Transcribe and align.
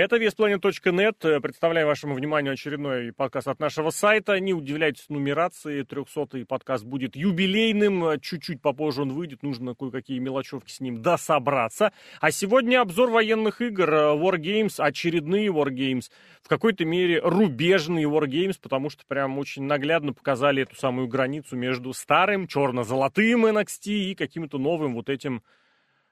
Это 0.00 0.16
веспланет.нет. 0.16 1.42
Представляю 1.42 1.86
вашему 1.86 2.14
вниманию 2.14 2.54
очередной 2.54 3.12
подкаст 3.12 3.48
от 3.48 3.60
нашего 3.60 3.90
сайта. 3.90 4.40
Не 4.40 4.54
удивляйтесь 4.54 5.10
нумерации. 5.10 5.82
Трехсотый 5.82 6.46
подкаст 6.46 6.86
будет 6.86 7.16
юбилейным. 7.16 8.18
Чуть-чуть 8.18 8.62
попозже 8.62 9.02
он 9.02 9.12
выйдет. 9.12 9.42
Нужно 9.42 9.74
кое-какие 9.74 10.18
мелочевки 10.18 10.72
с 10.72 10.80
ним 10.80 11.02
дособраться. 11.02 11.92
А 12.18 12.30
сегодня 12.30 12.80
обзор 12.80 13.10
военных 13.10 13.60
игр. 13.60 13.90
Wargames, 13.90 14.76
очередные 14.78 15.48
Wargames. 15.48 16.04
В 16.42 16.48
какой-то 16.48 16.86
мере 16.86 17.20
рубежные 17.22 18.08
Wargames, 18.08 18.56
потому 18.58 18.88
что 18.88 19.04
прям 19.06 19.38
очень 19.38 19.64
наглядно 19.64 20.14
показали 20.14 20.62
эту 20.62 20.76
самую 20.76 21.08
границу 21.08 21.56
между 21.56 21.92
старым 21.92 22.46
черно-золотым 22.46 23.44
NXT 23.44 23.90
и 23.92 24.14
каким-то 24.14 24.56
новым 24.56 24.94
вот 24.94 25.10
этим 25.10 25.42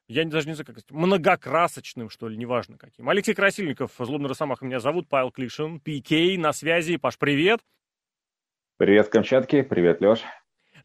я 0.09 0.25
даже 0.25 0.49
не 0.49 0.55
знаю, 0.55 0.67
как 0.67 0.79
сказать, 0.79 0.91
многокрасочным, 0.91 2.09
что 2.09 2.29
ли, 2.29 2.37
неважно 2.37 2.79
каким. 2.79 3.09
Алексей 3.09 3.35
Красильников, 3.35 3.93
Злобный 3.99 4.29
Росомаха 4.29 4.65
меня 4.65 4.81
зовут, 4.81 5.09
Павел 5.09 5.31
Клишин, 5.31 5.81
ПК 5.81 6.39
на 6.39 6.53
связи. 6.53 6.97
Паш, 6.97 7.19
привет. 7.19 7.61
Привет, 8.79 9.09
Камчатки, 9.09 9.63
привет, 9.63 10.01
Леш. 10.01 10.21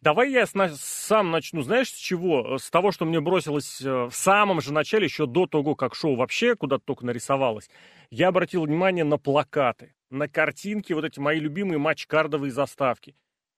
Давай 0.02 0.32
я 0.32 0.46
сам 0.46 1.32
начну, 1.32 1.62
знаешь, 1.62 1.88
с 1.88 1.96
чего? 1.96 2.58
С 2.58 2.70
того, 2.70 2.92
что 2.92 3.06
мне 3.06 3.22
бросилось 3.22 3.80
э, 3.82 4.08
в 4.08 4.12
самом 4.12 4.60
же 4.60 4.74
начале, 4.74 5.06
еще 5.06 5.26
до 5.26 5.48
того, 5.48 5.76
как 5.76 5.96
шоу 5.96 6.16
вообще 6.18 6.58
куда-то 6.58 6.84
только 6.84 7.06
нарисовалось. 7.06 7.70
Я 8.10 8.28
обратил 8.28 8.64
внимание 8.66 9.06
на 9.06 9.18
плакаты, 9.18 9.96
на 10.10 10.28
картинки, 10.28 10.92
вот 10.92 11.06
эти 11.06 11.22
мои 11.22 11.40
любимые 11.40 11.78
матч-кардовые 11.78 12.52
заставки. 12.52 13.16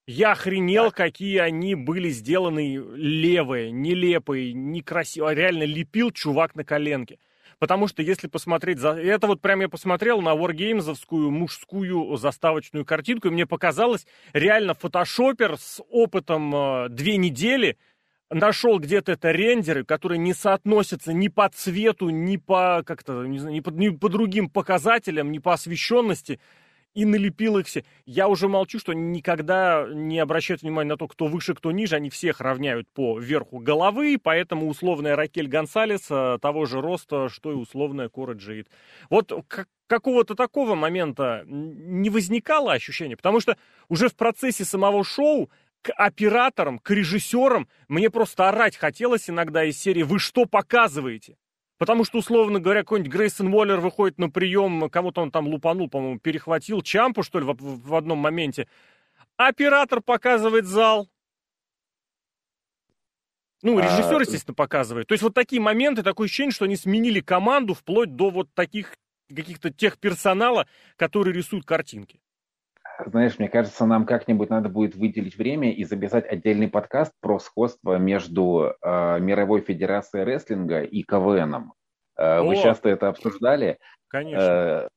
Я 0.08 0.34
охренел, 0.34 0.86
так. 0.86 0.98
какие 0.98 1.40
они 1.40 1.74
были 1.74 2.10
сделаны 2.10 2.76
левые, 2.96 3.72
нелепые, 3.72 4.54
некрасивые. 4.54 5.36
Реально 5.36 5.64
лепил 5.64 6.12
чувак 6.12 6.56
на 6.56 6.64
коленке. 6.64 7.18
Потому 7.58 7.88
что 7.88 8.02
если 8.02 8.28
посмотреть... 8.28 8.80
За... 8.80 8.90
Это 8.92 9.28
вот 9.28 9.42
прям 9.42 9.62
я 9.62 9.70
посмотрел 9.70 10.22
на 10.22 10.36
Wargamesовскую 10.36 11.30
мужскую 11.30 12.18
заставочную 12.18 12.86
картинку, 12.86 13.30
и 13.30 13.32
мне 13.32 13.46
показалось, 13.46 14.06
реально 14.34 14.74
фотошопер 14.74 15.58
с 15.58 15.82
опытом 15.90 16.54
э, 16.56 16.90
две 16.90 17.18
недели 17.18 17.78
нашел 18.30 18.80
где-то 18.80 19.14
это 19.14 19.32
рендеры, 19.32 19.86
которые 19.86 20.18
не 20.18 20.34
соотносятся 20.34 21.14
ни 21.14 21.30
по 21.30 21.48
цвету, 21.50 22.10
ни 22.10 22.38
по, 22.38 22.84
как-то, 22.86 23.26
не 23.26 23.40
знаю, 23.40 23.56
ни 23.56 23.60
по, 23.62 23.70
ни 23.70 23.90
по 23.90 24.10
другим 24.10 24.50
показателям, 24.50 25.32
ни 25.32 25.40
по 25.40 25.54
освещенности 25.54 26.40
и 26.96 27.06
налепил 27.06 27.58
их 27.58 27.68
все. 27.68 27.84
Я 28.06 28.28
уже 28.28 28.48
молчу, 28.48 28.80
что 28.80 28.94
никогда 28.94 29.86
не 29.92 30.18
обращают 30.18 30.64
внимания 30.64 30.90
на 30.90 30.98
то, 30.98 31.08
кто 31.08 31.28
выше, 31.28 31.54
кто 31.54 31.72
ниже. 31.72 31.98
Они 31.98 32.10
всех 32.10 32.42
равняют 32.42 32.88
по 32.94 33.20
верху 33.20 33.60
головы, 33.60 34.18
поэтому 34.22 34.68
условная 34.68 35.16
Ракель 35.16 35.48
Гонсалес 35.48 36.08
э, 36.10 36.40
того 36.42 36.66
же 36.66 36.82
роста, 36.82 37.30
что 37.30 37.52
и 37.52 37.56
условная 37.56 38.08
Кора 38.08 38.34
Джейд. 38.34 38.70
Вот 39.10 39.32
как, 39.48 39.68
какого-то 39.88 40.36
такого 40.36 40.76
момента 40.76 41.44
не 41.46 42.10
возникало 42.10 42.72
ощущения, 42.74 43.18
потому 43.18 43.42
что 43.42 43.58
уже 43.90 44.08
в 44.08 44.16
процессе 44.16 44.64
самого 44.64 45.04
шоу 45.04 45.52
к 45.82 45.92
операторам, 45.92 46.80
к 46.80 46.90
режиссерам 46.90 47.68
мне 47.90 48.10
просто 48.10 48.50
орать 48.50 48.78
хотелось 48.78 49.30
иногда 49.30 49.64
из 49.66 49.80
серии 49.80 50.02
«Вы 50.02 50.18
что 50.18 50.46
показываете?» 50.46 51.36
Потому 51.78 52.06
что, 52.06 52.20
условно 52.20 52.60
говоря, 52.60 52.82
какой-нибудь 52.82 53.12
Грейсон 53.12 53.54
Уоллер 53.54 53.80
выходит 53.80 54.18
на 54.18 54.30
прием, 54.30 54.90
кого-то 54.90 55.22
он 55.22 55.32
там 55.32 55.48
лупанул, 55.48 55.90
по-моему, 55.90 56.20
перехватил 56.20 56.82
Чампу, 56.82 57.22
что 57.22 57.40
ли, 57.40 57.46
в, 57.46 57.54
в 57.54 57.96
одном 57.96 58.20
моменте. 58.20 58.68
Оператор 59.36 60.02
показывает 60.02 60.66
зал. 60.66 61.10
Ну, 63.62 63.78
а, 63.78 63.82
режиссер, 63.82 64.22
естественно, 64.22 64.54
показывает. 64.54 65.08
То 65.08 65.14
есть 65.14 65.24
вот 65.24 65.34
такие 65.34 65.62
моменты, 65.62 66.04
такое 66.04 66.28
ощущение, 66.28 66.52
что 66.52 66.66
они 66.66 66.78
сменили 66.78 67.20
команду 67.20 67.74
вплоть 67.74 68.16
до 68.16 68.30
вот 68.30 68.54
таких 68.54 68.96
каких-то 69.28 69.72
тех 69.72 69.98
персонала, 69.98 70.68
которые 70.98 71.34
рисуют 71.34 71.66
картинки. 71.66 72.20
Знаешь, 73.04 73.40
мне 73.40 73.50
кажется, 73.50 73.86
нам 73.86 74.06
как-нибудь 74.06 74.50
надо 74.50 74.70
будет 74.70 74.96
выделить 74.96 75.38
время 75.38 75.72
и 75.72 75.84
записать 75.84 76.26
отдельный 76.28 76.68
подкаст 76.68 77.12
про 77.20 77.40
сходство 77.40 77.98
между 77.98 78.74
э, 78.82 79.20
Мировой 79.20 79.62
Федерацией 79.62 80.24
Рестлинга 80.24 80.82
и 80.82 81.04
КВНом. 81.04 81.74
Э, 82.18 82.42
вы 82.42 82.56
часто 82.56 82.90
это 82.90 83.10
обсуждали. 83.10 83.80
Конечно. 84.08 84.42
Э, 84.42 84.88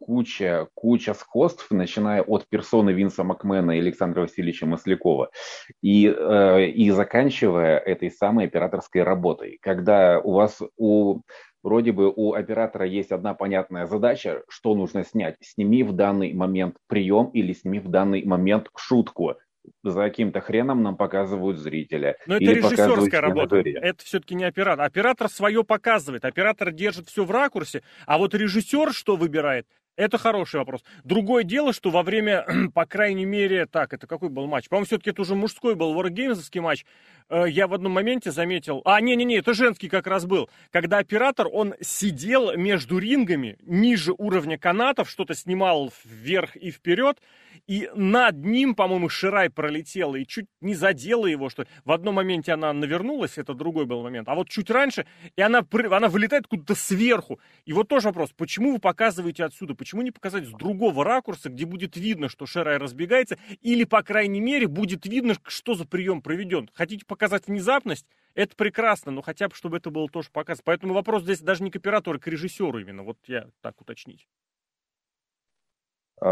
куча, 0.00 0.68
куча 0.74 1.14
сходств, 1.14 1.70
начиная 1.70 2.22
от 2.22 2.48
персоны 2.48 2.90
Винса 2.90 3.24
Макмена 3.24 3.72
и 3.72 3.80
Александра 3.80 4.22
Васильевича 4.22 4.66
Маслякова 4.66 5.30
и, 5.82 6.06
э, 6.08 6.66
и 6.66 6.90
заканчивая 6.90 7.78
этой 7.78 8.10
самой 8.10 8.46
операторской 8.46 9.02
работой. 9.02 9.58
Когда 9.62 10.20
у 10.20 10.32
вас 10.32 10.60
у 10.76 11.20
вроде 11.66 11.90
бы 11.90 12.12
у 12.14 12.32
оператора 12.32 12.86
есть 12.86 13.10
одна 13.10 13.34
понятная 13.34 13.86
задача, 13.86 14.42
что 14.48 14.76
нужно 14.76 15.04
снять. 15.04 15.34
Сними 15.40 15.82
в 15.82 15.92
данный 15.92 16.32
момент 16.32 16.76
прием 16.86 17.26
или 17.34 17.52
сними 17.52 17.80
в 17.80 17.88
данный 17.88 18.24
момент 18.24 18.70
шутку. 18.76 19.34
За 19.82 20.04
каким-то 20.04 20.40
хреном 20.40 20.84
нам 20.84 20.96
показывают 20.96 21.58
зрителя. 21.58 22.18
Но 22.28 22.36
это 22.36 22.44
режиссерская 22.44 23.20
работа. 23.20 23.56
Это 23.56 24.04
все-таки 24.04 24.36
не 24.36 24.44
оператор. 24.44 24.84
Оператор 24.84 25.28
свое 25.28 25.64
показывает. 25.64 26.24
Оператор 26.24 26.70
держит 26.70 27.08
все 27.08 27.24
в 27.24 27.32
ракурсе. 27.32 27.82
А 28.06 28.16
вот 28.18 28.32
режиссер 28.32 28.92
что 28.92 29.16
выбирает? 29.16 29.66
Это 29.96 30.18
хороший 30.18 30.56
вопрос. 30.56 30.84
Другое 31.04 31.42
дело, 31.42 31.72
что 31.72 31.90
во 31.90 32.02
время, 32.02 32.46
по 32.74 32.84
крайней 32.84 33.24
мере, 33.24 33.66
так, 33.66 33.94
это 33.94 34.06
какой 34.06 34.28
был 34.28 34.46
матч? 34.46 34.68
По-моему, 34.68 34.86
все-таки 34.86 35.10
это 35.10 35.22
уже 35.22 35.34
мужской 35.34 35.74
был 35.74 35.98
Wargamesовский 35.98 36.60
матч. 36.60 36.84
Э, 37.28 37.44
я 37.48 37.66
в 37.66 37.74
одном 37.74 37.92
моменте 37.92 38.30
заметил... 38.30 38.82
А, 38.84 39.00
не-не-не, 39.00 39.38
это 39.38 39.52
женский 39.54 39.88
как 39.88 40.06
раз 40.06 40.26
был. 40.26 40.48
Когда 40.70 40.98
оператор, 40.98 41.48
он 41.50 41.74
сидел 41.80 42.56
между 42.56 42.98
рингами, 42.98 43.56
ниже 43.62 44.12
уровня 44.16 44.58
канатов, 44.58 45.10
что-то 45.10 45.34
снимал 45.34 45.92
вверх 46.04 46.56
и 46.56 46.70
вперед, 46.70 47.18
и 47.66 47.90
над 47.94 48.44
ним, 48.44 48.74
по-моему, 48.74 49.08
Ширай 49.08 49.50
пролетела 49.50 50.14
и 50.16 50.26
чуть 50.26 50.46
не 50.60 50.74
задела 50.74 51.26
его, 51.26 51.48
что 51.48 51.66
в 51.84 51.90
одном 51.90 52.16
моменте 52.16 52.52
она 52.52 52.72
навернулась, 52.72 53.38
это 53.38 53.54
другой 53.54 53.86
был 53.86 54.02
момент, 54.02 54.28
а 54.28 54.34
вот 54.34 54.48
чуть 54.48 54.70
раньше, 54.70 55.06
и 55.34 55.42
она, 55.42 55.66
она 55.90 56.08
вылетает 56.08 56.46
куда-то 56.46 56.74
сверху. 56.74 57.40
И 57.64 57.72
вот 57.72 57.88
тоже 57.88 58.08
вопрос, 58.08 58.30
почему 58.36 58.72
вы 58.72 58.78
показываете 58.78 59.44
отсюда, 59.44 59.74
почему 59.74 60.02
не 60.02 60.12
показать 60.12 60.44
с 60.44 60.50
другого 60.50 61.04
ракурса, 61.04 61.48
где 61.48 61.64
будет 61.64 61.96
видно, 61.96 62.28
что 62.28 62.46
Ширай 62.46 62.76
разбегается, 62.76 63.36
или, 63.62 63.84
по 63.84 64.02
крайней 64.02 64.40
мере, 64.40 64.68
будет 64.68 65.06
видно, 65.06 65.34
что 65.46 65.74
за 65.74 65.86
прием 65.86 66.22
проведен. 66.22 66.70
Хотите 66.72 67.04
показать 67.04 67.15
внезапность? 67.46 68.06
Это 68.34 68.54
прекрасно, 68.54 69.12
но 69.12 69.22
хотя 69.22 69.48
бы, 69.48 69.54
чтобы 69.54 69.78
это 69.78 69.90
было 69.90 70.08
тоже 70.08 70.28
показано. 70.30 70.62
Поэтому 70.64 70.94
вопрос 70.94 71.22
здесь 71.22 71.40
даже 71.40 71.62
не 71.62 71.70
к 71.70 71.76
оператору, 71.76 72.18
а 72.18 72.20
к 72.20 72.26
режиссеру 72.26 72.78
именно. 72.78 73.02
Вот 73.02 73.18
я 73.26 73.48
так 73.62 73.80
уточнить. 73.80 74.28
А, 76.20 76.28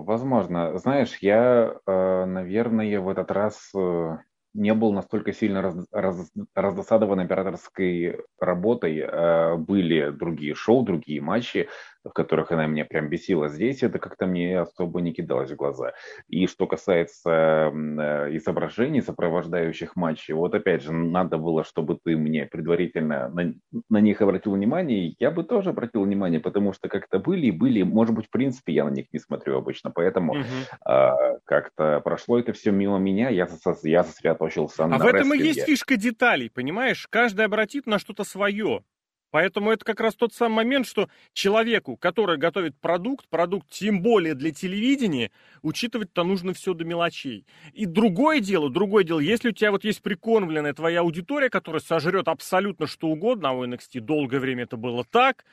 возможно. 0.00 0.76
Знаешь, 0.78 1.16
я, 1.20 1.78
а, 1.86 2.26
наверное, 2.26 3.00
в 3.00 3.08
этот 3.08 3.30
раз 3.30 3.70
э, 3.74 4.18
не 4.54 4.74
был 4.74 4.92
настолько 4.92 5.32
сильно 5.32 5.62
раз, 5.62 5.86
раз, 5.92 6.30
раздосадован 6.54 7.20
операторской 7.20 8.20
работой. 8.40 9.02
А, 9.02 9.56
были 9.56 10.10
другие 10.10 10.54
шоу, 10.54 10.82
другие 10.82 11.20
матчи, 11.20 11.68
в 12.08 12.12
которых 12.12 12.52
она 12.52 12.66
меня 12.66 12.84
прям 12.84 13.08
бесила. 13.08 13.48
Здесь 13.48 13.82
это 13.82 13.98
как-то 13.98 14.26
мне 14.26 14.60
особо 14.60 15.00
не 15.00 15.12
кидалось 15.12 15.50
в 15.50 15.56
глаза. 15.56 15.92
И 16.28 16.46
что 16.46 16.66
касается 16.66 17.70
э, 17.72 18.36
изображений, 18.36 19.02
сопровождающих 19.02 19.96
матчи, 19.96 20.32
вот 20.32 20.54
опять 20.54 20.82
же, 20.82 20.92
надо 20.92 21.38
было, 21.38 21.64
чтобы 21.64 21.98
ты 22.02 22.16
мне 22.16 22.46
предварительно 22.46 23.28
на, 23.28 23.54
на 23.88 24.00
них 24.00 24.20
обратил 24.22 24.52
внимание, 24.52 25.14
я 25.18 25.30
бы 25.30 25.44
тоже 25.44 25.70
обратил 25.70 26.02
внимание, 26.02 26.40
потому 26.40 26.72
что 26.72 26.88
как-то 26.88 27.18
были 27.18 27.46
и 27.46 27.50
были, 27.50 27.82
может 27.82 28.14
быть, 28.14 28.26
в 28.26 28.30
принципе, 28.30 28.72
я 28.72 28.84
на 28.84 28.90
них 28.90 29.06
не 29.12 29.18
смотрю 29.18 29.58
обычно, 29.58 29.90
поэтому 29.90 30.32
угу. 30.32 30.90
э, 30.90 31.10
как-то 31.44 32.00
прошло 32.00 32.38
это 32.38 32.52
все 32.52 32.70
мимо 32.70 32.98
меня, 32.98 33.28
я, 33.30 33.48
я 33.82 34.04
сосредоточился 34.04 34.84
а 34.84 34.88
на 34.88 34.96
А 34.96 34.98
в 34.98 35.06
этом 35.06 35.34
и 35.34 35.38
есть 35.38 35.64
фишка 35.64 35.96
деталей, 35.96 36.50
понимаешь? 36.50 37.06
Каждый 37.08 37.44
обратит 37.44 37.86
на 37.86 37.98
что-то 37.98 38.24
свое. 38.24 38.82
Поэтому 39.30 39.70
это 39.70 39.84
как 39.84 40.00
раз 40.00 40.14
тот 40.14 40.32
самый 40.32 40.56
момент, 40.56 40.86
что 40.86 41.08
человеку, 41.32 41.96
который 41.96 42.38
готовит 42.38 42.78
продукт, 42.80 43.28
продукт 43.28 43.68
тем 43.70 44.00
более 44.00 44.34
для 44.34 44.52
телевидения, 44.52 45.30
учитывать-то 45.62 46.24
нужно 46.24 46.54
все 46.54 46.74
до 46.74 46.84
мелочей. 46.84 47.44
И 47.72 47.86
другое 47.86 48.40
дело, 48.40 48.70
другое 48.70 49.04
дело, 49.04 49.20
если 49.20 49.50
у 49.50 49.52
тебя 49.52 49.70
вот 49.72 49.84
есть 49.84 50.02
прикормленная 50.02 50.74
твоя 50.74 51.00
аудитория, 51.00 51.50
которая 51.50 51.80
сожрет 51.80 52.28
абсолютно 52.28 52.86
что 52.86 53.08
угодно, 53.08 53.50
а 53.50 53.52
у 53.52 53.64
NXT 53.64 54.00
долгое 54.00 54.38
время 54.38 54.64
это 54.64 54.76
было 54.76 55.04
так, 55.04 55.44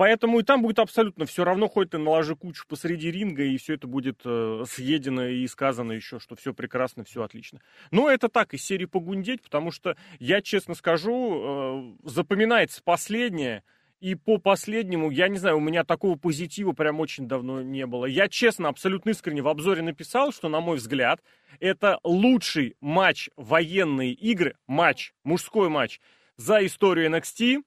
Поэтому 0.00 0.40
и 0.40 0.42
там 0.42 0.62
будет 0.62 0.78
абсолютно 0.78 1.26
все 1.26 1.44
равно, 1.44 1.68
хоть 1.68 1.90
ты 1.90 1.98
наложи 1.98 2.34
кучу 2.34 2.64
посреди 2.66 3.10
ринга, 3.10 3.42
и 3.42 3.58
все 3.58 3.74
это 3.74 3.86
будет 3.86 4.22
э, 4.24 4.64
съедено 4.66 5.26
и 5.26 5.46
сказано 5.46 5.92
еще, 5.92 6.18
что 6.18 6.36
все 6.36 6.54
прекрасно, 6.54 7.04
все 7.04 7.22
отлично. 7.22 7.60
Но 7.90 8.08
это 8.08 8.30
так, 8.30 8.54
из 8.54 8.64
серии 8.64 8.86
погундеть, 8.86 9.42
потому 9.42 9.70
что, 9.70 9.98
я 10.18 10.40
честно 10.40 10.74
скажу, 10.74 11.96
э, 12.02 12.08
запоминается 12.08 12.80
последнее, 12.82 13.62
и 14.00 14.14
по 14.14 14.38
последнему, 14.38 15.10
я 15.10 15.28
не 15.28 15.36
знаю, 15.36 15.58
у 15.58 15.60
меня 15.60 15.84
такого 15.84 16.16
позитива 16.16 16.72
прям 16.72 16.98
очень 16.98 17.28
давно 17.28 17.60
не 17.60 17.84
было. 17.84 18.06
Я 18.06 18.28
честно, 18.28 18.70
абсолютно 18.70 19.10
искренне 19.10 19.42
в 19.42 19.48
обзоре 19.48 19.82
написал, 19.82 20.32
что, 20.32 20.48
на 20.48 20.60
мой 20.60 20.78
взгляд, 20.78 21.20
это 21.58 21.98
лучший 22.04 22.74
матч 22.80 23.28
военные 23.36 24.12
игры, 24.12 24.56
матч, 24.66 25.12
мужской 25.24 25.68
матч 25.68 26.00
за 26.38 26.64
историю 26.64 27.10
NXT 27.10 27.64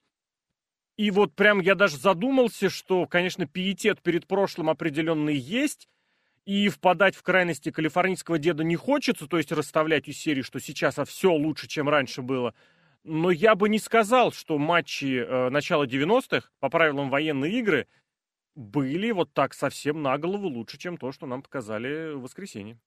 И 0.97 1.09
вот 1.09 1.33
прям 1.33 1.59
я 1.59 1.75
даже 1.75 1.97
задумался, 1.97 2.69
что, 2.69 3.07
конечно, 3.07 3.47
пиетет 3.47 4.01
перед 4.01 4.27
прошлым 4.27 4.69
определенный 4.69 5.35
есть, 5.35 5.87
и 6.45 6.67
впадать 6.69 7.15
в 7.15 7.23
крайности 7.23 7.71
калифорнийского 7.71 8.37
деда 8.37 8.63
не 8.63 8.75
хочется, 8.75 9.27
то 9.27 9.37
есть 9.37 9.51
расставлять 9.51 10.07
из 10.07 10.17
серии, 10.17 10.41
что 10.41 10.59
сейчас 10.59 10.99
а 10.99 11.05
все 11.05 11.31
лучше, 11.31 11.67
чем 11.67 11.87
раньше 11.87 12.21
было. 12.21 12.53
Но 13.03 13.31
я 13.31 13.55
бы 13.55 13.69
не 13.69 13.79
сказал, 13.79 14.31
что 14.31 14.57
матчи 14.57 15.19
э, 15.19 15.49
начала 15.49 15.85
90-х 15.85 16.49
по 16.59 16.69
правилам 16.69 17.09
военной 17.09 17.51
игры 17.53 17.87
были 18.55 19.11
вот 19.11 19.33
так 19.33 19.53
совсем 19.53 20.01
на 20.01 20.17
голову 20.17 20.47
лучше, 20.47 20.77
чем 20.77 20.97
то, 20.97 21.11
что 21.11 21.25
нам 21.25 21.41
показали 21.41 22.13
в 22.13 22.21
воскресенье. 22.21 22.77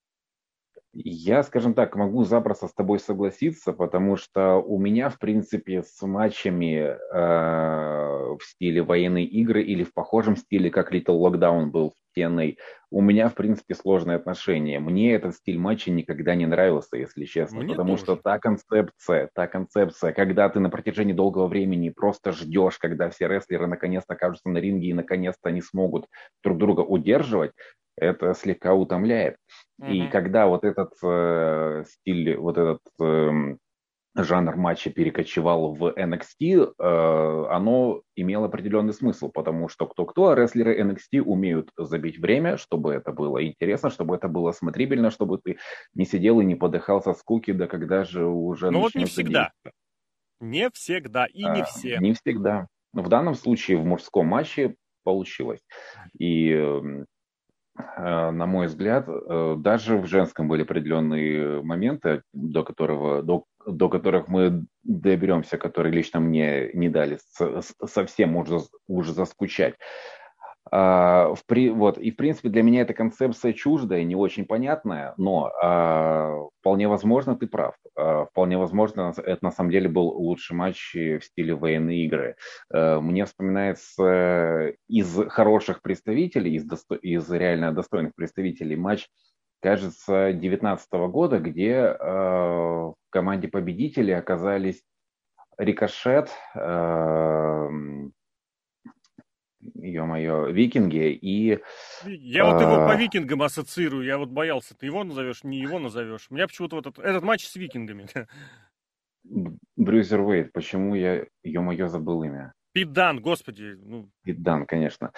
Я, 0.98 1.42
скажем 1.42 1.74
так, 1.74 1.94
могу 1.94 2.24
запросто 2.24 2.68
с 2.68 2.72
тобой 2.72 2.98
согласиться, 2.98 3.74
потому 3.74 4.16
что 4.16 4.56
у 4.56 4.78
меня, 4.78 5.10
в 5.10 5.18
принципе, 5.18 5.82
с 5.82 6.00
матчами 6.00 6.76
э, 6.76 8.36
в 8.36 8.40
стиле 8.42 8.82
военной 8.82 9.24
игры 9.24 9.62
или 9.62 9.84
в 9.84 9.92
похожем 9.92 10.36
стиле, 10.36 10.70
как 10.70 10.94
Little 10.94 11.18
Lockdown 11.20 11.66
был 11.66 11.90
в 11.90 12.18
TNA, 12.18 12.56
у 12.90 13.02
меня, 13.02 13.28
в 13.28 13.34
принципе, 13.34 13.74
сложные 13.74 14.16
отношения. 14.16 14.80
Мне 14.80 15.12
этот 15.12 15.34
стиль 15.34 15.58
матча 15.58 15.90
никогда 15.90 16.34
не 16.34 16.46
нравился, 16.46 16.96
если 16.96 17.26
честно, 17.26 17.58
Мне 17.58 17.74
потому 17.74 17.90
тоже. 17.90 18.02
что 18.04 18.16
та 18.16 18.38
концепция, 18.38 19.28
та 19.34 19.46
концепция, 19.48 20.12
когда 20.12 20.48
ты 20.48 20.60
на 20.60 20.70
протяжении 20.70 21.12
долгого 21.12 21.46
времени 21.46 21.90
просто 21.90 22.32
ждешь, 22.32 22.78
когда 22.78 23.10
все 23.10 23.28
рестлеры 23.28 23.66
наконец-то 23.66 24.14
окажутся 24.14 24.48
на 24.48 24.58
ринге 24.58 24.88
и 24.88 24.94
наконец-то 24.94 25.50
они 25.50 25.60
смогут 25.60 26.06
друг 26.42 26.56
друга 26.56 26.80
удерживать, 26.80 27.52
это 27.96 28.34
слегка 28.34 28.74
утомляет. 28.74 29.36
Mm-hmm. 29.80 29.92
И 29.92 30.08
когда 30.08 30.46
вот 30.46 30.64
этот 30.64 30.92
э, 31.02 31.84
стиль, 31.86 32.36
вот 32.36 32.58
этот 32.58 32.80
э, 33.00 33.56
жанр 34.16 34.56
матча 34.56 34.90
перекочевал 34.90 35.74
в 35.74 35.92
NXT, 35.92 36.74
э, 36.78 37.46
оно 37.50 38.02
имело 38.14 38.46
определенный 38.46 38.92
смысл, 38.92 39.28
потому 39.28 39.68
что 39.68 39.86
кто-кто, 39.86 40.28
а 40.28 40.34
рестлеры 40.34 40.80
NXT 40.80 41.20
умеют 41.20 41.70
забить 41.76 42.18
время, 42.18 42.56
чтобы 42.56 42.94
это 42.94 43.12
было 43.12 43.44
интересно, 43.46 43.90
чтобы 43.90 44.16
это 44.16 44.28
было 44.28 44.52
смотрибельно, 44.52 45.10
чтобы 45.10 45.38
ты 45.38 45.58
не 45.94 46.04
сидел 46.04 46.40
и 46.40 46.44
не 46.44 46.54
подыхал 46.54 47.02
со 47.02 47.12
скуки, 47.12 47.52
да 47.52 47.66
когда 47.66 48.04
же 48.04 48.24
уже 48.24 48.70
Ну 48.70 48.80
вот 48.80 48.94
не 48.94 49.04
всегда. 49.04 49.50
Действие. 49.64 49.72
Не 50.40 50.70
всегда 50.70 51.26
и 51.26 51.42
не 51.42 51.62
а, 51.62 51.64
все. 51.64 51.98
Не 51.98 52.12
всегда. 52.12 52.66
В 52.92 53.08
данном 53.08 53.34
случае 53.34 53.78
в 53.78 53.84
мужском 53.84 54.26
матче 54.26 54.76
получилось. 55.02 55.60
И 56.18 56.50
эм, 56.50 57.06
на 57.96 58.46
мой 58.46 58.66
взгляд, 58.66 59.08
э, 59.08 59.56
даже 59.58 59.98
в 59.98 60.06
женском 60.06 60.48
были 60.48 60.62
определенные 60.62 61.62
моменты, 61.62 62.22
до, 62.32 62.64
которого, 62.64 63.22
до, 63.22 63.44
до 63.66 63.88
которых 63.88 64.28
мы 64.28 64.64
доберемся, 64.82 65.58
которые 65.58 65.92
лично 65.92 66.20
мне 66.20 66.70
не 66.72 66.88
дали 66.88 67.18
совсем 67.84 68.36
уже, 68.36 68.60
уже 68.86 69.12
заскучать. 69.12 69.74
А, 70.70 71.34
в, 71.34 71.44
при, 71.46 71.70
вот, 71.70 71.98
и, 71.98 72.10
в 72.10 72.16
принципе, 72.16 72.48
для 72.48 72.62
меня 72.62 72.82
эта 72.82 72.92
концепция 72.92 73.52
чуждая, 73.52 74.02
не 74.02 74.16
очень 74.16 74.44
понятная, 74.44 75.14
но 75.16 75.50
а, 75.62 76.46
вполне 76.60 76.88
возможно, 76.88 77.36
ты 77.36 77.46
прав. 77.46 77.74
А, 77.96 78.26
вполне 78.26 78.58
возможно, 78.58 79.12
это 79.16 79.44
на 79.44 79.52
самом 79.52 79.70
деле 79.70 79.88
был 79.88 80.08
лучший 80.08 80.56
матч 80.56 80.94
в 80.94 81.20
стиле 81.20 81.54
военной 81.54 81.98
игры. 81.98 82.36
А, 82.72 83.00
мне 83.00 83.24
вспоминается 83.24 84.74
из 84.88 85.16
хороших 85.28 85.82
представителей, 85.82 86.54
из, 86.54 86.64
досто, 86.64 86.96
из 86.96 87.30
реально 87.30 87.72
достойных 87.72 88.14
представителей 88.14 88.76
матч, 88.76 89.08
кажется, 89.60 90.32
2019 90.32 90.92
года, 91.10 91.38
где 91.38 91.74
а, 91.76 92.90
в 92.90 92.94
команде 93.10 93.48
победителей 93.48 94.14
оказались 94.14 94.82
Рикошет, 95.58 96.30
а, 96.54 97.68
ё-моё, 99.74 100.50
викинги 100.50 101.10
и... 101.12 101.58
Я 102.04 102.44
вот 102.44 102.60
его 102.60 102.76
по 102.76 102.92
а, 102.92 102.96
викингам 102.96 103.42
ассоциирую, 103.42 104.04
я 104.04 104.18
вот 104.18 104.30
боялся, 104.30 104.74
ты 104.76 104.86
его 104.86 105.04
назовешь, 105.04 105.44
не 105.44 105.58
его 105.58 105.78
назовешь. 105.78 106.26
У 106.30 106.34
меня 106.34 106.46
почему-то 106.46 106.76
вот 106.76 106.86
этот, 106.86 107.04
этот 107.04 107.22
матч 107.22 107.46
с 107.46 107.56
викингами. 107.56 108.06
Брюзер 109.76 110.20
Уэйт, 110.20 110.52
почему 110.52 110.94
я, 110.94 111.26
ё-моё, 111.42 111.88
забыл 111.88 112.22
имя? 112.22 112.52
Питдан, 112.72 113.20
господи. 113.20 113.74
Ну... 113.78 114.10
Питдан, 114.22 114.66
конечно. 114.66 115.12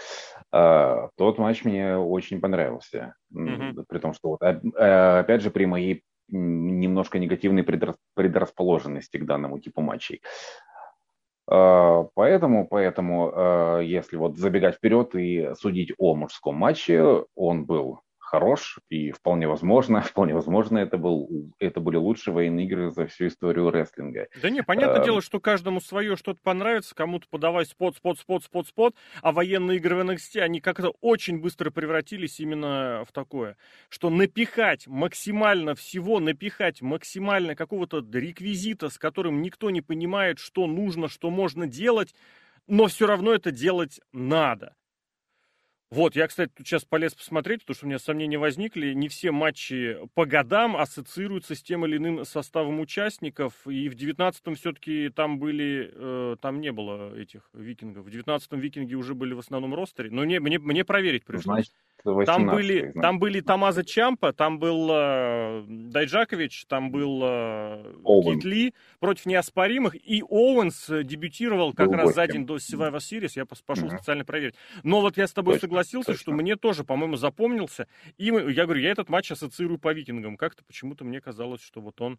А, 0.52 1.08
тот 1.16 1.38
матч 1.38 1.64
мне 1.64 1.96
очень 1.96 2.40
понравился. 2.40 3.14
Угу. 3.32 3.84
При 3.88 3.98
том, 3.98 4.14
что, 4.14 4.28
вот, 4.30 4.42
а, 4.42 5.20
опять 5.20 5.42
же, 5.42 5.50
при 5.50 5.66
моей 5.66 6.04
немножко 6.30 7.18
негативной 7.18 7.64
предрасположенности 8.14 9.16
к 9.16 9.24
данному 9.24 9.58
типу 9.58 9.80
матчей. 9.80 10.20
А, 11.50 12.04
поэтому, 12.14 12.68
поэтому, 12.68 13.32
а, 13.34 13.80
если 13.80 14.16
вот 14.16 14.36
забегать 14.36 14.76
вперед 14.76 15.14
и 15.14 15.50
судить 15.58 15.92
о 15.98 16.14
мужском 16.14 16.56
матче, 16.56 17.24
он 17.34 17.64
был 17.64 18.00
хорош, 18.28 18.78
и 18.90 19.10
вполне 19.10 19.48
возможно, 19.48 20.00
вполне 20.02 20.34
возможно, 20.34 20.78
это, 20.78 20.98
был, 20.98 21.28
это 21.58 21.80
были 21.80 21.96
лучшие 21.96 22.34
военные 22.34 22.66
игры 22.66 22.90
за 22.90 23.06
всю 23.06 23.28
историю 23.28 23.70
рестлинга. 23.70 24.28
Да 24.42 24.50
не, 24.50 24.62
понятное 24.62 25.00
а, 25.00 25.04
дело, 25.04 25.22
что 25.22 25.40
каждому 25.40 25.80
свое 25.80 26.16
что-то 26.16 26.38
понравится, 26.42 26.94
кому-то 26.94 27.26
подавай 27.30 27.64
спот, 27.64 27.96
спот, 27.96 28.19
спот, 28.19 28.44
спот, 28.44 28.66
спот, 28.66 28.94
а 29.22 29.32
военные 29.32 29.78
игры 29.78 29.96
в 29.96 30.00
NXT, 30.00 30.40
они 30.40 30.60
как-то 30.60 30.92
очень 31.00 31.40
быстро 31.40 31.70
превратились 31.70 32.38
именно 32.38 33.04
в 33.08 33.12
такое, 33.12 33.56
что 33.88 34.10
напихать 34.10 34.86
максимально 34.86 35.74
всего, 35.74 36.20
напихать 36.20 36.82
максимально 36.82 37.54
какого-то 37.54 38.04
реквизита, 38.12 38.90
с 38.90 38.98
которым 38.98 39.40
никто 39.40 39.70
не 39.70 39.81
понимает, 39.81 40.38
что 40.38 40.66
нужно, 40.66 41.08
что 41.08 41.31
можно 41.31 41.66
делать, 41.66 42.14
но 42.66 42.86
все 42.86 43.06
равно 43.06 43.32
это 43.32 43.50
делать 43.50 44.00
надо. 44.12 44.74
Вот, 45.90 46.17
я, 46.17 46.29
кстати, 46.29 46.52
тут 46.55 46.67
сейчас 46.67 46.85
полез 46.85 47.14
посмотреть, 47.14 47.61
потому 47.61 47.75
что 47.75 47.87
у 47.87 47.88
меня 47.88 47.99
сомнения 47.99 48.38
возникли. 48.38 48.93
Не 48.93 49.08
все 49.08 49.31
матчи 49.31 49.99
по 50.14 50.26
годам 50.26 50.76
ассоциируются 50.76 51.55
с 51.55 51.62
тем 51.62 51.87
или 51.87 51.96
иным 51.96 52.26
составом 52.26 52.79
участников. 52.81 53.55
И 53.67 53.88
в 53.88 53.94
19-м 53.94 54.55
все-таки 54.55 55.08
там 55.08 55.38
были, 55.38 55.90
э, 55.94 56.37
там 56.43 56.61
не 56.61 56.73
было 56.73 57.17
этих 57.19 57.49
викингов. 57.55 58.05
В 58.05 58.08
19-м 58.08 58.61
викинги 58.61 58.94
уже 58.94 59.14
были 59.14 59.32
в 59.32 59.38
основном 59.38 59.75
ростере. 59.75 60.11
Но 60.11 60.26
не, 60.26 60.40
мне, 60.40 60.58
мне 60.58 60.85
проверить 60.85 61.25
пришлось. 61.25 61.44
Значит, 61.44 61.73
там 62.02 62.46
были, 62.46 62.92
там 62.92 63.18
были 63.18 63.40
Тамаза 63.40 63.84
Чампа, 63.84 64.32
там 64.32 64.58
был 64.58 64.88
э, 64.90 65.64
Дайджакович, 65.66 66.66
там 66.66 66.90
был 66.90 67.20
э, 67.24 67.94
Кит 68.24 68.44
Ли 68.44 68.74
против 69.00 69.26
неоспоримых, 69.26 69.94
и 69.94 70.22
Оуэнс 70.22 70.86
дебютировал 71.04 71.72
как 71.72 71.88
был 71.88 71.94
раз 71.94 72.06
8. 72.06 72.14
за 72.14 72.32
день 72.32 72.46
до 72.46 72.56
Survivor 72.56 72.98
Series, 72.98 73.32
я 73.34 73.46
пошел 73.46 73.86
угу. 73.86 73.96
специально 73.96 74.24
проверить. 74.24 74.54
Но 74.82 75.00
вот 75.00 75.16
я 75.16 75.26
с 75.26 75.32
тобой 75.32 75.54
точно, 75.54 75.68
согласился, 75.68 76.12
точно. 76.12 76.20
что 76.20 76.32
мне 76.32 76.56
тоже, 76.56 76.84
по-моему, 76.84 77.17
запомнился, 77.17 77.88
и 78.17 78.26
я 78.26 78.64
говорю, 78.64 78.81
я 78.81 78.90
этот 78.90 79.08
матч 79.08 79.31
ассоциирую 79.32 79.78
по 79.78 79.93
викингам, 79.93 80.36
как-то 80.36 80.64
почему-то 80.64 81.05
мне 81.05 81.20
казалось, 81.20 81.62
что 81.62 81.81
вот 81.81 82.00
он 82.00 82.19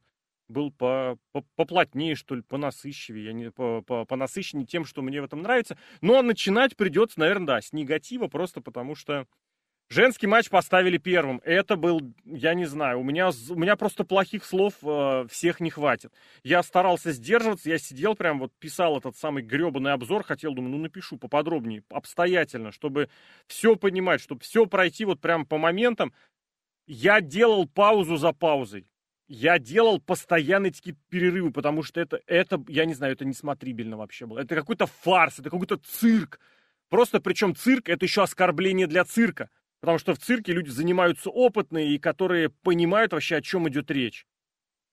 был 0.50 0.71
по, 0.71 1.17
по, 1.31 1.45
поплотнее, 1.55 2.15
что 2.15 2.36
ли, 2.36 2.41
понасыщивее, 2.41 3.25
я 3.25 3.33
не, 3.33 3.51
по, 3.51 3.81
по, 3.81 4.05
понасыщеннее 4.05 4.65
тем, 4.65 4.83
что 4.83 5.01
мне 5.01 5.21
в 5.21 5.25
этом 5.25 5.41
нравится. 5.41 5.77
Но 6.01 6.21
начинать 6.21 6.75
придется, 6.75 7.19
наверное, 7.19 7.48
да, 7.48 7.62
с 7.62 7.71
негатива, 7.71 8.27
просто 8.27 8.59
потому 8.59 8.95
что 8.95 9.27
Женский 9.91 10.27
матч 10.27 10.50
поставили 10.50 11.00
первым. 11.00 11.41
Это 11.43 11.75
был, 11.75 12.13
я 12.24 12.53
не 12.53 12.65
знаю, 12.65 13.00
у 13.00 13.03
меня, 13.03 13.31
у 13.50 13.55
меня 13.55 13.75
просто 13.75 14.03
плохих 14.03 14.46
слов 14.46 14.75
э, 14.84 15.25
всех 15.31 15.60
не 15.60 15.72
хватит. 15.72 16.13
Я 16.43 16.62
старался 16.62 17.12
сдерживаться, 17.12 17.72
я 17.72 17.79
сидел 17.79 18.13
прям 18.13 18.38
вот 18.38 18.53
писал 18.60 19.00
этот 19.00 19.17
самый 19.17 19.41
гребаный 19.41 19.93
обзор, 19.93 20.24
хотел, 20.24 20.53
думаю, 20.53 20.74
ну 20.74 20.77
напишу 20.77 21.17
поподробнее, 21.17 21.84
обстоятельно, 21.89 22.72
чтобы 22.72 23.10
все 23.48 23.75
понимать, 23.75 24.22
чтобы 24.22 24.41
все 24.41 24.67
пройти 24.67 25.05
вот 25.05 25.22
прям 25.22 25.48
по 25.48 25.58
моментам. 25.58 26.13
Я 26.86 27.19
делал 27.19 27.67
паузу 27.67 28.17
за 28.17 28.31
паузой. 28.31 28.86
Я 29.27 29.58
делал 29.58 30.00
постоянные 30.00 30.72
такие 30.72 30.96
перерывы, 31.10 31.51
потому 31.51 31.81
что 31.81 32.00
это, 32.00 32.22
это, 32.27 32.63
я 32.67 32.86
не 32.86 32.93
знаю, 32.93 33.13
это 33.13 33.25
несмотрибельно 33.25 33.98
вообще 33.98 34.27
было. 34.27 34.38
Это 34.38 34.53
какой-то 34.53 34.86
фарс, 34.86 35.39
это 35.39 35.50
какой-то 35.50 35.77
цирк. 35.77 36.39
Просто 36.89 37.19
причем 37.19 37.55
цирк, 37.55 37.89
это 37.89 38.05
еще 38.05 38.22
оскорбление 38.22 38.86
для 38.86 39.03
цирка. 39.03 39.50
Потому 39.81 39.98
что 39.98 40.13
в 40.13 40.19
цирке 40.19 40.53
люди 40.53 40.69
занимаются 40.69 41.29
опытные 41.29 41.95
и 41.95 42.00
которые 42.00 42.50
понимают 42.50 43.13
вообще, 43.13 43.38
о 43.38 43.41
чем 43.41 43.67
идет 43.69 43.89
речь. 43.91 44.25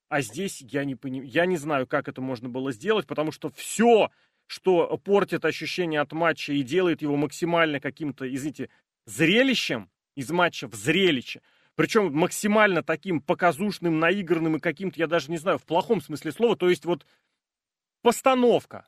А 0.09 0.21
здесь 0.21 0.61
я 0.61 0.85
не, 0.85 0.95
поним... 0.95 1.25
я 1.25 1.47
не 1.47 1.57
знаю, 1.57 1.87
как 1.87 2.09
это 2.09 2.21
можно 2.21 2.49
было 2.49 2.73
сделать, 2.73 3.07
потому 3.07 3.33
что 3.33 3.49
все, 3.50 4.11
что 4.47 4.97
портит 4.99 5.45
ощущение 5.45 6.00
от 6.00 6.12
матча 6.12 6.52
и 6.52 6.62
делает 6.62 7.02
его 7.02 7.16
максимально 7.16 7.81
каким-то, 7.81 8.33
извините, 8.33 8.71
зрелищем, 9.07 9.90
из 10.16 10.31
матча 10.31 10.66
в 10.66 10.75
зрелище, 10.75 11.43
причем 11.75 12.12
максимально 12.12 12.83
таким 12.83 13.21
показушным, 13.21 14.00
наигранным 14.00 14.57
и 14.57 14.61
каким-то, 14.61 14.99
я 14.99 15.07
даже 15.07 15.31
не 15.31 15.37
знаю, 15.37 15.59
в 15.59 15.64
плохом 15.64 16.00
смысле 16.00 16.33
слова, 16.33 16.57
то 16.57 16.69
есть 16.71 16.87
вот 16.87 17.07
постановка. 18.02 18.87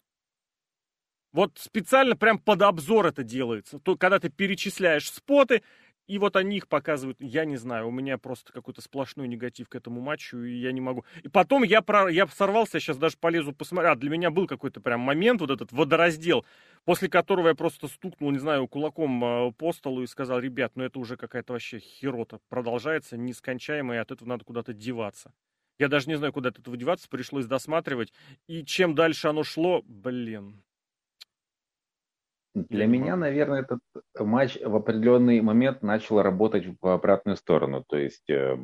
Вот 1.33 1.59
специально 1.59 2.17
прям 2.17 2.39
под 2.39 2.63
обзор 2.63 3.07
это 3.07 3.23
делается. 3.23 3.79
То, 3.79 3.97
когда 3.97 4.19
ты 4.19 4.31
перечисляешь 4.31 5.13
споты, 5.13 5.63
И 6.09 6.17
вот 6.17 6.37
они 6.37 6.57
их 6.57 6.69
показывают, 6.69 7.19
я 7.21 7.45
не 7.45 7.59
знаю, 7.59 7.87
у 7.87 7.91
меня 7.91 8.17
просто 8.17 8.51
какой-то 8.51 8.81
сплошной 8.81 9.29
негатив 9.29 9.69
к 9.69 9.75
этому 9.75 10.01
матчу, 10.01 10.43
и 10.43 10.55
я 10.55 10.73
не 10.73 10.81
могу. 10.81 11.05
И 11.23 11.29
потом 11.29 11.63
я, 11.65 11.83
про, 11.83 12.09
я 12.09 12.27
сорвался, 12.27 12.79
я 12.79 12.81
сейчас 12.81 12.97
даже 12.97 13.19
полезу 13.19 13.53
посмотреть. 13.53 13.93
А, 13.93 13.95
для 13.95 14.09
меня 14.09 14.31
был 14.31 14.47
какой-то 14.47 14.81
прям 14.81 15.01
момент, 15.01 15.43
вот 15.43 15.51
этот 15.51 15.71
водораздел, 15.71 16.47
после 16.87 17.11
которого 17.11 17.49
я 17.49 17.55
просто 17.55 17.89
стукнул, 17.89 18.31
не 18.31 18.39
знаю, 18.39 18.67
кулаком 18.69 19.23
а, 19.23 19.53
по 19.53 19.75
столу 19.75 20.03
и 20.03 20.07
сказал, 20.07 20.41
ребят, 20.41 20.73
ну 20.77 20.85
это 20.85 20.99
уже 20.99 21.19
какая-то 21.19 21.53
вообще 21.53 21.79
херота 21.79 22.41
продолжается, 22.49 23.19
нескончаемая, 23.19 23.99
и 23.99 24.01
от 24.01 24.11
этого 24.11 24.31
надо 24.31 24.47
куда-то 24.47 24.73
деваться. 24.73 25.35
Я 25.79 25.89
даже 25.89 26.09
не 26.09 26.17
знаю, 26.17 26.33
куда 26.33 26.49
от 26.49 26.59
этого 26.59 26.79
деваться, 26.79 27.07
пришлось 27.11 27.45
досматривать. 27.45 28.15
И 28.47 28.65
чем 28.65 28.95
дальше 28.95 29.29
оно 29.29 29.45
шло, 29.45 29.83
блин, 29.85 30.63
для 32.55 32.87
меня, 32.87 33.17
наверное, 33.17 33.61
этот 33.61 33.81
матч 34.25 34.59
в 34.63 34.77
определенный 34.77 35.41
момент 35.41 35.83
начал 35.83 36.23
работать 36.23 36.67
в 36.81 36.87
обратную 36.89 37.37
сторону. 37.37 37.85
То 37.89 37.97
есть, 37.97 38.29
э, 38.31 38.57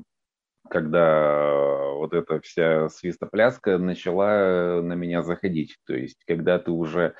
когда 0.68 1.90
вот 1.94 2.14
эта 2.14 2.40
вся 2.40 2.88
свистопляска 2.88 3.78
начала 3.78 4.80
на 4.82 4.94
меня 4.94 5.23
заходить. 5.23 5.76
То 5.87 5.94
есть, 5.94 6.18
когда 6.26 6.58
ты 6.58 6.70
уже 6.70 7.14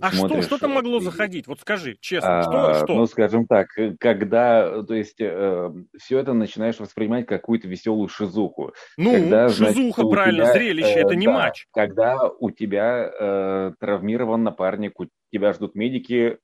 а 0.00 0.12
смотришь, 0.12 0.44
что, 0.44 0.56
что 0.56 0.66
там 0.66 0.74
могло 0.74 1.00
заходить? 1.00 1.46
Вот 1.46 1.60
скажи, 1.60 1.96
честно, 2.00 2.42
что, 2.42 2.70
а, 2.70 2.74
что? 2.74 2.94
Ну, 2.94 3.06
скажем 3.06 3.46
так, 3.46 3.68
когда, 3.98 4.82
то 4.82 4.94
есть, 4.94 5.20
э, 5.20 5.70
все 5.98 6.18
это 6.18 6.32
начинаешь 6.32 6.78
воспринимать 6.78 7.26
какую-то 7.26 7.68
веселую 7.68 8.08
шизуху. 8.08 8.72
Ну, 8.96 9.12
когда, 9.12 9.48
шизуха, 9.48 10.02
значит, 10.02 10.10
правильно, 10.10 10.44
тебя, 10.44 10.52
зрелище, 10.52 10.94
э, 10.94 11.00
это 11.00 11.16
не 11.16 11.26
да, 11.26 11.32
матч. 11.32 11.66
Когда 11.72 12.28
у 12.28 12.50
тебя 12.50 13.10
э, 13.12 13.72
травмирован 13.78 14.42
напарник, 14.42 14.98
у 15.00 15.06
тебя 15.32 15.52
ждут 15.52 15.74
медики, 15.74 16.38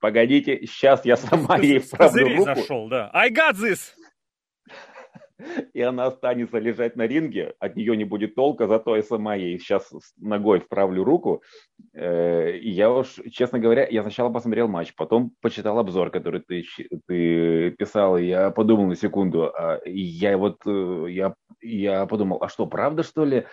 погодите, 0.00 0.66
сейчас 0.66 1.04
я 1.04 1.16
сама 1.16 1.58
ей 1.58 1.78
вправлю 1.78 2.36
руку. 2.36 2.44
зашел, 2.44 2.88
да. 2.88 3.10
I 3.12 3.30
got 3.30 3.54
this! 3.54 3.92
и 5.72 5.80
она 5.80 6.06
останется 6.06 6.58
лежать 6.58 6.96
на 6.96 7.06
ринге, 7.06 7.54
от 7.58 7.76
нее 7.76 7.96
не 7.96 8.04
будет 8.04 8.34
толка, 8.34 8.66
зато 8.66 8.96
я 8.96 9.02
сама 9.02 9.34
ей 9.34 9.58
сейчас 9.58 9.90
ногой 10.16 10.60
вправлю 10.60 11.04
руку. 11.04 11.42
Э, 11.92 12.56
и 12.56 12.70
я 12.70 12.90
уж, 12.90 13.16
честно 13.30 13.58
говоря, 13.58 13.86
я 13.88 14.02
сначала 14.02 14.30
посмотрел 14.30 14.68
матч, 14.68 14.94
потом 14.94 15.32
почитал 15.40 15.78
обзор, 15.78 16.10
который 16.10 16.40
ты, 16.40 16.64
ты 17.06 17.70
писал, 17.72 18.16
и 18.16 18.26
я 18.26 18.50
подумал 18.50 18.86
на 18.86 18.96
секунду, 18.96 19.52
а, 19.54 19.80
я 19.84 20.36
вот, 20.38 20.60
э, 20.66 21.06
я, 21.10 21.34
я 21.60 22.06
подумал, 22.06 22.38
а 22.42 22.48
что, 22.48 22.66
правда 22.66 23.02
что 23.02 23.24
ли? 23.24 23.46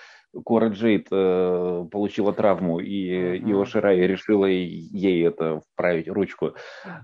Кора 0.45 0.69
Джейд 0.69 1.07
э, 1.11 1.85
получила 1.91 2.33
травму, 2.33 2.79
и 2.79 3.38
uh-huh. 3.38 3.51
Ио 3.51 3.65
Ширай 3.65 4.00
решила 4.00 4.45
ей 4.45 5.27
это 5.27 5.59
вправить 5.59 6.07
ручку. 6.07 6.55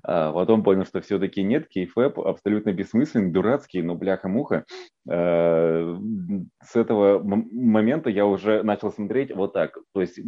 А 0.03 0.31
потом 0.31 0.63
понял, 0.63 0.85
что 0.85 1.01
все-таки 1.01 1.43
нет, 1.43 1.67
кейфэп 1.67 2.19
абсолютно 2.19 2.71
бессмысленный, 2.71 3.31
дурацкий, 3.31 3.81
но 3.81 3.95
бляха-муха. 3.95 4.63
Э, 5.09 5.95
с 6.63 6.75
этого 6.75 7.21
момента 7.21 8.09
я 8.09 8.25
уже 8.25 8.63
начал 8.63 8.91
смотреть 8.91 9.35
вот 9.35 9.53
так. 9.53 9.77
То 9.93 10.01
есть 10.01 10.19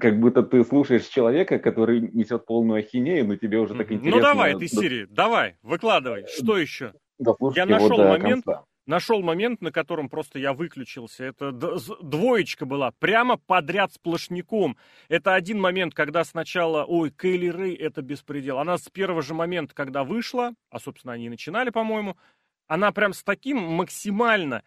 как 0.00 0.18
будто 0.20 0.42
ты 0.42 0.64
слушаешь 0.64 1.06
человека, 1.06 1.58
который 1.58 2.00
несет 2.00 2.46
полную 2.46 2.80
ахинею, 2.80 3.26
но 3.26 3.36
тебе 3.36 3.58
уже 3.58 3.74
так 3.74 3.90
ну, 3.90 3.96
интересно. 3.96 4.20
Ну 4.20 4.26
давай, 4.26 4.54
ты 4.54 4.68
Сири, 4.68 5.06
давай, 5.10 5.56
выкладывай. 5.62 6.26
Что 6.28 6.56
еще? 6.56 6.92
Я 7.54 7.66
нашел 7.66 7.98
момент, 7.98 8.44
конца 8.44 8.64
нашел 8.86 9.22
момент, 9.22 9.60
на 9.60 9.72
котором 9.72 10.08
просто 10.08 10.38
я 10.38 10.52
выключился. 10.52 11.24
Это 11.24 11.52
двоечка 11.52 12.66
была, 12.66 12.92
прямо 12.92 13.36
подряд 13.36 13.92
сплошняком. 13.92 14.76
Это 15.08 15.34
один 15.34 15.60
момент, 15.60 15.94
когда 15.94 16.24
сначала, 16.24 16.84
ой, 16.84 17.10
Кейли 17.10 17.48
Рэй, 17.48 17.74
это 17.74 18.02
беспредел. 18.02 18.58
Она 18.58 18.78
с 18.78 18.88
первого 18.88 19.22
же 19.22 19.34
момента, 19.34 19.74
когда 19.74 20.04
вышла, 20.04 20.54
а, 20.70 20.78
собственно, 20.78 21.14
они 21.14 21.28
начинали, 21.28 21.70
по-моему, 21.70 22.16
она 22.66 22.92
прям 22.92 23.12
с 23.12 23.22
таким 23.22 23.58
максимально 23.58 24.62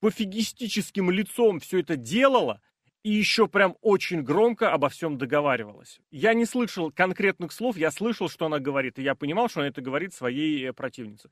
пофигистическим 0.00 1.10
лицом 1.10 1.60
все 1.60 1.80
это 1.80 1.96
делала, 1.96 2.60
и 3.04 3.10
еще 3.10 3.48
прям 3.48 3.76
очень 3.80 4.22
громко 4.22 4.72
обо 4.72 4.88
всем 4.88 5.18
договаривалась. 5.18 6.00
Я 6.10 6.34
не 6.34 6.44
слышал 6.44 6.92
конкретных 6.92 7.52
слов, 7.52 7.76
я 7.76 7.90
слышал, 7.90 8.28
что 8.28 8.46
она 8.46 8.58
говорит, 8.58 8.98
и 8.98 9.02
я 9.02 9.14
понимал, 9.14 9.48
что 9.48 9.60
она 9.60 9.68
это 9.68 9.80
говорит 9.80 10.14
своей 10.14 10.68
э, 10.68 10.72
противнице. 10.72 11.30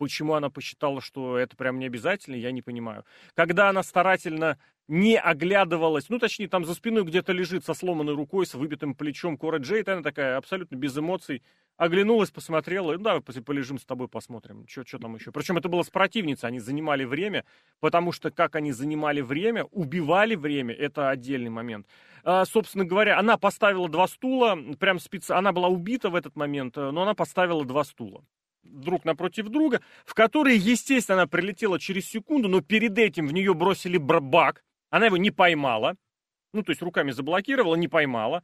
Почему 0.00 0.32
она 0.32 0.48
посчитала, 0.48 1.02
что 1.02 1.36
это 1.36 1.58
прям 1.58 1.78
не 1.78 1.84
обязательно, 1.84 2.34
я 2.34 2.52
не 2.52 2.62
понимаю. 2.62 3.04
Когда 3.34 3.68
она 3.68 3.82
старательно 3.82 4.56
не 4.88 5.20
оглядывалась, 5.20 6.08
ну, 6.08 6.18
точнее, 6.18 6.48
там 6.48 6.64
за 6.64 6.72
спиной 6.72 7.04
где-то 7.04 7.32
лежит 7.32 7.66
со 7.66 7.74
сломанной 7.74 8.14
рукой, 8.14 8.46
с 8.46 8.54
выбитым 8.54 8.94
плечом 8.94 9.36
Кора 9.36 9.58
Джейд, 9.58 9.90
она 9.90 10.00
такая 10.00 10.38
абсолютно 10.38 10.76
без 10.76 10.96
эмоций, 10.96 11.42
оглянулась, 11.76 12.30
посмотрела, 12.30 12.92
ну, 12.94 13.02
давай 13.02 13.20
полежим 13.20 13.78
с 13.78 13.84
тобой, 13.84 14.08
посмотрим, 14.08 14.64
что 14.66 14.98
там 14.98 15.16
еще. 15.16 15.32
Причем 15.32 15.58
это 15.58 15.68
было 15.68 15.82
с 15.82 15.90
противницей, 15.90 16.48
они 16.48 16.60
занимали 16.60 17.04
время, 17.04 17.44
потому 17.80 18.12
что 18.12 18.30
как 18.30 18.56
они 18.56 18.72
занимали 18.72 19.20
время, 19.20 19.64
убивали 19.64 20.34
время, 20.34 20.74
это 20.74 21.10
отдельный 21.10 21.50
момент. 21.50 21.86
А, 22.24 22.46
собственно 22.46 22.86
говоря, 22.86 23.18
она 23.18 23.36
поставила 23.36 23.86
два 23.90 24.08
стула, 24.08 24.58
прям 24.78 24.98
специ... 24.98 25.34
она 25.34 25.52
была 25.52 25.68
убита 25.68 26.08
в 26.08 26.14
этот 26.14 26.36
момент, 26.36 26.76
но 26.76 27.02
она 27.02 27.12
поставила 27.12 27.66
два 27.66 27.84
стула 27.84 28.24
друг 28.62 29.04
напротив 29.04 29.48
друга, 29.48 29.80
в 30.04 30.14
которые, 30.14 30.56
естественно, 30.56 31.22
она 31.22 31.26
прилетела 31.26 31.78
через 31.78 32.08
секунду, 32.08 32.48
но 32.48 32.60
перед 32.60 32.98
этим 32.98 33.26
в 33.26 33.32
нее 33.32 33.54
бросили 33.54 33.98
бак, 33.98 34.62
она 34.90 35.06
его 35.06 35.16
не 35.16 35.30
поймала, 35.30 35.96
ну, 36.52 36.62
то 36.62 36.70
есть 36.70 36.82
руками 36.82 37.10
заблокировала, 37.12 37.76
не 37.76 37.88
поймала, 37.88 38.42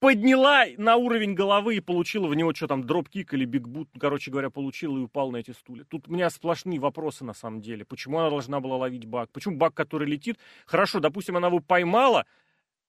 подняла 0.00 0.64
на 0.76 0.96
уровень 0.96 1.34
головы 1.34 1.76
и 1.76 1.80
получила 1.80 2.26
в 2.26 2.34
него 2.34 2.54
что 2.54 2.66
там, 2.66 2.84
дроп-кик 2.84 3.32
или 3.34 3.44
бигбут, 3.44 3.88
ну, 3.94 4.00
короче 4.00 4.30
говоря, 4.30 4.50
получила 4.50 4.96
и 4.98 5.02
упал 5.02 5.30
на 5.30 5.38
эти 5.38 5.52
стулья. 5.52 5.84
Тут 5.84 6.08
у 6.08 6.12
меня 6.12 6.30
сплошные 6.30 6.78
вопросы 6.78 7.24
на 7.24 7.34
самом 7.34 7.60
деле. 7.60 7.84
Почему 7.84 8.18
она 8.18 8.30
должна 8.30 8.60
была 8.60 8.76
ловить 8.76 9.06
бак? 9.06 9.30
Почему 9.32 9.56
бак, 9.56 9.74
который 9.74 10.08
летит? 10.08 10.38
Хорошо, 10.66 11.00
допустим, 11.00 11.36
она 11.36 11.48
его 11.48 11.60
поймала, 11.60 12.26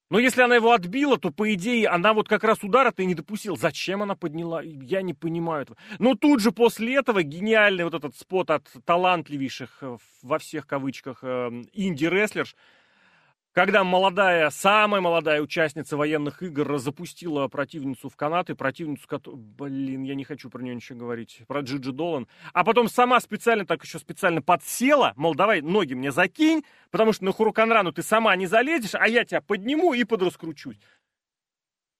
но 0.09 0.19
если 0.19 0.41
она 0.41 0.55
его 0.55 0.71
отбила, 0.71 1.17
то, 1.17 1.31
по 1.31 1.53
идее, 1.53 1.89
она 1.89 2.13
вот 2.13 2.29
как 2.29 2.43
раз 2.43 2.63
удара-то 2.63 3.03
и 3.03 3.05
не 3.05 3.13
допустила. 3.13 3.57
Зачем 3.57 4.01
она 4.03 4.15
подняла? 4.15 4.61
Я 4.61 5.01
не 5.01 5.13
понимаю 5.13 5.63
этого. 5.63 5.77
Но 5.99 6.15
тут 6.15 6.41
же 6.41 6.51
после 6.51 6.95
этого 6.95 7.23
гениальный 7.23 7.83
вот 7.83 7.93
этот 7.93 8.15
спот 8.15 8.49
от 8.49 8.67
талантливейших, 8.85 9.77
э, 9.81 9.97
во 10.21 10.39
всех 10.39 10.65
кавычках, 10.65 11.19
э, 11.23 11.63
инди-рестлерш, 11.73 12.55
когда 13.57 13.83
молодая, 13.83 14.51
самая 14.51 15.01
молодая 15.01 15.41
участница 15.41 15.97
военных 15.97 16.43
игр 16.43 16.77
запустила 16.77 17.47
противницу 17.47 18.07
в 18.07 18.15
канаты, 18.15 18.53
противницу, 18.53 19.07
блин, 19.33 20.03
я 20.03 20.13
не 20.13 20.23
хочу 20.23 20.51
про 20.51 20.61
нее 20.61 20.75
ничего 20.75 20.99
говорить, 20.99 21.41
про 21.47 21.61
Джиджи 21.61 21.91
Долан, 21.91 22.27
а 22.53 22.63
потом 22.63 22.87
сама 22.87 23.19
специально, 23.19 23.65
так 23.65 23.83
еще 23.83 23.97
специально 23.97 24.43
подсела, 24.43 25.13
мол, 25.15 25.33
давай 25.33 25.61
ноги 25.61 25.95
мне 25.95 26.11
закинь, 26.11 26.65
потому 26.91 27.13
что 27.13 27.25
на 27.25 27.31
Хуруканрану 27.31 27.91
ты 27.91 28.03
сама 28.03 28.35
не 28.35 28.45
залезешь, 28.45 28.93
а 28.93 29.07
я 29.07 29.25
тебя 29.25 29.41
подниму 29.41 29.95
и 29.95 30.03
подраскручусь. 30.03 30.77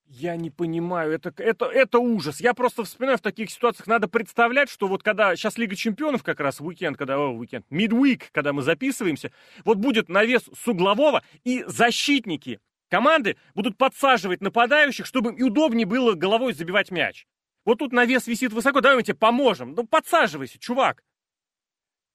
Я 0.09 0.37
не 0.37 0.49
понимаю, 0.49 1.11
это, 1.11 1.33
это, 1.37 1.65
это 1.65 1.99
ужас. 1.99 2.39
Я 2.39 2.53
просто 2.53 2.85
вспоминаю, 2.85 3.17
в 3.17 3.21
таких 3.21 3.51
ситуациях 3.51 3.87
надо 3.87 4.07
представлять, 4.07 4.69
что 4.69 4.87
вот 4.87 5.03
когда 5.03 5.35
сейчас 5.35 5.57
Лига 5.57 5.75
Чемпионов 5.75 6.23
как 6.23 6.39
раз 6.39 6.61
уикенд, 6.61 6.97
когда, 6.97 7.17
о, 7.17 7.33
уикенд, 7.33 7.65
мидвик, 7.69 8.31
когда 8.31 8.53
мы 8.53 8.61
записываемся, 8.61 9.31
вот 9.65 9.79
будет 9.79 10.07
навес 10.07 10.43
с 10.43 10.67
углового, 10.67 11.23
и 11.43 11.65
защитники 11.67 12.61
команды 12.89 13.35
будут 13.53 13.77
подсаживать 13.77 14.39
нападающих, 14.39 15.05
чтобы 15.05 15.31
им 15.31 15.47
удобнее 15.47 15.85
было 15.85 16.13
головой 16.13 16.53
забивать 16.53 16.89
мяч. 16.89 17.27
Вот 17.65 17.79
тут 17.79 17.91
навес 17.91 18.27
висит 18.27 18.53
высоко, 18.53 18.79
давай 18.79 18.95
мы 18.95 19.03
тебе 19.03 19.15
поможем. 19.15 19.73
Ну 19.75 19.85
подсаживайся, 19.85 20.57
чувак. 20.57 21.03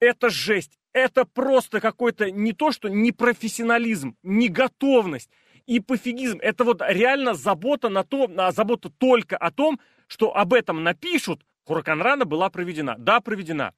Это 0.01 0.31
жесть. 0.31 0.79
Это 0.95 1.27
просто 1.27 1.81
какой-то 1.81 2.31
не 2.31 2.55
то, 2.55 2.73
что 2.73 2.89
непрофессионализм, 2.89 4.17
неготовность 4.23 5.31
и 5.67 5.81
пофигизм. 5.81 6.39
Это 6.41 6.65
вот 6.65 6.83
реально 6.87 7.35
забота 7.35 7.89
на 7.89 8.05
то, 8.05 8.29
забота 8.53 8.91
только 8.91 9.37
о 9.37 9.51
том, 9.51 9.81
что 10.07 10.37
об 10.37 10.53
этом 10.53 10.83
напишут. 10.83 11.45
Хураканрана 11.65 12.25
была 12.25 12.51
проведена. 12.51 12.97
Да, 12.99 13.21
проведена. 13.21 13.73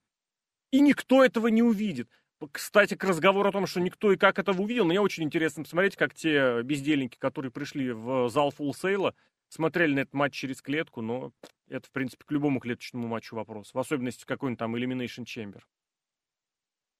И 0.71 0.81
никто 0.81 1.25
этого 1.25 1.49
не 1.49 1.63
увидит. 1.63 2.09
Кстати, 2.51 2.95
к 2.95 3.05
разговору 3.05 3.49
о 3.49 3.53
том, 3.53 3.67
что 3.67 3.81
никто 3.81 4.13
и 4.13 4.17
как 4.17 4.39
этого 4.39 4.63
увидел, 4.63 4.85
мне 4.85 5.01
очень 5.01 5.23
интересно 5.25 5.63
посмотреть, 5.63 5.97
как 5.97 6.15
те 6.15 6.63
бездельники, 6.63 7.17
которые 7.19 7.53
пришли 7.53 7.93
в 7.93 8.29
зал 8.29 8.51
фулсейла, 8.51 9.15
смотрели 9.49 9.95
на 9.95 10.01
этот 10.01 10.15
матч 10.15 10.35
через 10.35 10.61
клетку, 10.61 11.01
но 11.01 11.33
это, 11.69 11.87
в 11.87 11.93
принципе, 11.93 12.25
к 12.27 12.31
любому 12.33 12.61
клеточному 12.61 13.07
матчу 13.07 13.37
вопрос. 13.37 13.73
В 13.73 13.79
особенности 13.79 14.25
какой-нибудь 14.27 14.59
там 14.59 14.75
Elimination 14.75 15.25
Chamber. 15.25 15.61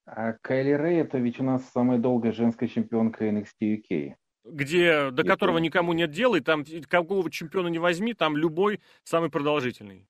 А 0.07 0.35
Кайли 0.35 0.73
Рэй 0.73 1.01
это 1.01 1.19
ведь 1.19 1.41
у 1.41 1.45
нас 1.45 1.69
самая 1.71 1.99
долгая 1.99 2.33
женская 2.33 2.69
чемпионка 2.69 3.27
NXT 3.27 3.61
UK 3.61 4.15
где, 4.45 5.11
до 5.11 5.25
которого 5.25 5.59
никому 5.59 5.93
нет 5.93 6.11
дела, 6.11 6.37
и 6.37 6.41
там 6.41 6.65
какого 6.89 7.31
чемпиона 7.31 7.69
не 7.69 7.79
возьми, 7.79 8.15
там 8.15 8.37
любой 8.37 8.81
самый 9.03 9.31
продолжительный. 9.31 10.09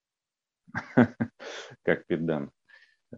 Как 1.85 2.07
педант. 2.07 2.51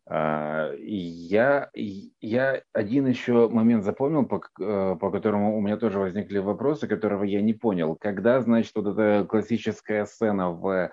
А, 0.04 0.72
я, 0.78 1.70
я 1.74 2.62
один 2.72 3.06
еще 3.06 3.48
момент 3.48 3.84
запомнил, 3.84 4.26
по, 4.26 4.42
э, 4.60 4.96
по 5.00 5.10
которому 5.10 5.56
у 5.56 5.60
меня 5.60 5.78
тоже 5.78 5.98
возникли 5.98 6.38
вопросы, 6.38 6.86
которого 6.86 7.24
я 7.24 7.40
не 7.40 7.54
понял. 7.54 7.96
Когда, 7.96 8.40
значит, 8.40 8.72
вот 8.74 8.88
эта 8.88 9.26
классическая 9.26 10.04
сцена 10.04 10.50
в 10.50 10.90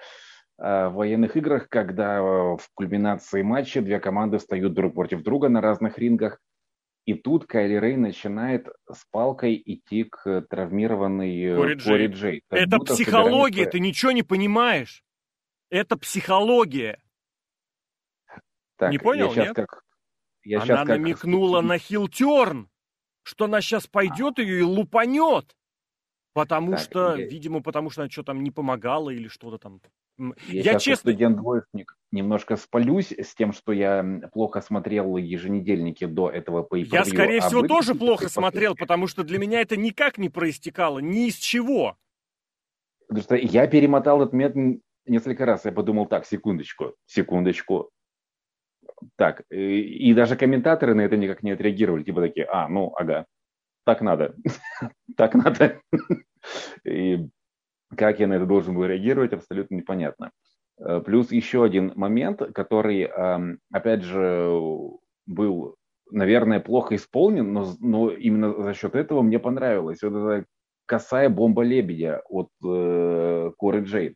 в 0.56 0.90
военных 0.92 1.36
играх, 1.36 1.68
когда 1.68 2.22
в 2.22 2.62
кульминации 2.76 3.42
матча 3.42 3.82
две 3.82 4.00
команды 4.00 4.38
встают 4.38 4.74
друг 4.74 4.94
против 4.94 5.24
друга 5.24 5.50
на 5.50 5.62
разных 5.62 5.98
рингах, 5.98 6.40
и 7.06 7.16
тут 7.16 7.46
Кайли 7.46 7.80
Рей 7.80 7.98
начинает 7.98 8.68
с 8.90 9.06
палкой 9.12 9.62
идти 9.66 10.06
к 10.06 10.42
травмированной 10.50 11.56
Кори 11.56 11.76
Джей. 11.76 11.92
Кори 11.92 12.08
Джей 12.08 12.44
Это 12.50 12.80
психология, 12.80 13.66
собирается... 13.66 13.72
ты 13.72 13.80
ничего 13.80 14.12
не 14.14 14.24
понимаешь. 14.24 15.04
Это 15.70 15.98
психология. 15.98 17.02
Так, 18.78 18.92
не 18.92 19.00
понял, 19.00 19.28
я 19.28 19.32
сейчас 19.32 19.48
нет? 19.48 19.56
Как, 19.56 19.84
я 20.44 20.58
она 20.58 20.66
сейчас 20.66 20.88
намекнула 20.88 21.60
как... 21.60 21.70
на 21.70 21.78
хилтерн, 21.80 22.70
что 23.24 23.46
она 23.46 23.60
сейчас 23.60 23.88
пойдет 23.88 24.40
ее 24.40 24.60
и 24.60 24.64
лупанет. 24.64 25.58
Потому 26.34 26.72
так, 26.72 26.80
что, 26.80 27.16
я... 27.16 27.28
видимо, 27.28 27.62
потому 27.62 27.90
что 27.90 28.02
она 28.02 28.10
что 28.10 28.24
там 28.24 28.44
не 28.44 28.52
помогала 28.52 29.10
или 29.10 29.28
что-то 29.28 29.58
там. 29.58 29.82
Я, 30.48 30.74
я 30.74 30.80
честно... 30.80 31.12
студент-двоечник 31.12 31.96
немножко 32.12 32.56
спалюсь 32.56 33.12
с 33.12 33.36
тем, 33.36 33.54
что 33.54 33.72
я 33.72 34.22
плохо 34.32 34.62
смотрел 34.62 35.18
еженедельники 35.18 36.06
до 36.06 36.30
этого 36.30 36.64
по 36.64 36.76
Я, 36.76 37.06
скорее 37.06 37.40
а 37.40 37.48
всего, 37.48 37.68
тоже 37.68 37.96
плохо 37.96 38.30
смотрел, 38.30 38.76
потому 38.76 39.08
что 39.08 39.24
для 39.24 39.40
меня 39.40 39.62
это 39.62 39.76
никак 39.76 40.18
не 40.18 40.30
проистекало, 40.30 41.00
ни 41.00 41.28
из 41.28 41.36
чего. 41.36 41.98
Потому 43.08 43.24
что 43.24 43.36
я 43.36 43.68
перемотал 43.68 44.22
этот 44.22 44.34
метод 44.34 44.82
несколько 45.06 45.46
раз. 45.46 45.66
Я 45.66 45.72
подумал, 45.72 46.06
так, 46.06 46.26
секундочку, 46.26 46.96
секундочку. 47.06 47.90
Так, 49.18 49.44
и, 49.50 49.82
и 50.10 50.14
даже 50.14 50.36
комментаторы 50.36 50.94
на 50.94 51.02
это 51.02 51.18
никак 51.18 51.44
не 51.44 51.52
отреагировали. 51.52 52.04
Типа 52.04 52.22
такие, 52.22 52.46
а, 52.46 52.70
ну, 52.70 52.94
ага, 52.96 53.26
так 53.86 54.02
надо, 54.02 54.36
так 55.18 55.36
надо. 55.36 55.82
И 56.86 57.28
как 57.96 58.20
я 58.20 58.28
на 58.28 58.34
это 58.34 58.46
должен 58.46 58.76
был 58.76 58.86
реагировать, 58.86 59.34
абсолютно 59.34 59.76
непонятно. 59.76 60.32
Э, 60.80 61.02
плюс 61.02 61.32
еще 61.32 61.64
один 61.64 61.94
момент, 61.96 62.42
который, 62.54 63.10
опять 63.72 64.04
же, 64.04 64.60
был, 65.26 65.76
наверное, 66.12 66.60
плохо 66.60 66.96
исполнен, 66.96 67.52
но, 67.54 67.74
но 67.80 68.10
именно 68.10 68.62
за 68.62 68.74
счет 68.74 68.96
этого 68.96 69.22
мне 69.22 69.40
понравилось. 69.40 70.02
Вот 70.02 70.14
эта 70.14 70.46
косая 70.86 71.30
бомба 71.30 71.64
лебедя 71.64 72.22
от 72.28 72.50
э, 72.64 73.52
Коры 73.58 73.84
Джейд. 73.84 74.16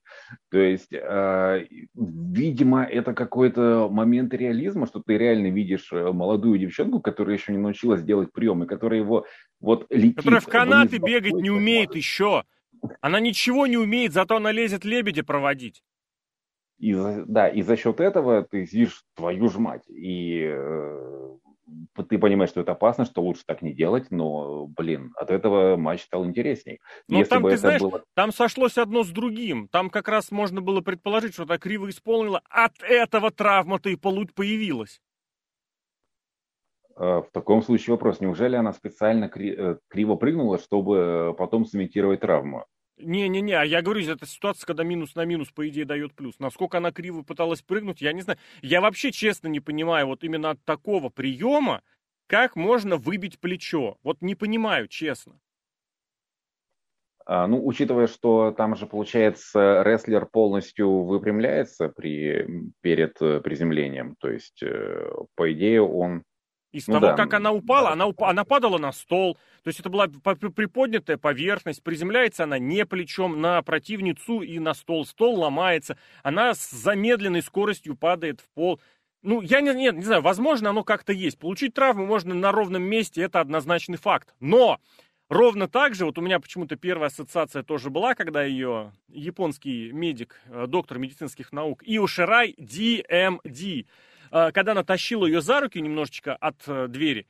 То 0.52 0.58
есть, 0.58 0.92
э, 0.92 1.66
видимо, 1.96 2.84
это 2.84 3.14
какой-то 3.14 3.88
момент 3.90 4.34
реализма, 4.34 4.86
что 4.86 5.02
ты 5.06 5.18
реально 5.18 5.48
видишь 5.48 5.92
э, 5.92 6.12
молодую 6.12 6.60
девчонку, 6.60 7.00
которая 7.00 7.38
еще 7.38 7.52
не 7.52 7.58
научилась 7.58 8.04
делать 8.04 8.32
приемы, 8.34 8.66
которая 8.66 9.00
его 9.00 9.26
вот 9.60 9.86
летит. 9.90 10.18
Которая 10.18 10.42
в 10.42 10.48
канаты 10.48 10.98
бегать 10.98 11.34
не 11.34 11.50
умеет 11.50 11.96
еще. 11.96 12.44
Она 13.02 13.20
ничего 13.20 13.68
не 13.68 13.78
умеет, 13.78 14.14
зато 14.14 14.38
она 14.38 14.52
лезет 14.52 14.86
лебедя 14.86 15.24
проводить. 15.24 15.84
И, 16.80 16.94
да, 17.26 17.48
и 17.48 17.62
за 17.62 17.76
счет 17.76 18.00
этого 18.00 18.44
ты 18.44 18.62
видишь 18.62 19.04
твою 19.16 19.50
ж 19.50 19.58
мать. 19.58 19.84
И 19.90 20.48
э, 20.48 21.38
ты 22.08 22.18
понимаешь, 22.20 22.52
что 22.52 22.62
это 22.62 22.74
опасно, 22.74 23.06
что 23.06 23.22
лучше 23.22 23.44
так 23.46 23.62
не 23.62 23.74
делать, 23.74 24.12
но, 24.12 24.68
блин, 24.68 25.12
от 25.16 25.32
этого 25.32 25.76
матч 25.76 26.04
стал 26.04 26.26
интересней. 26.26 26.80
Ну, 27.08 27.24
там, 27.24 27.44
бы 27.44 27.52
ты 27.52 27.58
знаешь, 27.58 27.82
было... 27.82 28.04
там 28.14 28.32
сошлось 28.32 28.78
одно 28.78 29.04
с 29.04 29.10
другим. 29.10 29.68
Там 29.70 29.90
как 29.90 30.08
раз 30.08 30.32
можно 30.32 30.62
было 30.62 30.82
предположить, 30.82 31.34
что 31.34 31.46
так 31.46 31.62
криво 31.62 31.90
исполнила. 31.90 32.42
От 32.50 32.82
этого 32.82 33.32
травма-то 33.32 33.90
и 33.90 33.96
появилась. 33.96 35.02
Э, 36.98 37.22
в 37.22 37.30
таком 37.32 37.62
случае 37.62 37.94
вопрос, 37.94 38.20
неужели 38.20 38.56
она 38.56 38.74
специально 38.74 39.26
э, 39.26 39.78
криво 39.88 40.16
прыгнула, 40.16 40.58
чтобы 40.58 41.36
потом 41.38 41.66
сымитировать 41.66 42.22
травму? 42.22 42.66
Не-не-не, 42.98 43.54
а 43.54 43.64
я 43.64 43.84
говорю, 43.84 44.02
это 44.12 44.26
ситуация, 44.26 44.66
когда 44.66 44.84
минус 44.84 45.14
на 45.14 45.24
минус, 45.24 45.52
по 45.52 45.68
идее, 45.70 45.86
дает 45.86 46.16
плюс. 46.16 46.40
Насколько 46.40 46.80
она 46.80 46.92
криво 46.92 47.22
пыталась 47.22 47.62
прыгнуть, 47.62 48.02
я 48.02 48.12
не 48.14 48.22
знаю. 48.22 48.40
Я 48.64 48.82
вообще 48.82 49.12
честно 49.12 49.48
не 49.48 49.60
понимаю, 49.60 50.08
вот 50.08 50.24
именно 50.24 50.52
от 50.52 50.66
такого 50.66 51.10
приема, 51.10 51.84
как 52.26 52.56
можно 52.56 52.98
выбить 52.98 53.40
плечо. 53.40 53.98
Вот 54.02 54.18
не 54.22 54.34
понимаю, 54.34 54.88
честно. 54.88 55.40
А, 57.28 57.46
ну, 57.46 57.64
учитывая, 57.64 58.08
что 58.08 58.52
там 58.58 58.76
же, 58.76 58.88
получается, 58.88 59.84
рестлер 59.84 60.26
полностью 60.26 61.04
выпрямляется 61.04 61.90
при, 61.90 62.48
перед 62.82 63.22
э, 63.22 63.42
приземлением, 63.42 64.16
то 64.18 64.32
есть, 64.32 64.64
по 65.36 65.52
идее, 65.52 65.84
он 65.84 66.24
из 66.72 66.88
ну, 66.88 66.96
того, 66.96 67.08
да. 67.08 67.14
как 67.14 67.34
она 67.34 67.52
упала, 67.52 67.92
она, 67.92 68.08
уп... 68.08 68.22
она 68.24 68.44
падала 68.44 68.78
на 68.78 68.92
стол. 68.92 69.36
То 69.64 69.70
есть 69.70 69.80
это 69.80 69.90
была 69.90 70.08
приподнятая 70.08 71.18
поверхность. 71.18 71.84
Приземляется 71.84 72.44
она 72.44 72.60
не 72.60 72.86
плечом 72.86 73.42
на 73.42 73.62
противницу 73.62 74.42
и 74.42 74.60
на 74.60 74.74
стол. 74.74 75.06
Стол 75.06 75.40
ломается. 75.40 75.98
Она 76.24 76.54
с 76.54 76.70
замедленной 76.70 77.42
скоростью 77.42 77.96
падает 77.96 78.42
в 78.42 78.50
пол. 78.54 78.80
Ну, 79.24 79.42
я 79.42 79.62
не, 79.62 79.74
не, 79.74 79.92
не 79.92 80.04
знаю, 80.04 80.22
возможно, 80.22 80.70
оно 80.70 80.84
как-то 80.84 81.12
есть. 81.12 81.40
Получить 81.40 81.74
травму 81.74 82.06
можно 82.06 82.34
на 82.34 82.52
ровном 82.52 82.84
месте, 82.84 83.22
это 83.22 83.40
однозначный 83.40 83.98
факт. 83.98 84.34
Но 84.40 84.80
ровно 85.28 85.68
так 85.68 85.96
же, 85.96 86.06
вот 86.06 86.18
у 86.18 86.22
меня 86.22 86.40
почему-то 86.40 86.76
первая 86.76 87.08
ассоциация 87.08 87.64
тоже 87.64 87.90
была, 87.90 88.16
когда 88.16 88.44
ее 88.44 88.94
японский 89.10 89.92
медик, 89.92 90.40
э, 90.46 90.66
доктор 90.68 91.00
медицинских 91.00 91.52
наук 91.52 91.84
Иоширай 91.84 92.56
DMD 92.58 93.86
когда 94.30 94.72
она 94.72 94.84
тащила 94.84 95.26
ее 95.26 95.42
за 95.42 95.62
руки 95.62 95.80
немножечко 95.80 96.36
от 96.36 96.68
э, 96.68 96.88
двери, 96.88 97.28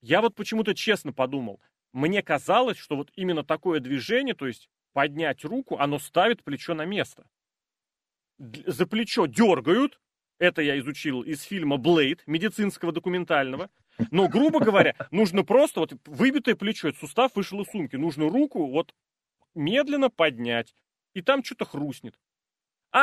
я 0.00 0.20
вот 0.20 0.34
почему-то 0.34 0.74
честно 0.74 1.12
подумал, 1.12 1.60
мне 1.92 2.22
казалось, 2.22 2.78
что 2.78 2.96
вот 2.96 3.10
именно 3.16 3.44
такое 3.44 3.80
движение, 3.80 4.34
то 4.34 4.46
есть 4.46 4.68
поднять 4.92 5.44
руку, 5.44 5.78
оно 5.78 5.98
ставит 5.98 6.44
плечо 6.44 6.74
на 6.74 6.84
место. 6.84 7.26
За 8.38 8.86
плечо 8.86 9.26
дергают, 9.26 10.00
это 10.38 10.62
я 10.62 10.78
изучил 10.78 11.22
из 11.22 11.42
фильма 11.42 11.76
«Блейд», 11.76 12.22
медицинского 12.26 12.92
документального. 12.92 13.70
Но, 14.12 14.28
грубо 14.28 14.60
говоря, 14.60 14.94
нужно 15.10 15.44
просто, 15.44 15.80
вот 15.80 15.92
выбитое 16.06 16.54
плечо, 16.54 16.88
этот 16.88 17.00
сустав 17.00 17.34
вышел 17.34 17.60
из 17.62 17.68
сумки, 17.68 17.96
нужно 17.96 18.28
руку 18.28 18.70
вот 18.70 18.94
медленно 19.54 20.08
поднять, 20.08 20.74
и 21.14 21.22
там 21.22 21.42
что-то 21.42 21.64
хрустнет. 21.64 22.16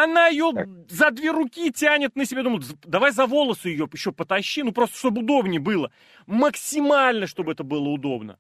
Она 0.04 0.28
ее 0.28 0.52
так. 0.54 0.68
за 0.90 1.12
две 1.12 1.32
руки 1.32 1.72
тянет 1.72 2.16
на 2.16 2.26
себя. 2.26 2.44
Думаю, 2.44 2.62
давай 2.84 3.12
за 3.12 3.26
волосы 3.28 3.70
ее 3.70 3.88
еще 3.94 4.12
потащи, 4.12 4.62
ну 4.64 4.72
просто 4.72 4.98
чтобы 4.98 5.22
удобнее 5.22 5.62
было. 5.62 5.92
Максимально, 6.26 7.28
чтобы 7.28 7.54
это 7.54 7.64
было 7.64 7.88
удобно. 7.90 8.38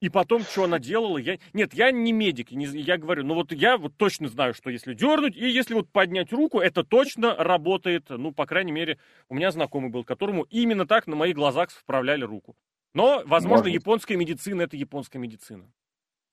И 0.00 0.08
потом, 0.08 0.42
что 0.42 0.64
она 0.64 0.80
делала, 0.80 1.16
я... 1.18 1.38
Нет, 1.52 1.74
я 1.74 1.92
не 1.92 2.10
медик, 2.10 2.50
не... 2.50 2.66
я 2.66 2.98
говорю, 2.98 3.22
ну 3.24 3.34
вот 3.34 3.52
я 3.52 3.76
вот 3.78 3.96
точно 3.96 4.26
знаю, 4.26 4.52
что 4.52 4.68
если 4.68 4.94
дернуть, 4.94 5.36
и 5.36 5.48
если 5.48 5.74
вот 5.74 5.88
поднять 5.92 6.32
руку, 6.32 6.58
это 6.58 6.82
точно 6.82 7.36
работает. 7.36 8.06
Ну, 8.10 8.32
по 8.32 8.44
крайней 8.44 8.72
мере, 8.72 8.98
у 9.28 9.36
меня 9.36 9.52
знакомый 9.52 9.90
был, 9.90 10.02
которому 10.02 10.42
именно 10.50 10.88
так 10.88 11.06
на 11.06 11.14
моих 11.14 11.36
глазах 11.36 11.70
вправляли 11.70 12.24
руку. 12.24 12.56
Но, 12.94 13.22
возможно, 13.26 13.66
Может. 13.66 13.80
японская 13.80 14.16
медицина– 14.16 14.62
это 14.62 14.76
японская 14.76 15.22
медицина. 15.22 15.70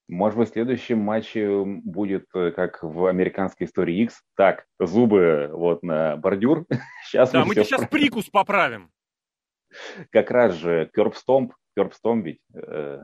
Может 0.10 0.39
быть, 0.39 0.50
в 0.50 0.54
следующем 0.54 0.98
матче 0.98 1.63
будет, 1.63 2.26
э, 2.34 2.50
как 2.50 2.82
в 2.82 3.06
американской 3.06 3.67
истории 3.67 4.02
X, 4.06 4.24
так, 4.36 4.65
зубы 4.80 5.52
вот 5.54 5.84
на 5.84 6.17
бордюр. 6.17 6.65
Сейчас 7.06 7.30
да, 7.30 7.41
мы, 7.41 7.54
мы 7.54 7.63
сейчас 7.63 7.88
прикус 7.88 8.28
поправим. 8.28 8.91
Как 10.10 10.32
раз 10.32 10.56
же 10.56 10.89
кербстомп, 10.95 11.54
кербстомп 11.78 12.26
ведь. 12.26 12.41
Э... 12.56 13.04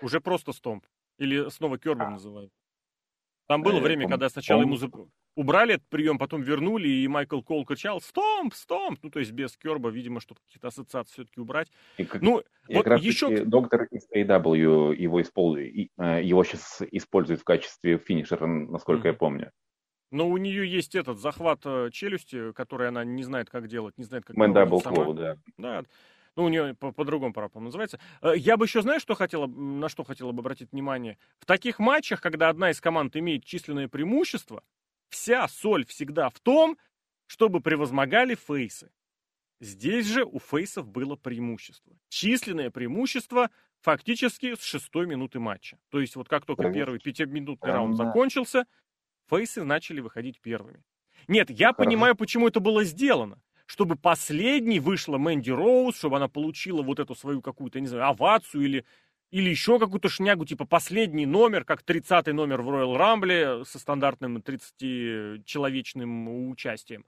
Уже 0.00 0.20
просто 0.20 0.52
стомп. 0.52 0.86
Или 1.18 1.48
снова 1.50 1.76
кербом 1.76 2.06
а. 2.06 2.10
называют. 2.10 2.52
Там 3.48 3.62
было 3.62 3.78
э, 3.78 3.82
время, 3.82 4.08
когда 4.08 4.28
сначала 4.28 4.62
ему 4.62 4.76
убрали 5.36 5.74
этот 5.74 5.86
прием, 5.88 6.18
потом 6.18 6.42
вернули, 6.42 6.88
и 6.88 7.06
Майкл 7.06 7.40
Кол 7.40 7.64
кричал 7.64 8.00
«Стомп! 8.00 8.54
Стомп!» 8.54 8.98
Ну, 9.02 9.10
то 9.10 9.20
есть 9.20 9.30
без 9.30 9.56
Керба, 9.56 9.90
видимо, 9.90 10.20
чтобы 10.20 10.40
какие-то 10.40 10.68
ассоциации 10.68 11.12
все-таки 11.12 11.40
убрать. 11.40 11.70
И 11.98 12.04
как, 12.04 12.22
ну, 12.22 12.42
и 12.68 12.74
вот 12.74 12.84
как 12.84 13.00
еще... 13.00 13.44
доктор 13.44 13.84
из 13.92 14.08
AW 14.12 14.96
его, 14.96 15.22
использует, 15.22 15.90
э, 15.98 16.22
его 16.24 16.42
сейчас 16.42 16.82
использует 16.90 17.40
в 17.40 17.44
качестве 17.44 17.98
финишера, 17.98 18.46
насколько 18.46 19.06
mm-hmm. 19.06 19.12
я 19.12 19.18
помню. 19.18 19.52
Но 20.10 20.28
у 20.28 20.36
нее 20.36 20.68
есть 20.68 20.94
этот 20.94 21.18
захват 21.18 21.60
э, 21.64 21.90
челюсти, 21.92 22.52
который 22.52 22.88
она 22.88 23.04
не 23.04 23.22
знает, 23.22 23.50
как 23.50 23.68
делать, 23.68 23.98
не 23.98 24.04
знает, 24.04 24.24
как 24.24 24.36
делать 24.36 24.82
сама. 24.82 25.12
да. 25.12 25.36
Да, 25.58 25.82
ну, 26.36 26.44
у 26.44 26.48
нее 26.48 26.74
по- 26.74 26.92
по-другому, 26.92 27.32
по 27.32 27.60
называется. 27.60 27.98
Э, 28.22 28.32
я 28.36 28.56
бы 28.56 28.66
еще, 28.66 28.82
знаешь, 28.82 29.02
что 29.02 29.14
хотела, 29.14 29.46
на 29.46 29.88
что 29.88 30.04
хотела 30.04 30.32
бы 30.32 30.40
обратить 30.40 30.72
внимание? 30.72 31.18
В 31.38 31.46
таких 31.46 31.78
матчах, 31.78 32.20
когда 32.20 32.48
одна 32.50 32.70
из 32.70 32.80
команд 32.80 33.16
имеет 33.16 33.44
численное 33.44 33.88
преимущество, 33.88 34.62
Вся 35.08 35.46
соль 35.48 35.86
всегда 35.86 36.30
в 36.30 36.40
том, 36.40 36.78
чтобы 37.26 37.60
превозмогали 37.60 38.34
фейсы. 38.34 38.90
Здесь 39.60 40.06
же 40.06 40.24
у 40.24 40.38
фейсов 40.38 40.86
было 40.86 41.16
преимущество. 41.16 41.96
Численное 42.08 42.70
преимущество 42.70 43.50
фактически 43.80 44.54
с 44.54 44.62
шестой 44.62 45.06
минуты 45.06 45.38
матча. 45.38 45.78
То 45.90 46.00
есть 46.00 46.16
вот 46.16 46.28
как 46.28 46.44
только 46.44 46.70
первый 46.70 46.98
пятиминутный 46.98 47.72
раунд 47.72 47.96
закончился, 47.96 48.66
фейсы 49.28 49.64
начали 49.64 50.00
выходить 50.00 50.40
первыми. 50.40 50.82
Нет, 51.26 51.50
я 51.50 51.72
Хорошо. 51.72 51.84
понимаю, 51.84 52.16
почему 52.16 52.48
это 52.48 52.60
было 52.60 52.84
сделано. 52.84 53.40
Чтобы 53.64 53.96
последний 53.96 54.78
вышла 54.78 55.18
Мэнди 55.18 55.50
Роуз, 55.50 55.96
чтобы 55.96 56.16
она 56.16 56.28
получила 56.28 56.82
вот 56.82 57.00
эту 57.00 57.16
свою 57.16 57.42
какую-то, 57.42 57.80
не 57.80 57.88
знаю, 57.88 58.08
овацию 58.08 58.62
или 58.64 58.84
или 59.30 59.50
еще 59.50 59.78
какую-то 59.78 60.08
шнягу, 60.08 60.44
типа 60.44 60.66
последний 60.66 61.26
номер, 61.26 61.64
как 61.64 61.82
30-й 61.82 62.32
номер 62.32 62.62
в 62.62 62.70
Royal 62.70 62.96
Rumble 62.96 63.64
со 63.64 63.78
стандартным 63.78 64.38
30-человечным 64.38 66.50
участием. 66.50 67.04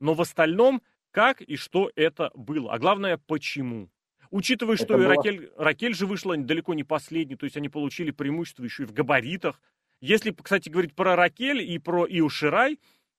Но 0.00 0.14
в 0.14 0.20
остальном, 0.20 0.82
как 1.10 1.40
и 1.40 1.56
что 1.56 1.90
это 1.96 2.30
было. 2.34 2.72
А 2.72 2.78
главное, 2.78 3.18
почему. 3.26 3.88
Учитывая, 4.30 4.74
это 4.74 4.84
что 4.84 4.94
было... 4.94 5.04
и 5.04 5.06
Ракель, 5.06 5.50
Ракель 5.56 5.94
же 5.94 6.06
вышла 6.06 6.36
далеко 6.36 6.74
не 6.74 6.84
последней, 6.84 7.36
то 7.36 7.44
есть 7.44 7.56
они 7.56 7.68
получили 7.68 8.10
преимущество 8.10 8.64
еще 8.64 8.82
и 8.82 8.86
в 8.86 8.92
габаритах. 8.92 9.60
Если, 10.00 10.32
кстати, 10.32 10.68
говорить 10.68 10.94
про 10.94 11.16
Ракель 11.16 11.62
и 11.62 11.78
про 11.78 12.06
Ио 12.06 12.28
Ширай, 12.28 12.78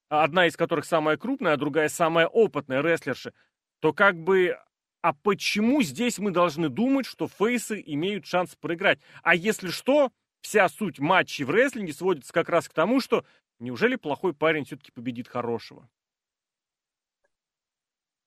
одна 0.10 0.46
из 0.46 0.56
которых 0.56 0.86
самая 0.86 1.18
крупная, 1.18 1.54
а 1.54 1.58
другая 1.58 1.90
самая 1.90 2.28
опытная 2.28 2.82
рестлерша, 2.82 3.34
то 3.80 3.94
как 3.94 4.18
бы 4.18 4.58
а 5.06 5.14
почему 5.14 5.84
здесь 5.84 6.18
мы 6.18 6.32
должны 6.32 6.68
думать, 6.68 7.06
что 7.06 7.28
фейсы 7.28 7.80
имеют 7.86 8.26
шанс 8.26 8.56
проиграть? 8.56 8.98
А 9.22 9.36
если 9.36 9.68
что, 9.68 10.10
вся 10.42 10.68
суть 10.68 10.98
матчей 10.98 11.46
в 11.46 11.52
рестлинге 11.52 11.94
сводится 11.94 12.34
как 12.34 12.50
раз 12.50 12.68
к 12.68 12.74
тому, 12.74 13.00
что 13.00 13.24
неужели 13.60 13.98
плохой 13.98 14.34
парень 14.34 14.66
все-таки 14.66 14.92
победит 14.92 15.28
хорошего? 15.28 15.88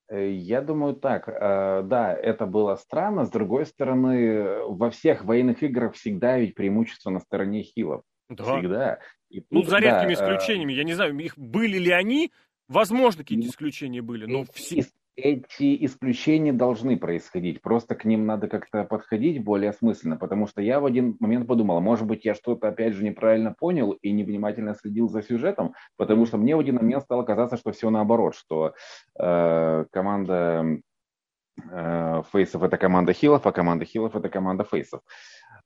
Э, 0.09 0.31
я 0.31 0.63
думаю 0.63 0.95
так, 0.95 1.29
э, 1.29 1.83
да, 1.83 2.15
это 2.15 2.47
было 2.47 2.77
странно. 2.77 3.25
С 3.25 3.31
другой 3.31 3.67
стороны, 3.67 4.61
во 4.69 4.91
всех 4.91 5.25
военных 5.25 5.65
играх 5.65 5.95
всегда 5.95 6.39
ведь 6.39 6.55
преимущество 6.55 7.11
на 7.11 7.19
стороне 7.19 7.65
хилов. 7.65 8.05
Да. 8.29 8.57
Всегда. 8.57 9.01
И 9.31 9.45
ну, 9.51 9.65
за 9.65 9.79
редкими 9.79 10.15
да, 10.15 10.31
э, 10.31 10.37
исключениями. 10.37 10.75
Я 10.75 10.85
не 10.85 10.95
знаю, 10.95 11.19
их 11.19 11.37
были 11.37 11.79
ли 11.79 11.91
они, 11.91 12.31
Возможно, 12.69 13.23
какие-то 13.23 13.49
исключения 13.49 14.03
были, 14.03 14.27
но 14.27 14.45
все 14.53 14.85
эти 15.19 15.85
исключения 15.85 16.53
должны 16.53 16.97
происходить. 16.97 17.61
Просто 17.61 17.95
к 17.95 18.05
ним 18.05 18.25
надо 18.27 18.49
как-то 18.49 18.85
подходить 18.85 19.43
более 19.43 19.71
осмысленно, 19.71 20.17
потому 20.17 20.47
что 20.47 20.63
я 20.63 20.81
в 20.81 20.87
один 20.87 21.17
момент 21.19 21.47
подумал, 21.47 21.81
может 21.81 22.07
быть, 22.07 22.25
я 22.25 22.35
что-то 22.35 22.69
опять 22.69 22.95
же 22.95 23.05
неправильно 23.05 23.53
понял 23.59 23.93
и 23.93 24.13
невнимательно 24.13 24.75
следил 24.75 25.09
за 25.09 25.23
сюжетом, 25.23 25.75
потому 25.97 26.27
что 26.27 26.39
мне 26.39 26.55
в 26.55 26.61
один 26.61 26.77
момент 26.77 27.03
стало 27.03 27.25
казаться, 27.25 27.57
что 27.57 27.73
все 27.73 27.91
наоборот, 27.91 28.37
что 28.37 28.75
э, 29.19 29.85
команда 29.91 30.79
э, 31.71 32.23
фейсов 32.33 32.63
это 32.63 32.77
команда 32.77 33.13
хилов, 33.13 33.47
а 33.47 33.53
команда 33.53 33.85
хилов 33.85 34.15
это 34.15 34.29
команда 34.29 34.63
фейсов. 34.63 35.01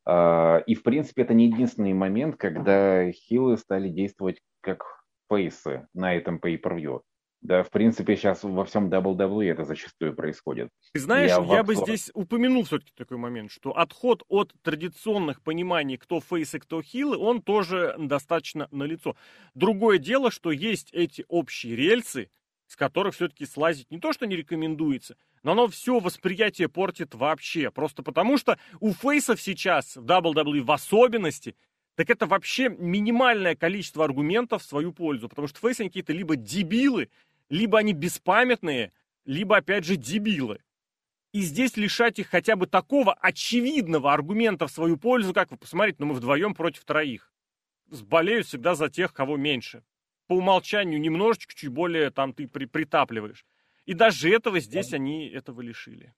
Э, 0.07 0.63
и 0.67 0.75
в 0.75 0.83
принципе 0.83 1.23
это 1.23 1.35
не 1.35 1.47
единственный 1.47 1.93
момент, 1.93 2.37
когда 2.37 3.11
хилы 3.13 3.59
стали 3.59 3.91
действовать 3.91 4.41
как 4.63 4.85
фейсы 5.29 5.87
на 5.93 6.15
этом 6.15 6.39
pay-per-view. 6.39 7.03
Да, 7.43 7.65
в 7.65 7.71
принципе, 7.71 8.17
сейчас 8.17 8.45
во 8.45 8.65
всем 8.65 8.89
WWE 8.89 9.51
это 9.51 9.65
зачастую 9.65 10.15
происходит. 10.15 10.69
Ты 10.93 11.01
знаешь, 11.01 11.31
я, 11.31 11.45
я 11.57 11.63
бы 11.65 11.75
здесь 11.75 12.09
упомянул 12.15 12.63
все-таки 12.63 12.93
такой 12.97 13.17
момент, 13.17 13.51
что 13.51 13.77
отход 13.77 14.23
от 14.29 14.53
традиционных 14.63 15.43
пониманий, 15.43 15.97
кто 15.97 16.21
фейс 16.21 16.55
и 16.55 16.61
кто 16.61 16.81
хилы, 16.81 17.17
он 17.17 17.43
тоже 17.43 17.97
достаточно 17.99 18.69
налицо. 18.71 19.17
Другое 19.55 19.99
дело, 19.99 20.31
что 20.31 20.53
есть 20.53 20.91
эти 20.93 21.25
общие 21.27 21.75
рельсы, 21.75 22.31
с 22.69 22.77
которых 22.77 23.17
все-таки 23.17 23.45
слазить 23.45 23.91
не 23.91 23.99
то, 23.99 24.13
что 24.13 24.27
не 24.27 24.37
рекомендуется, 24.37 25.17
но 25.43 25.53
оно 25.53 25.67
все 25.67 25.99
восприятие 25.99 26.69
портит 26.69 27.15
вообще. 27.15 27.73
Просто 27.73 28.05
потому, 28.05 28.39
что 28.39 28.57
у 28.79 28.93
фейсов 28.93 29.41
сейчас, 29.41 29.97
в 29.97 30.05
WWE 30.05 30.63
в 30.63 30.71
особенности, 30.71 31.57
так 31.97 32.09
это 32.09 32.27
вообще 32.27 32.69
минимальное 32.71 33.55
количество 33.55 34.05
аргументов 34.05 34.63
в 34.63 34.67
свою 34.67 34.93
пользу. 34.93 35.29
Потому 35.29 35.49
что 35.49 35.61
фейсы 35.61 35.85
какие-то 35.85 36.13
либо 36.13 36.37
дебилы, 36.37 37.11
либо 37.53 37.79
они 37.79 37.93
беспамятные, 37.93 38.93
либо, 39.27 39.59
опять 39.59 39.85
же, 39.85 39.97
дебилы. 39.97 40.61
И 41.33 41.43
здесь 41.43 41.77
лишать 41.77 42.19
их 42.19 42.29
хотя 42.29 42.57
бы 42.57 42.67
такого 42.67 43.13
очевидного 43.13 44.11
аргумента 44.15 44.67
в 44.67 44.73
свою 44.73 44.97
пользу, 44.97 45.35
как 45.35 45.51
вы 45.51 45.59
посмотрите, 45.59 45.99
ну 46.01 46.07
мы 46.07 46.15
вдвоем 46.15 46.55
против 46.55 46.87
троих. 46.87 47.31
Болеют 47.91 48.47
всегда 48.47 48.75
за 48.75 48.89
тех, 48.89 49.13
кого 49.13 49.37
меньше. 49.37 49.85
По 50.29 50.33
умолчанию 50.33 50.99
немножечко, 50.99 51.55
чуть 51.55 51.69
более 51.69 52.11
там 52.11 52.33
ты 52.33 52.49
при, 52.49 52.65
притапливаешь. 52.65 53.45
И 53.85 53.93
даже 53.93 54.31
этого 54.31 54.59
здесь 54.59 54.95
они 54.95 55.29
этого 55.29 55.61
лишили. 55.61 56.15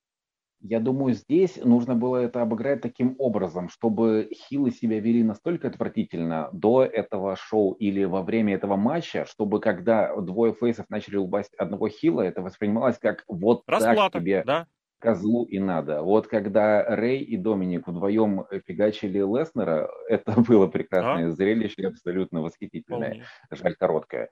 Я 0.67 0.81
думаю, 0.81 1.13
здесь 1.13 1.63
нужно 1.63 1.95
было 1.95 2.17
это 2.17 2.41
обыграть 2.41 2.81
таким 2.81 3.17
образом, 3.19 3.69
чтобы 3.69 4.31
хилы 4.33 4.71
себя 4.71 4.99
вели 4.99 5.23
настолько 5.23 5.69
отвратительно 5.69 6.49
до 6.55 6.83
этого 6.85 7.37
шоу 7.37 7.73
или 7.73 8.05
во 8.05 8.23
время 8.23 8.55
этого 8.55 8.77
матча, 8.77 9.27
чтобы 9.27 9.61
когда 9.61 10.17
двое 10.17 10.55
фейсов 10.55 10.87
начали 10.89 11.17
лбать 11.17 11.51
одного 11.59 11.91
хила, 11.91 12.23
это 12.23 12.41
воспринималось 12.41 12.99
как 12.99 13.25
вот 13.29 13.63
Расплата, 13.67 14.11
так 14.11 14.23
тебе 14.23 14.43
да? 14.47 14.67
козлу 15.01 15.45
и 15.45 15.59
надо. 15.59 16.01
Вот 16.01 16.29
когда 16.29 16.83
Рэй 16.83 17.21
и 17.21 17.37
Доминик 17.37 17.87
вдвоем 17.87 18.47
фигачили 18.67 19.19
Леснера, 19.19 19.91
это 20.09 20.33
было 20.41 20.67
прекрасное 20.67 21.29
а? 21.29 21.33
зрелище, 21.33 21.89
абсолютно 21.89 22.41
восхитительное. 22.41 23.11
Вполне. 23.11 23.27
Жаль, 23.51 23.77
короткое. 23.77 24.31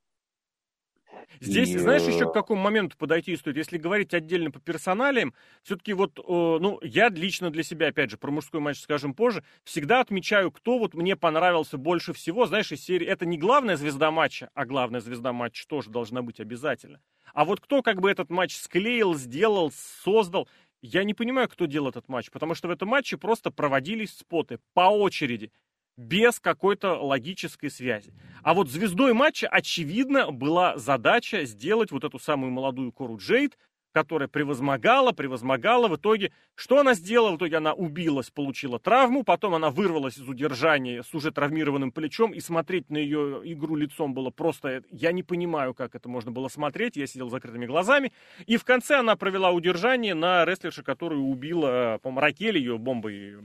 Здесь, 1.41 1.71
и... 1.71 1.79
знаешь, 1.79 2.03
еще 2.03 2.29
к 2.29 2.33
какому 2.33 2.63
моменту 2.63 2.97
подойти 2.97 3.37
стоит? 3.37 3.57
Если 3.57 3.79
говорить 3.79 4.15
отдельно 4.15 4.51
по 4.51 4.61
персоналиям, 4.61 5.35
все-таки 5.63 5.93
вот, 5.93 6.19
э, 6.19 6.23
ну, 6.27 6.79
я 6.83 7.09
лично 7.09 7.51
для 7.51 7.63
себя, 7.63 7.89
опять 7.89 8.11
же, 8.11 8.17
про 8.17 8.31
мужской 8.31 8.61
матч 8.61 8.79
скажем 8.79 9.15
позже, 9.15 9.43
всегда 9.65 10.01
отмечаю, 10.01 10.51
кто 10.51 10.79
вот 10.79 10.95
мне 10.95 11.17
понравился 11.17 11.79
больше 11.79 12.13
всего, 12.13 12.47
знаешь, 12.47 12.73
из 12.73 12.85
серии, 12.85 13.07
это 13.07 13.27
не 13.27 13.39
главная 13.39 13.77
звезда 13.77 14.11
матча, 14.11 14.51
а 14.55 14.65
главная 14.65 15.01
звезда 15.01 15.33
матча 15.33 15.67
тоже 15.67 15.91
должна 15.91 16.23
быть 16.23 16.41
обязательно. 16.41 17.01
А 17.35 17.45
вот 17.45 17.61
кто 17.61 17.83
как 17.83 18.01
бы 18.01 18.11
этот 18.11 18.31
матч 18.31 18.55
склеил, 18.57 19.15
сделал, 19.15 19.73
создал, 19.73 20.49
я 20.83 21.05
не 21.05 21.15
понимаю, 21.15 21.49
кто 21.49 21.67
делал 21.67 21.89
этот 21.89 22.09
матч, 22.09 22.31
потому 22.31 22.55
что 22.55 22.69
в 22.69 22.71
этом 22.71 22.89
матче 22.89 23.17
просто 23.17 23.51
проводились 23.51 24.17
споты 24.17 24.59
по 24.75 24.89
очереди 24.91 25.51
без 25.97 26.41
какой-то 26.41 26.95
логической 27.03 27.71
связи. 27.71 28.13
А 28.43 28.55
вот 28.55 28.69
звездой 28.69 29.13
матча, 29.13 29.49
очевидно, 29.49 30.31
была 30.31 30.77
задача 30.79 31.45
сделать 31.45 31.91
вот 31.91 32.05
эту 32.05 32.19
самую 32.19 32.51
молодую 32.51 32.93
Кору 32.93 33.19
Джейд, 33.19 33.57
которая 33.93 34.27
превозмогала, 34.27 35.13
превозмогала. 35.13 35.87
В 35.89 35.97
итоге, 35.97 36.33
что 36.55 36.81
она 36.81 36.95
сделала? 36.95 37.33
В 37.33 37.37
итоге 37.37 37.59
она 37.59 37.75
убилась, 37.75 38.31
получила 38.31 38.79
травму, 38.79 39.23
потом 39.23 39.55
она 39.55 39.71
вырвалась 39.71 40.17
из 40.17 40.27
удержания 40.27 41.03
с 41.03 41.15
уже 41.15 41.31
травмированным 41.31 41.93
плечом, 41.93 42.33
и 42.33 42.41
смотреть 42.41 42.91
на 42.91 42.97
ее 42.97 43.43
игру 43.45 43.77
лицом 43.77 44.15
было 44.15 44.31
просто... 44.31 44.83
Я 44.91 45.13
не 45.13 45.23
понимаю, 45.23 45.75
как 45.75 45.95
это 45.95 46.09
можно 46.09 46.33
было 46.33 46.49
смотреть, 46.49 46.97
я 46.97 47.07
сидел 47.07 47.29
с 47.29 47.33
закрытыми 47.33 47.67
глазами. 47.67 48.13
И 48.47 48.57
в 48.57 48.65
конце 48.65 48.97
она 48.97 49.15
провела 49.15 49.51
удержание 49.51 50.15
на 50.15 50.45
рестлерше, 50.45 50.83
которую 50.83 51.23
убила, 51.25 51.99
по-моему, 52.03 52.21
Ракель 52.21 52.59
ее 52.59 52.79
бомбой, 52.79 53.37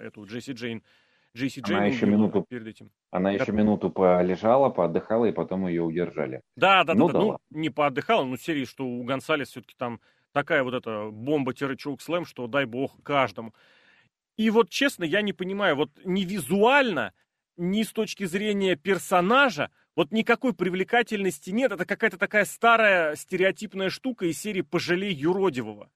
эту 0.00 0.24
Джесси 0.26 0.52
Джейн. 0.52 0.82
Джейси 1.36 1.60
Джейн 1.60 1.78
она 1.78 1.86
еще 1.86 2.06
минуту, 2.06 2.44
перед 2.48 2.66
этим. 2.66 2.90
Она 3.10 3.30
еще 3.30 3.52
минуту 3.52 3.90
полежала, 3.90 4.68
поотдыхала, 4.68 5.26
и 5.26 5.32
потом 5.32 5.66
ее 5.66 5.82
удержали. 5.82 6.42
Да, 6.56 6.84
да, 6.84 6.94
ну, 6.94 7.06
да, 7.08 7.12
да. 7.12 7.18
Ну, 7.20 7.38
не 7.50 7.70
поотдыхала, 7.70 8.24
но 8.24 8.36
серии, 8.36 8.64
что 8.64 8.84
у 8.84 9.02
Гонсалес 9.02 9.48
все-таки 9.48 9.74
там 9.76 10.00
такая 10.32 10.62
вот 10.62 10.74
эта 10.74 11.08
бомба-чоук-слэм, 11.10 12.26
что 12.26 12.46
дай 12.46 12.66
бог 12.66 13.02
каждому. 13.02 13.54
И 14.36 14.50
вот, 14.50 14.70
честно, 14.70 15.04
я 15.04 15.22
не 15.22 15.32
понимаю, 15.32 15.76
вот 15.76 15.90
ни 16.04 16.24
визуально, 16.24 17.12
ни 17.56 17.82
с 17.82 17.92
точки 17.92 18.24
зрения 18.24 18.76
персонажа, 18.76 19.70
вот 19.94 20.10
никакой 20.10 20.54
привлекательности 20.54 21.50
нет. 21.50 21.72
Это 21.72 21.84
какая-то 21.84 22.18
такая 22.18 22.44
старая 22.44 23.14
стереотипная 23.14 23.90
штука 23.90 24.26
из 24.26 24.40
серии 24.40 24.62
«Пожалей 24.62 25.12
юродивого». 25.12 25.90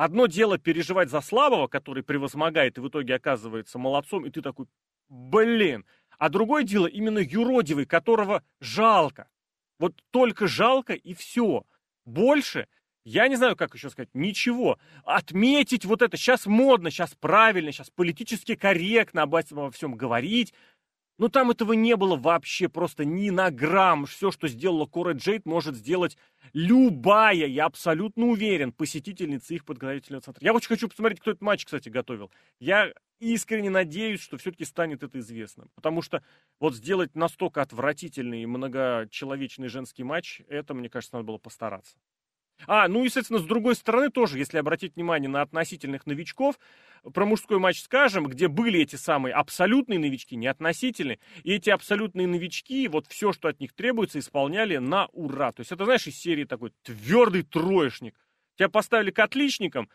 Одно 0.00 0.24
дело 0.24 0.56
переживать 0.56 1.10
за 1.10 1.20
слабого, 1.20 1.66
который 1.66 2.02
превозмогает 2.02 2.78
и 2.78 2.80
в 2.80 2.88
итоге 2.88 3.16
оказывается 3.16 3.78
молодцом, 3.78 4.24
и 4.24 4.30
ты 4.30 4.40
такой, 4.40 4.64
блин. 5.10 5.84
А 6.16 6.30
другое 6.30 6.62
дело 6.62 6.86
именно 6.86 7.18
юродивый, 7.18 7.84
которого 7.84 8.42
жалко. 8.60 9.28
Вот 9.78 9.92
только 10.10 10.46
жалко 10.46 10.94
и 10.94 11.12
все. 11.12 11.66
Больше, 12.06 12.66
я 13.04 13.28
не 13.28 13.36
знаю, 13.36 13.56
как 13.56 13.74
еще 13.74 13.90
сказать, 13.90 14.08
ничего. 14.14 14.78
Отметить 15.04 15.84
вот 15.84 16.00
это, 16.00 16.16
сейчас 16.16 16.46
модно, 16.46 16.90
сейчас 16.90 17.14
правильно, 17.14 17.70
сейчас 17.70 17.90
политически 17.90 18.54
корректно 18.54 19.20
об 19.24 19.34
этом 19.34 19.58
во 19.58 19.70
всем 19.70 19.96
говорить. 19.96 20.54
Но 21.20 21.28
там 21.28 21.50
этого 21.50 21.74
не 21.74 21.96
было 21.96 22.16
вообще 22.16 22.70
просто 22.70 23.04
ни 23.04 23.28
на 23.28 23.50
грамм. 23.50 24.06
Все, 24.06 24.30
что 24.30 24.48
сделала 24.48 24.86
Кора 24.86 25.12
Джейд, 25.12 25.44
может 25.44 25.76
сделать 25.76 26.16
любая, 26.54 27.46
я 27.46 27.66
абсолютно 27.66 28.24
уверен, 28.24 28.72
посетительница 28.72 29.52
их 29.52 29.66
подготовительного 29.66 30.22
центра. 30.22 30.42
Я 30.42 30.54
очень 30.54 30.68
хочу 30.68 30.88
посмотреть, 30.88 31.20
кто 31.20 31.32
этот 31.32 31.42
матч, 31.42 31.66
кстати, 31.66 31.90
готовил. 31.90 32.30
Я 32.58 32.90
искренне 33.18 33.68
надеюсь, 33.68 34.22
что 34.22 34.38
все-таки 34.38 34.64
станет 34.64 35.02
это 35.02 35.18
известным. 35.18 35.70
Потому 35.74 36.00
что 36.00 36.22
вот 36.58 36.74
сделать 36.74 37.14
настолько 37.14 37.60
отвратительный 37.60 38.46
многочеловечный 38.46 39.68
женский 39.68 40.04
матч, 40.04 40.40
это, 40.48 40.72
мне 40.72 40.88
кажется, 40.88 41.16
надо 41.16 41.26
было 41.26 41.36
постараться. 41.36 41.98
А, 42.66 42.88
ну 42.88 43.04
и, 43.04 43.08
соответственно, 43.08 43.40
с 43.40 43.44
другой 43.44 43.74
стороны 43.74 44.10
тоже, 44.10 44.38
если 44.38 44.58
обратить 44.58 44.96
внимание 44.96 45.28
на 45.28 45.42
относительных 45.42 46.06
новичков, 46.06 46.58
про 47.14 47.24
мужской 47.24 47.58
матч 47.58 47.82
скажем, 47.82 48.26
где 48.26 48.48
были 48.48 48.80
эти 48.80 48.96
самые 48.96 49.34
абсолютные 49.34 49.98
новички, 49.98 50.36
не 50.36 50.46
относительные, 50.46 51.18
и 51.42 51.54
эти 51.54 51.70
абсолютные 51.70 52.26
новички, 52.26 52.86
вот 52.88 53.06
все, 53.06 53.32
что 53.32 53.48
от 53.48 53.60
них 53.60 53.72
требуется, 53.72 54.18
исполняли 54.18 54.76
на 54.76 55.06
ура. 55.12 55.52
То 55.52 55.60
есть 55.60 55.72
это, 55.72 55.84
знаешь, 55.84 56.06
из 56.06 56.18
серии 56.18 56.44
такой 56.44 56.72
твердый 56.82 57.42
троечник. 57.42 58.14
Тебя 58.56 58.68
поставили 58.68 59.10
котличником, 59.10 59.88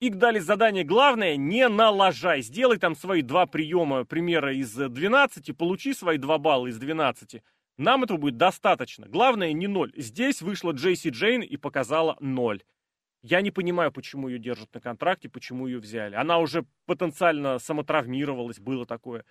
Их 0.00 0.16
дали 0.16 0.40
задание 0.40 0.82
главное, 0.82 1.36
не 1.36 1.68
налажай. 1.68 2.42
Сделай 2.42 2.78
там 2.78 2.96
свои 2.96 3.22
два 3.22 3.46
приема, 3.46 4.04
примера 4.04 4.52
из 4.52 4.72
12, 4.74 5.56
получи 5.56 5.94
свои 5.94 6.18
два 6.18 6.38
балла 6.38 6.66
из 6.66 6.76
12. 6.78 7.40
Нам 7.78 8.04
этого 8.04 8.18
будет 8.18 8.36
достаточно. 8.36 9.06
Главное 9.08 9.52
не 9.52 9.66
ноль. 9.66 9.92
Здесь 9.96 10.42
вышла 10.42 10.72
Джейси 10.72 11.08
Джейн 11.08 11.42
и 11.42 11.56
показала 11.56 12.16
ноль. 12.20 12.62
Я 13.22 13.40
не 13.40 13.50
понимаю, 13.50 13.92
почему 13.92 14.28
ее 14.28 14.38
держат 14.38 14.74
на 14.74 14.80
контракте, 14.80 15.28
почему 15.28 15.66
ее 15.66 15.78
взяли. 15.78 16.16
Она 16.16 16.38
уже 16.38 16.64
потенциально 16.86 17.58
самотравмировалась, 17.58 18.58
было 18.58 18.84
такое. 18.84 19.24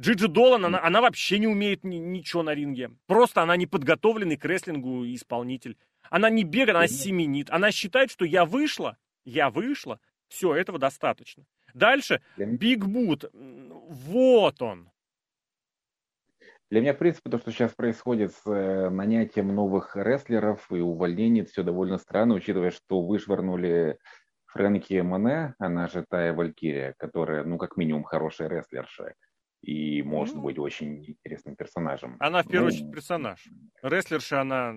Джиджи 0.00 0.28
Долан, 0.28 0.66
она, 0.66 0.82
она 0.82 1.00
вообще 1.00 1.38
не 1.38 1.46
умеет 1.46 1.84
ни, 1.84 1.96
ничего 1.96 2.42
на 2.42 2.54
ринге. 2.54 2.90
Просто 3.06 3.42
она 3.42 3.56
не 3.56 3.66
подготовленный 3.66 4.36
к 4.36 4.44
рестлингу 4.44 5.06
исполнитель. 5.06 5.78
Она 6.10 6.28
не 6.28 6.44
бегает, 6.44 6.76
она 6.76 6.88
семенит. 6.88 7.50
Она 7.50 7.70
считает, 7.70 8.10
что 8.10 8.24
я 8.24 8.44
вышла, 8.44 8.98
я 9.24 9.48
вышла, 9.48 10.00
все, 10.28 10.54
этого 10.54 10.78
достаточно. 10.78 11.44
Дальше, 11.72 12.20
Биг 12.36 12.84
Бут. 12.84 13.24
Вот 13.32 14.60
он. 14.60 14.90
Для 16.70 16.80
меня, 16.80 16.94
в 16.94 16.98
принципе, 16.98 17.30
то, 17.30 17.38
что 17.38 17.52
сейчас 17.52 17.72
происходит 17.72 18.32
с 18.32 18.46
э, 18.46 18.90
нанятием 18.90 19.54
новых 19.54 19.94
рестлеров 19.94 20.70
и 20.72 20.80
увольнением, 20.80 21.46
все 21.46 21.62
довольно 21.62 21.96
странно, 21.96 22.34
учитывая, 22.34 22.72
что 22.72 23.02
вышвырнули 23.02 23.98
Фрэнки 24.46 25.00
Мане, 25.00 25.54
она 25.58 25.86
же 25.86 26.04
Тая 26.08 26.32
Валькирия, 26.32 26.94
которая, 26.98 27.44
ну, 27.44 27.56
как 27.56 27.76
минимум, 27.76 28.02
хорошая 28.02 28.48
рестлерша 28.48 29.14
и 29.62 30.02
может 30.02 30.36
ну, 30.36 30.42
быть 30.42 30.58
очень 30.58 31.04
интересным 31.04 31.56
персонажем. 31.56 32.16
Она, 32.20 32.42
в 32.42 32.48
первую 32.48 32.70
ну, 32.70 32.76
очередь, 32.76 32.92
персонаж. 32.92 33.48
Рестлерша 33.82 34.40
она... 34.40 34.74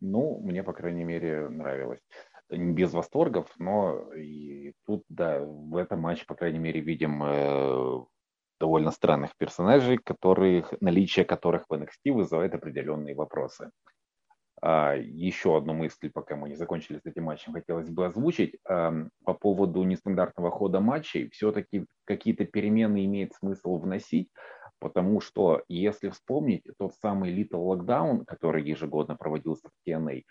Ну, 0.00 0.40
мне, 0.40 0.62
по 0.62 0.72
крайней 0.72 1.04
мере, 1.04 1.48
нравилось 1.48 2.02
без 2.50 2.92
восторгов, 2.92 3.50
но 3.58 4.12
и 4.14 4.74
тут, 4.86 5.04
да, 5.08 5.40
в 5.40 5.76
этом 5.76 6.00
матче, 6.00 6.24
по 6.26 6.34
крайней 6.34 6.58
мере, 6.58 6.80
видим 6.80 7.22
э, 7.22 8.04
довольно 8.64 8.92
странных 8.92 9.36
персонажей, 9.36 9.98
которых, 9.98 10.72
наличие 10.80 11.26
которых 11.26 11.66
в 11.68 11.72
NXT 11.74 12.12
вызывает 12.12 12.54
определенные 12.54 13.14
вопросы. 13.14 13.70
А, 14.62 14.94
еще 14.94 15.58
одну 15.58 15.74
мысль, 15.74 16.10
пока 16.10 16.34
мы 16.34 16.48
не 16.48 16.56
закончили 16.56 16.98
с 16.98 17.04
этим 17.04 17.24
матчем, 17.24 17.52
хотелось 17.52 17.90
бы 17.90 18.06
озвучить. 18.06 18.56
А, 18.66 18.94
по 19.24 19.34
поводу 19.34 19.82
нестандартного 19.82 20.50
хода 20.50 20.80
матчей, 20.80 21.28
все-таки 21.28 21.84
какие-то 22.06 22.46
перемены 22.46 23.04
имеет 23.04 23.34
смысл 23.34 23.76
вносить, 23.76 24.30
потому 24.78 25.20
что, 25.20 25.62
если 25.68 26.08
вспомнить 26.08 26.64
тот 26.78 26.94
самый 26.94 27.36
Little 27.36 27.66
Lockdown, 27.68 28.24
который 28.24 28.64
ежегодно 28.64 29.14
проводился 29.14 29.68
в 29.68 29.88
TNA, 29.88 30.22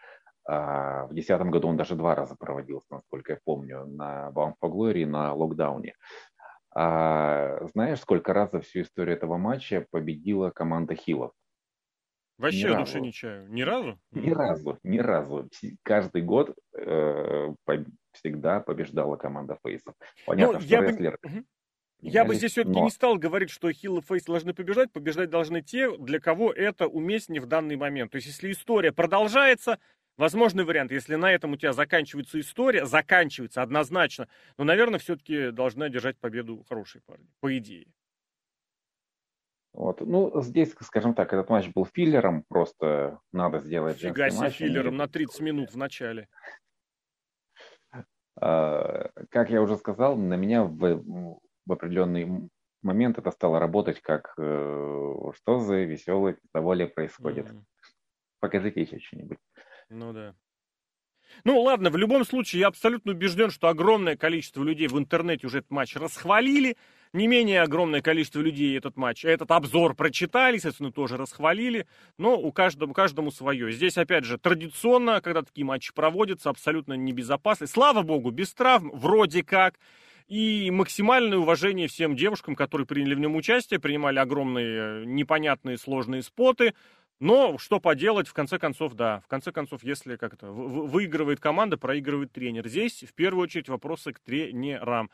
а, 0.45 1.05
в 1.05 1.13
2010 1.13 1.51
году 1.51 1.67
он 1.67 1.77
даже 1.77 1.95
два 1.95 2.15
раза 2.15 2.35
проводился, 2.35 2.87
насколько 2.89 3.33
я 3.33 3.39
помню, 3.45 3.85
на 3.85 4.31
Bound 4.33 4.53
for 4.59 4.71
Glory 4.71 5.05
на 5.05 5.35
локдауне. 5.35 5.93
А, 6.75 7.65
знаешь, 7.73 7.99
сколько 7.99 8.33
раз 8.33 8.51
за 8.51 8.61
всю 8.61 8.81
историю 8.81 9.15
этого 9.15 9.37
матча 9.37 9.85
победила 9.91 10.49
команда 10.49 10.95
Хилов? 10.95 11.31
Вообще 12.37 12.69
ни 12.69 12.77
души 12.77 12.93
разу. 12.93 12.99
не 12.99 13.13
чаю. 13.13 13.47
Ни 13.51 13.61
разу? 13.61 13.99
Ни 14.11 14.31
разу, 14.31 14.79
ни 14.83 14.97
разу. 14.97 15.49
Каждый 15.83 16.23
год 16.23 16.55
э, 16.75 17.53
по, 17.63 17.85
всегда 18.11 18.59
побеждала 18.59 19.17
команда 19.17 19.57
Фейсов. 19.63 19.93
Понятно, 20.25 20.55
ну, 20.55 20.59
что 20.61 20.69
я 20.69 20.81
рестлер... 20.81 21.19
Бы... 21.21 21.45
Я 22.01 22.25
бы 22.25 22.35
здесь 22.35 22.51
все-таки 22.51 22.77
но... 22.77 22.83
не 22.83 22.89
стал 22.89 23.17
говорить, 23.17 23.49
что 23.49 23.71
Хилл 23.71 23.99
и 23.99 24.01
Фейс 24.01 24.25
должны 24.25 24.53
побеждать. 24.53 24.91
Побеждать 24.91 25.29
должны 25.29 25.61
те, 25.61 25.95
для 25.97 26.19
кого 26.19 26.51
это 26.51 26.87
уместнее 26.87 27.39
в 27.39 27.45
данный 27.45 27.77
момент. 27.77 28.11
То 28.11 28.17
есть, 28.17 28.27
если 28.27 28.51
история 28.51 28.91
продолжается, 28.91 29.79
Возможный 30.17 30.63
вариант, 30.63 30.91
если 30.91 31.15
на 31.15 31.31
этом 31.31 31.53
у 31.53 31.57
тебя 31.57 31.73
заканчивается 31.73 32.39
история, 32.39 32.85
заканчивается 32.85 33.61
однозначно, 33.63 34.27
но, 34.57 34.63
наверное, 34.63 34.99
все-таки 34.99 35.51
должна 35.51 35.89
держать 35.89 36.17
победу 36.19 36.63
хорошие 36.69 37.01
парни, 37.01 37.27
по 37.39 37.57
идее. 37.57 37.87
Вот. 39.73 40.01
Ну, 40.01 40.39
здесь, 40.41 40.71
скажем 40.81 41.15
так, 41.15 41.33
этот 41.33 41.49
матч 41.49 41.67
был 41.73 41.85
филлером, 41.85 42.43
просто 42.47 43.19
надо 43.31 43.59
сделать 43.59 43.97
Фига 43.97 44.29
себе 44.29 44.39
матч. 44.39 44.55
филлером 44.57 44.93
и... 44.93 44.97
на 44.97 45.07
30 45.07 45.41
минут 45.41 45.71
в 45.71 45.77
начале. 45.77 46.29
А, 48.35 49.09
как 49.29 49.49
я 49.49 49.61
уже 49.63 49.77
сказал, 49.77 50.15
на 50.15 50.35
меня 50.35 50.63
в, 50.63 51.39
в 51.65 51.71
определенный 51.71 52.49
момент 52.83 53.17
это 53.17 53.31
стало 53.31 53.59
работать 53.59 54.01
как 54.01 54.33
э, 54.37 55.13
что 55.35 55.59
за 55.59 55.77
веселое 55.77 56.37
доволье 56.53 56.87
происходит. 56.87 57.47
Mm-hmm. 57.47 57.63
Покажите 58.39 58.81
еще 58.81 58.99
что-нибудь. 58.99 59.39
Ну 59.93 60.11
да. 60.11 60.33
Ну 61.43 61.61
ладно, 61.61 61.89
в 61.89 61.97
любом 61.97 62.25
случае 62.25 62.61
я 62.61 62.67
абсолютно 62.67 63.11
убежден, 63.11 63.49
что 63.49 63.67
огромное 63.67 64.15
количество 64.15 64.63
людей 64.63 64.87
в 64.87 64.97
интернете 64.97 65.47
уже 65.47 65.59
этот 65.59 65.71
матч 65.71 65.95
расхвалили, 65.95 66.77
не 67.11 67.27
менее 67.27 67.61
огромное 67.61 68.01
количество 68.01 68.39
людей 68.39 68.77
этот 68.77 68.97
матч, 68.97 69.25
этот 69.25 69.51
обзор 69.51 69.95
прочитали, 69.95 70.57
соответственно, 70.57 70.91
тоже 70.91 71.17
расхвалили, 71.17 71.87
но 72.17 72.37
у 72.39 72.51
каждого, 72.51 72.93
каждому 72.93 73.31
свое. 73.31 73.71
Здесь, 73.71 73.97
опять 73.97 74.25
же, 74.25 74.37
традиционно, 74.37 75.21
когда 75.21 75.41
такие 75.41 75.65
матчи 75.65 75.93
проводятся, 75.93 76.49
абсолютно 76.49 76.93
небезопасно. 76.93 77.67
Слава 77.67 78.01
богу, 78.03 78.31
без 78.31 78.53
травм, 78.53 78.91
вроде 78.93 79.43
как. 79.43 79.79
И 80.27 80.71
максимальное 80.71 81.37
уважение 81.37 81.87
всем 81.87 82.15
девушкам, 82.15 82.55
которые 82.55 82.87
приняли 82.87 83.13
в 83.13 83.19
нем 83.19 83.35
участие, 83.35 83.79
принимали 83.79 84.19
огромные 84.19 85.05
непонятные 85.05 85.77
сложные 85.77 86.23
споты. 86.23 86.73
Но 87.23 87.57
что 87.57 87.79
поделать, 87.79 88.27
в 88.27 88.33
конце 88.33 88.59
концов, 88.59 88.95
да. 88.95 89.21
В 89.21 89.27
конце 89.27 89.53
концов, 89.53 89.81
если 89.81 90.17
как 90.17 90.35
то 90.35 90.51
выигрывает 90.51 91.39
команда, 91.39 91.77
проигрывает 91.77 92.33
тренер. 92.33 92.67
Здесь 92.67 93.05
в 93.07 93.13
первую 93.13 93.43
очередь 93.43 93.69
вопросы 93.69 94.11
к 94.11 94.19
тренерам. 94.19 95.09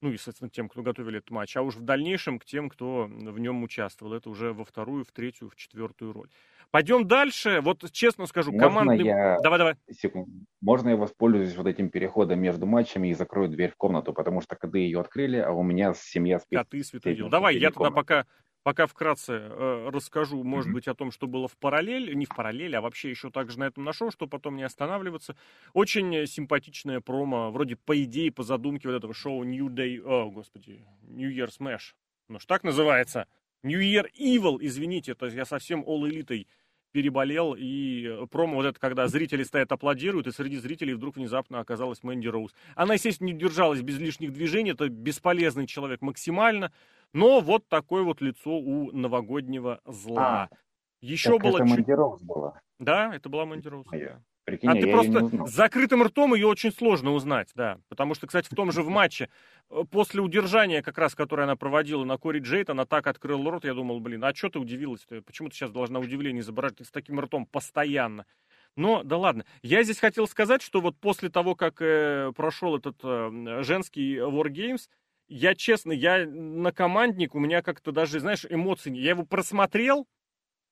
Ну 0.00 0.10
и, 0.10 0.16
соответственно, 0.16 0.48
тем, 0.48 0.70
кто 0.70 0.80
готовили 0.80 1.18
этот 1.18 1.30
матч. 1.30 1.54
А 1.58 1.62
уж 1.62 1.74
в 1.76 1.82
дальнейшем 1.82 2.38
к 2.38 2.46
тем, 2.46 2.70
кто 2.70 3.04
в 3.04 3.38
нем 3.38 3.62
участвовал. 3.62 4.14
Это 4.14 4.30
уже 4.30 4.54
во 4.54 4.64
вторую, 4.64 5.04
в 5.04 5.12
третью, 5.12 5.50
в 5.50 5.56
четвертую 5.56 6.14
роль. 6.14 6.30
Пойдем 6.70 7.06
дальше. 7.06 7.60
Вот 7.60 7.84
честно 7.92 8.24
скажу, 8.24 8.56
командный... 8.56 9.04
Я... 9.04 9.38
Давай, 9.42 9.58
давай. 9.58 9.74
Секунду. 9.90 10.30
Можно 10.62 10.88
я 10.88 10.96
воспользуюсь 10.96 11.54
вот 11.56 11.66
этим 11.66 11.90
переходом 11.90 12.40
между 12.40 12.64
матчами 12.64 13.08
и 13.08 13.12
закрою 13.12 13.50
дверь 13.50 13.72
в 13.72 13.76
комнату, 13.76 14.14
потому 14.14 14.40
что 14.40 14.56
коты 14.56 14.78
ее 14.78 14.98
открыли, 14.98 15.36
а 15.36 15.50
у 15.50 15.62
меня 15.62 15.92
семья 15.92 16.38
спит. 16.38 16.58
Коты, 16.58 16.82
святое 16.82 17.14
дело. 17.14 17.28
Давай, 17.28 17.58
я 17.58 17.70
тогда 17.70 17.90
пока 17.90 18.24
Пока 18.62 18.86
вкратце 18.86 19.32
э, 19.32 19.90
расскажу, 19.90 20.44
может 20.44 20.68
mm-hmm. 20.70 20.74
быть, 20.74 20.88
о 20.88 20.94
том, 20.94 21.10
что 21.10 21.26
было 21.26 21.48
в 21.48 21.56
параллель, 21.56 22.14
не 22.14 22.26
в 22.26 22.28
параллель, 22.28 22.76
а 22.76 22.82
вообще 22.82 23.08
еще 23.08 23.30
также 23.30 23.58
на 23.58 23.64
этом 23.64 23.84
нашел, 23.84 24.10
что 24.10 24.26
потом 24.26 24.56
не 24.56 24.62
останавливаться. 24.62 25.34
Очень 25.72 26.26
симпатичная 26.26 27.00
промо, 27.00 27.50
вроде 27.50 27.76
по 27.76 28.02
идее, 28.02 28.30
по 28.30 28.42
задумке 28.42 28.88
вот 28.88 28.96
этого 28.96 29.14
шоу 29.14 29.44
New 29.44 29.68
Day, 29.68 29.98
о, 30.02 30.30
господи, 30.30 30.84
New 31.02 31.30
Year 31.30 31.48
Smash, 31.48 31.94
ну 32.28 32.38
ж 32.38 32.44
так 32.44 32.62
называется, 32.62 33.26
New 33.62 33.80
Year 33.80 34.06
Evil, 34.18 34.58
извините, 34.60 35.14
то 35.14 35.24
есть 35.26 35.36
я 35.36 35.46
совсем 35.46 35.82
all 35.82 36.06
элитой 36.08 36.46
переболел, 36.92 37.54
и 37.56 38.26
промо 38.30 38.56
вот 38.56 38.66
это, 38.66 38.80
когда 38.80 39.06
зрители 39.06 39.42
стоят, 39.42 39.70
аплодируют, 39.72 40.26
и 40.26 40.32
среди 40.32 40.56
зрителей 40.56 40.94
вдруг 40.94 41.16
внезапно 41.16 41.60
оказалась 41.60 42.02
Мэнди 42.02 42.28
Роуз. 42.28 42.52
Она, 42.74 42.94
естественно, 42.94 43.28
не 43.28 43.34
держалась 43.34 43.80
без 43.80 43.98
лишних 43.98 44.32
движений, 44.32 44.72
это 44.72 44.88
бесполезный 44.88 45.66
человек 45.66 46.00
максимально, 46.00 46.72
но 47.12 47.40
вот 47.40 47.68
такое 47.68 48.02
вот 48.02 48.20
лицо 48.20 48.50
у 48.50 48.92
новогоднего 48.92 49.80
зла. 49.84 50.48
А, 50.50 50.56
Еще 51.00 51.32
так 51.32 51.42
было... 51.42 51.56
Это 51.56 51.64
Мэнди 51.64 51.90
Роуз 51.90 52.22
была. 52.22 52.60
Да, 52.78 53.14
это 53.14 53.28
была 53.28 53.46
Мэнди 53.46 53.68
Роуз. 53.68 53.86
Да. 53.92 54.20
Прикинь, 54.44 54.70
а 54.70 54.74
ты 54.74 54.90
просто 54.90 55.46
с 55.46 55.50
закрытым 55.50 56.02
ртом 56.02 56.34
ее 56.34 56.46
очень 56.46 56.72
сложно 56.72 57.12
узнать, 57.12 57.50
да. 57.54 57.78
Потому 57.88 58.14
что, 58.14 58.26
кстати, 58.26 58.48
в 58.50 58.54
том 58.56 58.72
же 58.72 58.82
в 58.82 58.88
матче, 58.88 59.28
э, 59.70 59.84
после 59.90 60.22
удержания, 60.22 60.82
как 60.82 60.98
раз, 60.98 61.14
которое 61.14 61.44
она 61.44 61.56
проводила 61.56 62.04
на 62.04 62.16
Кори 62.16 62.40
Джейт, 62.40 62.70
она 62.70 62.86
так 62.86 63.06
открыла 63.06 63.50
рот, 63.50 63.64
я 63.64 63.74
думал, 63.74 64.00
блин, 64.00 64.24
а 64.24 64.34
что 64.34 64.48
ты 64.48 64.58
удивилась-то? 64.58 65.22
Почему 65.22 65.50
ты 65.50 65.56
сейчас 65.56 65.70
должна 65.70 66.00
удивление 66.00 66.40
изображать 66.40 66.80
с 66.84 66.90
таким 66.90 67.20
ртом 67.20 67.46
постоянно? 67.46 68.24
Но, 68.76 69.02
да 69.02 69.18
ладно. 69.18 69.44
Я 69.62 69.82
здесь 69.82 69.98
хотел 69.98 70.26
сказать, 70.26 70.62
что 70.62 70.80
вот 70.80 70.96
после 70.96 71.28
того, 71.28 71.54
как 71.54 71.82
э, 71.82 72.32
прошел 72.34 72.76
этот 72.76 72.96
э, 73.02 73.62
женский 73.62 74.16
War 74.16 74.46
Games, 74.46 74.88
я 75.30 75.54
честно, 75.54 75.92
я 75.92 76.26
на 76.26 76.72
командник, 76.72 77.34
у 77.34 77.38
меня 77.38 77.62
как-то 77.62 77.92
даже, 77.92 78.18
знаешь, 78.18 78.44
эмоций, 78.50 78.92
я 78.98 79.10
его 79.10 79.24
просмотрел, 79.24 80.08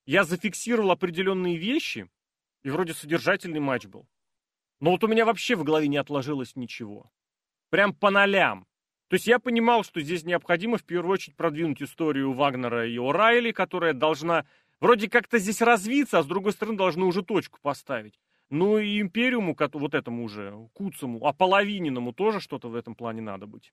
я 0.05 0.25
зафиксировал 0.25 0.91
определенные 0.91 1.57
вещи, 1.57 2.11
и 2.65 2.71
вроде 2.71 2.93
содержательный 2.93 3.61
матч 3.61 3.87
был. 3.87 4.09
Но 4.81 4.91
вот 4.91 5.05
у 5.05 5.09
меня 5.09 5.25
вообще 5.25 5.55
в 5.55 5.63
голове 5.63 5.87
не 5.87 5.97
отложилось 5.97 6.57
ничего. 6.57 7.11
Прям 7.71 7.95
по 7.95 8.11
нолям. 8.11 8.67
То 9.09 9.15
есть 9.15 9.29
я 9.29 9.39
понимал, 9.39 9.85
что 9.85 10.01
здесь 10.01 10.25
необходимо 10.25 10.77
в 10.77 10.85
первую 10.85 11.15
очередь 11.15 11.37
продвинуть 11.37 11.81
историю 11.81 12.33
Вагнера 12.33 12.87
и 12.87 12.97
О'Райли, 12.97 13.53
которая 13.53 13.95
должна 13.95 14.45
вроде 14.81 15.09
как-то 15.09 15.39
здесь 15.39 15.63
развиться, 15.63 16.19
а 16.19 16.23
с 16.23 16.27
другой 16.27 16.53
стороны 16.53 16.77
должны 16.77 17.05
уже 17.05 17.23
точку 17.23 17.59
поставить. 17.63 18.19
Ну 18.51 18.79
и 18.79 19.01
Империуму, 19.01 19.57
вот 19.75 19.95
этому 19.95 20.25
уже, 20.25 20.53
Куцему, 20.73 21.25
а 21.25 21.33
половининому 21.33 22.13
тоже 22.13 22.41
что-то 22.41 22.69
в 22.69 22.75
этом 22.75 22.95
плане 22.95 23.23
надо 23.23 23.47
быть. 23.47 23.73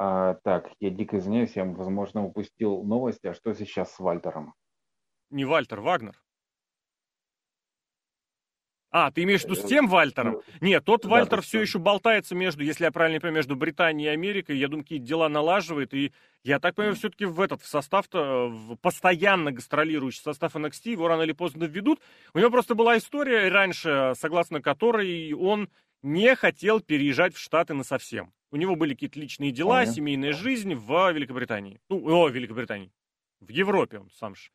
А, 0.00 0.34
так, 0.44 0.70
я 0.78 0.90
дико 0.90 1.18
извиняюсь, 1.18 1.56
я, 1.56 1.64
возможно, 1.64 2.24
упустил 2.24 2.84
новости. 2.84 3.26
А 3.26 3.34
что 3.34 3.52
сейчас 3.52 3.92
с 3.92 3.98
Вальтером? 3.98 4.54
Не 5.30 5.44
Вальтер, 5.44 5.80
Вагнер. 5.80 6.14
А, 8.90 9.10
ты 9.10 9.24
имеешь 9.24 9.42
в 9.42 9.44
виду 9.44 9.56
с 9.56 9.64
тем 9.64 9.88
Вальтером? 9.88 10.40
Нет, 10.60 10.84
тот 10.84 11.02
да, 11.02 11.08
Вальтер 11.08 11.42
все 11.42 11.60
еще 11.60 11.78
болтается 11.80 12.36
между, 12.36 12.62
если 12.62 12.84
я 12.84 12.92
правильно 12.92 13.20
понимаю, 13.20 13.36
между 13.36 13.56
Британией 13.56 14.08
и 14.08 14.12
Америкой. 14.12 14.56
Я 14.56 14.68
думаю, 14.68 14.84
какие 14.84 14.98
дела 14.98 15.28
налаживает. 15.28 15.92
И 15.92 16.12
я 16.44 16.60
так 16.60 16.76
понимаю, 16.76 16.94
все-таки 16.94 17.26
в 17.26 17.40
этот 17.40 17.60
в 17.60 17.66
состав-то, 17.66 18.48
в 18.48 18.76
постоянно 18.76 19.50
гастролирующий 19.50 20.22
состав 20.22 20.54
NXT, 20.54 20.92
его 20.92 21.08
рано 21.08 21.22
или 21.22 21.32
поздно 21.32 21.64
введут. 21.64 22.00
У 22.32 22.38
него 22.38 22.50
просто 22.50 22.76
была 22.76 22.96
история 22.96 23.48
раньше, 23.48 24.14
согласно 24.16 24.62
которой 24.62 25.32
он 25.34 25.68
не 26.02 26.34
хотел 26.36 26.80
переезжать 26.80 27.34
в 27.34 27.38
Штаты 27.38 27.74
на 27.74 27.84
совсем. 27.84 28.32
У 28.50 28.56
него 28.56 28.76
были 28.76 28.94
какие-то 28.94 29.20
личные 29.20 29.52
дела, 29.52 29.76
Понятно. 29.80 29.94
семейная 29.94 30.32
жизнь 30.32 30.74
в 30.74 31.12
Великобритании. 31.12 31.80
Ну, 31.88 32.02
о, 32.08 32.28
Великобритании. 32.28 32.92
В 33.40 33.50
Европе 33.50 33.98
он 33.98 34.10
сам 34.10 34.34
же 34.34 34.50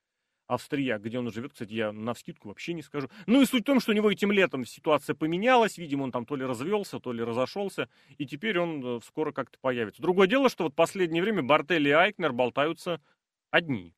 австрияк, 0.47 1.01
где 1.01 1.19
он 1.19 1.31
живет, 1.31 1.53
кстати, 1.53 1.73
я 1.73 1.91
на 1.91 2.13
вскидку 2.13 2.49
вообще 2.49 2.73
не 2.73 2.81
скажу. 2.81 3.09
Ну 3.25 3.41
и 3.41 3.45
суть 3.45 3.61
в 3.63 3.65
том, 3.65 3.79
что 3.79 3.91
у 3.91 3.95
него 3.95 4.11
этим 4.11 4.31
летом 4.31 4.65
ситуация 4.65 5.15
поменялась, 5.15 5.77
видимо, 5.77 6.03
он 6.03 6.11
там 6.11 6.25
то 6.25 6.35
ли 6.35 6.45
развелся, 6.45 6.99
то 6.99 7.11
ли 7.13 7.23
разошелся, 7.23 7.89
и 8.17 8.25
теперь 8.25 8.59
он 8.59 8.97
э, 8.97 8.99
скоро 9.05 9.31
как-то 9.31 9.57
появится. 9.59 10.01
Другое 10.01 10.27
дело, 10.27 10.49
что 10.49 10.65
вот 10.65 10.75
последнее 10.75 11.23
время 11.23 11.43
Бартелли 11.43 11.89
и 11.89 11.93
Айкнер 11.93 12.33
болтаются 12.33 13.01
одни. 13.51 13.95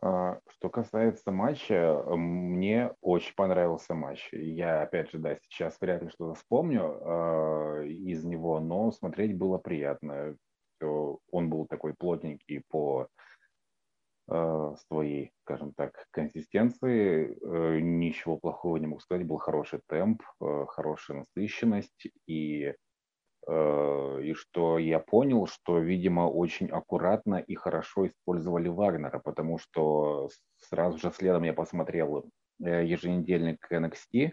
А, 0.00 0.38
что 0.50 0.68
касается 0.68 1.32
матча, 1.32 2.02
мне 2.06 2.92
очень 3.00 3.34
понравился 3.34 3.94
матч. 3.94 4.28
Я, 4.32 4.82
опять 4.82 5.10
же, 5.10 5.18
да, 5.18 5.36
сейчас 5.42 5.76
вряд 5.80 6.02
ли 6.02 6.08
что-то 6.10 6.34
вспомню 6.34 6.82
э, 6.82 7.88
из 7.88 8.24
него, 8.24 8.60
но 8.60 8.90
смотреть 8.92 9.36
было 9.36 9.58
приятно. 9.58 10.36
Он 10.80 11.50
был 11.50 11.66
такой 11.66 11.94
плотненький 11.94 12.62
по 12.68 13.08
Э, 14.30 14.74
своей, 14.88 15.32
скажем 15.42 15.72
так, 15.72 16.06
консистенции. 16.10 17.34
Э, 17.40 17.80
ничего 17.80 18.36
плохого 18.36 18.76
не 18.76 18.86
могу 18.86 19.00
сказать. 19.00 19.26
Был 19.26 19.38
хороший 19.38 19.80
темп, 19.88 20.22
э, 20.42 20.66
хорошая 20.68 21.18
насыщенность. 21.20 22.08
И, 22.26 22.74
и 23.48 24.34
что 24.34 24.78
я 24.78 24.98
понял, 24.98 25.46
что, 25.46 25.78
видимо, 25.78 26.28
очень 26.28 26.68
аккуратно 26.68 27.36
и 27.36 27.54
хорошо 27.54 28.06
использовали 28.06 28.68
Вагнера, 28.68 29.18
потому 29.20 29.58
что 29.58 30.28
сразу 30.58 30.98
же 30.98 31.10
следом 31.10 31.44
я 31.44 31.54
посмотрел 31.54 32.30
еженедельник 32.58 33.66
NXT, 33.72 34.32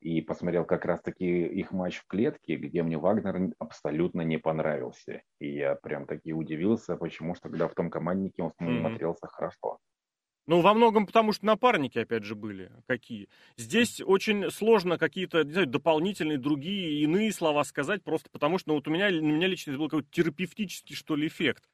и 0.00 0.22
посмотрел 0.22 0.64
как 0.64 0.84
раз-таки 0.86 1.44
их 1.46 1.72
матч 1.72 1.98
в 1.98 2.06
клетке, 2.06 2.56
где 2.56 2.82
мне 2.82 2.96
Вагнер 2.96 3.52
абсолютно 3.58 4.22
не 4.22 4.38
понравился. 4.38 5.22
И 5.38 5.54
я 5.54 5.74
прям 5.74 6.06
таки 6.06 6.32
удивился, 6.32 6.96
почему 6.96 7.34
что 7.34 7.50
когда 7.50 7.68
в 7.68 7.74
том 7.74 7.90
команднике 7.90 8.42
он 8.42 8.52
mm-hmm. 8.60 8.80
смотрелся 8.80 9.26
хорошо. 9.26 9.78
Ну, 10.46 10.60
во 10.60 10.74
многом 10.74 11.06
потому, 11.06 11.32
что 11.32 11.46
напарники, 11.46 11.98
опять 11.98 12.24
же, 12.24 12.34
были 12.34 12.72
какие. 12.86 13.28
Здесь 13.56 14.00
очень 14.00 14.50
сложно 14.50 14.98
какие-то, 14.98 15.44
не 15.44 15.52
знаю, 15.52 15.66
дополнительные, 15.68 16.38
другие, 16.38 17.02
иные 17.02 17.32
слова 17.32 17.62
сказать, 17.64 18.02
просто 18.02 18.28
потому 18.30 18.58
что, 18.58 18.70
ну, 18.70 18.74
вот 18.76 18.88
у 18.88 18.90
меня, 18.90 19.08
у 19.08 19.22
меня 19.24 19.46
лично 19.46 19.76
был 19.76 19.88
какой-то 19.88 20.08
терапевтический, 20.10 20.96
что 20.96 21.14
ли, 21.14 21.28
эффект 21.28 21.64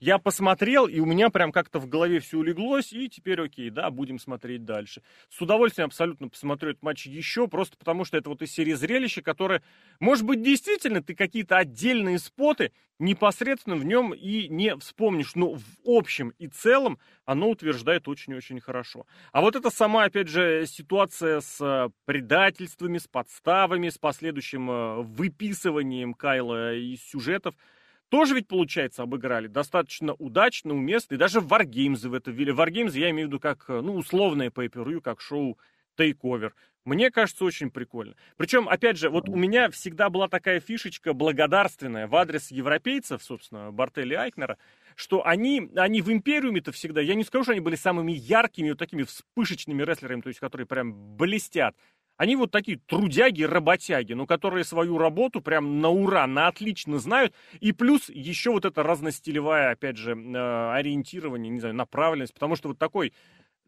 я 0.00 0.18
посмотрел, 0.18 0.86
и 0.86 1.00
у 1.00 1.06
меня 1.06 1.30
прям 1.30 1.52
как-то 1.52 1.78
в 1.78 1.88
голове 1.88 2.20
все 2.20 2.38
улеглось, 2.38 2.92
и 2.92 3.08
теперь 3.08 3.40
окей, 3.40 3.70
да, 3.70 3.90
будем 3.90 4.18
смотреть 4.18 4.64
дальше. 4.64 5.02
С 5.30 5.40
удовольствием 5.40 5.86
абсолютно 5.86 6.28
посмотрю 6.28 6.70
этот 6.70 6.82
матч 6.82 7.06
еще, 7.06 7.48
просто 7.48 7.76
потому 7.76 8.04
что 8.04 8.16
это 8.16 8.28
вот 8.28 8.42
из 8.42 8.52
серии 8.52 8.74
зрелища, 8.74 9.22
которое, 9.22 9.62
может 10.00 10.24
быть, 10.24 10.42
действительно 10.42 11.02
ты 11.02 11.14
какие-то 11.14 11.56
отдельные 11.56 12.18
споты 12.18 12.72
непосредственно 12.98 13.76
в 13.76 13.84
нем 13.84 14.14
и 14.14 14.48
не 14.48 14.76
вспомнишь, 14.76 15.34
но 15.34 15.54
в 15.54 15.62
общем 15.84 16.32
и 16.38 16.46
целом 16.46 16.98
оно 17.24 17.50
утверждает 17.50 18.08
очень-очень 18.08 18.60
хорошо. 18.60 19.06
А 19.32 19.42
вот 19.42 19.54
эта 19.54 19.70
сама, 19.70 20.04
опять 20.04 20.28
же, 20.28 20.64
ситуация 20.66 21.40
с 21.40 21.60
э, 21.60 21.90
предательствами, 22.06 22.98
с 22.98 23.06
подставами, 23.06 23.90
с 23.90 23.98
последующим 23.98 24.70
э, 24.70 25.02
выписыванием 25.02 26.14
Кайла 26.14 26.74
из 26.74 27.02
сюжетов– 27.02 27.54
тоже 28.08 28.34
ведь, 28.34 28.48
получается, 28.48 29.02
обыграли 29.02 29.46
достаточно 29.46 30.14
удачно, 30.14 30.74
уместно, 30.74 31.14
и 31.14 31.18
даже 31.18 31.40
Wargames 31.40 32.08
в 32.08 32.14
это 32.14 32.30
ввели. 32.30 32.52
Wargames 32.52 32.98
я 32.98 33.10
имею 33.10 33.28
в 33.28 33.30
виду 33.30 33.40
как, 33.40 33.64
э, 33.68 33.80
ну, 33.80 33.96
условное 33.96 34.50
pay 34.50 34.68
per 34.68 35.00
как 35.00 35.20
шоу 35.20 35.58
Takeover. 35.98 36.52
Мне 36.84 37.10
кажется, 37.10 37.44
очень 37.44 37.70
прикольно. 37.70 38.14
Причем, 38.36 38.68
опять 38.68 38.96
же, 38.96 39.10
вот 39.10 39.28
у 39.28 39.34
меня 39.34 39.70
всегда 39.70 40.08
была 40.08 40.28
такая 40.28 40.60
фишечка 40.60 41.14
благодарственная 41.14 42.06
в 42.06 42.14
адрес 42.14 42.52
европейцев, 42.52 43.24
собственно, 43.24 43.72
Бартелли 43.72 44.14
Айкнера, 44.14 44.56
что 44.94 45.26
они, 45.26 45.68
они 45.74 46.00
в 46.00 46.12
Империуме-то 46.12 46.70
всегда, 46.70 47.00
я 47.00 47.16
не 47.16 47.24
скажу, 47.24 47.42
что 47.42 47.52
они 47.52 47.60
были 47.60 47.74
самыми 47.74 48.12
яркими, 48.12 48.70
вот 48.70 48.78
такими 48.78 49.02
вспышечными 49.02 49.82
рестлерами, 49.82 50.20
то 50.20 50.28
есть 50.28 50.38
которые 50.38 50.68
прям 50.68 51.16
блестят. 51.16 51.74
Они 52.16 52.34
вот 52.36 52.50
такие 52.50 52.78
трудяги, 52.86 53.42
работяги, 53.42 54.14
но 54.14 54.26
которые 54.26 54.64
свою 54.64 54.98
работу 54.98 55.40
прям 55.40 55.80
на 55.80 55.90
ура, 55.90 56.26
на 56.26 56.48
отлично 56.48 56.98
знают. 56.98 57.34
И 57.60 57.72
плюс 57.72 58.08
еще 58.08 58.52
вот 58.52 58.64
это 58.64 58.82
разностилевое, 58.82 59.70
опять 59.70 59.98
же, 59.98 60.12
э, 60.12 60.72
ориентирование, 60.72 61.50
не 61.50 61.60
знаю, 61.60 61.74
направленность. 61.74 62.34
Потому 62.34 62.56
что 62.56 62.68
вот 62.68 62.78
такой 62.78 63.12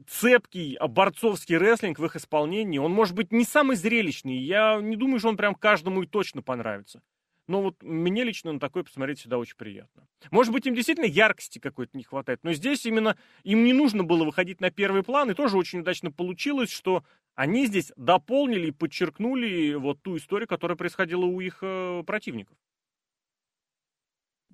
цепкий 0.06 0.78
борцовский 0.80 1.56
рестлинг 1.56 1.98
в 1.98 2.04
их 2.04 2.16
исполнении, 2.16 2.78
он 2.78 2.92
может 2.92 3.14
быть 3.14 3.32
не 3.32 3.44
самый 3.44 3.76
зрелищный. 3.76 4.36
Я 4.36 4.80
не 4.80 4.96
думаю, 4.96 5.18
что 5.18 5.28
он 5.28 5.36
прям 5.36 5.54
каждому 5.54 6.02
и 6.02 6.06
точно 6.06 6.42
понравится. 6.42 7.02
Но 7.48 7.62
вот 7.62 7.82
мне 7.82 8.24
лично 8.24 8.52
на 8.52 8.60
такое 8.60 8.84
посмотреть 8.84 9.20
всегда 9.20 9.38
очень 9.38 9.56
приятно. 9.56 10.06
Может 10.30 10.52
быть, 10.52 10.66
им 10.66 10.74
действительно 10.74 11.06
яркости 11.06 11.58
какой-то 11.58 11.96
не 11.96 12.04
хватает, 12.04 12.40
но 12.42 12.52
здесь 12.52 12.84
именно 12.84 13.16
им 13.42 13.64
не 13.64 13.72
нужно 13.72 14.04
было 14.04 14.24
выходить 14.24 14.60
на 14.60 14.70
первый 14.70 15.02
план, 15.02 15.30
и 15.30 15.34
тоже 15.34 15.56
очень 15.56 15.80
удачно 15.80 16.12
получилось, 16.12 16.70
что 16.70 17.04
они 17.38 17.66
здесь 17.66 17.92
дополнили 17.96 18.66
и 18.66 18.72
подчеркнули 18.72 19.74
вот 19.74 20.02
ту 20.02 20.16
историю, 20.16 20.48
которая 20.48 20.76
происходила 20.76 21.24
у 21.24 21.38
их 21.38 21.60
э, 21.62 22.02
противников. 22.04 22.56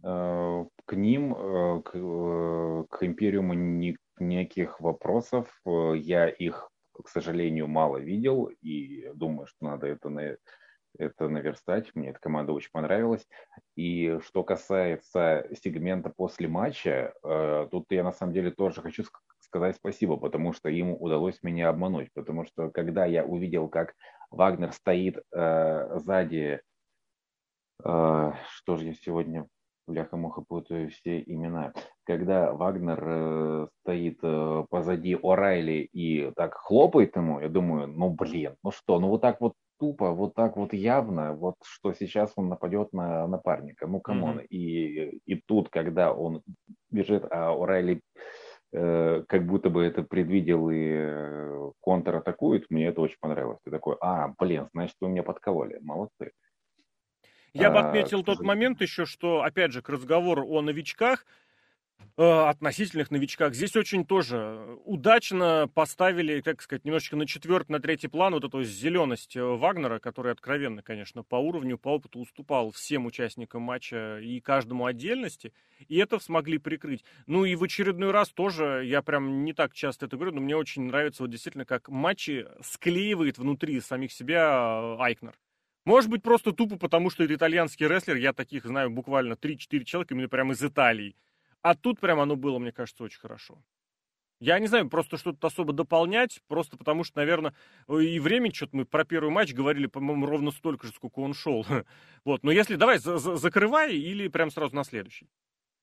Э, 0.03 0.67
к 0.85 0.93
ним, 0.93 1.35
э, 1.35 1.83
к, 1.83 1.93
к 2.91 3.03
Империуму 3.03 3.55
ни, 3.55 3.97
никаких 4.19 4.81
вопросов. 4.81 5.49
Я 5.65 6.29
их, 6.29 6.69
к 6.93 7.09
сожалению, 7.09 7.69
мало 7.69 7.97
видел 7.97 8.51
и 8.61 9.11
думаю, 9.15 9.47
что 9.47 9.65
надо 9.65 9.87
это, 9.87 10.37
это 10.99 11.29
наверстать. 11.31 11.91
Мне 11.95 12.11
эта 12.11 12.19
команда 12.19 12.53
очень 12.53 12.71
понравилась. 12.71 13.27
И 13.77 14.19
что 14.23 14.45
касается 14.45 15.49
сегмента 15.63 16.11
после 16.11 16.49
матча, 16.49 17.15
тут 17.71 17.87
я 17.89 18.05
на 18.05 18.13
самом 18.13 18.35
деле 18.35 18.51
тоже 18.51 18.83
хочу 18.83 19.05
сказать 19.55 19.77
спасибо, 19.77 20.17
потому 20.17 20.53
что 20.53 20.69
ему 20.69 20.97
удалось 20.97 21.41
меня 21.45 21.69
обмануть. 21.69 22.09
Потому 22.13 22.45
что 22.45 22.71
когда 22.71 23.05
я 23.05 23.25
увидел, 23.25 23.69
как 23.69 23.95
Вагнер 24.33 24.73
стоит 24.73 25.23
э, 25.33 25.99
сзади, 26.01 26.61
э, 27.85 28.33
что 28.51 28.77
же 28.77 28.87
я 28.87 28.95
сегодня, 28.95 29.47
бляха-муха, 29.87 30.43
путаю 30.43 30.91
все 30.91 31.21
имена. 31.21 31.73
Когда 32.03 32.53
Вагнер 32.53 33.01
э, 33.01 33.67
стоит 33.83 34.19
э, 34.25 34.65
позади 34.69 35.15
О'Райли 35.15 35.89
и 35.93 36.33
так 36.35 36.55
хлопает 36.55 37.15
ему, 37.15 37.39
я 37.39 37.49
думаю, 37.49 37.87
ну 37.87 38.11
блин, 38.11 38.57
ну 38.65 38.73
что, 38.73 38.99
ну 38.99 39.09
вот 39.09 39.21
так 39.21 39.41
вот 39.41 39.53
тупо, 39.79 40.11
вот 40.11 40.35
так 40.35 40.57
вот 40.57 40.73
явно, 40.73 41.33
вот 41.33 41.55
что 41.63 41.93
сейчас 41.93 42.33
он 42.35 42.49
нападет 42.49 42.93
на 42.93 43.29
напарника, 43.29 43.87
ну 43.87 44.01
come 44.01 44.22
on. 44.22 44.39
Mm-hmm. 44.39 44.47
И, 44.47 45.21
и 45.27 45.43
тут, 45.47 45.69
когда 45.69 46.13
он 46.13 46.43
бежит, 46.91 47.25
а 47.31 47.55
О'Райли 47.55 48.01
как 48.75 49.47
будто 49.47 49.71
бы 49.71 49.85
это 49.85 50.03
предвидел 50.03 50.69
и 50.69 50.89
э, 50.91 51.71
контратакует, 51.81 52.67
мне 52.71 52.89
это 52.89 53.01
очень 53.01 53.19
понравилось. 53.21 53.59
Ты 53.65 53.71
такой, 53.71 53.97
а, 54.01 54.35
блин, 54.39 54.69
значит, 54.73 54.97
вы 55.01 55.09
меня 55.09 55.23
подкололи, 55.23 55.79
молодцы. 55.81 56.33
Я 57.53 57.71
бы 57.71 57.79
а, 57.79 57.89
отметил 57.89 58.21
а, 58.21 58.25
тот 58.25 58.41
момент 58.41 58.81
еще, 58.81 59.07
что, 59.07 59.43
опять 59.43 59.73
же, 59.73 59.81
к 59.81 59.89
разговору 59.89 60.45
о 60.49 60.61
новичках, 60.61 61.25
Э, 61.25 61.44
относительных 62.17 63.11
новичках. 63.11 63.55
Здесь 63.55 63.75
очень 63.75 64.05
тоже 64.07 64.79
удачно 64.85 65.69
поставили, 65.75 66.41
как 66.43 66.63
сказать, 66.63 66.85
немножечко 66.85 67.17
на 67.17 67.27
четвертый, 67.27 67.73
на 67.73 67.81
третий 67.81 68.07
план 68.07 68.35
вот 68.35 68.45
эту 68.45 68.63
зеленость 68.63 69.37
э, 69.37 69.43
Вагнера, 69.43 69.99
который 69.99 70.31
откровенно, 70.31 70.81
конечно, 70.83 71.25
по 71.25 71.37
уровню, 71.37 71.77
по 71.77 71.89
опыту 71.89 72.21
уступал 72.21 72.71
всем 72.71 73.07
участникам 73.07 73.63
матча 73.63 74.21
и 74.21 74.41
каждому 74.41 74.87
отдельности, 74.87 75.53
и 75.89 75.97
это 75.97 76.21
смогли 76.21 76.59
прикрыть. 76.59 77.05
Ну 77.27 77.45
и 77.45 77.57
в 77.57 77.65
очередной 77.65 78.13
раз 78.13 78.29
тоже, 78.29 78.85
я 78.87 79.03
прям 79.03 79.43
не 79.45 79.53
так 79.53 79.75
часто 79.75 80.07
это 80.07 80.17
говорю, 80.17 80.37
но 80.37 80.41
мне 80.41 80.57
очень 80.57 80.83
нравится 80.83 81.25
вот 81.25 81.31
действительно, 81.31 81.65
как 81.65 81.89
матчи 81.89 82.47
склеивает 82.63 83.39
внутри 83.39 83.81
самих 83.81 84.13
себя 84.13 84.97
э, 84.99 85.03
Айкнер. 85.03 85.35
Может 85.85 86.11
быть, 86.11 86.23
просто 86.23 86.53
тупо 86.53 86.79
потому, 86.79 87.11
что 87.11 87.25
это 87.25 87.35
итальянский 87.35 87.89
рестлер, 87.89 88.17
я 88.17 88.33
таких 88.33 88.65
знаю 88.65 88.91
буквально 88.91 89.35
3-4 89.35 89.85
человека 89.85 90.15
именно 90.15 90.29
прямо 90.29 90.53
из 90.53 90.63
Италии. 90.63 91.17
А 91.65 91.75
тут 91.75 91.99
прям 91.99 92.21
оно 92.21 92.37
было, 92.37 92.59
мне 92.59 92.73
кажется, 92.73 93.05
очень 93.05 93.19
хорошо. 93.19 93.59
Я 94.39 94.59
не 94.59 94.67
знаю, 94.67 94.91
просто 94.91 95.17
что-то 95.17 95.47
особо 95.47 95.73
дополнять, 95.73 96.43
просто 96.47 96.77
потому 96.77 97.05
что, 97.05 97.17
наверное, 97.21 97.55
и 97.89 98.21
времени 98.21 98.53
что-то 98.53 98.77
мы 98.77 98.85
про 98.85 99.07
первый 99.07 99.31
матч 99.31 99.55
говорили, 99.55 99.87
по-моему, 99.87 100.27
ровно 100.27 100.51
столько 100.51 100.87
же, 100.87 100.93
сколько 100.93 101.21
он 101.21 101.33
шел. 101.33 101.65
Вот, 102.27 102.43
но 102.43 102.51
если, 102.51 102.77
давай, 102.77 102.99
за 102.99 103.15
-за 103.15 103.37
закрывай 103.37 103.95
или 103.97 104.29
прям 104.29 104.51
сразу 104.51 104.77
на 104.77 104.85
следующий. 104.85 105.31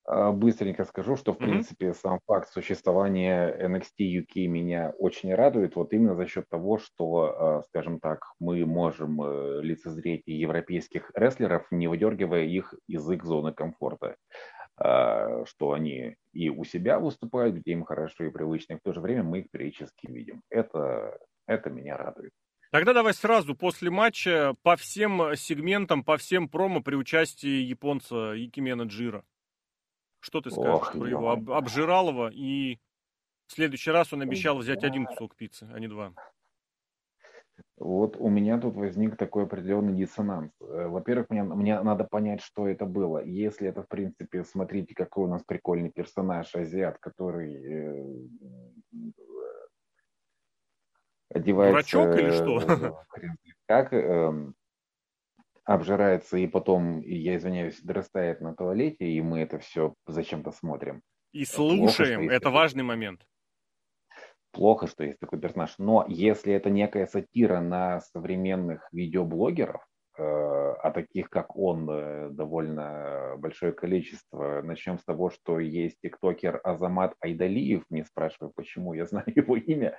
А, 0.06 0.32
быстренько 0.32 0.84
скажу, 0.86 1.16
что, 1.16 1.34
в 1.34 1.38
mm-hmm. 1.38 1.46
принципе, 1.46 1.94
сам 1.94 2.20
факт 2.28 2.50
существования 2.50 3.56
NXT 3.68 4.22
UK 4.22 4.48
меня 4.48 4.94
очень 5.00 5.34
радует, 5.34 5.76
вот 5.76 5.94
именно 5.94 6.16
за 6.16 6.28
счет 6.28 6.46
того, 6.50 6.78
что, 6.78 7.24
а, 7.24 7.64
скажем 7.64 8.00
так, 8.00 8.20
мы 8.40 8.66
можем 8.66 9.22
э, 9.22 9.62
лицезреть 9.64 10.24
европейских 10.28 11.12
рестлеров, 11.16 11.66
не 11.72 11.88
выдергивая 11.88 12.44
их 12.44 12.76
из 12.88 13.10
их 13.10 13.24
зоны 13.24 13.54
комфорта. 13.54 14.16
А, 14.84 15.46
что 15.46 15.74
они 15.74 16.16
и 16.34 16.50
у 16.50 16.64
себя 16.64 16.98
выступают, 16.98 17.56
где 17.56 17.74
им 17.74 17.84
хорошо 17.84 18.24
и 18.24 18.32
привычно, 18.32 18.74
и 18.74 18.78
в 18.78 18.82
то 18.82 18.94
же 18.94 19.00
время 19.00 19.22
мы 19.22 19.40
их 19.40 19.52
периодически 19.52 20.08
видим. 20.08 20.42
Это, 20.50 21.20
это 21.46 21.70
меня 21.70 21.98
радует. 21.98 22.32
Тогда 22.72 22.94
давай 22.94 23.14
сразу 23.14 23.54
после 23.54 23.92
матча 23.92 24.56
по 24.64 24.76
всем 24.78 25.36
сегментам, 25.36 26.04
по 26.04 26.18
всем 26.18 26.50
промо 26.50 26.82
при 26.82 26.96
участии 26.96 27.62
японца 27.62 28.34
Якимена 28.34 28.84
Джира. 28.84 29.24
Что 30.20 30.42
ты 30.42 30.50
скажешь 30.50 30.70
Ох, 30.70 30.94
про 30.94 31.08
его 31.08 31.30
об, 31.30 31.52
обжиралова? 31.52 32.32
И 32.34 32.80
в 33.48 33.54
следующий 33.54 33.92
раз 33.92 34.14
он 34.14 34.24
обещал 34.24 34.58
взять 34.58 34.84
один 34.84 35.06
кусок 35.06 35.36
пиццы, 35.36 35.70
а 35.72 35.80
не 35.80 35.90
два. 35.90 36.14
Вот 37.78 38.16
у 38.18 38.30
меня 38.30 38.60
тут 38.60 38.76
возник 38.76 39.18
такой 39.18 39.44
определенный 39.44 39.94
диссонанс. 39.94 40.52
Э, 40.62 40.88
во-первых, 40.88 41.30
мне, 41.30 41.44
мне 41.44 41.82
надо 41.82 42.04
понять, 42.04 42.42
что 42.42 42.68
это 42.68 42.86
было. 42.86 43.24
Если 43.24 43.68
это, 43.68 43.84
в 43.84 43.88
принципе, 43.88 44.44
смотрите, 44.44 44.94
какой 44.94 45.26
у 45.26 45.28
нас 45.28 45.44
прикольный 45.44 45.92
персонаж, 45.92 46.54
азиат, 46.56 46.98
который 47.00 47.56
э, 47.56 48.06
одевается... 51.34 51.98
Дурачок 51.98 52.20
или 52.20 52.32
что? 52.32 53.04
Как, 53.68 53.94
э, 53.94 54.52
обжирается 55.64 56.38
и 56.38 56.48
потом, 56.48 57.02
я 57.02 57.36
извиняюсь, 57.36 57.82
дорастает 57.82 58.42
на 58.42 58.56
туалете, 58.56 59.06
и 59.06 59.22
мы 59.22 59.40
это 59.40 59.60
все 59.60 59.94
зачем-то 60.08 60.52
смотрим. 60.52 61.02
И 61.32 61.46
слушаем, 61.46 62.22
Плохо, 62.22 62.36
это 62.36 62.50
важный 62.50 62.84
момент. 62.84 63.26
Плохо, 64.52 64.88
что 64.88 65.04
есть 65.04 65.20
такой 65.20 65.40
персонаж. 65.40 65.76
Но 65.78 66.06
если 66.08 66.54
это 66.54 66.70
некая 66.70 67.08
сатира 67.08 67.62
на 67.62 68.02
современных 68.02 68.88
видеоблогеров, 68.92 69.86
Э, 70.18 70.74
а 70.84 70.92
таких, 70.92 71.30
как 71.30 71.56
он, 71.56 71.90
э, 71.90 72.30
довольно 72.32 73.36
большое 73.38 73.72
количество. 73.72 74.62
Начнем 74.62 75.00
с 75.00 75.06
того, 75.06 75.30
что 75.30 75.60
есть 75.60 75.98
тиктокер 76.02 76.60
Азамат 76.64 77.16
Айдалиев, 77.22 77.84
не 77.90 78.04
спрашиваю, 78.04 78.52
почему, 78.54 78.94
я 78.94 79.06
знаю 79.08 79.26
его 79.34 79.56
имя, 79.56 79.98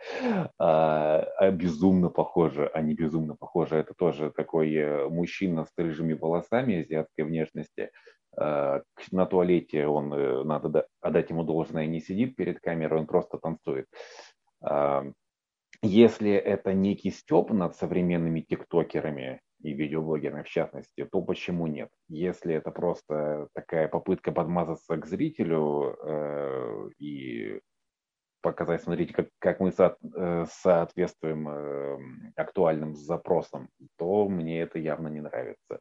а, 0.59 1.26
а 1.38 1.50
безумно 1.50 2.11
похоже, 2.11 2.68
они 2.68 2.94
безумно 2.94 3.36
похожи. 3.36 3.76
Это 3.76 3.94
тоже 3.96 4.30
такой 4.30 4.72
э, 4.74 5.09
мужчина 5.09 5.64
с 5.64 5.72
рыжими 5.78 6.12
волосами 6.12 6.82
азиатской 6.82 7.24
внешности. 7.24 7.90
А, 8.36 8.82
на 9.11 9.26
туалете 9.26 9.86
он, 9.86 10.11
надо 10.46 10.86
отдать 11.00 11.30
ему 11.30 11.42
должное, 11.42 11.86
не 11.86 12.00
сидит 12.00 12.36
перед 12.36 12.61
камерой, 12.61 13.00
он 13.00 13.07
просто 13.07 13.38
танцует. 13.38 13.86
Если 15.82 16.30
это 16.30 16.72
некий 16.74 17.10
степ 17.10 17.50
над 17.50 17.74
современными 17.74 18.40
тиктокерами, 18.40 19.40
и 19.62 19.72
видеоблогерами 19.72 20.42
в 20.42 20.48
частности, 20.48 21.04
то 21.04 21.22
почему 21.22 21.66
нет? 21.66 21.90
Если 22.08 22.54
это 22.54 22.70
просто 22.70 23.48
такая 23.54 23.88
попытка 23.88 24.32
подмазаться 24.32 24.96
к 24.96 25.06
зрителю 25.06 25.96
э, 26.02 26.90
и 26.98 27.60
показать, 28.40 28.82
смотрите, 28.82 29.14
как, 29.14 29.28
как 29.38 29.60
мы 29.60 29.70
со, 29.70 29.96
э, 30.02 30.46
соответствуем 30.50 31.48
э, 31.48 31.98
актуальным 32.34 32.96
запросам, 32.96 33.68
то 33.96 34.28
мне 34.28 34.60
это 34.60 34.78
явно 34.78 35.08
не 35.08 35.20
нравится. 35.20 35.78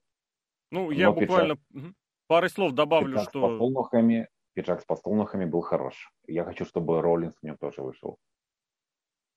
Ну, 0.70 0.92
я 0.92 1.08
Но 1.08 1.14
буквально 1.14 1.56
пиджак, 1.74 1.94
пару 2.28 2.50
слов 2.50 2.74
добавлю, 2.74 3.14
пиджак 3.14 3.30
что... 3.30 3.40
С 3.40 3.50
подсолнухами, 3.50 4.30
пиджак 4.54 4.82
с 4.82 4.86
подсолнухами 4.86 5.46
был 5.46 5.62
хорош. 5.62 6.12
Я 6.28 6.44
хочу, 6.44 6.66
чтобы 6.66 7.02
Роллинс 7.02 7.36
в 7.42 7.44
нем 7.44 7.58
тоже 7.58 7.82
вышел. 7.82 8.18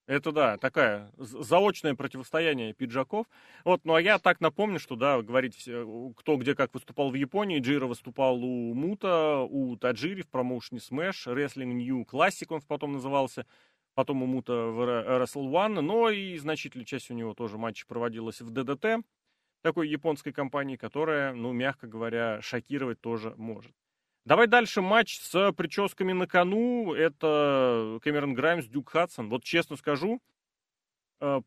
Это 0.07 0.31
да, 0.31 0.57
такая 0.57 1.11
заочное 1.17 1.95
противостояние 1.95 2.73
пиджаков. 2.73 3.25
Вот, 3.63 3.85
ну 3.85 3.95
а 3.95 4.01
я 4.01 4.19
так 4.19 4.39
напомню, 4.39 4.79
что 4.79 4.95
да, 4.95 5.21
говорить 5.21 5.63
кто 5.63 6.37
где 6.37 6.53
как 6.53 6.73
выступал 6.75 7.09
в 7.09 7.15
Японии. 7.15 7.59
Джира 7.59 7.87
выступал 7.87 8.43
у 8.43 8.73
Мута, 8.75 9.39
у 9.39 9.75
Таджири 9.77 10.21
в 10.21 10.29
промоушене 10.29 10.79
Smash, 10.79 11.25
Wrestling 11.25 11.73
New 11.73 12.03
Classic 12.03 12.45
он 12.49 12.61
потом 12.61 12.93
назывался, 12.93 13.47
потом 13.95 14.21
у 14.21 14.27
Мута 14.27 14.53
в 14.53 14.79
Wrestle 14.79 15.49
One, 15.49 15.81
но 15.81 16.11
и 16.11 16.37
значительная 16.37 16.85
часть 16.85 17.09
у 17.09 17.15
него 17.15 17.33
тоже 17.33 17.57
матчей 17.57 17.87
проводилась 17.87 18.41
в 18.41 18.51
ДДТ, 18.51 19.03
такой 19.63 19.89
японской 19.89 20.31
компании, 20.31 20.75
которая, 20.75 21.33
ну, 21.33 21.51
мягко 21.51 21.87
говоря, 21.87 22.39
шокировать 22.43 23.01
тоже 23.01 23.33
может. 23.37 23.73
Давай 24.25 24.47
дальше 24.47 24.81
матч 24.81 25.19
с 25.19 25.51
прическами 25.53 26.11
на 26.11 26.25
кону. 26.25 26.93
Это 26.95 27.99
Кэмерон 28.01 28.33
Граймс, 28.33 28.65
Дюк 28.65 28.89
Хадсон. 28.89 29.29
Вот 29.29 29.43
честно 29.43 29.75
скажу, 29.75 30.19
э, 31.21 31.41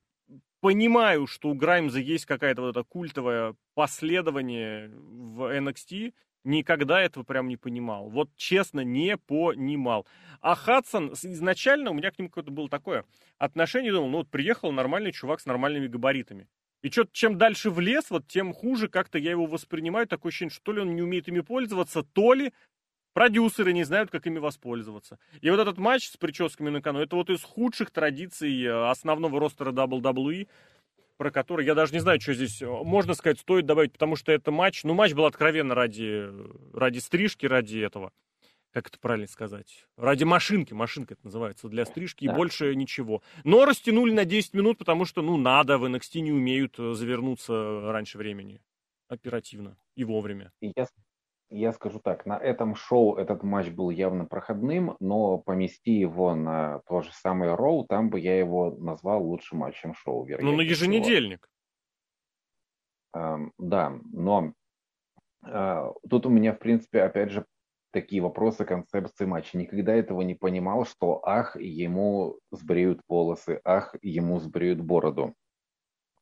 понимаю, 0.60 1.26
что 1.26 1.48
у 1.48 1.54
Граймза 1.54 1.98
есть 1.98 2.24
какая-то 2.24 2.62
вот 2.62 2.70
это 2.70 2.84
культовое 2.84 3.56
последование 3.74 4.90
в 4.90 5.52
NXT. 5.52 6.14
Никогда 6.44 7.00
этого 7.00 7.24
прям 7.24 7.48
не 7.48 7.56
понимал. 7.56 8.10
Вот 8.10 8.30
честно, 8.36 8.80
не 8.80 9.16
понимал. 9.16 10.06
А 10.40 10.54
Хадсон, 10.54 11.14
изначально 11.14 11.90
у 11.90 11.94
меня 11.94 12.12
к 12.12 12.18
нему 12.18 12.28
какое-то 12.28 12.52
было 12.52 12.68
такое 12.68 13.04
отношение. 13.38 13.90
Думал, 13.90 14.08
ну 14.08 14.18
вот 14.18 14.30
приехал 14.30 14.70
нормальный 14.70 15.10
чувак 15.10 15.40
с 15.40 15.46
нормальными 15.46 15.88
габаритами. 15.88 16.46
И 16.82 16.90
что 16.90 17.06
чем 17.10 17.38
дальше 17.38 17.70
в 17.70 17.80
лес, 17.80 18.06
вот 18.10 18.26
тем 18.28 18.52
хуже 18.52 18.88
как-то 18.88 19.18
я 19.18 19.32
его 19.32 19.46
воспринимаю. 19.46 20.06
Такое 20.06 20.30
ощущение, 20.30 20.52
что 20.52 20.62
то 20.64 20.72
ли 20.72 20.80
он 20.80 20.94
не 20.94 21.02
умеет 21.02 21.28
ими 21.28 21.40
пользоваться, 21.40 22.02
то 22.02 22.34
ли 22.34 22.52
продюсеры 23.14 23.72
не 23.72 23.84
знают, 23.84 24.10
как 24.10 24.26
ими 24.26 24.38
воспользоваться. 24.38 25.18
И 25.40 25.50
вот 25.50 25.58
этот 25.58 25.78
матч 25.78 26.08
с 26.08 26.16
прическами 26.16 26.70
на 26.70 26.80
кону, 26.80 27.00
это 27.00 27.16
вот 27.16 27.30
из 27.30 27.42
худших 27.42 27.90
традиций 27.90 28.62
э, 28.62 28.90
основного 28.90 29.40
ростера 29.40 29.72
WWE, 29.72 30.46
про 31.16 31.30
который 31.32 31.66
я 31.66 31.74
даже 31.74 31.92
не 31.94 31.98
знаю, 31.98 32.20
что 32.20 32.34
здесь, 32.34 32.62
э, 32.62 32.66
можно 32.66 33.14
сказать, 33.14 33.40
стоит 33.40 33.66
добавить, 33.66 33.92
потому 33.92 34.14
что 34.14 34.30
это 34.30 34.52
матч, 34.52 34.84
ну, 34.84 34.94
матч 34.94 35.14
был 35.14 35.26
откровенно 35.26 35.74
ради, 35.74 36.30
ради 36.72 36.98
стрижки, 36.98 37.46
ради 37.46 37.78
этого 37.78 38.12
как 38.72 38.88
это 38.88 38.98
правильно 38.98 39.26
сказать, 39.26 39.86
ради 39.96 40.24
машинки, 40.24 40.72
машинка 40.74 41.14
это 41.14 41.24
называется, 41.24 41.68
для 41.68 41.84
стрижки, 41.84 42.26
да. 42.26 42.32
и 42.32 42.36
больше 42.36 42.74
ничего. 42.74 43.22
Но 43.44 43.64
растянули 43.64 44.12
на 44.12 44.24
10 44.24 44.54
минут, 44.54 44.78
потому 44.78 45.04
что, 45.04 45.22
ну, 45.22 45.36
надо, 45.36 45.78
в 45.78 45.84
NXT 45.84 46.20
не 46.20 46.32
умеют 46.32 46.78
э, 46.78 46.92
завернуться 46.94 47.80
раньше 47.92 48.18
времени, 48.18 48.60
оперативно 49.08 49.76
и 49.94 50.04
вовремя. 50.04 50.52
Я, 50.60 50.86
я 51.50 51.72
скажу 51.72 51.98
так, 51.98 52.26
на 52.26 52.36
этом 52.36 52.74
шоу 52.74 53.16
этот 53.16 53.42
матч 53.42 53.68
был 53.68 53.90
явно 53.90 54.26
проходным, 54.26 54.96
но 55.00 55.38
помести 55.38 55.92
его 55.92 56.34
на 56.34 56.80
то 56.88 57.00
же 57.00 57.10
самое 57.12 57.54
Роу, 57.54 57.86
там 57.86 58.10
бы 58.10 58.20
я 58.20 58.38
его 58.38 58.70
назвал 58.78 59.24
лучшим 59.24 59.58
матчем 59.58 59.94
шоу. 59.94 60.26
Ну, 60.40 60.56
на 60.56 60.60
еженедельник. 60.60 61.48
Эм, 63.14 63.52
да, 63.56 63.98
но 64.12 64.52
э, 65.46 65.92
тут 66.10 66.26
у 66.26 66.28
меня, 66.28 66.52
в 66.52 66.58
принципе, 66.58 67.02
опять 67.02 67.30
же, 67.30 67.46
такие 68.00 68.22
вопросы 68.22 68.64
концепции 68.64 69.24
матча. 69.24 69.58
Никогда 69.58 69.92
этого 69.92 70.22
не 70.22 70.34
понимал, 70.34 70.84
что 70.86 71.20
ах, 71.24 71.56
ему 71.56 72.38
сбреют 72.52 73.00
волосы, 73.08 73.60
ах, 73.64 73.96
ему 74.02 74.38
сбреют 74.38 74.80
бороду. 74.80 75.34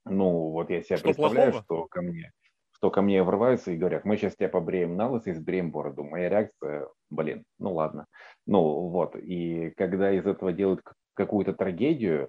Ну, 0.07 0.51
вот 0.51 0.71
я 0.71 0.83
себе 0.83 0.97
что 0.97 1.09
представляю, 1.09 1.53
плохого? 1.53 1.65
что 1.65 1.89
ко 1.89 2.03
мне 2.03 2.33
что 2.73 2.91
ко 2.91 3.01
мне 3.01 3.23
врываются 3.23 3.71
и 3.71 3.77
говорят, 3.77 4.05
мы 4.05 4.19
сейчас 4.19 4.37
тебя 4.37 4.51
побреем 4.51 4.97
на 4.97 5.09
лысо 5.09 5.31
и 5.31 5.33
сбреем 5.33 5.71
бороду. 5.71 6.05
Моя 6.05 6.29
реакция, 6.29 6.89
блин, 7.09 7.43
ну 7.59 7.73
ладно. 7.73 8.05
Ну 8.47 8.61
вот, 8.91 9.17
и 9.17 9.71
когда 9.79 10.13
из 10.13 10.27
этого 10.27 10.53
делают 10.53 10.83
какую-то 11.15 11.55
трагедию, 11.55 12.29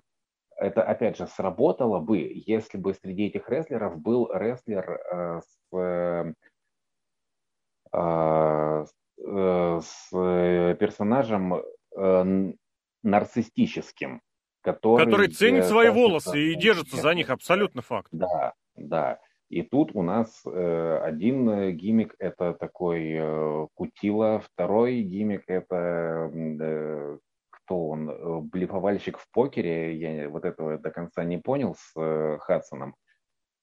это, 0.55 0.83
опять 0.83 1.17
же, 1.17 1.27
сработало 1.27 1.99
бы, 1.99 2.17
если 2.45 2.77
бы 2.77 2.93
среди 2.93 3.25
этих 3.25 3.49
рестлеров 3.49 3.99
был 3.99 4.29
рестлер 4.33 4.89
э, 4.89 5.41
с, 5.41 5.77
э, 5.77 6.33
э, 7.91 7.93
Э, 7.97 8.85
с 9.19 10.09
э, 10.13 10.75
персонажем 10.79 11.61
э, 11.95 12.53
нарциссическим, 13.03 14.21
который... 14.61 15.05
Который 15.05 15.27
ценит 15.29 15.65
свои 15.65 15.89
волосы 15.89 16.51
и 16.51 16.55
держится 16.55 16.97
за 16.97 17.13
них, 17.13 17.29
абсолютно 17.29 17.81
факт. 17.81 18.09
Да, 18.11 18.53
да. 18.75 19.19
И 19.49 19.61
тут 19.61 19.91
у 19.93 20.03
нас 20.03 20.41
э, 20.45 20.99
один 21.03 21.71
гиммик 21.77 22.15
это 22.19 22.53
такой 22.53 23.13
э, 23.13 23.67
Кутила, 23.73 24.41
второй 24.41 25.01
гиммик 25.01 25.43
это 25.47 26.29
э, 26.33 27.17
кто 27.49 27.87
он, 27.87 28.47
блефовальщик 28.49 29.17
в 29.17 29.29
покере, 29.31 29.95
я 29.95 30.29
вот 30.29 30.45
этого 30.45 30.77
до 30.77 30.91
конца 30.91 31.23
не 31.23 31.37
понял 31.37 31.75
с 31.75 31.93
э, 31.95 32.37
Хадсоном. 32.39 32.95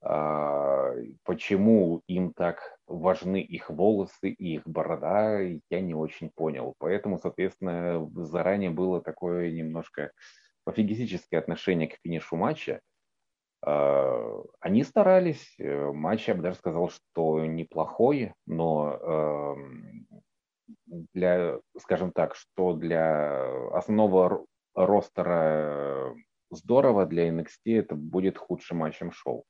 А, 0.06 0.92
почему 1.24 2.02
им 2.06 2.34
так 2.34 2.76
важны 2.86 3.40
их 3.40 3.70
волосы 3.70 4.30
и 4.30 4.56
их 4.56 4.62
борода, 4.66 5.40
я 5.40 5.80
не 5.80 5.94
очень 5.94 6.30
понял. 6.34 6.74
Поэтому, 6.78 7.18
соответственно, 7.18 8.06
заранее 8.14 8.70
было 8.70 9.00
такое 9.00 9.50
немножко 9.50 10.12
пофигистическое 10.64 11.40
отношение 11.40 11.88
к 11.88 11.96
финишу 12.02 12.36
матча. 12.36 12.80
А, 13.62 14.42
они 14.60 14.82
старались, 14.84 15.54
э, 15.58 15.90
матч, 15.92 16.28
я 16.28 16.34
бы 16.34 16.42
даже 16.42 16.58
сказал, 16.58 16.90
что 16.90 17.44
неплохой, 17.46 18.34
но 18.46 19.56
для, 21.14 21.58
скажем 21.78 22.12
так, 22.12 22.34
что 22.34 22.74
для 22.74 23.70
основного 23.74 24.44
ростера 24.74 26.14
здорово, 26.50 27.06
для 27.06 27.28
NXT 27.28 27.78
это 27.78 27.94
будет 27.94 28.36
худшим 28.36 28.78
матчем 28.78 29.12
шоу. 29.12 29.44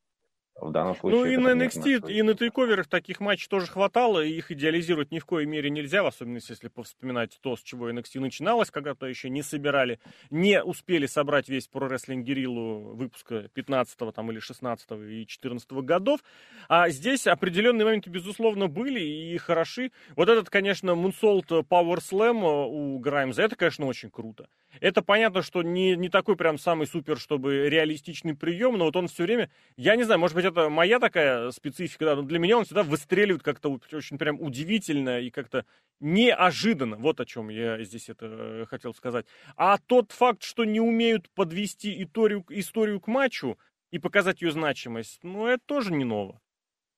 В 0.61 0.71
данном 0.71 0.97
случае... 0.97 1.21
Ну 1.21 1.27
и 1.27 1.37
на 1.37 1.65
NXT, 1.65 2.11
и 2.11 2.23
на 2.23 2.35
тейковерах 2.35 2.87
таких 2.87 3.21
матчей 3.21 3.49
тоже 3.49 3.67
хватало, 3.67 4.25
и 4.25 4.33
их 4.33 4.53
идеализировать 4.53 5.11
ни 5.11 5.19
в 5.19 5.27
коей 5.27 5.47
мере 5.47 5.69
нельзя, 5.69 6.03
в 6.03 6.07
особенности 6.07 6.53
если 6.53 6.69
повспоминать 6.69 7.39
то, 7.43 7.57
с 7.57 7.63
чего 7.63 7.91
NXT 7.91 8.21
начиналось, 8.21 8.71
когда-то 8.71 9.07
еще 9.07 9.31
не 9.31 9.43
собирали, 9.43 9.99
не 10.31 10.63
успели 10.63 11.07
собрать 11.07 11.49
весь 11.49 11.67
про 11.67 11.89
рестлинг 11.89 12.25
Гериллу 12.25 12.95
выпуска 12.95 13.49
15 13.53 14.15
там, 14.15 14.31
или 14.31 14.39
16 14.39 14.93
и 14.93 15.27
14 15.27 15.73
годов, 15.73 16.21
а 16.69 16.89
здесь 16.89 17.27
определенные 17.27 17.85
моменты, 17.85 18.09
безусловно, 18.11 18.69
были 18.69 19.01
и 19.01 19.37
хороши. 19.39 19.91
Вот 20.15 20.29
этот, 20.29 20.51
конечно, 20.51 20.91
Moonsault 20.91 21.49
Power 21.69 21.99
Slam 21.99 22.69
у 22.69 22.99
Граймза, 23.01 23.43
это, 23.43 23.57
конечно, 23.57 23.87
очень 23.87 24.11
круто. 24.11 24.49
Это 24.81 25.03
понятно, 25.03 25.43
что 25.43 25.63
не, 25.63 25.97
не 25.97 26.09
такой 26.09 26.37
прям 26.37 26.59
самый 26.59 26.87
супер, 26.87 27.19
чтобы 27.19 27.69
реалистичный 27.69 28.35
прием, 28.35 28.77
но 28.79 28.87
вот 28.87 28.97
он 28.97 29.09
все 29.09 29.25
время, 29.25 29.51
я 29.77 29.97
не 29.97 30.05
знаю, 30.05 30.21
может 30.21 30.35
быть, 30.35 30.45
это 30.45 30.69
моя 30.69 30.99
такая 30.99 31.51
специфика, 31.51 32.05
да, 32.05 32.17
но 32.17 32.23
для 32.23 32.39
меня 32.39 32.59
он 32.59 32.65
всегда 32.65 32.83
выстреливает 32.83 33.43
как-то 33.43 33.79
очень 33.93 34.19
прям 34.19 34.41
удивительно 34.41 35.21
и 35.21 35.31
как-то 35.31 35.65
неожиданно. 36.01 36.97
Вот 36.97 37.21
о 37.21 37.27
чем 37.27 37.49
я 37.49 37.83
здесь 37.83 38.09
это 38.09 38.27
э, 38.27 38.67
хотел 38.69 38.95
сказать. 38.95 39.27
А 39.57 39.79
тот 39.79 40.13
факт, 40.13 40.43
что 40.43 40.65
не 40.65 40.81
умеют 40.81 41.31
подвести 41.31 42.03
историю, 42.03 42.45
историю 42.51 43.01
к 43.01 43.09
матчу 43.09 43.59
и 43.91 43.99
показать 43.99 44.43
ее 44.43 44.51
значимость, 44.51 45.21
ну, 45.23 45.47
это 45.47 45.63
тоже 45.67 45.93
не 45.93 46.05
ново. 46.05 46.41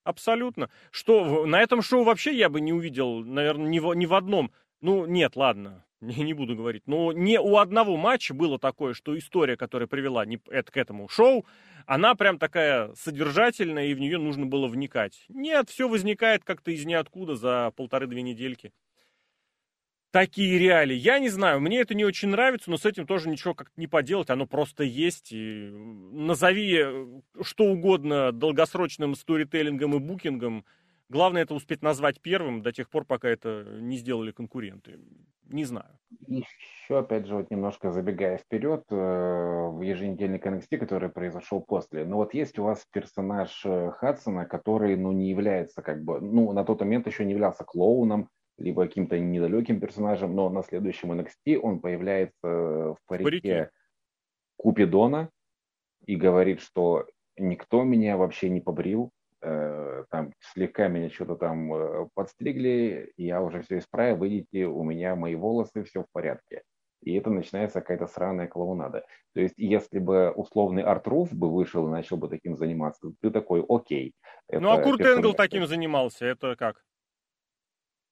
Абсолютно. 0.07 0.71
Что 0.93 1.47
на 1.47 1.61
этом 1.61 1.83
шоу 1.83 2.05
вообще 2.05 2.33
я 2.33 2.49
бы 2.49 2.61
не 2.61 2.73
увидел, 2.73 3.25
наверное, 3.25 3.69
ни 3.69 3.81
в, 3.81 3.93
ни 3.95 4.07
в 4.07 4.15
одном. 4.15 4.53
Ну, 4.81 5.07
нет, 5.07 5.37
ладно, 5.37 5.85
не, 6.01 6.23
не 6.23 6.35
буду 6.35 6.57
говорить, 6.57 6.83
но 6.87 7.13
не 7.13 7.41
у 7.41 7.57
одного 7.57 7.97
матча 7.97 8.35
было 8.35 8.59
такое, 8.59 8.95
что 8.95 9.17
история, 9.19 9.57
которая 9.57 9.87
привела 9.87 10.25
не, 10.25 10.41
это, 10.51 10.71
к 10.71 10.77
этому 10.77 11.09
шоу, 11.09 11.47
она 11.87 12.15
прям 12.15 12.39
такая 12.39 12.93
содержательная, 12.95 13.87
и 13.87 13.95
в 13.95 14.01
нее 14.01 14.19
нужно 14.19 14.47
было 14.47 14.67
вникать. 14.67 15.25
Нет, 15.29 15.71
все 15.71 15.89
возникает 15.89 16.45
как-то 16.45 16.73
из 16.73 16.85
ниоткуда 16.85 17.37
за 17.37 17.73
полторы-две 17.77 18.23
недельки. 18.23 18.73
Такие 20.11 20.59
реалии. 20.59 20.97
Я 20.97 21.19
не 21.19 21.29
знаю, 21.29 21.61
мне 21.61 21.81
это 21.81 21.95
не 21.95 22.05
очень 22.05 22.29
нравится, 22.29 22.71
но 22.71 22.79
с 22.79 22.87
этим 22.87 23.07
тоже 23.07 23.29
ничего 23.29 23.55
как-то 23.55 23.79
не 23.79 23.87
поделать, 23.87 24.31
оно 24.31 24.47
просто 24.47 24.83
есть. 24.83 25.29
И 25.31 25.69
назови 26.13 26.79
э, 26.79 27.07
что 27.43 27.65
угодно 27.65 28.33
долгосрочным 28.33 29.15
сторителлингом 29.15 29.95
и 29.95 29.99
букингом, 29.99 30.65
Главное 31.09 31.43
это 31.43 31.55
успеть 31.55 31.83
назвать 31.83 32.21
первым 32.21 32.63
до 32.63 32.73
тех 32.73 32.91
пор, 32.91 33.05
пока 33.05 33.29
это 33.29 33.65
не 33.81 33.97
сделали 33.97 34.33
конкуренты. 34.33 34.99
Не 35.45 35.65
знаю. 35.65 35.99
Еще, 36.27 36.99
опять 36.99 37.27
же, 37.27 37.37
вот 37.37 37.51
немножко 37.51 37.93
забегая 37.93 38.39
вперед, 38.39 38.83
э, 38.91 38.95
в 38.95 39.81
еженедельник 39.83 40.45
NXT, 40.45 40.79
который 40.79 41.09
произошел 41.09 41.61
после. 41.61 42.05
Ну 42.05 42.17
вот 42.17 42.35
есть 42.35 42.59
у 42.59 42.65
вас 42.65 42.85
персонаж 42.91 43.65
э, 43.65 43.93
Хадсона, 43.93 44.47
который, 44.47 44.97
ну, 44.97 45.13
не 45.13 45.31
является 45.31 45.83
как 45.83 46.03
бы, 46.03 46.21
ну, 46.21 46.53
на 46.53 46.65
тот 46.65 46.81
момент 46.81 47.07
еще 47.07 47.25
не 47.25 47.33
являлся 47.33 47.63
клоуном, 47.63 48.29
либо 48.59 48.87
каким-то 48.87 49.21
недалеким 49.21 49.79
персонажем, 49.79 50.35
но 50.35 50.51
на 50.51 50.65
следующем 50.65 51.13
NXT 51.13 51.59
он 51.59 51.81
появляется 51.81 52.35
в 52.43 52.99
парике, 53.07 53.25
в 53.25 53.25
парике. 53.25 53.71
Купидона 54.57 55.31
и 56.07 56.17
говорит, 56.17 56.61
что 56.61 57.07
никто 57.37 57.85
меня 57.85 58.17
вообще 58.17 58.49
не 58.49 58.61
побрил, 58.61 59.13
Э, 59.13 59.16
там 59.41 60.33
слегка 60.53 60.89
меня 60.89 61.11
что-то 61.11 61.37
там 61.37 61.73
э, 61.75 62.09
подстригли, 62.15 63.13
я 63.17 63.43
уже 63.43 63.63
все 63.63 63.79
исправил, 63.79 64.23
видите, 64.25 64.67
у 64.67 64.83
меня 64.83 65.15
мои 65.17 65.35
волосы, 65.35 65.85
все 65.85 66.03
в 66.03 66.07
порядке. 66.13 66.63
И 67.03 67.15
это 67.15 67.31
начинается 67.31 67.81
какая-то 67.81 68.07
сраная 68.07 68.49
клоунада. 68.49 69.05
То 69.35 69.41
есть, 69.41 69.55
если 69.59 69.99
бы 69.99 70.31
условный 70.31 70.83
Артруф 70.83 71.33
бы 71.33 71.53
вышел 71.53 71.87
и 71.87 71.91
начал 71.91 72.17
бы 72.17 72.29
таким 72.29 72.57
заниматься, 72.57 73.13
ты 73.21 73.31
такой, 73.31 73.65
окей. 73.69 74.15
Ну, 74.51 74.71
а 74.71 74.83
Курт 74.83 75.01
Энгл 75.01 75.35
таким 75.35 75.67
занимался, 75.67 76.27
это 76.27 76.57
как? 76.57 76.83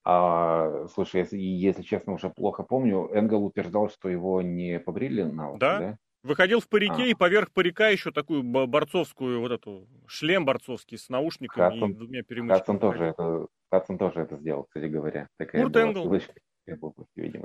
А, 0.04 0.86
слушай, 0.92 1.20
если, 1.20 1.38
если 1.38 1.82
честно, 1.82 2.12
уже 2.12 2.28
плохо 2.28 2.62
помню, 2.62 3.08
Энгл 3.14 3.42
утверждал, 3.44 3.88
что 3.88 4.10
его 4.10 4.42
не 4.42 4.78
побрили 4.78 5.22
на 5.22 5.56
да? 5.56 5.78
да? 5.78 5.98
Выходил 6.24 6.60
в 6.60 6.68
парике 6.70 7.02
а. 7.02 7.06
и 7.06 7.12
поверх 7.12 7.52
парика 7.52 7.90
еще 7.90 8.10
такую 8.10 8.42
борцовскую, 8.42 9.40
вот 9.40 9.52
эту, 9.52 9.86
шлем 10.06 10.46
борцовский 10.46 10.96
с 10.96 11.10
наушниками 11.10 11.68
Хадсон, 11.68 11.90
и 11.90 11.94
двумя 11.94 12.22
перемычками. 12.22 12.58
Хадсон 12.58 12.78
тоже, 12.78 13.04
это, 13.04 13.46
Хадсон 13.70 13.98
тоже 13.98 14.20
это 14.20 14.36
сделал, 14.38 14.64
кстати 14.64 14.86
говоря. 14.86 15.28
Такая 15.36 15.60
Курт 15.62 15.76
Энгл. 15.76 16.18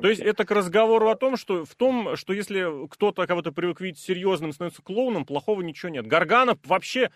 То 0.02 0.08
есть 0.08 0.22
это 0.22 0.46
к 0.46 0.52
разговору 0.52 1.10
о 1.10 1.16
том, 1.18 1.36
что 1.36 1.66
в 1.66 1.76
том, 1.76 2.16
что 2.16 2.32
если 2.32 2.88
кто-то 2.88 3.28
кого-то 3.28 3.52
привык 3.52 3.82
видеть 3.82 4.00
серьезным, 4.00 4.54
становится 4.54 4.82
клоуном, 4.82 5.26
плохого 5.26 5.62
ничего 5.62 5.90
нет. 5.90 6.08
Гарганов 6.08 6.58
вообще 6.64 7.12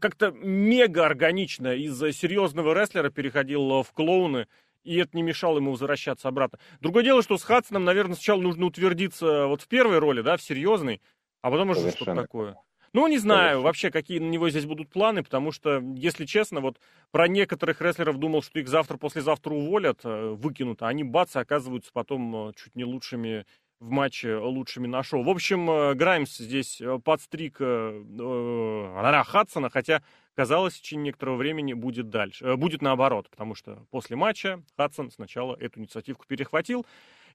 как-то 0.00 0.30
мега 0.30 1.06
органично 1.06 1.74
из 1.74 1.98
серьезного 2.16 2.72
рестлера 2.72 3.10
переходил 3.10 3.82
в 3.82 3.92
клоуны 3.92 4.46
и 4.84 4.96
это 4.96 5.16
не 5.16 5.22
мешало 5.22 5.56
ему 5.58 5.72
возвращаться 5.72 6.28
обратно. 6.28 6.58
Другое 6.80 7.02
дело, 7.02 7.22
что 7.22 7.36
с 7.36 7.42
Хадсоном, 7.42 7.84
наверное, 7.84 8.14
сначала 8.14 8.40
нужно 8.40 8.66
утвердиться 8.66 9.46
вот 9.46 9.62
в 9.62 9.68
первой 9.68 9.98
роли, 9.98 10.22
да, 10.22 10.36
в 10.36 10.42
серьезной, 10.42 11.00
а 11.42 11.50
потом 11.50 11.70
уже 11.70 11.90
что-то 11.90 12.14
такое. 12.14 12.56
Ну, 12.94 13.08
не 13.08 13.18
знаю 13.18 13.60
вообще, 13.60 13.90
какие 13.90 14.20
на 14.20 14.28
него 14.28 14.48
здесь 14.48 14.66
будут 14.66 14.88
планы, 14.88 15.24
потому 15.24 15.50
что, 15.50 15.82
если 15.96 16.26
честно, 16.26 16.60
вот 16.60 16.78
про 17.10 17.26
некоторых 17.26 17.80
рестлеров 17.80 18.18
думал, 18.18 18.40
что 18.40 18.60
их 18.60 18.68
завтра-послезавтра 18.68 19.52
уволят, 19.52 20.02
э, 20.04 20.28
выкинут, 20.30 20.80
а 20.80 20.86
они, 20.86 21.02
бац, 21.02 21.34
оказываются 21.34 21.90
потом 21.92 22.50
э, 22.50 22.52
чуть 22.54 22.76
не 22.76 22.84
лучшими 22.84 23.46
в 23.80 23.90
матче, 23.90 24.36
лучшими 24.36 24.86
на 24.86 25.02
шоу. 25.02 25.22
В 25.22 25.28
общем, 25.28 25.70
э, 25.70 25.94
Граймс 25.94 26.36
здесь 26.36 26.80
подстриг 27.04 27.56
э, 27.60 29.24
Хадсона, 29.26 29.70
хотя 29.70 30.02
казалось, 30.34 30.74
в 30.74 30.82
течение 30.82 31.06
некоторого 31.06 31.36
времени 31.36 31.72
будет 31.72 32.10
дальше. 32.10 32.44
Э, 32.44 32.56
будет 32.56 32.82
наоборот, 32.82 33.28
потому 33.30 33.54
что 33.54 33.86
после 33.90 34.16
матча 34.16 34.62
Хадсон 34.76 35.10
сначала 35.10 35.56
эту 35.56 35.80
инициативку 35.80 36.26
перехватил. 36.26 36.86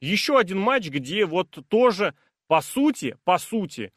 Еще 0.02 0.38
один 0.38 0.60
матч, 0.60 0.90
где 0.90 1.26
вот 1.26 1.60
тоже, 1.68 2.14
по 2.48 2.62
сути, 2.62 3.18
по 3.24 3.38
сути, 3.38 3.92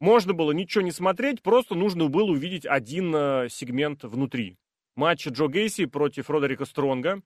можно 0.00 0.32
было 0.32 0.52
ничего 0.52 0.82
не 0.82 0.92
смотреть, 0.92 1.42
просто 1.42 1.74
нужно 1.74 2.08
было 2.08 2.30
увидеть 2.30 2.66
один 2.66 3.14
э, 3.14 3.48
сегмент 3.50 4.04
внутри. 4.04 4.56
Матч 4.94 5.28
Джо 5.28 5.48
Гейси 5.48 5.86
против 5.86 6.30
Родерика 6.30 6.64
Стронга 6.64 7.22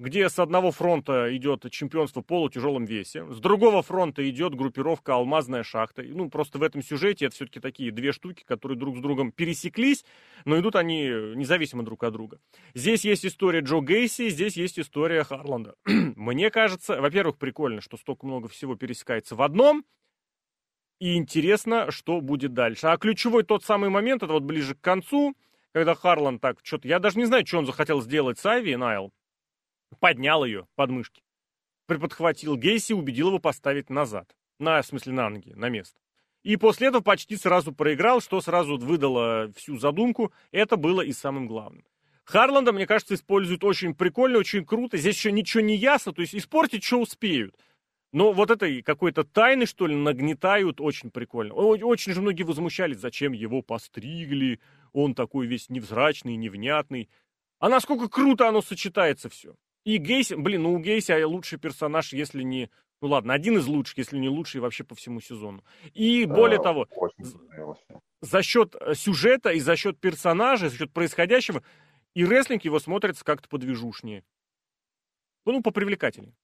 где 0.00 0.30
с 0.30 0.38
одного 0.38 0.70
фронта 0.70 1.36
идет 1.36 1.70
чемпионство 1.70 2.22
по 2.22 2.40
полутяжелом 2.40 2.86
весе, 2.86 3.30
с 3.30 3.38
другого 3.38 3.82
фронта 3.82 4.28
идет 4.28 4.54
группировка 4.54 5.14
«Алмазная 5.14 5.62
шахта». 5.62 6.02
Ну, 6.02 6.30
просто 6.30 6.58
в 6.58 6.62
этом 6.62 6.82
сюжете 6.82 7.26
это 7.26 7.34
все-таки 7.34 7.60
такие 7.60 7.92
две 7.92 8.12
штуки, 8.12 8.42
которые 8.42 8.78
друг 8.78 8.96
с 8.96 9.00
другом 9.00 9.30
пересеклись, 9.30 10.06
но 10.46 10.58
идут 10.58 10.76
они 10.76 11.02
независимо 11.36 11.82
друг 11.82 12.02
от 12.02 12.14
друга. 12.14 12.40
Здесь 12.72 13.04
есть 13.04 13.26
история 13.26 13.60
Джо 13.60 13.80
Гейси, 13.82 14.30
здесь 14.30 14.56
есть 14.56 14.78
история 14.78 15.22
Харланда. 15.22 15.74
Мне 15.84 16.50
кажется, 16.50 16.98
во-первых, 16.98 17.36
прикольно, 17.36 17.82
что 17.82 17.98
столько 17.98 18.24
много 18.24 18.48
всего 18.48 18.76
пересекается 18.76 19.36
в 19.36 19.42
одном, 19.42 19.84
и 20.98 21.16
интересно, 21.16 21.90
что 21.90 22.22
будет 22.22 22.54
дальше. 22.54 22.86
А 22.86 22.96
ключевой 22.96 23.42
тот 23.42 23.64
самый 23.64 23.90
момент, 23.90 24.22
это 24.22 24.32
вот 24.32 24.44
ближе 24.44 24.74
к 24.74 24.80
концу, 24.80 25.34
когда 25.72 25.94
Харланд 25.94 26.40
так, 26.40 26.56
что-то, 26.62 26.88
я 26.88 26.98
даже 27.00 27.18
не 27.18 27.26
знаю, 27.26 27.46
что 27.46 27.58
он 27.58 27.66
захотел 27.66 28.00
сделать 28.00 28.38
с 28.38 28.46
Айви, 28.46 28.74
Найл, 28.76 29.12
поднял 29.98 30.44
ее 30.44 30.66
под 30.76 30.90
мышки. 30.90 31.22
Приподхватил 31.86 32.56
Гейси 32.56 32.92
и 32.92 32.94
убедил 32.94 33.28
его 33.28 33.38
поставить 33.38 33.90
назад. 33.90 34.36
На, 34.58 34.80
в 34.82 34.86
смысле, 34.86 35.12
на 35.12 35.28
ноги, 35.30 35.52
на 35.54 35.68
место. 35.68 35.98
И 36.42 36.56
после 36.56 36.88
этого 36.88 37.02
почти 37.02 37.36
сразу 37.36 37.72
проиграл, 37.72 38.20
что 38.20 38.40
сразу 38.40 38.78
выдало 38.78 39.52
всю 39.56 39.78
задумку. 39.78 40.32
Это 40.52 40.76
было 40.76 41.02
и 41.02 41.12
самым 41.12 41.46
главным. 41.46 41.84
Харланда, 42.24 42.72
мне 42.72 42.86
кажется, 42.86 43.14
используют 43.14 43.64
очень 43.64 43.94
прикольно, 43.94 44.38
очень 44.38 44.64
круто. 44.64 44.96
Здесь 44.96 45.16
еще 45.16 45.32
ничего 45.32 45.62
не 45.62 45.76
ясно, 45.76 46.12
то 46.12 46.22
есть 46.22 46.34
испортить 46.34 46.84
что 46.84 47.00
успеют. 47.00 47.56
Но 48.12 48.32
вот 48.32 48.50
этой 48.50 48.82
какой-то 48.82 49.24
тайны, 49.24 49.66
что 49.66 49.86
ли, 49.86 49.94
нагнетают 49.94 50.80
очень 50.80 51.10
прикольно. 51.10 51.54
Очень 51.54 52.12
же 52.12 52.20
многие 52.20 52.42
возмущались, 52.42 52.98
зачем 52.98 53.32
его 53.32 53.62
постригли, 53.62 54.60
он 54.92 55.14
такой 55.14 55.46
весь 55.46 55.68
невзрачный, 55.68 56.36
невнятный. 56.36 57.08
А 57.58 57.68
насколько 57.68 58.08
круто 58.08 58.48
оно 58.48 58.62
сочетается 58.62 59.28
все. 59.28 59.54
И 59.84 59.96
Гейси, 59.96 60.34
блин, 60.34 60.62
ну 60.62 60.74
у 60.74 60.78
Гейси 60.78 61.22
лучший 61.22 61.58
персонаж, 61.58 62.12
если 62.12 62.42
не... 62.42 62.70
Ну 63.00 63.08
ладно, 63.08 63.32
один 63.32 63.56
из 63.56 63.66
лучших, 63.66 63.98
если 63.98 64.18
не 64.18 64.28
лучший 64.28 64.60
вообще 64.60 64.84
по 64.84 64.94
всему 64.94 65.20
сезону. 65.20 65.64
И 65.94 66.26
более 66.26 66.58
да, 66.58 66.64
того, 66.64 66.88
за 68.20 68.42
счет 68.42 68.76
э, 68.78 68.94
сюжета 68.94 69.52
и 69.52 69.60
за 69.60 69.76
счет 69.76 69.98
персонажа, 69.98 70.68
за 70.68 70.76
счет 70.76 70.92
происходящего, 70.92 71.62
и 72.14 72.24
рестлинг 72.24 72.64
его 72.64 72.78
смотрится 72.78 73.24
как-то 73.24 73.48
подвижушнее. 73.48 74.22
Ну, 75.46 75.62
попривлекательнее. 75.62 76.34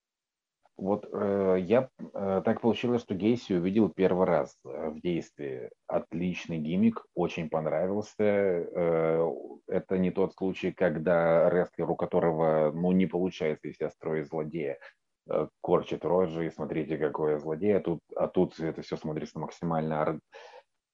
Вот 0.76 1.08
э, 1.10 1.56
я 1.60 1.88
э, 1.98 2.42
так 2.44 2.60
получилось, 2.60 3.00
что 3.00 3.14
Гейси 3.14 3.54
увидел 3.54 3.88
первый 3.88 4.26
раз 4.26 4.58
э, 4.64 4.90
в 4.90 5.00
действии. 5.00 5.70
Отличный 5.86 6.58
гиммик, 6.58 7.06
очень 7.14 7.48
понравился. 7.48 8.22
Э, 8.22 9.26
это 9.68 9.96
не 9.96 10.10
тот 10.10 10.34
случай, 10.34 10.72
когда 10.72 11.48
рестлер, 11.48 11.90
у 11.90 11.96
которого 11.96 12.72
ну, 12.72 12.92
не 12.92 13.06
получается 13.06 13.68
из 13.68 13.76
себя 13.76 13.88
строить 13.88 14.26
злодея, 14.26 14.78
э, 15.30 15.48
корчит 15.62 16.04
рожи 16.04 16.46
и 16.46 16.50
смотрите, 16.50 16.98
какой 16.98 17.38
злодей. 17.38 17.74
А 17.74 17.80
тут, 17.80 18.00
а 18.14 18.28
тут 18.28 18.60
это 18.60 18.82
все 18.82 18.98
смотрится 18.98 19.38
максимально 19.38 20.20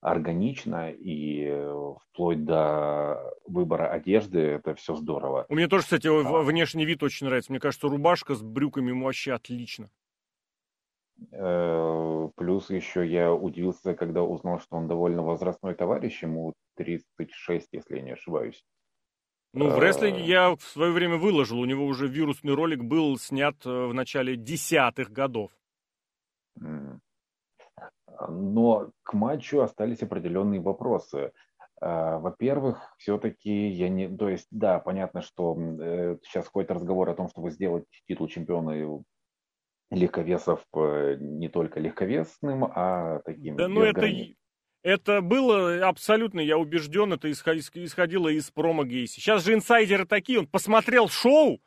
органично 0.03 0.91
и 0.91 1.45
э, 1.45 1.93
вплоть 2.01 2.43
до 2.43 3.33
выбора 3.47 3.89
одежды, 3.89 4.39
это 4.39 4.75
все 4.75 4.95
здорово. 4.95 5.45
У 5.47 5.55
меня 5.55 5.67
тоже, 5.67 5.83
кстати, 5.83 6.07
а. 6.07 6.41
внешний 6.41 6.85
вид 6.85 7.01
очень 7.03 7.27
нравится. 7.27 7.51
Мне 7.51 7.59
кажется, 7.59 7.87
рубашка 7.87 8.35
с 8.35 8.41
брюками 8.41 8.89
ему 8.89 9.05
вообще 9.05 9.33
отлично. 9.33 9.89
Э, 11.31 12.29
плюс 12.35 12.69
еще 12.69 13.07
я 13.07 13.33
удивился, 13.33 13.93
когда 13.93 14.23
узнал, 14.23 14.59
что 14.59 14.75
он 14.75 14.87
довольно 14.87 15.23
возрастной 15.23 15.73
товарищ, 15.73 16.21
ему 16.21 16.53
36, 16.75 17.69
если 17.71 17.95
я 17.95 18.01
не 18.01 18.11
ошибаюсь. 18.11 18.61
Ну, 19.53 19.69
в 19.69 19.79
рестлинге 19.79 20.23
э. 20.23 20.25
я 20.25 20.55
в 20.55 20.63
свое 20.63 20.91
время 20.91 21.15
выложил. 21.15 21.59
У 21.59 21.65
него 21.65 21.85
уже 21.85 22.07
вирусный 22.07 22.55
ролик 22.55 22.83
был 22.83 23.17
снят 23.17 23.55
в 23.63 23.93
начале 23.93 24.35
десятых 24.35 25.11
годов. 25.11 25.51
Но 28.29 28.91
к 29.03 29.13
матчу 29.13 29.61
остались 29.61 30.01
определенные 30.01 30.61
вопросы. 30.61 31.31
А, 31.81 32.19
во-первых, 32.19 32.95
все-таки 32.97 33.67
я 33.67 33.89
не... 33.89 34.07
То 34.07 34.29
есть, 34.29 34.47
да, 34.51 34.79
понятно, 34.79 35.21
что 35.21 35.57
э, 35.59 36.17
сейчас 36.23 36.47
ходит 36.47 36.71
разговор 36.71 37.09
о 37.09 37.15
том, 37.15 37.27
чтобы 37.29 37.51
сделать 37.51 37.85
титул 38.07 38.27
чемпиона 38.27 39.03
легковесов 39.91 40.63
э, 40.75 41.17
не 41.19 41.49
только 41.49 41.79
легковесным, 41.79 42.65
а 42.65 43.19
таким... 43.25 43.57
Да, 43.57 43.67
ну 43.67 43.81
это, 43.83 44.07
это 44.83 45.21
было 45.21 45.87
абсолютно, 45.87 46.39
я 46.39 46.57
убежден, 46.57 47.13
это 47.13 47.31
исходило 47.31 48.29
из 48.29 48.49
промо 48.51 48.85
Гейси. 48.85 49.19
Сейчас 49.19 49.43
же 49.43 49.53
инсайдеры 49.53 50.05
такие, 50.05 50.39
он 50.39 50.47
посмотрел 50.47 51.09
шоу, 51.09 51.61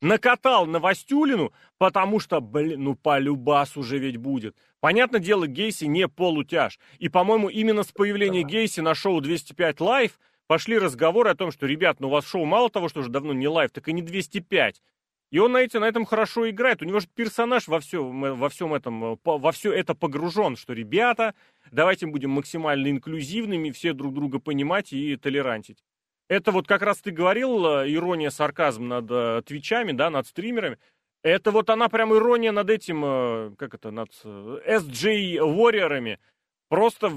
накатал 0.00 0.66
новостюлину, 0.66 1.52
потому 1.78 2.20
что, 2.20 2.40
блин, 2.40 2.84
ну 2.84 2.94
полюбас 2.94 3.76
уже 3.76 3.98
ведь 3.98 4.16
будет. 4.16 4.56
Понятное 4.80 5.20
дело, 5.20 5.46
Гейси 5.46 5.84
не 5.84 6.08
полутяж. 6.08 6.78
И, 6.98 7.08
по-моему, 7.08 7.48
именно 7.48 7.82
с 7.82 7.92
появления 7.92 8.42
Гейси 8.42 8.80
на 8.80 8.94
шоу 8.94 9.20
205 9.20 9.80
Live 9.80 10.18
пошли 10.46 10.78
разговоры 10.78 11.30
о 11.30 11.34
том, 11.34 11.52
что, 11.52 11.66
ребят, 11.66 12.00
ну 12.00 12.08
у 12.08 12.10
вас 12.10 12.26
шоу 12.26 12.44
мало 12.44 12.70
того, 12.70 12.88
что 12.88 13.00
уже 13.00 13.10
давно 13.10 13.32
не 13.32 13.48
live, 13.48 13.70
так 13.70 13.88
и 13.88 13.92
не 13.92 14.02
205. 14.02 14.82
И 15.30 15.38
он 15.38 15.52
на, 15.52 15.58
эти, 15.58 15.76
на 15.76 15.84
этом 15.84 16.04
хорошо 16.04 16.50
играет. 16.50 16.82
У 16.82 16.84
него 16.84 16.98
же 16.98 17.06
персонаж 17.06 17.68
во, 17.68 17.78
все, 17.78 18.02
во 18.02 18.48
всем 18.48 18.74
этом, 18.74 19.16
во 19.22 19.52
все 19.52 19.72
это 19.72 19.94
погружен, 19.94 20.56
что, 20.56 20.72
ребята, 20.72 21.34
давайте 21.70 22.06
будем 22.06 22.30
максимально 22.30 22.90
инклюзивными, 22.90 23.70
все 23.70 23.92
друг 23.92 24.12
друга 24.12 24.40
понимать 24.40 24.92
и 24.92 25.16
толерантить. 25.16 25.84
Это 26.30 26.52
вот 26.52 26.68
как 26.68 26.82
раз 26.82 26.98
ты 26.98 27.10
говорил, 27.10 27.66
э, 27.66 27.92
ирония, 27.92 28.30
сарказм 28.30 28.86
над 28.86 29.10
э, 29.10 29.42
твичами, 29.44 29.90
да, 29.90 30.10
над 30.10 30.28
стримерами. 30.28 30.78
Это 31.24 31.50
вот 31.50 31.68
она 31.70 31.88
прям 31.88 32.14
ирония 32.14 32.52
над 32.52 32.70
этим, 32.70 33.04
э, 33.04 33.50
как 33.58 33.74
это, 33.74 33.90
над 33.90 34.10
SJ-warrior 34.24 35.64
ами. 35.64 36.20
Просто, 36.68 37.10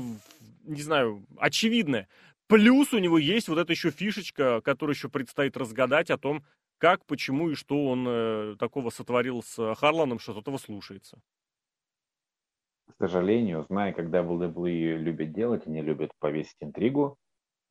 не 0.63 0.81
знаю, 0.81 1.23
очевидная. 1.37 2.07
Плюс 2.47 2.91
у 2.91 2.97
него 2.97 3.19
есть 3.19 3.49
вот 3.49 3.59
эта 3.59 3.71
еще 3.71 3.91
фишечка, 3.91 4.61
которую 4.61 4.95
еще 4.95 5.09
предстоит 5.09 5.57
разгадать 5.57 6.09
о 6.09 6.17
том, 6.17 6.43
как, 6.79 7.05
почему 7.05 7.51
и 7.51 7.55
что 7.55 7.85
он 7.85 8.57
такого 8.57 8.89
сотворил 8.89 9.43
с 9.43 9.75
Харланом, 9.75 10.17
что 10.17 10.33
тот 10.33 10.47
его 10.47 10.57
слушается. 10.57 11.21
К 12.87 12.95
сожалению, 12.97 13.63
зная, 13.69 13.93
когда 13.93 14.23
WWE 14.23 14.97
любят 14.97 15.33
делать, 15.33 15.67
они 15.67 15.83
любят 15.83 16.11
повесить 16.19 16.57
интригу, 16.61 17.19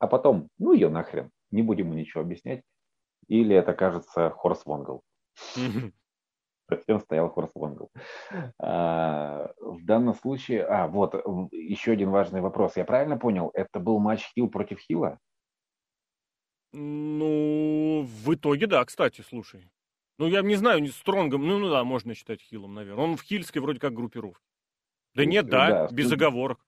а 0.03 0.09
потом, 0.09 0.48
ну 0.59 0.72
ее 0.72 0.88
нахрен, 0.88 1.30
не 1.53 1.62
будем 1.62 1.86
ему 1.86 1.94
ничего 1.94 2.22
объяснять. 2.22 2.64
Или 3.28 3.55
это 3.55 3.72
кажется 3.72 4.30
Хорс 4.30 4.66
Вонгл. 4.66 5.03
Совсем 6.68 6.98
стоял 6.98 7.30
Хорс 7.30 7.53
Вонгл. 7.55 7.88
А, 8.59 9.53
в 9.61 9.84
данном 9.84 10.14
случае, 10.14 10.64
а, 10.64 10.88
вот, 10.88 11.14
еще 11.53 11.92
один 11.92 12.11
важный 12.11 12.40
вопрос. 12.40 12.76
Я 12.76 12.84
правильно 12.84 13.16
понял, 13.16 13.53
это 13.55 13.78
был 13.78 14.00
матч 14.00 14.28
Хилл 14.34 14.50
против 14.50 14.80
Хила? 14.80 15.20
Ну, 16.72 18.03
в 18.03 18.34
итоге, 18.34 18.66
да, 18.66 18.84
кстати, 18.84 19.20
слушай. 19.20 19.70
Ну, 20.18 20.26
я 20.26 20.42
не 20.42 20.57
знаю, 20.57 20.82
не 20.82 20.88
Стронгом, 20.88 21.46
ну, 21.46 21.61
ну 21.61 21.70
да, 21.70 21.84
можно 21.84 22.16
считать 22.16 22.40
Хилом, 22.40 22.74
наверное. 22.74 23.05
Он 23.05 23.16
в 23.16 23.22
Хильской 23.22 23.62
вроде 23.62 23.78
как 23.78 23.94
группировке. 23.94 24.42
Да 25.14 25.24
нет, 25.24 25.46
да, 25.46 25.86
да 25.86 25.94
без 25.94 26.11
оговорок 26.11 26.59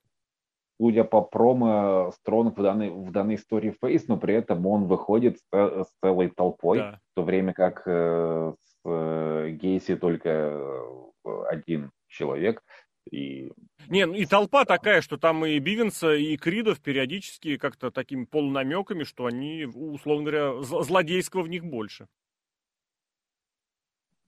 судя 0.81 1.05
по 1.05 1.21
промо, 1.23 2.13
Стронг 2.17 2.59
в 2.59 2.63
данной, 2.63 2.91
в 2.91 3.11
данной 3.11 3.37
истории 3.37 3.77
фейс, 3.81 4.09
но 4.09 4.17
при 4.17 4.35
этом 4.35 4.67
он 4.67 4.87
выходит 4.87 5.39
с, 5.39 5.45
с 5.53 5.93
целой 6.03 6.29
толпой, 6.31 6.79
да. 6.79 6.99
в 7.13 7.15
то 7.17 7.23
время 7.23 7.53
как 7.53 7.83
э, 7.87 8.53
с 8.59 8.81
э, 8.85 9.51
Гейси 9.51 9.97
только 9.97 10.29
э, 10.29 11.45
один 11.49 11.91
человек. 12.09 12.63
И... 13.11 13.53
Не, 13.89 14.07
ну 14.07 14.15
и 14.15 14.25
толпа 14.25 14.65
такая, 14.65 15.03
что 15.03 15.19
там 15.19 15.45
и 15.45 15.59
Бивенса, 15.59 16.15
и 16.15 16.37
Кридов 16.37 16.81
периодически 16.81 17.59
как-то 17.59 17.91
такими 17.91 18.25
полунамеками, 18.25 19.05
что 19.05 19.27
они, 19.27 19.67
условно 19.67 20.31
говоря, 20.31 20.63
злодейского 20.63 21.43
в 21.43 21.49
них 21.49 21.65
больше. 21.65 22.07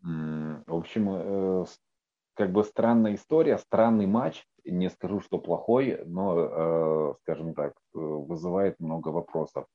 В 0.02 0.74
общем, 0.74 1.08
э, 1.10 1.64
как 2.34 2.52
бы 2.52 2.62
странная 2.64 3.14
история, 3.14 3.58
странный 3.58 4.06
матч. 4.06 4.44
Не 4.66 4.90
скажу, 4.90 5.20
что 5.20 5.38
плохой, 5.38 6.00
но, 6.06 6.38
э, 6.38 7.14
скажем 7.22 7.54
так, 7.54 7.72
э, 7.72 7.98
вызывает 7.98 8.80
много 8.80 9.08
вопросов. 9.08 9.66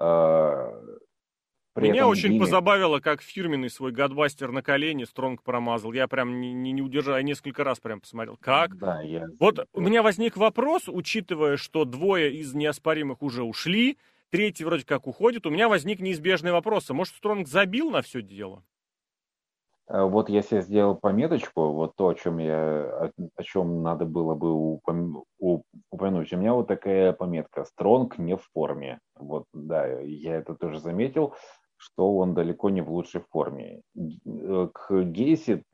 Э, 0.00 0.70
при 1.78 1.90
Меня 1.90 2.08
очень 2.08 2.30
Диме... 2.30 2.40
позабавило, 2.40 2.98
как 2.98 3.22
фирменный 3.22 3.70
свой 3.70 3.92
гадбастер 3.92 4.50
на 4.50 4.62
колени 4.62 5.04
Стронг 5.04 5.44
промазал. 5.44 5.92
Я 5.92 6.08
прям 6.08 6.40
не, 6.40 6.52
не, 6.52 6.72
не 6.72 6.82
удержал, 6.82 7.16
я 7.16 7.22
несколько 7.22 7.62
раз 7.62 7.78
прям 7.78 8.00
посмотрел. 8.00 8.36
Как? 8.40 8.76
Да, 8.78 9.00
я... 9.02 9.26
Вот 9.38 9.68
у 9.72 9.80
меня 9.80 10.02
возник 10.02 10.36
вопрос, 10.36 10.88
учитывая, 10.88 11.56
что 11.56 11.84
двое 11.84 12.34
из 12.34 12.52
неоспоримых 12.52 13.22
уже 13.22 13.44
ушли, 13.44 13.96
третий 14.30 14.64
вроде 14.64 14.84
как 14.84 15.06
уходит, 15.06 15.46
у 15.46 15.50
меня 15.50 15.68
возник 15.68 16.00
неизбежный 16.00 16.50
вопрос. 16.50 16.90
А 16.90 16.94
может, 16.94 17.14
Стронг 17.14 17.46
забил 17.46 17.90
на 17.90 18.02
все 18.02 18.22
дело? 18.22 18.64
Э, 19.88 20.04
вот 20.04 20.28
я 20.28 20.42
себе 20.42 20.62
сделал 20.62 20.96
пометочку, 20.96 21.72
вот 21.72 21.96
то, 21.96 22.08
о 22.08 22.14
чем, 22.14 22.38
я, 22.38 23.10
о, 23.36 23.42
чем 23.42 23.82
надо 23.82 24.04
было 24.04 24.34
бы 24.34 24.52
упом, 24.52 25.24
упомянуть. 25.38 26.32
У 26.32 26.36
меня 26.36 26.54
вот 26.54 26.68
такая 26.68 27.12
пометка 27.12 27.64
«Стронг 27.64 28.18
не 28.18 28.36
в 28.36 28.42
форме». 28.52 29.00
Вот, 29.16 29.44
да, 29.52 29.86
я 29.86 30.36
это 30.36 30.54
тоже 30.54 30.78
заметил, 30.80 31.34
что 31.76 32.16
он 32.16 32.34
далеко 32.34 32.70
не 32.70 32.82
в 32.82 32.90
лучшей 32.90 33.22
форме. 33.30 33.82
Э, 33.96 34.68
к 34.72 35.02
Гейси 35.04 35.64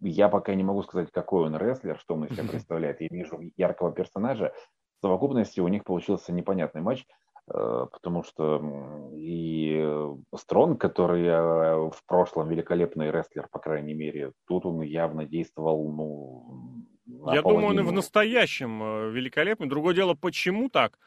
я 0.00 0.28
пока 0.28 0.54
не 0.54 0.64
могу 0.64 0.82
сказать, 0.82 1.10
какой 1.10 1.46
он 1.46 1.56
рестлер, 1.56 1.98
что 1.98 2.14
он 2.14 2.24
из 2.24 2.36
себя 2.36 2.48
представляет. 2.50 3.00
Я 3.00 3.08
вижу 3.10 3.40
яркого 3.56 3.92
персонажа. 3.92 4.52
В 4.98 5.06
совокупности 5.06 5.60
у 5.60 5.68
них 5.68 5.84
получился 5.84 6.32
непонятный 6.32 6.80
матч. 6.80 7.06
Э, 7.48 7.86
потому 7.92 8.24
что 8.24 9.10
и 9.14 9.86
Стронг, 10.34 10.80
который 10.80 11.24
э, 11.26 11.90
в 11.90 12.02
прошлом 12.06 12.48
великолепный 12.48 13.10
рестлер, 13.10 13.46
по 13.50 13.58
крайней 13.58 13.94
мере, 13.94 14.32
тут 14.46 14.66
он 14.66 14.80
явно 14.82 15.26
действовал, 15.26 15.92
ну, 15.92 17.32
Я 17.32 17.42
думаю, 17.42 17.66
он 17.66 17.80
и 17.80 17.82
в 17.82 17.92
настоящем 17.92 18.82
э, 18.82 19.10
великолепный. 19.10 19.68
Другое 19.68 19.94
дело, 19.94 20.14
почему 20.14 20.68
так? 20.68 20.98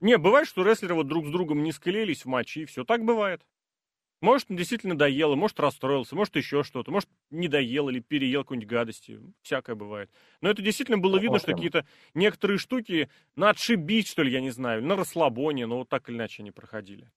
Не, 0.00 0.18
бывает, 0.18 0.46
что 0.46 0.62
рестлеры 0.62 0.94
вот 0.94 1.08
друг 1.08 1.26
с 1.26 1.30
другом 1.30 1.62
не 1.62 1.72
склеились 1.72 2.24
в 2.24 2.28
матче, 2.28 2.62
и 2.62 2.64
все. 2.66 2.84
Так 2.84 3.04
бывает. 3.04 3.42
Может, 4.20 4.48
действительно 4.48 4.98
доел, 4.98 5.36
может, 5.36 5.60
расстроился, 5.60 6.16
может, 6.16 6.34
еще 6.34 6.64
что-то, 6.64 6.90
может, 6.90 7.08
не 7.30 7.46
доел 7.46 7.88
или 7.88 8.00
переел 8.00 8.42
какой-нибудь 8.42 8.68
гадости. 8.68 9.20
Всякое 9.42 9.76
бывает. 9.76 10.10
Но 10.40 10.50
это 10.50 10.60
действительно 10.60 10.98
было 10.98 11.18
видно, 11.18 11.38
что 11.38 11.52
какие-то 11.52 11.86
некоторые 12.14 12.58
штуки 12.58 13.08
на 13.36 13.50
отшибить, 13.50 14.08
что 14.08 14.22
ли, 14.22 14.32
я 14.32 14.40
не 14.40 14.50
знаю, 14.50 14.84
на 14.84 14.96
расслабоне, 14.96 15.66
но 15.66 15.78
вот 15.78 15.88
так 15.88 16.08
или 16.08 16.16
иначе 16.16 16.42
они 16.42 16.50
проходили. 16.50 17.10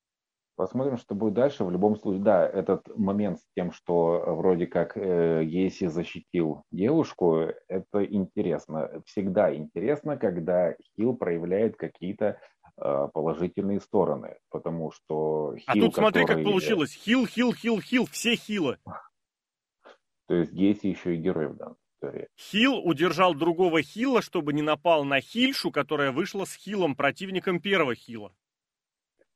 Посмотрим, 0.56 0.98
что 0.98 1.16
будет 1.16 1.34
дальше. 1.34 1.64
В 1.64 1.72
любом 1.72 1.96
случае, 1.96 2.22
да, 2.22 2.48
этот 2.48 2.96
момент 2.96 3.40
с 3.40 3.48
тем, 3.56 3.72
что 3.72 4.24
вроде 4.28 4.68
как 4.68 4.96
э, 4.96 5.44
Гейси 5.44 5.88
защитил 5.88 6.66
девушку, 6.72 7.48
это 7.68 8.04
интересно. 8.04 9.02
Всегда 9.08 9.56
интересно, 9.56 10.18
когда 10.18 10.76
Хилл 10.96 11.16
проявляет 11.16 11.78
какие-то 11.78 12.38
Э, 12.61 12.61
положительные 12.82 13.80
стороны, 13.80 14.40
потому 14.50 14.92
что 14.92 15.56
хил, 15.58 15.66
А 15.68 15.74
тут 15.74 15.96
смотри, 15.96 16.24
который... 16.24 16.44
как 16.44 16.52
получилось. 16.52 16.94
Хил, 16.94 17.28
хил, 17.28 17.54
хил, 17.54 17.80
хил, 17.80 18.06
все 18.06 18.36
хилы. 18.36 18.78
То 20.28 20.36
есть 20.36 20.52
Гейси 20.54 20.88
еще 20.88 21.16
и 21.16 21.18
герой 21.18 21.48
в 21.48 21.56
данной 21.56 21.76
истории. 22.02 22.28
Хил 22.38 22.78
удержал 22.78 23.34
другого 23.34 23.82
хила, 23.82 24.22
чтобы 24.22 24.54
не 24.54 24.62
напал 24.62 25.04
на 25.04 25.22
хильшу, 25.22 25.72
которая 25.72 26.12
вышла 26.12 26.46
с 26.46 26.54
хилом, 26.54 26.96
противником 26.96 27.60
первого 27.60 27.96
хила. 27.96 28.34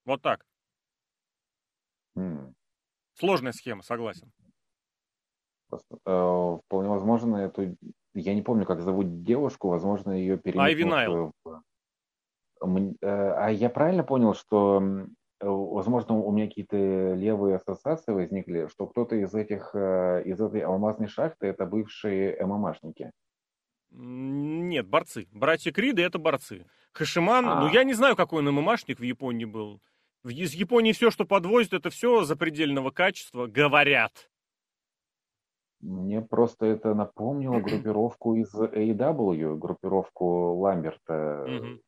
Вот 0.06 0.22
так. 0.22 0.46
Hmm. 2.18 2.54
Сложная 3.14 3.52
схема, 3.52 3.82
согласен. 3.82 4.32
Э, 6.06 6.58
вполне 6.66 6.90
возможно, 6.90 7.38
эту... 7.38 7.76
Я 8.14 8.34
не 8.34 8.42
помню, 8.42 8.66
как 8.66 8.82
зовут 8.82 9.24
девушку, 9.24 9.70
возможно, 9.70 10.12
ее 10.12 10.38
перенесут... 10.38 11.34
В... 11.44 11.62
А 12.62 13.50
я 13.50 13.70
правильно 13.70 14.04
понял, 14.04 14.34
что, 14.34 14.82
возможно, 15.40 16.16
у 16.16 16.32
меня 16.32 16.48
какие-то 16.48 17.14
левые 17.14 17.58
ассоциации 17.58 18.12
возникли, 18.12 18.68
что 18.68 18.88
кто-то 18.88 19.16
из 19.16 19.34
этих, 19.34 19.76
из 19.76 20.40
этой 20.40 20.62
алмазной 20.62 21.08
шахты 21.08 21.48
это 21.48 21.66
бывшие 21.66 22.38
ММАшники? 22.46 23.12
Нет, 23.92 24.88
борцы. 24.88 25.28
Братья 25.32 25.72
Криды 25.72 26.02
это 26.02 26.20
борцы. 26.20 26.66
Хашиман, 26.92 27.46
а. 27.46 27.62
ну 27.62 27.70
я 27.70 27.84
не 27.84 27.94
знаю, 27.94 28.16
какой 28.16 28.40
он 28.40 28.54
ММАшник 28.54 29.00
в 29.00 29.04
Японии 29.04 29.46
был. 29.46 29.82
Из 30.26 30.54
Японии 30.54 30.92
все, 30.92 31.12
что 31.12 31.26
подвозят, 31.26 31.74
это 31.74 31.90
все 31.90 32.24
запредельного 32.24 32.90
качества, 32.90 33.48
говорят. 33.48 34.30
Мне 35.82 36.22
просто 36.22 36.66
это 36.66 36.94
напомнило 36.94 37.60
группировку 37.62 38.36
из 38.36 38.54
AEW, 38.54 39.56
группировку 39.58 40.56
Ламберта. 40.56 41.46
Угу 41.48 41.82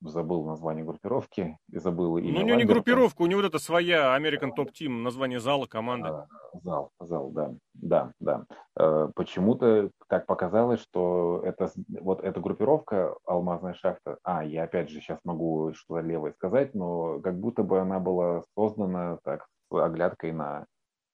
забыл 0.00 0.44
название 0.44 0.84
группировки 0.84 1.58
и 1.70 1.78
забыл 1.78 2.18
имя. 2.18 2.32
Ну, 2.32 2.40
у 2.40 2.46
него 2.46 2.56
не 2.56 2.64
группировка, 2.64 3.22
у 3.22 3.26
него 3.26 3.40
вот 3.40 3.48
это 3.48 3.58
своя 3.58 4.16
American 4.16 4.50
Top 4.56 4.70
Team, 4.72 5.02
название 5.02 5.40
зала, 5.40 5.66
команды. 5.66 6.08
А, 6.08 6.26
зал, 6.62 6.90
зал, 7.00 7.30
да, 7.30 7.54
да, 7.74 8.12
да. 8.20 8.44
Э, 8.78 9.08
почему-то 9.14 9.90
так 10.08 10.26
показалось, 10.26 10.80
что 10.80 11.42
это 11.44 11.70
вот 12.00 12.22
эта 12.22 12.40
группировка 12.40 13.14
Алмазная 13.26 13.74
шахта. 13.74 14.18
А, 14.22 14.44
я 14.44 14.64
опять 14.64 14.90
же 14.90 15.00
сейчас 15.00 15.18
могу 15.24 15.72
что-то 15.74 16.00
левое 16.00 16.32
сказать, 16.32 16.74
но 16.74 17.20
как 17.20 17.38
будто 17.38 17.62
бы 17.62 17.80
она 17.80 17.98
была 18.00 18.42
создана 18.56 19.18
так 19.24 19.46
с 19.70 19.74
оглядкой 19.74 20.32
на 20.32 20.66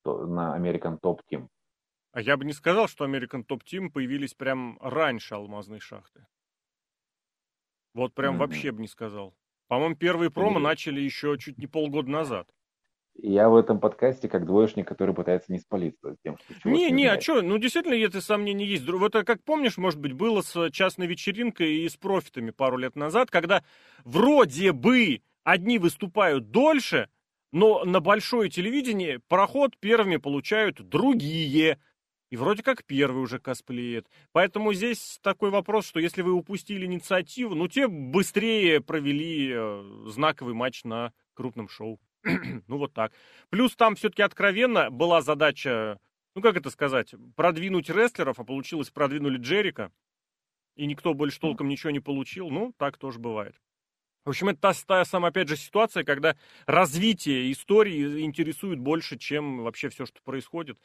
на 0.04 0.58
American 0.58 0.98
Top 1.00 1.20
Team. 1.30 1.48
А 2.12 2.20
я 2.20 2.36
бы 2.36 2.44
не 2.44 2.52
сказал, 2.52 2.88
что 2.88 3.06
American 3.06 3.44
Top 3.46 3.60
Team 3.64 3.90
появились 3.90 4.34
прям 4.34 4.78
раньше 4.80 5.34
Алмазной 5.34 5.80
шахты. 5.80 6.26
Вот 7.94 8.14
прям 8.14 8.34
mm-hmm. 8.34 8.38
вообще 8.38 8.72
бы 8.72 8.80
не 8.80 8.88
сказал. 8.88 9.34
По-моему, 9.68 9.96
первые 9.96 10.30
промо 10.30 10.58
mm-hmm. 10.58 10.62
начали 10.62 11.00
еще 11.00 11.36
чуть 11.38 11.58
не 11.58 11.66
полгода 11.66 12.10
назад. 12.10 12.48
Я 13.14 13.50
в 13.50 13.56
этом 13.56 13.78
подкасте 13.78 14.28
как 14.28 14.46
двоечник, 14.46 14.88
который 14.88 15.14
пытается 15.14 15.52
не 15.52 15.58
спалиться 15.58 16.16
тем, 16.24 16.38
что... 16.38 16.68
Не, 16.68 16.90
не, 16.90 17.06
а 17.06 17.20
что, 17.20 17.42
ну 17.42 17.58
действительно, 17.58 17.94
это 17.94 18.20
сомнения 18.20 18.64
есть. 18.64 18.88
Вот 18.88 19.14
э, 19.14 19.22
как 19.22 19.44
помнишь, 19.44 19.76
может 19.76 20.00
быть, 20.00 20.14
было 20.14 20.40
с 20.40 20.70
частной 20.70 21.06
вечеринкой 21.06 21.74
и 21.84 21.88
с 21.88 21.96
профитами 21.96 22.50
пару 22.50 22.78
лет 22.78 22.96
назад, 22.96 23.30
когда 23.30 23.62
вроде 24.04 24.72
бы 24.72 25.20
одни 25.44 25.78
выступают 25.78 26.50
дольше, 26.50 27.10
но 27.52 27.84
на 27.84 28.00
большое 28.00 28.48
телевидение 28.48 29.20
проход 29.28 29.76
первыми 29.78 30.16
получают 30.16 30.80
другие. 30.80 31.78
И 32.32 32.36
вроде 32.38 32.62
как 32.62 32.82
первый 32.84 33.22
уже 33.22 33.38
косплеит. 33.38 34.08
Поэтому 34.32 34.72
здесь 34.72 35.18
такой 35.20 35.50
вопрос, 35.50 35.86
что 35.86 36.00
если 36.00 36.22
вы 36.22 36.32
упустили 36.32 36.86
инициативу, 36.86 37.54
ну 37.54 37.68
те 37.68 37.88
быстрее 37.88 38.80
провели 38.80 39.52
э, 39.52 40.04
знаковый 40.06 40.54
матч 40.54 40.82
на 40.84 41.12
крупном 41.34 41.68
шоу. 41.68 42.00
ну 42.24 42.78
вот 42.78 42.94
так. 42.94 43.12
Плюс 43.50 43.76
там 43.76 43.96
все-таки 43.96 44.22
откровенно 44.22 44.90
была 44.90 45.20
задача, 45.20 45.98
ну 46.34 46.40
как 46.40 46.56
это 46.56 46.70
сказать, 46.70 47.14
продвинуть 47.36 47.90
рестлеров, 47.90 48.40
а 48.40 48.44
получилось 48.44 48.88
продвинули 48.88 49.36
Джерика. 49.36 49.92
И 50.74 50.86
никто 50.86 51.12
больше 51.12 51.38
толком 51.38 51.68
ничего 51.68 51.90
не 51.90 52.00
получил. 52.00 52.48
Ну, 52.48 52.72
так 52.78 52.96
тоже 52.96 53.18
бывает. 53.18 53.60
В 54.24 54.30
общем, 54.30 54.48
это 54.48 54.58
та, 54.58 54.72
та 54.86 55.04
самая, 55.04 55.32
опять 55.32 55.48
же, 55.48 55.56
ситуация, 55.58 56.02
когда 56.02 56.34
развитие 56.64 57.52
истории 57.52 58.22
интересует 58.22 58.78
больше, 58.78 59.18
чем 59.18 59.64
вообще 59.64 59.90
все, 59.90 60.06
что 60.06 60.22
происходит. 60.22 60.78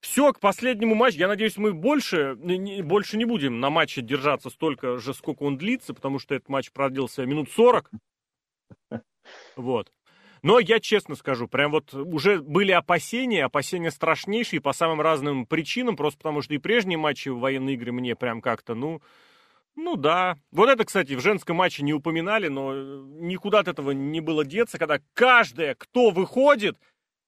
Все, 0.00 0.32
к 0.32 0.40
последнему 0.40 0.94
матчу. 0.94 1.18
Я 1.18 1.28
надеюсь, 1.28 1.56
мы 1.56 1.72
больше 1.72 2.36
больше 2.36 3.16
не 3.16 3.24
будем 3.24 3.60
на 3.60 3.70
матче 3.70 4.02
держаться 4.02 4.50
столько 4.50 4.98
же, 4.98 5.14
сколько 5.14 5.42
он 5.42 5.56
длится, 5.56 5.94
потому 5.94 6.18
что 6.18 6.34
этот 6.34 6.48
матч 6.48 6.70
продлился 6.70 7.24
минут 7.26 7.50
40. 7.50 7.90
Вот. 9.56 9.92
Но 10.42 10.60
я 10.60 10.78
честно 10.78 11.16
скажу, 11.16 11.48
прям 11.48 11.72
вот 11.72 11.92
уже 11.94 12.40
были 12.40 12.70
опасения, 12.70 13.44
опасения 13.44 13.90
страшнейшие 13.90 14.60
по 14.60 14.72
самым 14.72 15.00
разным 15.00 15.46
причинам, 15.46 15.96
просто 15.96 16.18
потому 16.18 16.42
что 16.42 16.54
и 16.54 16.58
прежние 16.58 16.98
матчи 16.98 17.30
в 17.30 17.38
военные 17.38 17.74
игры 17.74 17.90
мне 17.90 18.14
прям 18.14 18.40
как-то, 18.40 18.74
ну, 18.74 19.02
ну 19.74 19.96
да. 19.96 20.38
Вот 20.52 20.68
это, 20.68 20.84
кстати, 20.84 21.14
в 21.14 21.20
женском 21.20 21.56
матче 21.56 21.82
не 21.82 21.92
упоминали, 21.92 22.48
но 22.48 22.74
никуда 22.74 23.60
от 23.60 23.68
этого 23.68 23.90
не 23.90 24.20
было 24.20 24.44
деться, 24.44 24.78
когда 24.78 25.00
каждая, 25.14 25.74
кто 25.74 26.10
выходит, 26.10 26.78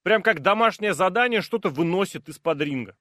Прям 0.08 0.22
как 0.22 0.40
домашнее 0.40 0.94
задание 0.94 1.42
что-то 1.42 1.68
выносит 1.68 2.30
из-под 2.30 2.62
ринга. 2.62 2.96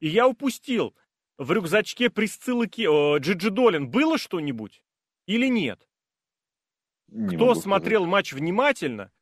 И 0.00 0.08
я 0.08 0.26
упустил. 0.26 0.96
В 1.36 1.52
рюкзачке 1.52 2.08
Присциллы 2.08 2.66
Ке... 2.66 2.84
Джиджи 3.18 3.50
Долин 3.50 3.90
было 3.90 4.16
что-нибудь 4.16 4.82
или 5.26 5.48
нет? 5.48 5.86
Не 7.08 7.36
Кто 7.36 7.54
смотрел 7.54 8.04
сказать. 8.04 8.12
матч 8.12 8.32
внимательно, 8.32 9.12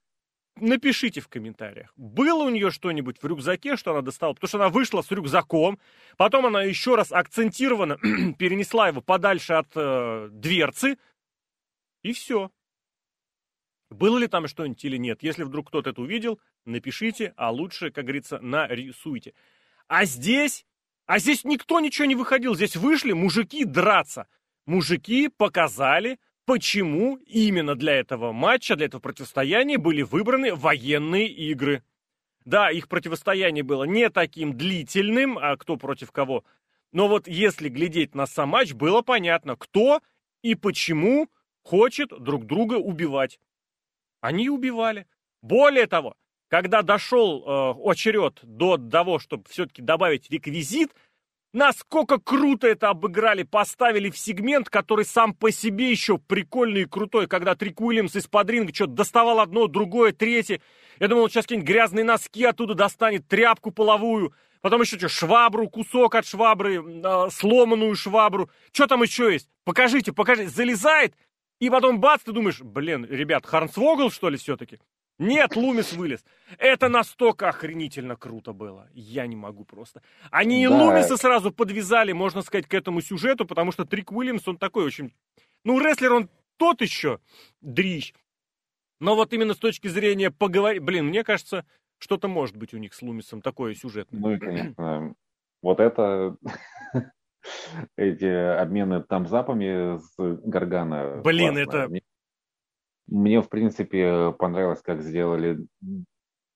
напишите 0.55 1.21
в 1.21 1.27
комментариях. 1.27 1.93
Было 1.97 2.45
у 2.45 2.51
нее 2.51 2.71
что-нибудь 2.71 3.21
в 3.21 3.27
рюкзаке, 3.27 3.77
что 3.77 3.91
она 3.91 4.03
достала? 4.03 4.35
Потому 4.35 4.49
что 4.49 4.59
она 4.59 4.69
вышла 4.69 5.03
с 5.03 5.11
рюкзаком, 5.11 5.81
потом 6.17 6.47
она 6.47 6.63
еще 6.63 6.95
раз 6.95 7.11
акцентированно 7.11 7.97
перенесла 8.39 8.87
его 8.87 9.01
подальше 9.01 9.55
от 9.55 9.73
э, 9.75 10.29
дверцы, 10.31 10.99
и 12.05 12.13
все. 12.13 12.53
Было 13.93 14.19
ли 14.19 14.27
там 14.27 14.49
что-нибудь 14.49 14.85
или 14.85 14.97
нет? 14.97 15.23
Если 15.23 15.45
вдруг 15.45 15.69
кто-то 15.69 15.91
это 15.91 16.01
увидел, 16.01 16.41
напишите, 16.65 17.33
а 17.37 17.51
лучше, 17.51 17.91
как 17.91 18.05
говорится, 18.05 18.39
нарисуйте. 18.41 19.35
А 19.89 20.05
здесь, 20.05 20.67
а 21.07 21.19
здесь 21.19 21.45
никто 21.45 21.81
ничего 21.81 22.07
не 22.07 22.15
выходил. 22.15 22.55
Здесь 22.55 22.77
вышли 22.77 23.13
мужики 23.13 23.65
драться. 23.65 24.27
Мужики 24.67 25.29
показали, 25.29 26.19
почему 26.45 27.17
именно 27.27 27.75
для 27.75 27.95
этого 27.95 28.33
матча, 28.33 28.77
для 28.77 28.87
этого 28.87 29.01
противостояния 29.01 29.79
были 29.79 30.03
выбраны 30.03 30.55
военные 30.55 31.29
игры. 31.29 31.83
Да, 32.45 32.71
их 32.71 32.89
противостояние 32.89 33.63
было 33.63 33.85
не 33.85 34.09
таким 34.11 34.57
длительным, 34.57 35.39
а 35.39 35.57
кто 35.57 35.77
против 35.77 36.11
кого. 36.11 36.45
Но 36.93 37.09
вот 37.09 37.27
если 37.27 37.69
глядеть 37.69 38.15
на 38.15 38.27
сам 38.27 38.51
матч, 38.51 38.73
было 38.73 39.03
понятно, 39.03 39.57
кто 39.57 40.01
и 40.43 40.55
почему 40.55 41.29
хочет 41.63 42.11
друг 42.23 42.47
друга 42.47 42.75
убивать. 42.75 43.39
Они 44.23 44.49
убивали. 44.49 45.07
Более 45.43 45.87
того, 45.87 46.15
когда 46.49 46.83
дошел 46.83 47.43
э, 47.45 47.73
очередь 47.81 48.39
до 48.43 48.79
того, 48.79 49.19
чтобы 49.19 49.45
все-таки 49.49 49.83
добавить 49.83 50.31
реквизит, 50.31 50.93
насколько 51.53 52.21
круто 52.21 52.69
это 52.69 52.91
обыграли, 52.91 53.43
поставили 53.43 54.11
в 54.11 54.17
сегмент, 54.17 54.71
который 54.71 55.05
сам 55.05 55.35
по 55.35 55.51
себе 55.51 55.91
еще 55.91 56.19
прикольный 56.19 56.83
и 56.83 56.87
крутой, 56.87 57.27
когда 57.27 57.57
Трик 57.57 57.81
Уильямс 57.81 58.15
из-под 58.15 58.49
ринга 58.49 58.73
что-то 58.73 58.93
доставал 58.93 59.41
одно, 59.41 59.67
другое, 59.67 60.13
третье. 60.13 60.61
Я 61.01 61.09
думал, 61.09 61.25
он 61.25 61.31
сейчас 61.31 61.45
какие-нибудь 61.45 61.69
грязные 61.69 62.05
носки 62.05 62.45
оттуда 62.45 62.75
достанет, 62.75 63.27
тряпку 63.27 63.73
половую, 63.73 64.33
потом 64.61 64.83
еще 64.83 64.99
что, 64.99 65.09
швабру, 65.09 65.69
кусок 65.69 66.15
от 66.15 66.27
швабры, 66.27 66.81
э, 66.81 67.31
сломанную 67.31 67.97
швабру. 67.97 68.49
Что 68.71 68.87
там 68.87 69.03
еще 69.03 69.33
есть? 69.33 69.49
Покажите, 69.65 70.13
покажите. 70.13 70.49
Залезает, 70.49 71.17
и 71.63 71.71
потом 71.71 72.01
бац, 72.01 72.23
ты 72.25 72.33
думаешь, 72.33 72.61
блин, 72.61 73.07
ребят, 73.09 73.47
Харнсвогл, 73.47 74.11
что 74.11 74.29
ли, 74.29 74.37
все-таки? 74.37 74.81
Нет, 75.21 75.55
Лумис 75.55 75.93
вылез. 75.93 76.25
Это 76.59 76.89
настолько 76.89 77.49
охренительно 77.49 78.17
круто 78.17 78.53
было. 78.53 78.89
Я 78.95 79.29
не 79.29 79.37
могу 79.37 79.65
просто. 79.65 80.03
Они 80.33 80.67
да. 80.67 80.75
и 80.75 80.77
Лумиса 80.77 81.17
сразу 81.17 81.53
подвязали, 81.53 82.11
можно 82.11 82.43
сказать, 82.43 82.67
к 82.67 82.75
этому 82.75 83.01
сюжету, 83.01 83.47
потому 83.47 83.71
что 83.71 83.85
Трик 83.85 84.11
Уильямс, 84.11 84.49
он 84.49 84.59
такой 84.59 84.85
очень... 84.85 85.15
Ну, 85.63 85.79
рестлер, 85.79 86.13
он 86.15 86.31
тот 86.57 86.81
еще 86.81 87.21
дрищ. 87.61 88.13
Но 88.99 89.15
вот 89.15 89.33
именно 89.33 89.55
с 89.55 89.59
точки 89.59 89.87
зрения 89.87 90.33
поговорить... 90.33 90.83
Блин, 90.83 91.07
мне 91.07 91.23
кажется, 91.23 91.65
что-то 91.99 92.27
может 92.27 92.57
быть 92.57 92.75
у 92.75 92.79
них 92.79 92.93
с 92.93 93.03
Лумисом 93.03 93.41
такое 93.41 93.77
сюжетное. 93.77 94.21
Ну 94.21 94.33
и, 94.33 94.39
конечно, 94.41 95.15
вот 95.63 95.79
это 95.79 96.37
эти 97.97 98.25
обмены 98.25 99.03
там 99.03 99.27
запами 99.27 99.99
с 99.99 100.15
Гаргана. 100.19 101.21
Блин, 101.23 101.55
классно. 101.55 101.79
это... 101.79 101.89
Мне, 101.89 102.03
мне, 103.07 103.41
в 103.43 103.49
принципе, 103.49 104.33
понравилось, 104.39 104.83
как 104.83 105.03
сделали 105.03 105.59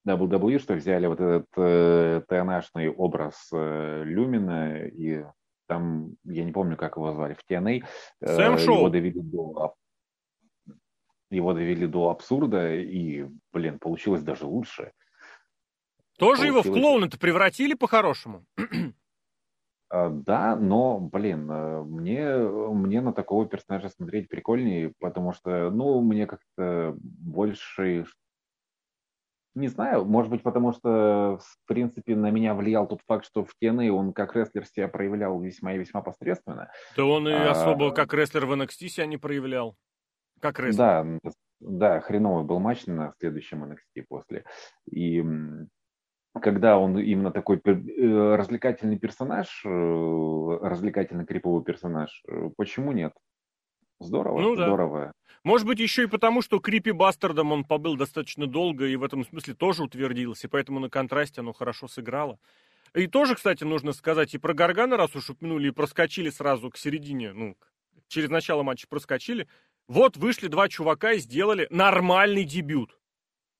WWE, 0.06 0.58
что 0.58 0.74
взяли 0.74 1.06
вот 1.06 1.20
этот 1.20 1.46
э, 1.56 2.22
ТНАшный 2.28 2.88
образ 2.88 3.48
э, 3.52 4.02
Люмина, 4.04 4.84
и 4.86 5.24
там, 5.66 6.14
я 6.24 6.44
не 6.44 6.52
помню, 6.52 6.76
как 6.76 6.96
его 6.96 7.12
звали, 7.12 7.34
в 7.34 7.50
TNA. 7.50 7.84
Э, 8.20 8.36
Сэм 8.36 8.58
Шоу. 8.58 8.76
Его 8.76 8.88
довели 8.88 9.20
до 9.20 9.74
его 11.30 11.52
довели 11.52 11.86
до 11.86 12.10
абсурда, 12.10 12.74
и, 12.74 13.26
блин, 13.52 13.78
получилось 13.78 14.22
даже 14.22 14.46
лучше. 14.46 14.92
Тоже 16.18 16.42
получилось... 16.42 16.66
его 16.66 16.76
в 16.76 16.80
клоуна-то 16.80 17.18
превратили 17.18 17.74
по-хорошему? 17.74 18.44
А, 19.88 20.10
да, 20.10 20.56
но, 20.56 20.98
блин, 20.98 21.50
э, 21.50 21.82
мне, 21.82 22.36
мне 22.38 23.00
на 23.00 23.12
такого 23.12 23.46
персонажа 23.46 23.88
смотреть 23.88 24.28
прикольнее, 24.28 24.92
потому 24.98 25.32
что, 25.32 25.70
ну, 25.70 26.00
мне 26.00 26.26
как-то 26.26 26.96
больше 26.98 28.06
Не 29.54 29.68
знаю, 29.68 30.04
может 30.04 30.30
быть, 30.30 30.42
потому 30.42 30.72
что, 30.72 31.38
в 31.38 31.66
принципе, 31.66 32.16
на 32.16 32.30
меня 32.30 32.54
влиял 32.54 32.88
тот 32.88 33.00
факт, 33.06 33.24
что 33.26 33.44
в 33.44 33.50
TNA 33.62 33.88
он 33.90 34.12
как 34.12 34.34
рестлер 34.34 34.66
себя 34.66 34.88
проявлял 34.88 35.40
весьма 35.40 35.74
и 35.74 35.78
весьма 35.78 36.02
посредственно. 36.02 36.70
Да 36.96 37.04
он 37.04 37.28
и 37.28 37.32
а... 37.32 37.52
особо 37.52 37.92
как 37.92 38.12
рестлер 38.12 38.44
в 38.46 38.52
NXT 38.52 38.88
себя 38.88 39.06
не 39.06 39.18
проявлял. 39.18 39.76
Как 40.40 40.58
рестлер. 40.58 40.76
Да, 40.76 41.30
да, 41.60 42.00
хреновый 42.00 42.44
был 42.44 42.58
матч 42.58 42.86
на 42.86 43.14
следующем 43.18 43.64
NXT 43.64 44.04
после. 44.08 44.44
И 44.90 45.22
когда 46.40 46.78
он 46.78 46.98
именно 46.98 47.30
такой 47.30 47.60
э, 47.64 48.34
развлекательный 48.36 48.98
персонаж, 48.98 49.62
э, 49.64 50.58
развлекательный 50.62 51.26
криповый 51.26 51.64
персонаж, 51.64 52.22
э, 52.28 52.50
почему 52.56 52.92
нет? 52.92 53.12
Здорово, 53.98 54.40
ну, 54.40 54.56
да. 54.56 54.66
здорово. 54.66 55.12
Может 55.42 55.66
быть, 55.66 55.78
еще 55.78 56.04
и 56.04 56.06
потому, 56.06 56.42
что 56.42 56.58
Крипи 56.58 56.90
Бастардом 56.90 57.52
он 57.52 57.64
побыл 57.64 57.96
достаточно 57.96 58.46
долго 58.46 58.86
и 58.86 58.96
в 58.96 59.04
этом 59.04 59.24
смысле 59.24 59.54
тоже 59.54 59.84
утвердился, 59.84 60.48
поэтому 60.48 60.80
на 60.80 60.90
контрасте 60.90 61.40
оно 61.40 61.52
хорошо 61.52 61.88
сыграло. 61.88 62.38
И 62.94 63.06
тоже, 63.06 63.34
кстати, 63.34 63.64
нужно 63.64 63.92
сказать 63.92 64.34
и 64.34 64.38
про 64.38 64.54
Гаргана, 64.54 64.96
раз 64.96 65.14
уж 65.14 65.30
упомянули, 65.30 65.68
и 65.68 65.70
проскочили 65.70 66.30
сразу 66.30 66.70
к 66.70 66.76
середине, 66.76 67.32
ну, 67.32 67.56
через 68.08 68.28
начало 68.28 68.62
матча 68.62 68.86
проскочили. 68.88 69.48
Вот 69.88 70.16
вышли 70.16 70.48
два 70.48 70.68
чувака 70.68 71.12
и 71.12 71.18
сделали 71.18 71.66
нормальный 71.70 72.44
дебют. 72.44 72.98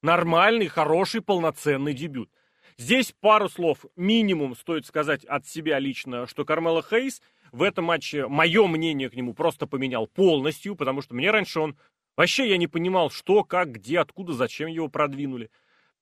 Нормальный, 0.03 0.67
хороший, 0.67 1.23
полноценный 1.23 1.95
дебют. 1.95 2.31
Здесь 2.79 3.15
пару 3.21 3.49
слов 3.49 3.85
минимум 3.97 4.55
стоит 4.55 4.87
сказать 4.87 5.25
от 5.25 5.47
себя 5.47 5.79
лично, 5.79 6.27
что 6.27 6.45
Кармела 6.45 6.83
Хейс– 6.83 7.21
в 7.53 7.63
этом 7.63 7.87
матче 7.87 8.27
мое 8.27 8.67
мнение 8.67 9.09
к 9.11 9.15
нему 9.15 9.35
просто 9.35 9.67
поменял 9.67 10.07
полностью, 10.07 10.77
потому 10.77 11.03
что 11.03 11.15
мне 11.15 11.31
раньше 11.31 11.61
он... 11.61 11.77
Вообще 12.17 12.49
я 12.49 12.57
не 12.57 12.67
понимал, 12.67 13.11
что, 13.11 13.45
как, 13.45 13.73
где, 13.73 13.99
откуда, 13.99 14.33
зачем 14.33 14.69
его 14.69 14.89
продвинули. 14.89 15.51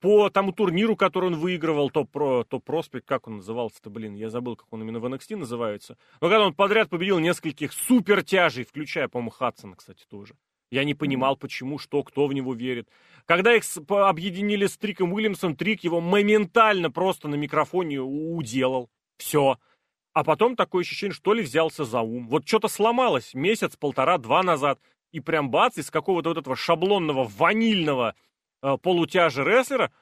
По 0.00 0.30
тому 0.30 0.52
турниру, 0.52 0.96
который 0.96 1.26
он 1.26 1.36
выигрывал, 1.36 1.90
топ, 1.90 2.10
про, 2.10 2.44
топ 2.44 2.64
проспект, 2.64 3.06
как 3.06 3.26
он 3.26 3.38
назывался-то, 3.38 3.90
блин, 3.90 4.14
я 4.14 4.30
забыл, 4.30 4.54
как 4.54 4.66
он 4.72 4.82
именно 4.82 5.00
в 5.00 5.06
NXT 5.06 5.36
называется. 5.36 5.96
Но 6.20 6.28
когда 6.28 6.46
он 6.46 6.54
подряд 6.54 6.88
победил 6.88 7.18
нескольких 7.18 7.72
супертяжей, 7.72 8.64
включая, 8.64 9.08
по-моему, 9.08 9.30
Хадсона, 9.30 9.74
кстати, 9.74 10.04
тоже. 10.08 10.34
Я 10.74 10.82
не 10.82 10.94
понимал, 10.94 11.36
почему, 11.36 11.78
что, 11.78 12.02
кто 12.02 12.26
в 12.26 12.32
него 12.32 12.52
верит. 12.52 12.88
Когда 13.26 13.54
их 13.54 13.62
объединили 13.88 14.66
с 14.66 14.76
Триком 14.76 15.12
Уильямсом, 15.12 15.54
Трик 15.54 15.84
его 15.84 16.00
моментально 16.00 16.90
просто 16.90 17.28
на 17.28 17.36
микрофоне 17.36 18.00
уделал. 18.00 18.90
Все. 19.16 19.60
А 20.14 20.24
потом 20.24 20.56
такое 20.56 20.82
ощущение, 20.82 21.14
что 21.14 21.32
ли 21.32 21.42
взялся 21.42 21.84
за 21.84 22.00
ум. 22.00 22.26
Вот 22.26 22.48
что-то 22.48 22.66
сломалось 22.66 23.34
месяц, 23.34 23.76
полтора, 23.76 24.18
два 24.18 24.42
назад. 24.42 24.80
И 25.12 25.20
прям 25.20 25.48
бац, 25.48 25.78
из 25.78 25.92
какого-то 25.92 26.30
вот 26.30 26.38
этого 26.38 26.56
шаблонного, 26.56 27.22
ванильного 27.22 28.16
э, 28.60 28.76
полутяжа 28.82 29.44
рестлера 29.44 29.92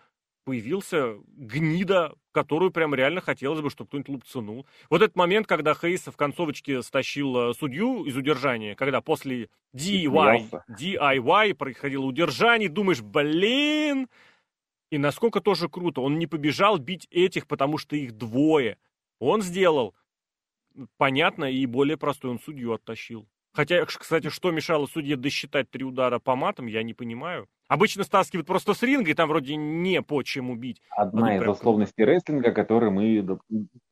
появился 0.44 1.16
гнида, 1.36 2.14
которую 2.32 2.70
прям 2.70 2.94
реально 2.94 3.20
хотелось 3.20 3.60
бы, 3.60 3.70
чтобы 3.70 3.88
кто-нибудь 3.88 4.08
лупцанул. 4.08 4.66
Вот 4.90 5.02
этот 5.02 5.16
момент, 5.16 5.46
когда 5.46 5.74
Хейс 5.74 6.06
в 6.06 6.16
концовочке 6.16 6.82
стащил 6.82 7.50
э, 7.50 7.54
судью 7.54 8.04
из 8.04 8.16
удержания, 8.16 8.74
когда 8.74 9.00
после 9.00 9.48
DIY, 9.74 10.50
DIY 10.70 11.54
происходило 11.54 12.04
удержание, 12.04 12.68
думаешь, 12.68 13.02
блин, 13.02 14.08
и 14.90 14.98
насколько 14.98 15.40
тоже 15.40 15.68
круто, 15.68 16.00
он 16.00 16.18
не 16.18 16.26
побежал 16.26 16.78
бить 16.78 17.08
этих, 17.10 17.46
потому 17.46 17.78
что 17.78 17.96
их 17.96 18.12
двое. 18.12 18.76
Он 19.20 19.40
сделал 19.40 19.94
понятно 20.96 21.44
и 21.50 21.64
более 21.66 21.96
простой. 21.96 22.30
Он 22.30 22.38
судью 22.38 22.72
оттащил. 22.72 23.26
Хотя, 23.52 23.84
кстати, 23.84 24.30
что 24.30 24.50
мешало 24.50 24.86
судье 24.86 25.16
досчитать 25.16 25.70
три 25.70 25.84
удара 25.84 26.18
по 26.18 26.34
матам, 26.36 26.66
я 26.66 26.82
не 26.82 26.94
понимаю. 26.94 27.48
Обычно 27.68 28.02
стаскивают 28.02 28.46
просто 28.46 28.72
с 28.72 28.82
ринга, 28.82 29.10
и 29.10 29.14
там 29.14 29.28
вроде 29.28 29.56
не 29.56 30.00
по 30.02 30.22
чему 30.22 30.56
бить. 30.56 30.80
Одна 30.90 31.36
из 31.36 31.46
условностей 31.46 32.04
рестлинга, 32.04 32.52
которую 32.52 32.92
мы 32.92 33.38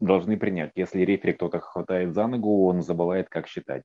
должны 0.00 0.38
принять. 0.38 0.72
Если 0.76 1.02
рефери 1.02 1.34
кто-то 1.34 1.60
хватает 1.60 2.14
за 2.14 2.26
ногу, 2.26 2.66
он 2.66 2.82
забывает, 2.82 3.28
как 3.28 3.48
считать. 3.48 3.84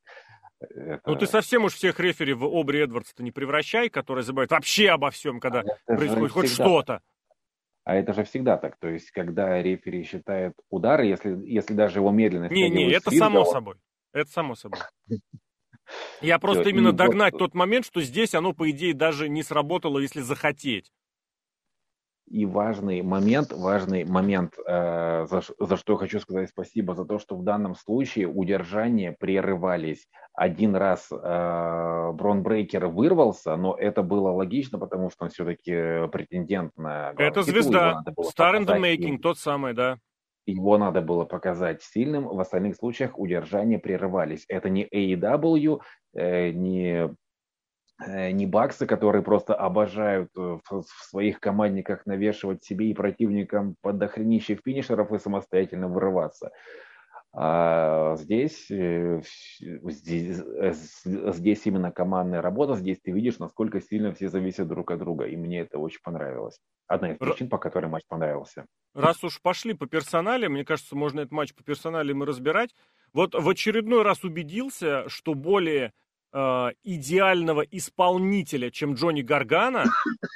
Это... 0.60 1.02
Ну 1.06 1.16
ты 1.16 1.28
совсем 1.28 1.66
уж 1.66 1.74
всех 1.74 2.00
рефери 2.00 2.34
в 2.34 2.46
Обри 2.46 2.80
Эдвардс-то 2.80 3.22
не 3.22 3.32
превращай, 3.32 3.90
которые 3.90 4.24
забывают 4.24 4.52
вообще 4.52 4.90
обо 4.90 5.12
всем, 5.12 5.42
когда 5.42 5.62
это 5.62 5.98
происходит 5.98 6.32
хоть 6.32 6.50
что-то. 6.50 7.02
А 7.84 7.96
это 7.96 8.14
же 8.14 8.24
всегда 8.24 8.58
так. 8.58 8.78
То 8.78 8.88
есть, 8.88 9.12
когда 9.12 9.62
рефери 9.62 10.04
считает 10.04 10.54
удары, 10.70 11.06
если, 11.06 11.38
если 11.46 11.74
даже 11.74 12.00
его 12.00 12.12
медленность... 12.12 12.52
Не, 12.52 12.70
не, 12.70 12.90
это 12.92 13.12
само 13.12 13.42
он... 13.42 13.46
собой. 13.46 13.76
Это 14.12 14.32
само 14.32 14.56
собой. 14.56 14.80
Я 16.22 16.40
просто 16.40 16.70
именно 16.70 16.92
догнать 16.92 17.38
тот 17.38 17.54
момент, 17.54 17.86
что 17.86 18.02
здесь 18.02 18.34
оно, 18.34 18.54
по 18.54 18.70
идее, 18.70 18.94
даже 18.94 19.30
не 19.30 19.44
сработало, 19.44 20.00
если 20.00 20.22
захотеть. 20.22 20.92
И 22.28 22.44
важный 22.48 23.04
момент, 23.04 23.52
важный 23.54 24.04
момент, 24.04 24.56
э, 24.58 25.28
за, 25.30 25.42
за 25.60 25.78
что 25.78 25.94
я 25.94 26.00
хочу 26.00 26.20
сказать 26.20 26.50
спасибо, 26.50 26.96
за 26.96 27.06
то, 27.06 27.20
что 27.20 27.38
в 27.38 27.44
данном 27.44 27.76
случае 27.76 28.28
удержания 28.28 29.16
прерывались. 29.20 30.08
Один 30.34 30.76
раз 30.76 31.08
э, 31.12 32.12
Бронбрейкер 32.14 32.88
вырвался, 32.88 33.56
но 33.58 33.76
это 33.76 34.02
было 34.02 34.32
логично, 34.32 34.80
потому 34.80 35.12
что 35.12 35.26
он 35.26 35.30
все-таки 35.30 36.08
претендент 36.12 36.76
на 36.78 37.14
Это 37.16 37.44
звезда, 37.44 38.04
Star 38.20 38.58
in 38.58 38.66
the 38.66 38.80
Making, 38.80 39.20
тот 39.20 39.38
самый, 39.38 39.76
да. 39.76 40.00
Его 40.46 40.78
надо 40.78 41.02
было 41.02 41.26
показать 41.26 41.82
сильным, 41.82 42.28
в 42.28 42.40
остальных 42.40 42.76
случаях 42.76 43.18
удержания 43.18 43.80
прерывались. 43.80 44.46
Это 44.48 44.70
не 44.70 44.86
AEW, 44.86 45.82
э, 46.14 46.52
не 46.52 47.10
Э, 48.04 48.32
не 48.32 48.46
баксы, 48.46 48.86
которые 48.86 49.24
просто 49.24 49.56
обожают 49.56 50.30
э, 50.38 50.60
в, 50.70 50.84
своих 50.84 51.40
командниках 51.40 52.06
навешивать 52.06 52.64
себе 52.64 52.90
и 52.90 52.94
противникам 52.94 53.76
под 53.82 54.02
охренищих 54.02 54.60
финишеров 54.66 55.14
и 55.14 55.20
самостоятельно 55.20 55.88
вырываться. 55.88 56.52
А 57.34 58.16
здесь, 58.18 58.70
э, 58.70 59.22
здесь, 59.62 60.42
здесь 60.74 61.66
именно 61.66 61.92
командная 61.92 62.42
работа, 62.42 62.76
здесь 62.76 63.00
ты 63.02 63.12
видишь, 63.12 63.40
насколько 63.40 63.80
сильно 63.80 64.14
все 64.14 64.28
зависят 64.28 64.68
друг 64.68 64.92
от 64.92 65.00
друга, 65.00 65.26
и 65.26 65.38
мне 65.38 65.62
это 65.62 65.80
очень 65.80 66.02
понравилось. 66.04 66.60
Одна 66.88 67.14
из 67.14 67.18
причин, 67.18 67.50
по 67.50 67.58
которой 67.58 67.88
матч 67.88 68.04
понравился. 68.08 68.66
Раз 68.94 69.24
уж 69.24 69.42
пошли 69.42 69.74
по 69.74 69.88
персонале, 69.88 70.48
мне 70.50 70.64
кажется, 70.64 70.96
можно 70.96 71.22
этот 71.22 71.32
матч 71.32 71.54
по 71.54 71.64
персонале 71.64 72.14
и 72.14 72.24
разбирать. 72.24 72.76
Вот 73.12 73.34
в 73.34 73.50
очередной 73.50 74.04
раз 74.04 74.24
убедился, 74.24 75.10
что 75.10 75.34
более 75.34 75.94
э, 76.32 76.70
идеального 76.84 77.62
исполнителя, 77.62 78.70
чем 78.70 78.94
Джонни 78.94 79.22
Гаргана 79.22 79.86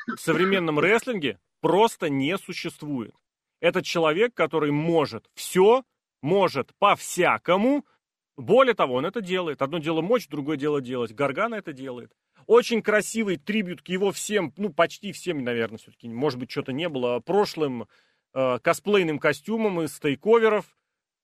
в 0.07 0.19
современном 0.19 0.79
рестлинге 0.79 1.39
просто 1.61 2.09
не 2.09 2.37
существует. 2.37 3.13
Это 3.59 3.83
человек, 3.83 4.33
который 4.33 4.71
может 4.71 5.29
все, 5.35 5.83
может 6.21 6.71
по-всякому. 6.79 7.85
Более 8.37 8.73
того, 8.73 8.95
он 8.95 9.05
это 9.05 9.21
делает. 9.21 9.61
Одно 9.61 9.79
дело 9.79 10.01
мочь, 10.01 10.27
другое 10.27 10.57
дело 10.57 10.81
делать. 10.81 11.13
Гаргана 11.13 11.55
это 11.55 11.73
делает. 11.73 12.11
Очень 12.49 12.81
красивый 12.81 13.37
трибют 13.37 13.83
к 13.83 13.89
его 13.89 14.11
всем, 14.11 14.51
ну, 14.57 14.73
почти 14.73 15.11
всем, 15.11 15.43
наверное, 15.43 15.77
все-таки, 15.77 16.09
может 16.09 16.39
быть, 16.39 16.49
что-то 16.49 16.73
не 16.73 16.89
было, 16.89 17.19
прошлым 17.19 17.87
э, 18.33 18.57
косплейным 18.63 19.19
костюмом 19.19 19.83
из 19.83 19.93
стейковеров. 19.93 20.65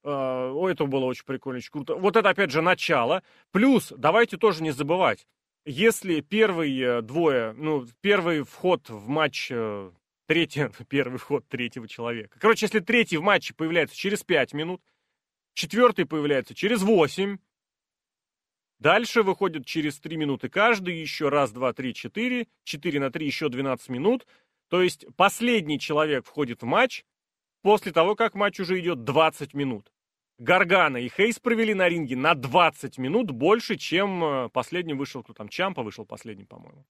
А, 0.04 0.52
о, 0.52 0.70
это 0.70 0.86
было 0.86 1.06
очень 1.06 1.26
прикольно, 1.26 1.58
очень 1.58 1.72
круто. 1.72 1.96
Вот 1.96 2.16
это, 2.16 2.30
опять 2.30 2.52
же, 2.52 2.62
начало. 2.62 3.24
Плюс, 3.52 3.92
давайте 3.98 4.38
тоже 4.38 4.62
не 4.62 4.70
забывать, 4.70 5.26
если 5.66 6.22
первые 6.22 7.02
двое, 7.02 7.54
ну, 7.54 7.88
первый 8.02 8.44
вход 8.44 8.88
в 8.92 9.08
матч, 9.08 9.48
э, 9.50 9.90
третий, 10.28 10.70
первый 10.90 11.18
вход 11.18 11.48
третьего 11.48 11.88
человека. 11.88 12.38
Короче, 12.40 12.68
если 12.68 12.82
третий 12.82 13.18
в 13.18 13.24
матче 13.24 13.56
появляется 13.56 13.98
через 13.98 14.22
5 14.22 14.54
минут, 14.54 14.80
четвертый 15.56 16.06
появляется 16.06 16.54
через 16.54 16.84
8, 16.84 17.40
дальше 18.80 19.24
выходит 19.24 19.66
через 19.66 20.00
3 20.00 20.18
минуты 20.18 20.50
каждый, 20.50 21.00
еще 21.00 21.30
раз, 21.30 21.52
два, 21.52 21.74
три, 21.74 21.94
четыре, 21.94 22.48
4 22.64 23.00
на 23.00 23.12
3, 23.12 23.26
еще 23.26 23.50
12 23.50 23.90
минут. 23.90 24.28
То 24.70 24.82
есть 24.82 25.06
последний 25.16 25.80
человек 25.80 26.26
входит 26.26 26.62
в 26.62 26.66
матч 26.66 27.06
после 27.62 27.92
того, 27.92 28.16
как 28.16 28.36
матч 28.36 28.60
уже 28.60 28.80
идет 28.80 29.04
20 29.04 29.54
минут. 29.54 29.92
Гаргана 30.38 30.98
и 30.98 31.10
Хейс 31.10 31.40
провели 31.40 31.74
на 31.74 31.88
ринге 31.88 32.16
на 32.16 32.36
20 32.36 32.98
минут 32.98 33.32
больше, 33.32 33.78
чем 33.78 34.24
э, 34.24 34.50
последний 34.50 34.94
вышел, 34.94 35.24
кто 35.24 35.34
там, 35.34 35.48
Чампа 35.48 35.82
вышел 35.82 36.06
последним, 36.06 36.46
по-моему. 36.46 36.86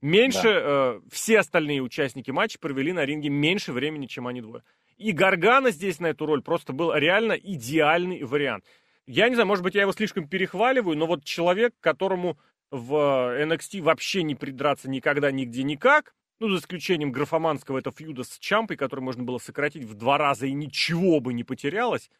Меньше, 0.00 0.42
да. 0.42 0.60
э, 0.62 1.00
все 1.10 1.40
остальные 1.40 1.80
участники 1.80 2.30
матча 2.30 2.58
провели 2.60 2.92
на 2.92 3.04
ринге 3.04 3.28
меньше 3.28 3.72
времени, 3.72 4.06
чем 4.06 4.28
они 4.28 4.40
двое. 4.40 4.62
И 4.98 5.12
Гаргана 5.12 5.70
здесь 5.70 6.00
на 6.00 6.06
эту 6.06 6.26
роль 6.26 6.42
просто 6.42 6.72
был 6.72 6.94
реально 6.94 7.32
идеальный 7.32 8.22
вариант. 8.22 8.64
Я 9.06 9.28
не 9.28 9.34
знаю, 9.34 9.46
может 9.46 9.62
быть, 9.62 9.74
я 9.74 9.82
его 9.82 9.92
слишком 9.92 10.28
перехваливаю, 10.28 10.96
но 10.96 11.06
вот 11.06 11.24
человек, 11.24 11.74
которому 11.80 12.38
в 12.70 12.92
NXT 12.92 13.80
вообще 13.82 14.24
не 14.24 14.34
придраться 14.34 14.90
никогда, 14.90 15.30
нигде, 15.30 15.62
никак, 15.62 16.14
ну, 16.40 16.48
за 16.48 16.58
исключением 16.58 17.12
графоманского 17.12 17.78
это 17.78 17.92
фьюда 17.92 18.24
с 18.24 18.38
Чампой, 18.38 18.76
который 18.76 19.00
можно 19.00 19.22
было 19.22 19.38
сократить 19.38 19.84
в 19.84 19.94
два 19.94 20.18
раза 20.18 20.46
и 20.46 20.52
ничего 20.52 21.20
бы 21.20 21.32
не 21.32 21.44
потерялось, 21.44 22.10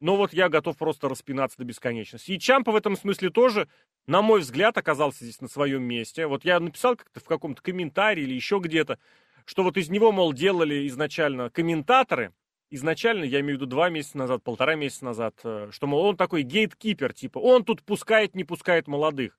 но 0.00 0.16
вот 0.16 0.32
я 0.32 0.48
готов 0.48 0.76
просто 0.78 1.08
распинаться 1.08 1.58
до 1.58 1.64
бесконечности. 1.64 2.32
И 2.32 2.38
Чампа 2.38 2.72
в 2.72 2.76
этом 2.76 2.96
смысле 2.96 3.30
тоже, 3.30 3.68
на 4.06 4.22
мой 4.22 4.40
взгляд, 4.40 4.78
оказался 4.78 5.24
здесь 5.24 5.40
на 5.40 5.48
своем 5.48 5.82
месте. 5.82 6.26
Вот 6.26 6.44
я 6.44 6.58
написал 6.58 6.96
как-то 6.96 7.20
в 7.20 7.24
каком-то 7.24 7.60
комментарии 7.60 8.22
или 8.22 8.34
еще 8.34 8.60
где-то, 8.62 8.98
что 9.44 9.62
вот 9.62 9.76
из 9.76 9.90
него, 9.90 10.12
мол, 10.12 10.32
делали 10.32 10.86
изначально 10.86 11.50
комментаторы, 11.50 12.32
изначально, 12.70 13.24
я 13.24 13.40
имею 13.40 13.58
в 13.58 13.60
виду 13.60 13.66
два 13.66 13.90
месяца 13.90 14.16
назад, 14.18 14.42
полтора 14.42 14.74
месяца 14.74 15.04
назад, 15.04 15.34
э, 15.44 15.68
что, 15.70 15.86
мол, 15.86 16.04
он 16.04 16.16
такой 16.16 16.42
гейткипер, 16.42 17.12
типа, 17.12 17.38
он 17.38 17.64
тут 17.64 17.82
пускает, 17.82 18.34
не 18.34 18.44
пускает 18.44 18.88
молодых. 18.88 19.38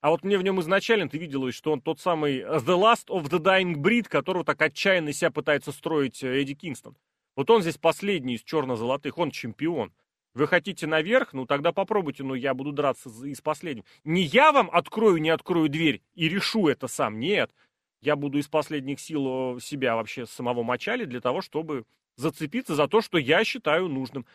А 0.00 0.10
вот 0.10 0.22
мне 0.22 0.36
в 0.36 0.42
нем 0.42 0.60
изначально 0.60 1.08
ты 1.08 1.16
видел, 1.16 1.50
что 1.50 1.72
он 1.72 1.80
тот 1.80 2.00
самый 2.00 2.38
э, 2.38 2.58
The 2.58 2.78
Last 2.78 3.08
of 3.08 3.30
the 3.30 3.38
Dying 3.38 3.76
Breed, 3.76 4.08
которого 4.08 4.44
так 4.44 4.60
отчаянно 4.60 5.12
себя 5.12 5.30
пытается 5.30 5.72
строить 5.72 6.22
э, 6.22 6.42
Эдди 6.42 6.54
Кингстон. 6.54 6.96
Вот 7.36 7.48
он 7.50 7.62
здесь 7.62 7.78
последний 7.78 8.34
из 8.34 8.42
черно-золотых, 8.42 9.16
он 9.18 9.30
чемпион. 9.30 9.92
Вы 10.34 10.46
хотите 10.46 10.86
наверх? 10.86 11.32
Ну 11.32 11.46
тогда 11.46 11.72
попробуйте, 11.72 12.22
но 12.22 12.34
я 12.34 12.54
буду 12.54 12.72
драться 12.72 13.08
из 13.24 13.40
последнего. 13.40 13.86
Не 14.04 14.22
я 14.22 14.52
вам 14.52 14.68
открою, 14.70 15.18
не 15.22 15.30
открою 15.30 15.68
дверь 15.68 16.02
и 16.14 16.28
решу 16.28 16.68
это 16.68 16.86
сам, 16.86 17.18
нет. 17.18 17.54
Я 18.02 18.16
буду 18.16 18.38
из 18.38 18.48
последних 18.48 19.00
сил 19.00 19.58
себя 19.60 19.96
вообще 19.96 20.26
самого 20.26 20.62
мочали 20.62 21.06
для 21.06 21.22
того, 21.22 21.40
чтобы 21.40 21.84
зацепиться 22.16 22.74
за 22.74 22.88
то, 22.88 23.00
что 23.00 23.18
я 23.18 23.44
считаю 23.44 23.88
нужным. 23.88 24.26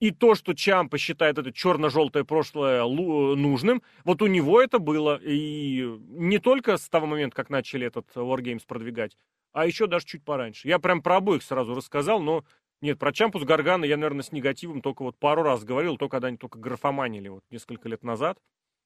И 0.00 0.10
то, 0.10 0.34
что 0.34 0.54
Чампа 0.54 0.98
считает 0.98 1.38
это 1.38 1.52
черно-желтое 1.52 2.24
прошлое 2.24 2.84
нужным, 2.84 3.82
вот 4.04 4.22
у 4.22 4.26
него 4.26 4.60
это 4.60 4.78
было. 4.78 5.20
И 5.22 5.82
не 6.08 6.38
только 6.38 6.76
с 6.76 6.88
того 6.88 7.06
момента, 7.06 7.36
как 7.36 7.48
начали 7.48 7.86
этот 7.86 8.10
Wargames 8.14 8.62
продвигать, 8.66 9.16
а 9.52 9.66
еще 9.66 9.86
даже 9.86 10.04
чуть 10.04 10.24
пораньше. 10.24 10.68
Я 10.68 10.78
прям 10.80 11.00
про 11.00 11.16
обоих 11.16 11.42
сразу 11.42 11.74
рассказал, 11.74 12.20
но 12.20 12.44
нет, 12.80 12.98
про 12.98 13.12
Чампу 13.12 13.38
с 13.38 13.44
Гаргана 13.44 13.84
я, 13.84 13.96
наверное, 13.96 14.22
с 14.22 14.32
негативом 14.32 14.82
только 14.82 15.02
вот 15.02 15.16
пару 15.16 15.42
раз 15.42 15.64
говорил, 15.64 15.96
то 15.96 16.08
когда 16.08 16.28
они 16.28 16.36
только 16.36 16.58
графоманили 16.58 17.28
вот 17.28 17.44
несколько 17.50 17.88
лет 17.88 18.02
назад 18.02 18.38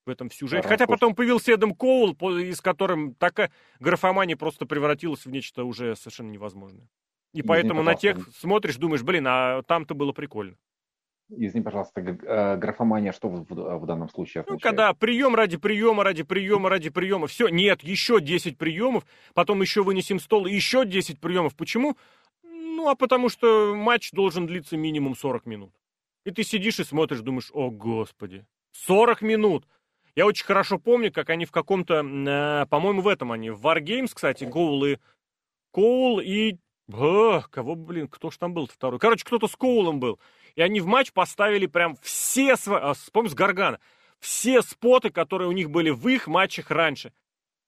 в 0.06 0.10
этом 0.10 0.30
сюжете. 0.30 0.68
Хотя 0.68 0.86
потом 0.86 1.14
появился 1.14 1.52
Эдам 1.52 1.74
Коул, 1.74 2.12
из 2.38 2.60
которым 2.60 3.14
такая 3.14 3.50
графомания 3.80 4.36
просто 4.36 4.66
превратилась 4.66 5.26
в 5.26 5.30
нечто 5.30 5.64
уже 5.64 5.96
совершенно 5.96 6.30
невозможное. 6.30 6.88
И 7.32 7.40
Извини, 7.40 7.48
поэтому 7.48 7.82
на 7.82 7.94
тех 7.94 8.18
смотришь, 8.34 8.76
думаешь, 8.76 9.02
блин, 9.02 9.26
а 9.28 9.62
там-то 9.62 9.94
было 9.94 10.12
прикольно. 10.12 10.56
Извини, 11.30 11.62
пожалуйста, 11.62 12.00
э, 12.00 12.56
графомания 12.56 13.12
что 13.12 13.28
в, 13.28 13.44
в, 13.44 13.78
в 13.80 13.86
данном 13.86 14.08
случае 14.08 14.42
означает? 14.42 14.62
Ну, 14.62 14.68
когда 14.70 14.94
прием 14.94 15.34
ради 15.34 15.58
приема, 15.58 16.02
ради 16.02 16.22
приема, 16.22 16.70
ради 16.70 16.88
приема. 16.88 17.26
Все, 17.26 17.48
нет, 17.48 17.82
еще 17.82 18.20
10 18.20 18.56
приемов, 18.56 19.04
потом 19.34 19.60
еще 19.60 19.82
вынесем 19.82 20.20
стол, 20.20 20.46
еще 20.46 20.86
10 20.86 21.20
приемов. 21.20 21.54
Почему? 21.54 21.98
Ну, 22.42 22.88
а 22.88 22.94
потому 22.94 23.28
что 23.28 23.74
матч 23.74 24.10
должен 24.12 24.46
длиться 24.46 24.78
минимум 24.78 25.14
40 25.14 25.44
минут. 25.44 25.74
И 26.24 26.30
ты 26.30 26.44
сидишь 26.44 26.80
и 26.80 26.84
смотришь, 26.84 27.20
думаешь, 27.20 27.50
о, 27.52 27.70
господи, 27.70 28.46
40 28.72 29.20
минут! 29.20 29.66
Я 30.16 30.26
очень 30.26 30.46
хорошо 30.46 30.78
помню, 30.78 31.12
как 31.12 31.30
они 31.30 31.44
в 31.44 31.52
каком-то, 31.52 32.02
э, 32.02 32.66
по-моему, 32.66 33.02
в 33.02 33.08
этом 33.08 33.32
они, 33.32 33.50
в 33.50 33.64
Wargames, 33.66 34.10
кстати, 34.14 34.50
Коул 34.50 34.84
и... 34.84 34.96
Коул 35.72 36.20
и... 36.20 36.56
Э, 36.92 37.40
кого, 37.50 37.74
блин, 37.74 38.08
кто 38.08 38.30
ж 38.30 38.38
там 38.38 38.54
был 38.54 38.66
второй? 38.66 38.98
Короче, 38.98 39.24
кто-то 39.24 39.46
с 39.46 39.56
Коулом 39.56 40.00
был. 40.00 40.18
И 40.54 40.62
они 40.62 40.80
в 40.80 40.86
матч 40.86 41.12
поставили 41.12 41.66
прям 41.66 41.96
все 42.02 42.56
свои... 42.56 42.80
А, 42.80 42.94
помнишь, 43.12 43.34
Гаргана? 43.34 43.78
Все 44.18 44.62
споты, 44.62 45.10
которые 45.10 45.48
у 45.48 45.52
них 45.52 45.70
были 45.70 45.90
в 45.90 46.08
их 46.08 46.26
матчах 46.26 46.70
раньше. 46.70 47.12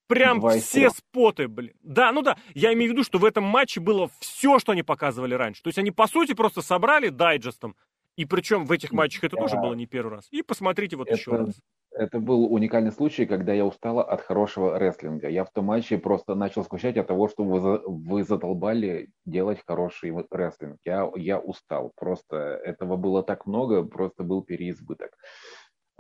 Прям 0.09 0.41
Два 0.41 0.59
все 0.59 0.91
споты, 0.91 1.47
блин. 1.47 1.73
Да, 1.83 2.11
ну 2.11 2.23
да, 2.23 2.37
я 2.55 2.73
имею 2.73 2.91
в 2.91 2.95
виду, 2.95 3.05
что 3.05 3.19
в 3.19 3.25
этом 3.25 3.45
матче 3.45 3.79
было 3.79 4.11
все, 4.19 4.59
что 4.59 4.73
они 4.73 4.83
показывали 4.83 5.35
раньше. 5.35 5.63
То 5.63 5.69
есть 5.69 5.79
они, 5.79 5.93
по 5.93 6.09
сути, 6.09 6.35
просто 6.35 6.63
собрали 6.63 7.11
дайджестом. 7.11 7.77
И 8.17 8.25
причем 8.25 8.65
в 8.65 8.73
этих 8.73 8.91
матчах 8.91 9.25
это 9.25 9.37
тоже 9.37 9.55
было 9.57 9.75
не 9.75 9.87
первый 9.87 10.17
раз. 10.17 10.27
И 10.33 10.43
посмотрите 10.43 10.97
вот 10.97 11.09
это, 11.09 11.17
еще 11.17 11.31
раз. 11.31 11.61
Это 12.01 12.19
был 12.19 12.51
уникальный 12.51 12.93
случай, 12.93 13.27
когда 13.27 13.53
я 13.53 13.67
устала 13.67 14.03
от 14.03 14.23
хорошего 14.23 14.79
рестлинга. 14.79 15.29
Я 15.29 15.45
в 15.45 15.51
том 15.51 15.67
матче 15.67 15.99
просто 15.99 16.35
начал 16.35 16.65
скучать 16.65 16.97
от 16.97 17.09
того, 17.09 17.29
что 17.29 17.45
вы, 17.45 17.83
вы 17.85 18.25
задолбали 18.25 19.11
делать 19.27 19.63
хороший 19.67 20.11
рестлинг. 20.31 20.79
Я, 20.87 21.11
я 21.17 21.39
устал. 21.39 21.93
Просто 21.95 22.37
этого 22.65 22.97
было 22.97 23.23
так 23.23 23.45
много, 23.45 23.83
просто 23.83 24.23
был 24.23 24.43
переизбыток. 24.43 25.11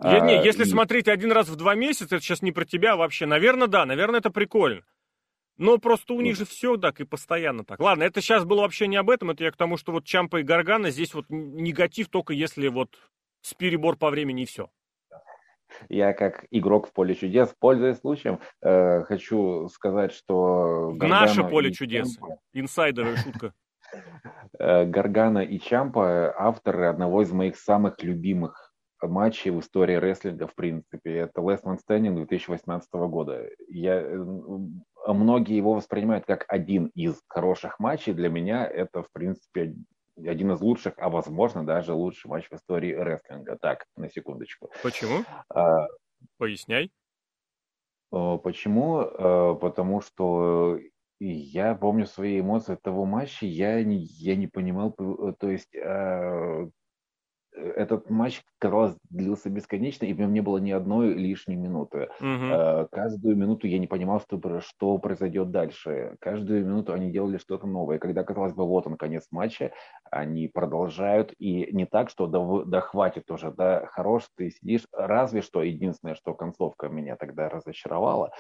Я, 0.02 0.22
а, 0.22 0.26
не, 0.26 0.42
если 0.42 0.62
и... 0.62 0.66
смотреть 0.66 1.06
один 1.06 1.32
раз 1.32 1.50
в 1.50 1.56
два 1.56 1.74
месяца, 1.74 2.16
это 2.16 2.24
сейчас 2.24 2.40
не 2.40 2.52
про 2.52 2.64
тебя 2.64 2.96
вообще. 2.96 3.26
Наверное, 3.26 3.68
да, 3.68 3.84
наверное, 3.84 4.20
это 4.20 4.30
прикольно. 4.30 4.80
Но 5.58 5.76
просто 5.76 6.14
у 6.14 6.22
них 6.22 6.34
же 6.34 6.46
все 6.46 6.78
так 6.78 7.02
и 7.02 7.04
постоянно 7.04 7.62
так. 7.62 7.78
Ладно, 7.78 8.04
это 8.04 8.22
сейчас 8.22 8.46
было 8.46 8.62
вообще 8.62 8.86
не 8.86 8.96
об 8.96 9.10
этом, 9.10 9.32
это 9.32 9.44
я 9.44 9.50
к 9.50 9.58
тому, 9.58 9.76
что 9.76 9.92
вот 9.92 10.06
Чампа 10.06 10.38
и 10.38 10.44
Гаргана 10.44 10.88
здесь 10.88 11.12
вот 11.12 11.26
негатив 11.28 12.08
только 12.08 12.32
если 12.32 12.68
вот 12.68 12.96
с 13.42 13.52
перебор 13.52 13.98
по 13.98 14.08
времени 14.08 14.44
и 14.44 14.46
все. 14.46 14.70
Я 15.88 16.12
как 16.12 16.46
игрок 16.50 16.88
в 16.88 16.92
поле 16.92 17.14
чудес, 17.14 17.54
пользуясь 17.58 17.98
случаем, 17.98 18.40
э, 18.62 19.02
хочу 19.04 19.68
сказать, 19.68 20.12
что... 20.12 20.92
Гаргана 20.94 21.20
Наше 21.20 21.44
поле 21.44 21.72
чудес. 21.72 22.16
Чампа... 22.16 22.36
Инсайдеры 22.52 23.16
шутка. 23.16 23.52
Э, 24.60 24.84
Гаргана 24.84 25.40
и 25.40 25.58
Чампа 25.58 26.32
авторы 26.38 26.86
одного 26.86 27.22
из 27.22 27.32
моих 27.32 27.56
самых 27.56 28.00
любимых 28.04 28.70
матчей 29.02 29.50
в 29.50 29.60
истории 29.60 29.96
рестлинга, 29.96 30.46
в 30.46 30.54
принципе. 30.54 31.16
Это 31.16 31.40
Last 31.40 31.64
Man 31.64 31.78
Standing 31.78 32.14
2018 32.14 32.92
года. 32.92 33.48
Я, 33.68 34.00
э, 34.00 34.16
многие 35.06 35.56
его 35.56 35.74
воспринимают 35.74 36.26
как 36.26 36.44
один 36.48 36.86
из 36.94 37.20
хороших 37.28 37.78
матчей. 37.78 38.12
Для 38.12 38.28
меня 38.28 38.66
это, 38.66 39.02
в 39.02 39.10
принципе, 39.12 39.74
один 40.16 40.52
из 40.52 40.60
лучших, 40.60 40.94
а 40.96 41.08
возможно 41.08 41.64
даже 41.64 41.92
лучший 41.92 42.28
матч 42.28 42.48
в 42.48 42.54
истории 42.54 42.92
рестлинга. 42.92 43.56
Так, 43.60 43.86
на 43.96 44.08
секундочку. 44.10 44.70
Почему? 44.82 45.24
А, 45.48 45.86
Поясняй. 46.38 46.90
Почему? 48.10 49.00
А, 49.00 49.54
потому 49.54 50.00
что 50.00 50.78
я 51.20 51.74
помню 51.74 52.06
свои 52.06 52.40
эмоции 52.40 52.74
от 52.74 52.82
того 52.82 53.04
матча, 53.04 53.46
я 53.46 53.82
не, 53.84 53.98
я 53.98 54.36
не 54.36 54.46
понимал, 54.46 54.92
то 54.92 55.50
есть 55.50 55.74
этот 57.60 58.10
матч, 58.10 58.42
казалось, 58.58 58.96
длился 59.10 59.50
бесконечно, 59.50 60.04
и 60.04 60.12
в 60.12 60.18
нем 60.18 60.32
не 60.32 60.40
было 60.40 60.58
ни 60.58 60.70
одной 60.70 61.14
лишней 61.14 61.56
минуты. 61.56 62.08
Угу. 62.20 62.88
Каждую 62.90 63.36
минуту 63.36 63.66
я 63.66 63.78
не 63.78 63.86
понимал, 63.86 64.20
что, 64.20 64.60
что 64.60 64.98
произойдет 64.98 65.50
дальше. 65.50 66.16
Каждую 66.20 66.64
минуту 66.64 66.92
они 66.92 67.10
делали 67.10 67.38
что-то 67.38 67.66
новое. 67.66 67.98
Когда, 67.98 68.24
казалось 68.24 68.54
бы, 68.54 68.66
вот 68.66 68.86
он, 68.86 68.96
конец 68.96 69.26
матча, 69.30 69.72
они 70.10 70.48
продолжают, 70.48 71.32
и 71.38 71.68
не 71.72 71.86
так, 71.86 72.10
что 72.10 72.26
да, 72.26 72.64
да 72.64 72.80
хватит 72.80 73.30
уже, 73.30 73.52
да 73.52 73.86
хорош, 73.86 74.24
ты 74.36 74.50
сидишь. 74.50 74.86
Разве 74.92 75.42
что 75.42 75.62
единственное, 75.62 76.14
что 76.14 76.34
концовка 76.34 76.88
меня 76.88 77.16
тогда 77.16 77.48
разочаровала, 77.48 78.32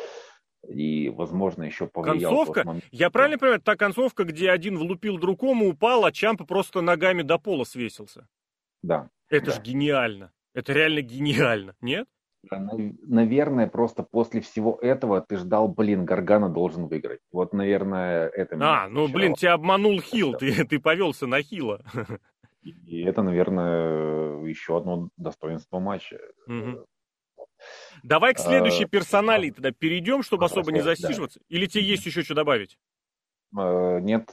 и, 0.68 1.08
возможно, 1.08 1.62
еще 1.62 1.86
повлиял. 1.86 2.34
Концовка? 2.34 2.64
Момент... 2.64 2.84
Я 2.90 3.10
правильно 3.10 3.38
понимаю, 3.38 3.60
та 3.60 3.76
концовка, 3.76 4.24
где 4.24 4.50
один 4.50 4.76
влупил 4.76 5.18
другому, 5.18 5.70
упал, 5.70 6.04
а 6.04 6.12
Чампа 6.12 6.44
просто 6.44 6.82
ногами 6.82 7.22
до 7.22 7.38
пола 7.38 7.64
свесился? 7.64 8.26
Да. 8.82 9.08
Это 9.28 9.46
да. 9.46 9.52
же 9.52 9.62
гениально. 9.62 10.32
Это 10.54 10.72
реально 10.72 11.02
гениально, 11.02 11.76
нет? 11.80 12.08
Наверное, 12.50 13.66
просто 13.66 14.02
после 14.02 14.40
всего 14.40 14.78
этого 14.80 15.20
ты 15.20 15.36
ждал, 15.36 15.68
блин, 15.68 16.06
Гаргана 16.06 16.48
должен 16.48 16.86
выиграть. 16.86 17.20
Вот, 17.30 17.52
наверное, 17.52 18.28
это... 18.28 18.56
А, 18.60 18.88
ну, 18.88 19.08
блин, 19.08 19.34
тебя 19.34 19.52
обманул 19.54 20.00
Хил, 20.00 20.34
ты, 20.34 20.64
ты 20.64 20.78
повелся 20.78 21.26
на 21.26 21.42
Хила. 21.42 21.84
И 22.62 23.02
это, 23.02 23.22
наверное, 23.22 24.42
еще 24.44 24.78
одно 24.78 25.10
достоинство 25.16 25.78
матча. 25.78 26.18
Угу. 26.46 26.86
Давай 28.02 28.34
к 28.34 28.38
следующей 28.38 28.84
а, 28.84 28.88
персоналии 28.88 29.50
тогда 29.50 29.70
перейдем, 29.70 30.22
чтобы 30.22 30.46
особо 30.46 30.72
не 30.72 30.80
засиживаться. 30.80 31.40
Или 31.48 31.66
тебе 31.66 31.84
есть 31.84 32.06
еще 32.06 32.22
что 32.22 32.34
добавить? 32.34 32.78
Э, 33.56 33.98
нет, 34.00 34.30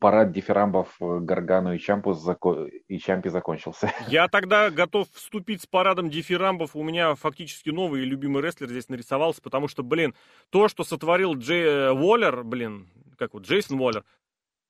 парад 0.00 0.32
дифирамбов 0.32 0.96
э, 1.00 1.18
Гаргану 1.20 1.74
и 1.74 1.78
Чампу 1.78 2.12
зако... 2.12 2.66
и 2.66 2.98
Чампи 2.98 3.28
закончился. 3.28 3.92
Я 4.08 4.28
тогда 4.28 4.70
готов 4.70 5.08
вступить 5.12 5.62
с 5.62 5.66
парадом 5.66 6.10
дифирамбов. 6.10 6.74
У 6.74 6.82
меня 6.82 7.14
фактически 7.14 7.70
новый 7.70 8.02
любимый 8.02 8.42
рестлер 8.42 8.68
здесь 8.68 8.88
нарисовался, 8.88 9.40
потому 9.42 9.68
что, 9.68 9.82
блин, 9.82 10.14
то, 10.50 10.68
что 10.68 10.82
сотворил 10.82 11.34
Джей 11.34 11.62
э, 11.62 11.92
Уоллер, 11.92 12.42
блин, 12.42 12.88
как 13.16 13.34
вот 13.34 13.44
Джейсон 13.44 13.80
Уоллер, 13.80 14.04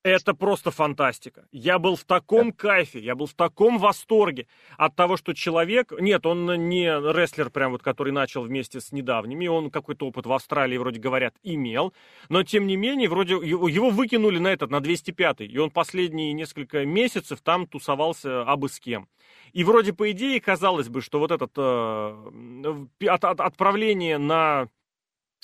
это 0.02 0.34
просто 0.34 0.70
фантастика. 0.70 1.46
Я 1.52 1.78
был 1.78 1.96
в 1.96 2.04
таком 2.04 2.52
кайфе, 2.52 2.98
я 2.98 3.14
был 3.14 3.26
в 3.26 3.34
таком 3.34 3.78
восторге 3.78 4.46
от 4.76 4.96
того, 4.96 5.16
что 5.16 5.32
человек... 5.32 5.92
Нет, 5.98 6.26
он 6.26 6.68
не 6.68 6.86
рестлер, 6.86 7.50
прям 7.50 7.72
вот, 7.72 7.82
который 7.82 8.12
начал 8.12 8.42
вместе 8.42 8.80
с 8.80 8.92
недавними, 8.92 9.46
он 9.46 9.70
какой-то 9.70 10.06
опыт 10.06 10.26
в 10.26 10.32
Австралии, 10.32 10.76
вроде 10.76 11.00
говорят, 11.00 11.34
имел, 11.42 11.92
но 12.28 12.42
тем 12.42 12.66
не 12.66 12.76
менее, 12.76 13.08
вроде 13.08 13.34
его 13.34 13.90
выкинули 13.90 14.38
на 14.38 14.48
этот, 14.48 14.70
на 14.70 14.80
205 14.80 15.42
и 15.42 15.58
он 15.58 15.70
последние 15.70 16.32
несколько 16.32 16.84
месяцев 16.84 17.40
там 17.40 17.66
тусовался 17.66 18.42
абы 18.42 18.68
с 18.68 18.80
кем. 18.80 19.08
И 19.52 19.64
вроде 19.64 19.92
по 19.92 20.10
идее 20.10 20.40
казалось 20.40 20.88
бы, 20.88 21.00
что 21.00 21.18
вот 21.18 21.30
это 21.30 21.48
э, 21.56 23.06
от, 23.08 23.24
от, 23.24 23.40
отправление 23.40 24.18
на 24.18 24.68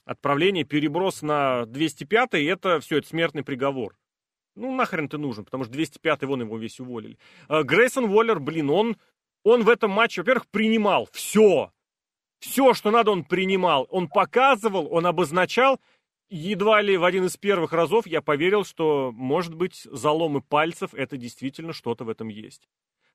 отправление, 0.04 0.64
переброс 0.64 1.20
на 1.22 1.66
205 1.66 2.34
это 2.34 2.80
все, 2.80 2.98
это 2.98 3.08
смертный 3.08 3.44
приговор. 3.44 3.97
Ну, 4.58 4.74
нахрен 4.74 5.08
ты 5.08 5.18
нужен, 5.18 5.44
потому 5.44 5.64
что 5.64 5.72
205-й 5.72 6.26
вон 6.26 6.40
его 6.42 6.58
весь 6.58 6.80
уволили. 6.80 7.16
А, 7.48 7.62
Грейсон 7.62 8.04
Уоллер, 8.04 8.40
блин, 8.40 8.70
он, 8.70 8.96
он 9.44 9.62
в 9.62 9.68
этом 9.68 9.90
матче, 9.92 10.22
во-первых, 10.22 10.48
принимал 10.48 11.08
все. 11.12 11.72
Все, 12.40 12.74
что 12.74 12.90
надо, 12.90 13.10
он 13.12 13.24
принимал. 13.24 13.86
Он 13.90 14.08
показывал, 14.08 14.92
он 14.92 15.06
обозначал. 15.06 15.80
едва 16.30 16.82
ли 16.82 16.96
в 16.96 17.04
один 17.04 17.24
из 17.24 17.36
первых 17.36 17.72
разов 17.72 18.06
я 18.06 18.20
поверил, 18.20 18.64
что, 18.64 19.12
может 19.14 19.54
быть, 19.54 19.86
заломы 19.90 20.42
пальцев 20.42 20.92
это 20.92 21.16
действительно 21.16 21.72
что-то 21.72 22.04
в 22.04 22.08
этом 22.10 22.28
есть. 22.28 22.68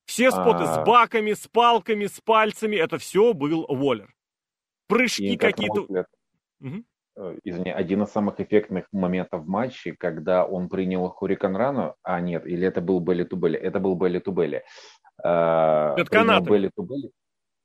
Все 0.06 0.32
споты 0.32 0.66
с 0.66 0.78
А. 0.78 0.84
баками, 0.84 1.34
с 1.34 1.48
палками, 1.48 2.08
с 2.08 2.20
пальцами, 2.22 2.76
это 2.76 2.98
все 2.98 3.34
был 3.34 3.66
Уоллер. 3.70 4.14
Прыжки 4.88 5.38
какие-то. 5.38 6.08
Извини, 7.44 7.72
один 7.72 8.04
из 8.04 8.10
самых 8.10 8.40
эффектных 8.40 8.86
моментов 8.92 9.44
в 9.44 9.48
матче, 9.48 9.96
когда 9.98 10.46
он 10.46 10.70
принял 10.70 11.08
Хурикан 11.10 11.56
Рану, 11.56 11.96
а 12.04 12.20
нет, 12.22 12.46
или 12.46 12.68
это 12.68 12.82
был 12.82 13.00
Белли 13.00 13.24
Тубели, 13.24 13.58
это 13.58 13.80
был 13.80 13.96
Белли 13.96 14.20
Тубели. 14.20 14.64
Э, 15.24 15.94
Это 15.98 16.06
канатами. 16.06 16.50
Белли 16.50 16.72
Тубели, 16.76 17.12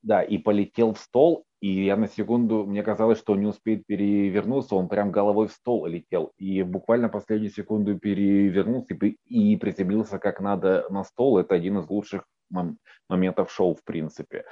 да, 0.02 0.22
и 0.22 0.38
полетел 0.38 0.92
в 0.92 0.98
стол, 0.98 1.44
и 1.60 1.84
я 1.84 1.96
на 1.96 2.06
секунду, 2.06 2.64
мне 2.66 2.82
казалось, 2.82 3.18
что 3.18 3.32
он 3.32 3.40
не 3.40 3.46
успеет 3.46 3.84
перевернуться, 3.86 4.76
он 4.76 4.88
прям 4.88 5.10
головой 5.10 5.48
в 5.48 5.52
стол 5.52 5.86
летел, 5.86 6.32
и 6.36 6.62
буквально 6.62 7.08
последнюю 7.08 7.50
секунду 7.50 7.98
перевернулся 7.98 8.94
и, 8.94 9.16
и 9.24 9.56
приземлился 9.56 10.18
как 10.18 10.40
надо 10.40 10.86
на 10.90 11.04
стол, 11.04 11.38
это 11.38 11.54
один 11.54 11.78
из 11.78 11.88
лучших 11.88 12.24
мом- 12.52 12.76
моментов 13.08 13.50
шоу, 13.50 13.74
в 13.74 13.82
принципе. 13.84 14.44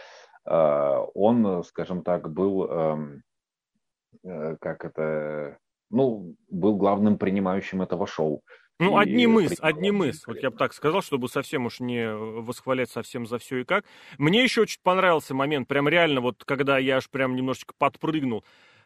Э, 0.47 1.05
Он, 1.14 1.62
скажем 1.64 2.03
так, 2.03 2.32
был 2.32 2.64
эм, 2.64 3.16
э, 3.16 3.20
как 4.22 4.84
это, 4.84 5.58
ну, 5.90 6.34
был 6.50 6.76
главным 6.76 7.18
принимающим 7.18 7.82
этого 7.82 8.06
шоу. 8.06 8.42
Ну, 8.78 8.98
одним 8.98 9.40
из, 9.40 9.56
одним 9.60 10.04
из. 10.04 10.26
Вот 10.26 10.38
я 10.42 10.50
бы 10.50 10.58
так 10.58 10.74
сказал, 10.74 11.00
чтобы 11.00 11.28
совсем 11.28 11.64
уж 11.64 11.80
не 11.80 12.12
восхвалять 12.14 12.90
совсем 12.90 13.26
за 13.26 13.38
все 13.38 13.58
и 13.58 13.64
как. 13.64 13.86
Мне 14.18 14.42
еще 14.42 14.62
очень 14.62 14.80
понравился 14.82 15.34
момент, 15.34 15.66
прям 15.66 15.88
реально, 15.88 16.20
вот 16.20 16.44
когда 16.44 16.76
я 16.76 16.98
аж 16.98 17.08
прям 17.08 17.36
немножечко 17.36 17.72
подпрыгнул. 17.78 18.44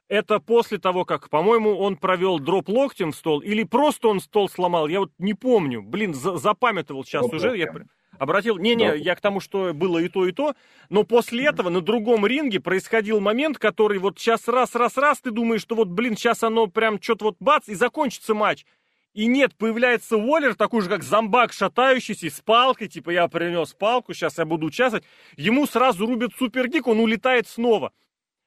Это 0.08 0.40
после 0.40 0.78
того, 0.78 1.04
как, 1.04 1.28
по-моему, 1.28 1.76
он 1.76 1.96
провел 1.96 2.38
drop 2.38 2.68
локтем 2.68 3.12
в 3.12 3.16
стол, 3.16 3.40
или 3.40 3.64
просто 3.64 4.08
он 4.08 4.20
стол 4.20 4.48
сломал, 4.48 4.86
я 4.88 5.00
вот 5.00 5.12
не 5.18 5.34
помню. 5.34 5.82
Блин, 5.82 6.14
за- 6.14 6.36
запамятовал 6.36 7.04
сейчас 7.04 7.22
Drop 7.22 7.34
уже. 7.34 7.56
Я 7.56 7.66
локтем. 7.66 7.72
пр- 7.72 7.86
обратил... 8.20 8.58
Не-не, 8.58 8.90
Drop. 8.90 9.00
я 9.00 9.14
к 9.14 9.20
тому, 9.20 9.40
что 9.40 9.72
было 9.72 9.98
и 9.98 10.08
то, 10.08 10.26
и 10.26 10.32
то. 10.32 10.54
Но 10.90 11.04
после 11.04 11.46
этого 11.46 11.70
на 11.70 11.80
другом 11.80 12.26
ринге 12.26 12.60
происходил 12.60 13.18
момент, 13.18 13.58
который 13.58 13.98
вот 13.98 14.18
сейчас 14.18 14.46
раз-раз-раз, 14.46 15.22
ты 15.22 15.30
думаешь, 15.30 15.62
что 15.62 15.74
вот, 15.74 15.88
блин, 15.88 16.16
сейчас 16.16 16.42
оно 16.42 16.66
прям 16.66 17.00
что-то 17.00 17.24
вот 17.24 17.36
бац, 17.40 17.66
и 17.68 17.74
закончится 17.74 18.34
матч. 18.34 18.66
И 19.14 19.26
нет, 19.26 19.56
появляется 19.56 20.18
Уоллер, 20.18 20.54
такой 20.54 20.82
же, 20.82 20.90
как 20.90 21.02
зомбак 21.02 21.52
шатающийся, 21.52 22.28
с 22.28 22.40
палкой, 22.40 22.88
типа, 22.88 23.10
я 23.10 23.26
принес 23.26 23.72
палку, 23.72 24.12
сейчас 24.12 24.36
я 24.36 24.44
буду 24.44 24.66
участвовать. 24.66 25.06
Ему 25.36 25.66
сразу 25.66 26.06
рубят 26.06 26.32
супергик, 26.38 26.86
он 26.86 27.00
улетает 27.00 27.48
снова. 27.48 27.90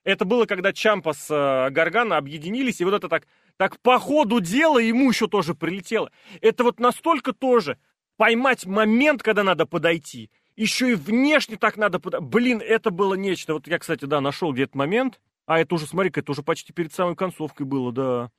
Это 0.03 0.23
было, 0.23 0.45
когда 0.45 0.71
Чампа 0.71 1.13
с 1.13 1.31
э, 1.31 1.71
Гаргана 1.71 2.17
объединились, 2.17 2.79
и 2.79 2.85
вот 2.85 2.93
это 2.93 3.09
так, 3.09 3.25
так 3.57 3.79
по 3.79 3.97
ходу 3.97 4.39
дела 4.39 4.77
ему 4.77 5.09
еще 5.09 5.27
тоже 5.27 5.55
прилетело. 5.55 6.11
Это 6.41 6.63
вот 6.63 6.79
настолько 6.79 7.33
тоже 7.33 7.77
поймать 8.17 8.65
момент, 8.65 9.23
когда 9.23 9.43
надо 9.43 9.65
подойти. 9.65 10.29
Еще 10.55 10.91
и 10.91 10.95
внешне 10.95 11.57
так 11.57 11.77
надо 11.77 11.99
подойти. 11.99 12.25
Блин, 12.25 12.61
это 12.63 12.91
было 12.91 13.15
нечто. 13.15 13.53
Вот 13.53 13.67
я, 13.67 13.79
кстати, 13.79 14.05
да, 14.05 14.21
нашел 14.21 14.53
где-то 14.53 14.77
момент. 14.77 15.19
А 15.45 15.59
это 15.59 15.75
уже, 15.75 15.87
смотри-ка, 15.87 16.21
это 16.21 16.31
уже 16.31 16.43
почти 16.43 16.73
перед 16.73 16.93
самой 16.93 17.15
концовкой 17.15 17.65
было, 17.65 17.91
да. 17.91 18.31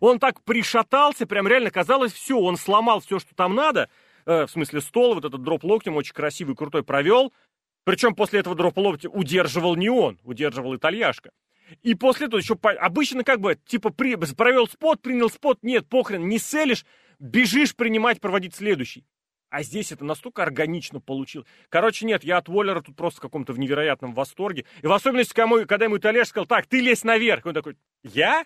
Он 0.00 0.18
так 0.18 0.42
пришатался, 0.42 1.26
прям 1.26 1.48
реально 1.48 1.70
казалось, 1.70 2.12
все, 2.12 2.38
он 2.38 2.56
сломал 2.56 3.00
все, 3.00 3.18
что 3.18 3.34
там 3.34 3.54
надо. 3.54 3.88
Э, 4.26 4.46
в 4.46 4.50
смысле, 4.50 4.80
стол, 4.80 5.14
вот 5.14 5.24
этот 5.24 5.42
дроп 5.42 5.64
локтем 5.64 5.96
очень 5.96 6.12
красивый, 6.12 6.54
крутой 6.54 6.84
провел. 6.84 7.32
Причем 7.84 8.14
после 8.14 8.40
этого 8.40 8.54
дропа 8.54 8.80
локтя 8.80 9.08
удерживал 9.08 9.74
не 9.74 9.88
он, 9.88 10.18
удерживал 10.22 10.76
итальяшка. 10.76 11.30
И 11.82 11.94
после 11.94 12.26
этого 12.26 12.40
еще 12.40 12.58
обычно 12.62 13.24
как 13.24 13.40
бы, 13.40 13.58
типа, 13.66 13.90
при, 13.90 14.16
провел 14.16 14.68
спот, 14.68 15.00
принял 15.00 15.30
спот, 15.30 15.60
нет, 15.62 15.88
похрен, 15.88 16.28
не 16.28 16.38
селишь, 16.38 16.84
бежишь 17.18 17.74
принимать, 17.74 18.20
проводить 18.20 18.54
следующий. 18.54 19.04
А 19.50 19.64
здесь 19.64 19.90
это 19.90 20.04
настолько 20.04 20.42
органично 20.42 21.00
получилось. 21.00 21.46
Короче, 21.68 22.06
нет, 22.06 22.22
я 22.22 22.38
от 22.38 22.48
Уоллера 22.48 22.80
тут 22.80 22.96
просто 22.96 23.18
в 23.18 23.22
каком-то 23.22 23.52
в 23.52 23.58
невероятном 23.58 24.14
восторге. 24.14 24.64
И 24.80 24.86
в 24.86 24.92
особенности, 24.92 25.34
кому- 25.34 25.66
когда 25.66 25.86
ему 25.86 25.98
итальяш 25.98 26.28
сказал, 26.28 26.46
так, 26.46 26.66
ты 26.66 26.80
лезь 26.80 27.02
наверх. 27.02 27.44
Он 27.44 27.52
такой, 27.52 27.76
я? 28.04 28.44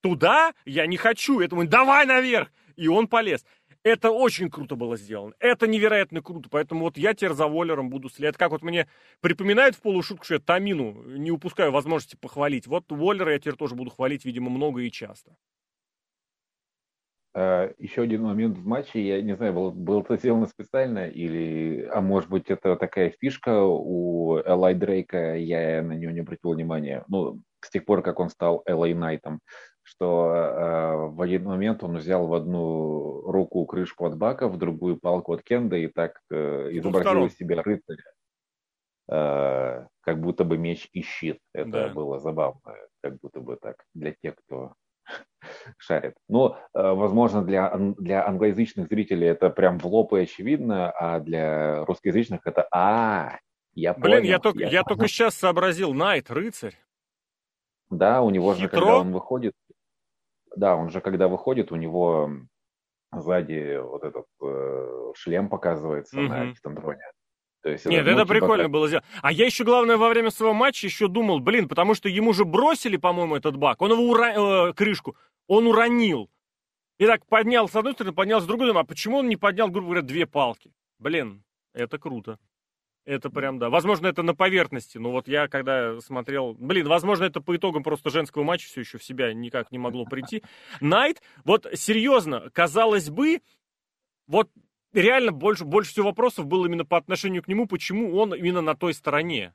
Туда? 0.00 0.54
Я 0.64 0.86
не 0.86 0.96
хочу. 0.96 1.40
Этому 1.40 1.66
давай 1.66 2.06
наверх. 2.06 2.50
И 2.76 2.86
он 2.86 3.08
полез. 3.08 3.44
Это 3.82 4.10
очень 4.10 4.50
круто 4.50 4.76
было 4.76 4.96
сделано. 4.96 5.34
Это 5.40 5.66
невероятно 5.66 6.22
круто. 6.22 6.48
Поэтому 6.48 6.82
вот 6.82 6.96
я 6.96 7.14
теперь 7.14 7.32
за 7.32 7.48
Воллером 7.48 7.90
буду 7.90 8.08
следовать. 8.08 8.36
Как 8.36 8.52
вот 8.52 8.62
мне 8.62 8.88
припоминает 9.20 9.74
в 9.74 9.80
полушутку, 9.80 10.24
что 10.24 10.34
я 10.34 10.40
Тамину 10.40 11.02
не 11.16 11.32
упускаю 11.32 11.72
возможности 11.72 12.14
похвалить. 12.14 12.68
Вот 12.68 12.84
Воллера 12.90 13.32
я 13.32 13.38
теперь 13.40 13.56
тоже 13.56 13.74
буду 13.74 13.90
хвалить, 13.90 14.24
видимо, 14.24 14.48
много 14.48 14.82
и 14.82 14.90
часто. 14.92 15.36
Э, 17.34 17.72
Еще 17.78 18.02
один 18.02 18.22
момент 18.22 18.58
в 18.58 18.66
матче, 18.66 19.00
я 19.00 19.20
не 19.22 19.36
знаю, 19.36 19.52
был, 19.52 19.70
был 19.70 20.00
это 20.00 20.16
сделано 20.16 20.46
специально 20.46 21.08
или, 21.08 21.88
а 21.92 22.00
может 22.00 22.30
быть, 22.30 22.50
это 22.50 22.76
такая 22.76 23.10
фишка 23.20 23.62
у 23.64 24.38
Элай 24.40 24.74
Дрейка, 24.74 25.36
я 25.36 25.82
на 25.82 25.92
нее 25.92 26.12
не 26.12 26.20
обратил 26.20 26.52
внимания. 26.52 27.04
Ну, 27.08 27.40
с 27.60 27.70
тех 27.70 27.84
пор, 27.84 28.02
как 28.02 28.20
он 28.20 28.30
стал 28.30 28.62
Элай 28.66 28.94
Найтом, 28.94 29.40
что 29.82 30.32
э, 30.32 30.96
в 31.08 31.22
один 31.22 31.44
момент 31.44 31.82
он 31.82 31.96
взял 31.96 32.26
в 32.26 32.34
одну 32.34 33.22
руку 33.30 33.64
крышку 33.66 34.06
от 34.06 34.16
бака, 34.16 34.48
в 34.48 34.58
другую 34.58 34.98
палку 34.98 35.32
от 35.32 35.42
Кенда 35.42 35.76
и 35.76 35.86
так 35.86 36.20
э, 36.30 36.68
изобразил 36.72 37.26
из 37.26 37.36
себя 37.36 37.62
рыцаря. 37.62 38.04
Э, 39.10 39.86
как 40.00 40.20
будто 40.20 40.44
бы 40.44 40.58
меч 40.58 40.88
и 40.92 41.02
щит. 41.02 41.38
Это 41.54 41.70
Да. 41.70 41.88
было 41.88 42.18
забавно, 42.18 42.74
как 43.02 43.18
будто 43.20 43.40
бы 43.40 43.56
так, 43.56 43.84
для 43.94 44.12
тех, 44.12 44.34
кто 44.36 44.74
шарит. 45.78 46.14
Но, 46.28 46.58
э, 46.74 46.92
возможно, 46.92 47.42
для, 47.42 47.74
для 47.98 48.26
англоязычных 48.26 48.88
зрителей 48.88 49.28
это 49.28 49.50
прям 49.50 49.78
в 49.78 49.86
лоб 49.86 50.12
и 50.14 50.20
очевидно, 50.20 50.90
а 50.90 51.20
для 51.20 51.84
русскоязычных 51.84 52.46
это 52.46 52.66
«А, 52.72 53.38
я 53.72 53.94
Блин, 53.94 54.18
понял». 54.18 54.28
я 54.30 54.38
только, 54.38 54.64
я 54.64 54.82
только 54.82 55.08
сейчас 55.08 55.34
сообразил. 55.34 55.94
Найт, 55.94 56.30
рыцарь. 56.30 56.76
Да, 57.90 58.22
у 58.22 58.30
него 58.30 58.54
же, 58.54 58.64
Хитро. 58.64 58.80
когда 58.80 58.98
он 58.98 59.12
выходит, 59.12 59.54
да, 60.54 60.76
он 60.76 60.90
же, 60.90 61.00
когда 61.00 61.28
выходит, 61.28 61.72
у 61.72 61.76
него 61.76 62.30
сзади 63.12 63.78
вот 63.78 64.04
этот 64.04 64.26
э, 64.42 65.12
шлем 65.14 65.48
показывается 65.48 66.16
на 66.18 66.44
Мгм. 66.44 66.54
Титандроне. 66.54 67.00
То 67.62 67.70
есть 67.70 67.86
Нет, 67.86 68.04
ну, 68.04 68.12
это 68.12 68.22
типа 68.22 68.34
прикольно 68.34 68.64
как- 68.64 68.72
было 68.72 68.86
сделано. 68.86 69.06
А 69.20 69.32
я 69.32 69.46
еще, 69.46 69.64
главное, 69.64 69.96
во 69.96 70.08
время 70.08 70.30
своего 70.30 70.54
матча 70.54 70.86
еще 70.86 71.08
думал, 71.08 71.40
блин, 71.40 71.68
потому 71.68 71.94
что 71.94 72.08
ему 72.08 72.32
же 72.32 72.44
бросили, 72.44 72.96
по-моему, 72.96 73.36
этот 73.36 73.56
бак. 73.56 73.82
Он 73.82 73.92
его 73.92 74.02
ура... 74.02 74.68
э, 74.68 74.72
крышку, 74.74 75.16
он 75.46 75.66
уронил. 75.66 76.30
И 76.98 77.06
так 77.06 77.26
поднял 77.26 77.68
с 77.68 77.76
одной 77.76 77.94
стороны, 77.94 78.14
поднял 78.14 78.40
с 78.40 78.46
другой. 78.46 78.68
Думаю, 78.68 78.82
а 78.82 78.86
почему 78.86 79.18
он 79.18 79.28
не 79.28 79.36
поднял, 79.36 79.68
грубо 79.68 79.88
говоря, 79.88 80.02
две 80.02 80.26
палки? 80.26 80.72
Блин, 80.98 81.42
это 81.74 81.98
круто. 81.98 82.38
Это 83.04 83.30
прям, 83.30 83.58
да. 83.58 83.70
Возможно, 83.70 84.06
это 84.06 84.22
на 84.22 84.34
поверхности. 84.34 84.98
Но 84.98 85.10
вот 85.10 85.28
я, 85.28 85.48
когда 85.48 85.98
смотрел... 86.00 86.54
Блин, 86.58 86.86
возможно, 86.88 87.24
это 87.24 87.40
по 87.40 87.56
итогам 87.56 87.82
просто 87.82 88.10
женского 88.10 88.42
матча 88.42 88.66
все 88.66 88.80
еще 88.80 88.98
в 88.98 89.04
себя 89.04 89.32
никак 89.32 89.72
не 89.72 89.78
могло 89.78 90.04
прийти. 90.04 90.42
Найт, 90.80 91.22
вот 91.44 91.66
серьезно, 91.72 92.50
казалось 92.52 93.08
бы, 93.08 93.40
вот 94.26 94.50
реально 94.92 95.32
больше, 95.32 95.64
больше 95.64 95.90
всего 95.92 96.06
вопросов 96.06 96.46
было 96.46 96.66
именно 96.66 96.84
по 96.84 96.96
отношению 96.96 97.42
к 97.42 97.48
нему, 97.48 97.66
почему 97.66 98.16
он 98.16 98.34
именно 98.34 98.60
на 98.60 98.74
той 98.74 98.94
стороне. 98.94 99.54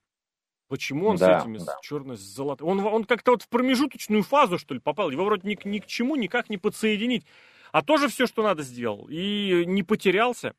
Почему 0.70 1.08
он 1.08 1.18
Да, 1.18 1.40
с 1.40 1.44
этими, 1.44 1.60
да. 1.60 2.16
золотой? 2.16 2.68
Он, 2.68 2.80
он 2.80 3.04
как-то 3.04 3.32
вот 3.32 3.44
в 3.44 3.50
промежуточную 3.50 4.24
фазу, 4.24 4.58
что 4.58 4.74
ли, 4.74 4.80
попал. 4.80 5.12
Его 5.12 5.26
вроде 5.26 5.48
ни, 5.48 5.56
к- 5.56 5.66
ни 5.66 5.80
к 5.80 5.86
чему 5.86 6.16
никак 6.16 6.50
не 6.50 6.58
подсоединить. 6.58 7.26
А 7.72 7.82
тоже 7.84 8.08
все, 8.08 8.26
что 8.28 8.44
надо, 8.44 8.64
сделал. 8.64 9.08
И 9.10 9.64
не 9.68 9.84
потерялся. 9.84 10.56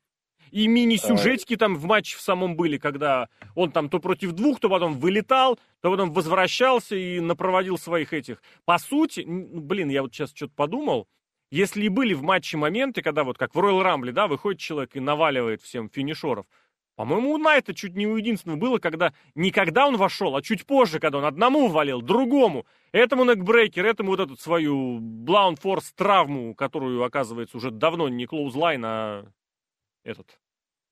И 0.51 0.67
мини-сюжетики 0.67 1.57
там 1.57 1.75
в 1.75 1.85
матче 1.85 2.17
в 2.17 2.21
самом 2.21 2.55
были, 2.55 2.77
когда 2.77 3.27
он 3.55 3.71
там 3.71 3.89
то 3.89 3.99
против 3.99 4.31
двух, 4.33 4.59
то 4.59 4.69
потом 4.69 4.99
вылетал, 4.99 5.59
то 5.81 5.89
потом 5.91 6.11
возвращался 6.13 6.95
и 6.95 7.19
напроводил 7.19 7.77
своих 7.77 8.13
этих. 8.13 8.41
По 8.63 8.77
сути, 8.77 9.21
н- 9.21 9.61
блин, 9.67 9.89
я 9.89 10.01
вот 10.03 10.13
сейчас 10.13 10.31
что-то 10.33 10.53
подумал, 10.55 11.07
если 11.55 11.85
и 11.85 11.89
были 11.89 12.13
в 12.13 12.21
матче 12.21 12.57
моменты, 12.57 13.01
когда 13.01 13.23
вот 13.23 13.37
как 13.37 13.55
в 13.55 13.59
Royal 13.59 13.81
Rumble, 13.81 14.11
да, 14.11 14.27
выходит 14.27 14.59
человек 14.59 14.95
и 14.95 14.99
наваливает 14.99 15.61
всем 15.61 15.89
финишеров, 15.89 16.45
по-моему, 16.95 17.31
у 17.31 17.37
Найта 17.37 17.73
чуть 17.73 17.95
не 17.95 18.07
у 18.07 18.17
единственного 18.17 18.57
было, 18.57 18.77
когда 18.77 19.13
не 19.35 19.51
когда 19.51 19.87
он 19.87 19.95
вошел, 19.97 20.35
а 20.35 20.41
чуть 20.41 20.65
позже, 20.65 20.99
когда 20.99 21.17
он 21.17 21.25
одному 21.25 21.67
валил, 21.67 22.01
другому. 22.01 22.65
Этому 22.91 23.25
некбрейкер, 23.25 23.85
этому 23.85 24.11
вот 24.11 24.19
эту 24.21 24.37
свою 24.37 24.99
Force 25.25 25.93
травму, 25.95 26.55
которую, 26.55 27.03
оказывается, 27.03 27.57
уже 27.57 27.71
давно 27.71 28.07
не 28.09 28.25
Clothesline, 28.25 28.81
а 28.85 29.25
этот 30.03 30.39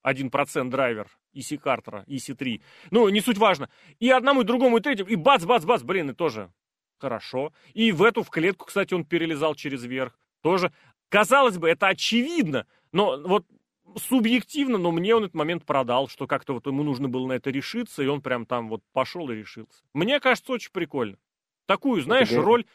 1% 0.06 0.70
драйвер 0.70 1.08
EC 1.34 1.58
Картера, 1.58 2.04
EC3. 2.08 2.62
Ну, 2.92 3.10
не 3.10 3.22
суть 3.22 3.38
важно. 3.38 3.70
И 4.00 4.10
одному, 4.10 4.42
и 4.42 4.46
другому, 4.46 4.78
и 4.78 4.82
третьему, 4.82 5.10
и 5.10 5.16
бац-бац-бац, 5.16 5.84
блин, 5.84 6.10
и 6.10 6.14
тоже 6.14 6.52
хорошо. 7.00 7.52
И 7.74 7.92
в 7.92 8.04
эту, 8.04 8.24
в 8.24 8.30
клетку, 8.30 8.66
кстати, 8.66 8.94
он 8.94 9.06
перелезал 9.06 9.56
через 9.56 9.84
верх. 9.84 10.18
Тоже, 10.44 10.72
казалось 11.10 11.58
бы, 11.58 11.70
это 11.70 11.88
очевидно, 11.88 12.68
но 12.92 13.18
вот 13.18 13.46
субъективно, 13.98 14.78
но 14.78 14.92
мне 14.92 15.16
он 15.16 15.24
этот 15.24 15.36
момент 15.36 15.66
продал, 15.66 16.08
что 16.08 16.28
как-то 16.28 16.54
вот 16.54 16.68
ему 16.68 16.84
нужно 16.84 17.08
было 17.08 17.26
на 17.28 17.34
это 17.34 17.50
решиться, 17.50 18.04
и 18.04 18.08
он 18.08 18.22
прям 18.22 18.46
там 18.46 18.70
вот 18.70 18.82
пошел 18.92 19.30
и 19.30 19.36
решился. 19.36 19.82
Мне 19.94 20.20
кажется, 20.20 20.52
очень 20.52 20.72
прикольно. 20.72 21.18
Такую, 21.66 22.02
знаешь, 22.02 22.30
говоришь- 22.30 22.46
роль 22.46 22.66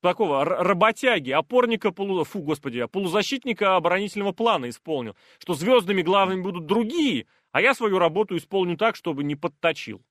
такого 0.00 0.44
работяги, 0.44 1.30
опорника, 1.30 1.90
полу, 1.92 2.24
фу, 2.24 2.40
господи, 2.40 2.84
полузащитника 2.86 3.76
оборонительного 3.76 4.32
плана 4.32 4.68
исполнил. 4.68 5.16
Что 5.38 5.54
звездными 5.54 6.02
главными 6.02 6.42
будут 6.42 6.66
другие, 6.66 7.26
а 7.52 7.60
я 7.60 7.74
свою 7.74 7.98
работу 7.98 8.36
исполню 8.36 8.76
так, 8.76 8.96
чтобы 8.96 9.24
не 9.24 9.36
подточил. 9.36 10.02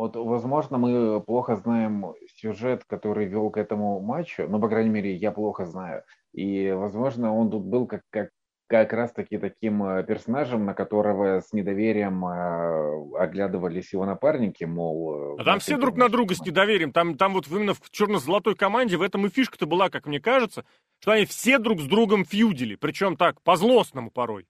Вот, 0.00 0.16
возможно, 0.16 0.78
мы 0.78 1.20
плохо 1.20 1.56
знаем 1.56 2.14
сюжет, 2.34 2.84
который 2.86 3.26
вел 3.26 3.50
к 3.50 3.58
этому 3.58 4.00
матчу, 4.00 4.46
ну, 4.48 4.58
по 4.58 4.66
крайней 4.66 4.88
мере, 4.88 5.14
я 5.14 5.30
плохо 5.30 5.66
знаю. 5.66 6.04
И, 6.32 6.70
возможно, 6.70 7.34
он 7.36 7.50
тут 7.50 7.64
был 7.64 7.86
как, 7.86 8.00
как, 8.08 8.30
как 8.66 8.94
раз-таки 8.94 9.36
таким 9.36 9.84
э, 9.84 10.02
персонажем, 10.04 10.64
на 10.64 10.72
которого 10.72 11.40
с 11.42 11.52
недоверием 11.52 12.24
э, 12.24 13.18
оглядывались 13.18 13.92
его 13.92 14.06
напарники, 14.06 14.64
мол... 14.64 15.36
Э, 15.38 15.42
а 15.42 15.44
там 15.44 15.58
все 15.58 15.76
друг 15.76 15.98
на 15.98 16.08
друга 16.08 16.34
с 16.34 16.40
недоверием. 16.40 16.92
Там, 16.92 17.18
там 17.18 17.34
вот 17.34 17.46
именно 17.48 17.74
в 17.74 17.90
черно-золотой 17.90 18.54
команде 18.54 18.96
в 18.96 19.02
этом 19.02 19.26
и 19.26 19.28
фишка-то 19.28 19.66
была, 19.66 19.90
как 19.90 20.06
мне 20.06 20.18
кажется, 20.18 20.64
что 21.00 21.10
они 21.10 21.26
все 21.26 21.58
друг 21.58 21.78
с 21.78 21.84
другом 21.84 22.24
фьюдили. 22.24 22.76
Причем 22.76 23.18
так, 23.18 23.42
по-злостному 23.42 24.10
порой. 24.10 24.46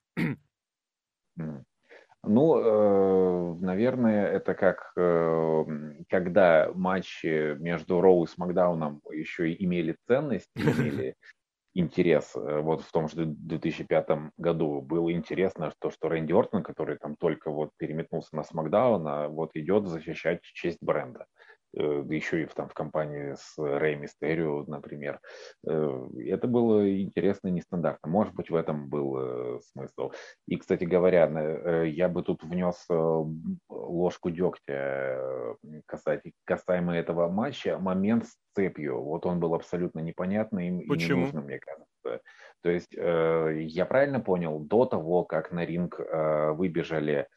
Ну, 2.22 2.58
э, 2.58 3.54
наверное, 3.60 4.26
это 4.26 4.54
как 4.54 4.92
э, 4.96 5.64
когда 6.10 6.70
матчи 6.74 7.54
между 7.58 8.00
Роу 8.02 8.24
и 8.24 8.26
Смакдауном 8.26 9.00
еще 9.10 9.50
и 9.50 9.64
имели 9.64 9.96
ценность, 10.06 10.50
имели 10.54 11.14
интерес. 11.74 12.36
Э, 12.36 12.60
вот 12.60 12.82
в 12.82 12.92
том 12.92 13.08
же 13.08 13.24
2005 13.24 14.32
году 14.36 14.82
было 14.82 15.10
интересно, 15.10 15.70
что, 15.70 15.90
что 15.90 16.10
Рэнди 16.10 16.32
Ортон, 16.32 16.62
который 16.62 16.98
там 16.98 17.16
только 17.16 17.50
вот 17.50 17.70
переметнулся 17.78 18.36
на 18.36 18.44
Смакдаун, 18.44 19.06
а 19.08 19.28
вот 19.28 19.52
идет 19.54 19.86
защищать 19.86 20.42
честь 20.42 20.82
бренда. 20.82 21.24
Э, 21.76 22.04
еще 22.08 22.42
и 22.42 22.46
в, 22.46 22.54
там, 22.54 22.68
в 22.68 22.74
компании 22.74 23.34
с 23.34 23.54
Рэй 23.56 23.96
Мистерио, 23.96 24.64
например. 24.66 25.20
Э, 25.66 26.08
это 26.26 26.48
было 26.48 27.00
интересно 27.00 27.48
и 27.48 27.52
нестандартно. 27.52 28.10
Может 28.10 28.34
быть, 28.34 28.50
в 28.50 28.56
этом 28.56 28.88
был 28.88 29.16
э, 29.18 29.60
смысл. 29.72 30.10
И, 30.48 30.56
кстати 30.56 30.84
говоря, 30.84 31.20
я 31.84 32.08
бы 32.08 32.22
тут 32.22 32.42
внес 32.42 32.86
ложку 33.68 34.30
дегтя 34.30 35.56
касаемо 36.44 36.96
этого 36.96 37.28
матча. 37.28 37.78
Момент 37.78 38.26
с 38.26 38.36
цепью. 38.54 39.02
Вот 39.02 39.26
он 39.26 39.38
был 39.38 39.54
абсолютно 39.54 40.00
непонятным 40.00 40.80
Почему? 40.88 41.18
и 41.18 41.20
ненужным, 41.20 41.44
мне 41.44 41.60
кажется. 41.60 42.24
То 42.62 42.70
есть, 42.70 42.92
я 42.92 43.86
правильно 43.86 44.20
понял, 44.20 44.58
до 44.58 44.86
того, 44.86 45.24
как 45.24 45.52
на 45.52 45.64
ринг 45.64 45.98
выбежали 46.56 47.28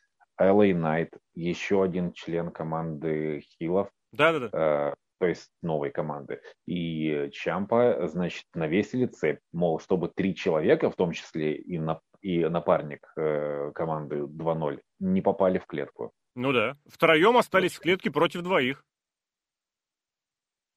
LA 0.42 0.72
Knight, 0.72 1.10
еще 1.36 1.84
один 1.84 2.14
член 2.14 2.52
команды 2.52 3.42
Хилов, 3.42 3.90
да-да-да. 4.14 4.50
Э, 4.54 4.94
то 5.20 5.28
есть 5.28 5.50
новой 5.62 5.92
команды. 5.92 6.42
И 6.66 7.30
Чампа, 7.32 8.08
значит, 8.08 8.46
навесили 8.54 9.06
цепь, 9.06 9.40
мол, 9.52 9.80
чтобы 9.80 10.10
три 10.10 10.36
человека, 10.36 10.90
в 10.90 10.96
том 10.96 11.12
числе 11.12 11.56
и, 11.56 11.80
на, 11.80 12.00
и 12.22 12.46
напарник 12.46 13.12
э, 13.18 13.72
команды 13.74 14.18
2-0, 14.18 14.80
не 15.00 15.22
попали 15.22 15.60
в 15.60 15.66
клетку. 15.66 16.12
Ну 16.36 16.52
да. 16.52 16.78
Втроем 16.88 17.38
остались 17.38 17.74
в 17.74 17.80
клетке 17.80 18.12
против 18.12 18.42
двоих. 18.42 18.84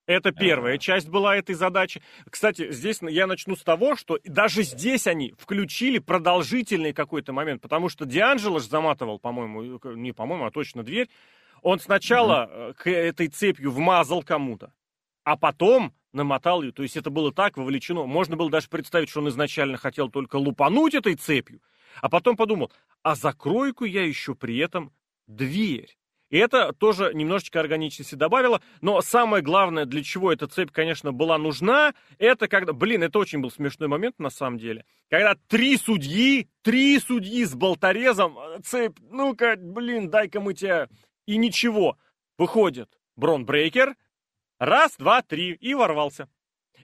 Это 0.06 0.30
первая 0.30 0.78
часть 0.78 1.08
была 1.08 1.36
этой 1.36 1.56
задачи. 1.56 2.00
Кстати, 2.30 2.70
здесь 2.70 3.00
я 3.02 3.26
начну 3.26 3.56
с 3.56 3.64
того, 3.64 3.96
что 3.96 4.20
даже 4.24 4.62
здесь 4.62 5.08
они 5.08 5.34
включили 5.36 5.98
продолжительный 5.98 6.92
какой-то 6.92 7.32
момент, 7.32 7.60
потому 7.60 7.88
что 7.88 8.04
Дианджело 8.04 8.60
же 8.60 8.68
заматывал, 8.68 9.18
по-моему, 9.18 9.80
не 9.96 10.12
по-моему, 10.12 10.44
а 10.44 10.52
точно 10.52 10.84
дверь, 10.84 11.08
он 11.62 11.78
сначала 11.78 12.50
mm 12.50 12.74
к 12.74 12.90
этой 12.90 13.28
цепью 13.28 13.70
вмазал 13.70 14.22
кому-то, 14.22 14.72
а 15.24 15.36
потом 15.36 15.94
намотал 16.12 16.62
ее. 16.62 16.72
То 16.72 16.82
есть 16.82 16.96
это 16.96 17.10
было 17.10 17.32
так 17.32 17.56
вовлечено. 17.56 18.06
Можно 18.06 18.36
было 18.36 18.50
даже 18.50 18.68
представить, 18.68 19.08
что 19.08 19.20
он 19.20 19.28
изначально 19.28 19.76
хотел 19.76 20.08
только 20.08 20.36
лупануть 20.36 20.94
этой 20.94 21.14
цепью, 21.14 21.60
а 22.00 22.08
потом 22.08 22.36
подумал, 22.36 22.72
а 23.02 23.14
закрою-ка 23.14 23.84
я 23.84 24.04
еще 24.04 24.34
при 24.34 24.58
этом 24.58 24.92
дверь. 25.26 25.96
И 26.28 26.38
это 26.38 26.72
тоже 26.72 27.12
немножечко 27.14 27.60
органичности 27.60 28.16
добавило. 28.16 28.60
Но 28.80 29.00
самое 29.00 29.44
главное, 29.44 29.84
для 29.84 30.02
чего 30.02 30.32
эта 30.32 30.48
цепь, 30.48 30.72
конечно, 30.72 31.12
была 31.12 31.38
нужна, 31.38 31.94
это 32.18 32.48
когда... 32.48 32.72
Блин, 32.72 33.04
это 33.04 33.18
очень 33.18 33.38
был 33.38 33.50
смешной 33.50 33.88
момент 33.88 34.18
на 34.18 34.30
самом 34.30 34.58
деле. 34.58 34.84
Когда 35.08 35.36
три 35.46 35.76
судьи, 35.76 36.48
три 36.62 36.98
судьи 36.98 37.44
с 37.44 37.54
болторезом, 37.54 38.36
э, 38.38 38.58
цепь, 38.64 38.98
ну-ка, 39.10 39.54
блин, 39.56 40.10
дай-ка 40.10 40.40
мы 40.40 40.54
тебя 40.54 40.88
и 41.26 41.36
ничего. 41.36 41.98
Выходит 42.38 42.98
Брон 43.16 43.44
Брейкер, 43.44 43.96
раз, 44.58 44.96
два, 44.96 45.22
три, 45.22 45.52
и 45.52 45.74
ворвался. 45.74 46.28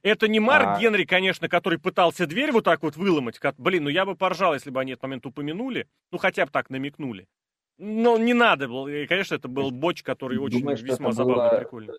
Это 0.03 0.27
не 0.27 0.41
Марк 0.41 0.67
а... 0.67 0.81
Генри, 0.81 1.05
конечно, 1.05 1.49
который 1.49 1.79
пытался 1.79 2.27
дверь 2.27 2.53
вот 2.53 2.65
так 2.65 2.83
вот 2.83 2.97
выломать. 2.97 3.39
Как, 3.39 3.55
блин, 3.57 3.85
ну 3.85 3.91
я 3.91 4.05
бы 4.05 4.17
поржал, 4.17 4.55
если 4.55 4.71
бы 4.71 4.81
они 4.81 4.93
этот 4.93 5.05
момент 5.05 5.27
упомянули. 5.27 5.89
Ну, 6.11 6.19
хотя 6.19 6.45
бы 6.45 6.51
так 6.51 6.71
намекнули. 6.71 7.29
Но 7.79 8.19
не 8.19 8.35
надо 8.35 8.69
было. 8.69 8.89
И, 8.89 9.07
конечно, 9.07 9.35
это 9.35 9.49
был 9.49 9.71
боч, 9.71 10.03
который 10.03 10.37
Думаешь, 10.39 10.81
очень 10.81 10.87
весьма 10.87 11.13
забавный, 11.13 11.51
было... 11.51 11.59
прикольный. 11.59 11.95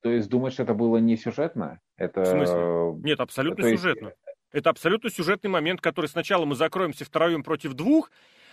То 0.00 0.10
есть, 0.10 0.28
думаешь, 0.28 0.58
это 0.58 0.74
было 0.74 0.98
не 0.98 1.16
сюжетно? 1.16 1.80
Это... 1.96 2.22
В 2.22 2.26
смысле? 2.26 3.00
Нет, 3.02 3.20
абсолютно 3.20 3.64
То 3.64 3.70
сюжетно. 3.76 4.06
Есть... 4.08 4.18
Это 4.52 4.70
абсолютно 4.70 5.10
сюжетный 5.10 5.50
момент, 5.50 5.80
который 5.80 6.06
сначала 6.06 6.44
мы 6.44 6.54
закроемся 6.54 7.04
втроем 7.04 7.42
против 7.42 7.74
двух, 7.74 8.10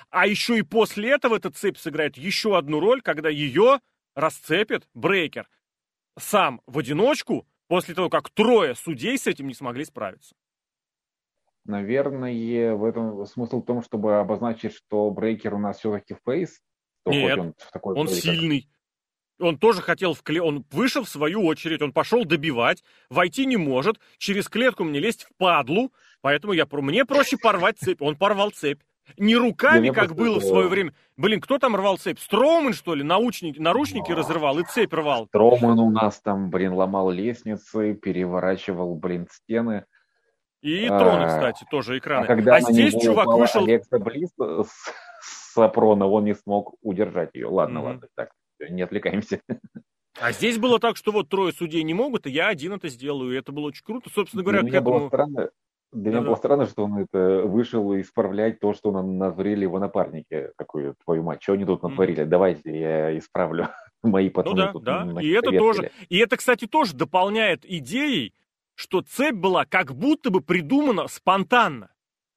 а 0.10 0.28
еще 0.28 0.58
и 0.58 0.62
после 0.62 1.12
этого 1.12 1.36
эта 1.36 1.52
цепь 1.52 1.78
сыграет 1.78 2.18
еще 2.18 2.58
одну 2.58 2.80
роль, 2.80 3.02
когда 3.02 3.30
ее 3.30 3.80
расцепит 4.16 4.88
Брейкер 4.94 5.50
сам 6.18 6.62
в 6.66 6.80
одиночку, 6.80 7.46
после 7.68 7.94
того, 7.94 8.10
как 8.10 8.30
трое 8.30 8.76
судей 8.76 9.18
с 9.18 9.28
этим 9.28 9.48
не 9.48 9.54
смогли 9.54 9.86
справиться. 9.86 10.36
Наверное, 11.66 12.76
в 12.76 12.86
этом 12.86 13.26
смысл 13.26 13.62
в 13.62 13.66
том, 13.66 13.82
чтобы 13.82 14.20
обозначить, 14.20 14.74
что 14.74 15.10
Брейкер 15.10 15.56
у 15.56 15.60
нас 15.60 15.80
все-таки 15.80 16.16
фейс. 16.26 16.62
Нет, 17.06 17.38
он, 17.38 17.56
такой 17.74 17.96
он 17.96 18.08
сильный. 18.08 18.70
Он 19.40 19.58
тоже 19.58 19.82
хотел 19.82 20.14
в 20.14 20.24
клетку, 20.24 20.48
он 20.48 20.66
вышел 20.72 21.04
в 21.04 21.10
свою 21.10 21.46
очередь, 21.46 21.82
он 21.82 21.92
пошел 21.92 22.24
добивать, 22.24 22.84
войти 23.10 23.46
не 23.46 23.58
может, 23.58 24.00
через 24.18 24.48
клетку 24.48 24.86
мне 24.86 25.00
лезть 25.00 25.24
в 25.24 25.36
падлу, 25.36 25.92
поэтому 26.22 26.54
я, 26.54 26.66
мне 26.72 27.04
проще 27.04 27.38
порвать 27.38 27.78
цепь. 27.78 28.02
Он 28.02 28.16
порвал 28.16 28.52
цепь. 28.52 28.82
Не 29.18 29.36
руками, 29.36 29.90
как 29.90 30.16
было 30.16 30.40
в 30.40 30.44
свое 30.44 30.68
время. 30.68 30.94
Блин, 31.18 31.40
кто 31.40 31.58
там 31.58 31.76
рвал 31.76 31.98
цепь? 31.98 32.20
Строуман, 32.20 32.74
что 32.74 32.96
ли? 32.96 33.04
Научники, 33.04 33.60
наручники 33.60 34.12
Но... 34.12 34.18
разрывал 34.18 34.60
и 34.60 34.64
цепь 34.64 34.94
рвал. 34.94 35.28
Строуман 35.28 35.80
у 35.80 35.90
нас 35.90 36.20
там, 36.22 36.50
блин, 36.50 36.74
ломал 36.74 37.10
лесницы, 37.10 37.94
переворачивал, 37.94 38.96
блин, 38.96 39.28
стены. 39.32 39.86
И 40.62 40.88
троны, 40.88 41.26
а, 41.26 41.28
кстати, 41.28 41.66
тоже 41.70 42.00
экраны. 42.00 42.24
А, 42.24 42.28
когда 42.28 42.56
а 42.56 42.62
здесь 42.62 42.94
чувак 43.00 43.28
вышел... 43.28 43.64
Алекса 43.64 44.00
Близ 44.00 44.32
с, 44.38 44.92
с 45.22 45.58
Апрона, 45.58 46.08
он 46.08 46.26
не 46.26 46.34
смог 46.34 46.74
удержать 46.82 47.30
ее. 47.36 47.48
Ладно, 47.48 47.78
mm-hmm. 47.78 47.84
ладно, 47.84 48.08
так, 48.16 48.32
не 48.70 48.82
отвлекаемся. 48.82 49.42
А 50.20 50.32
здесь 50.32 50.58
было 50.58 50.80
так, 50.80 50.98
что 50.98 51.12
вот 51.12 51.30
трое 51.30 51.54
судей 51.54 51.84
не 51.84 51.94
могут, 51.94 52.26
и 52.26 52.32
я 52.32 52.48
один 52.48 52.74
это 52.74 52.88
сделаю. 52.88 53.34
И 53.34 53.38
это 53.38 53.52
было 53.52 53.68
очень 53.68 53.84
круто. 53.84 54.10
Собственно 54.10 54.44
говоря, 54.44 54.62
ну, 54.64 54.70
к 54.70 54.74
этому... 54.74 55.00
Было 55.00 55.08
странно, 55.10 55.50
для 55.96 56.12
меня 56.12 56.22
было 56.22 56.36
странно, 56.36 56.66
что 56.66 56.84
он 56.84 56.98
это 56.98 57.44
вышел 57.46 58.00
исправлять 58.00 58.60
то, 58.60 58.74
что 58.74 58.92
нам 58.92 59.18
натворили 59.18 59.64
его 59.64 59.80
напарники. 59.80 60.50
Такую 60.58 60.96
твою 61.04 61.24
мать, 61.24 61.42
что 61.42 61.54
они 61.54 61.66
тут 61.66 61.84
натворили? 61.84 62.24
Mm-hmm. 62.24 62.30
Давайте 62.30 62.80
я 62.80 63.18
исправлю. 63.18 63.70
Мои 64.04 64.30
пацаны 64.30 64.72
ну, 64.74 64.80
да, 64.80 65.06
да. 65.06 65.22
И 65.22 65.30
это 65.30 65.52
тоже. 65.52 65.92
И 66.10 66.18
это, 66.18 66.38
кстати, 66.38 66.68
тоже 66.68 66.96
дополняет 66.96 67.66
идеей, 67.66 68.34
что 68.76 69.02
цепь 69.02 69.36
была 69.36 69.66
как 69.66 69.96
будто 69.96 70.30
бы 70.30 70.42
придумана 70.42 71.08
спонтанно. 71.08 71.90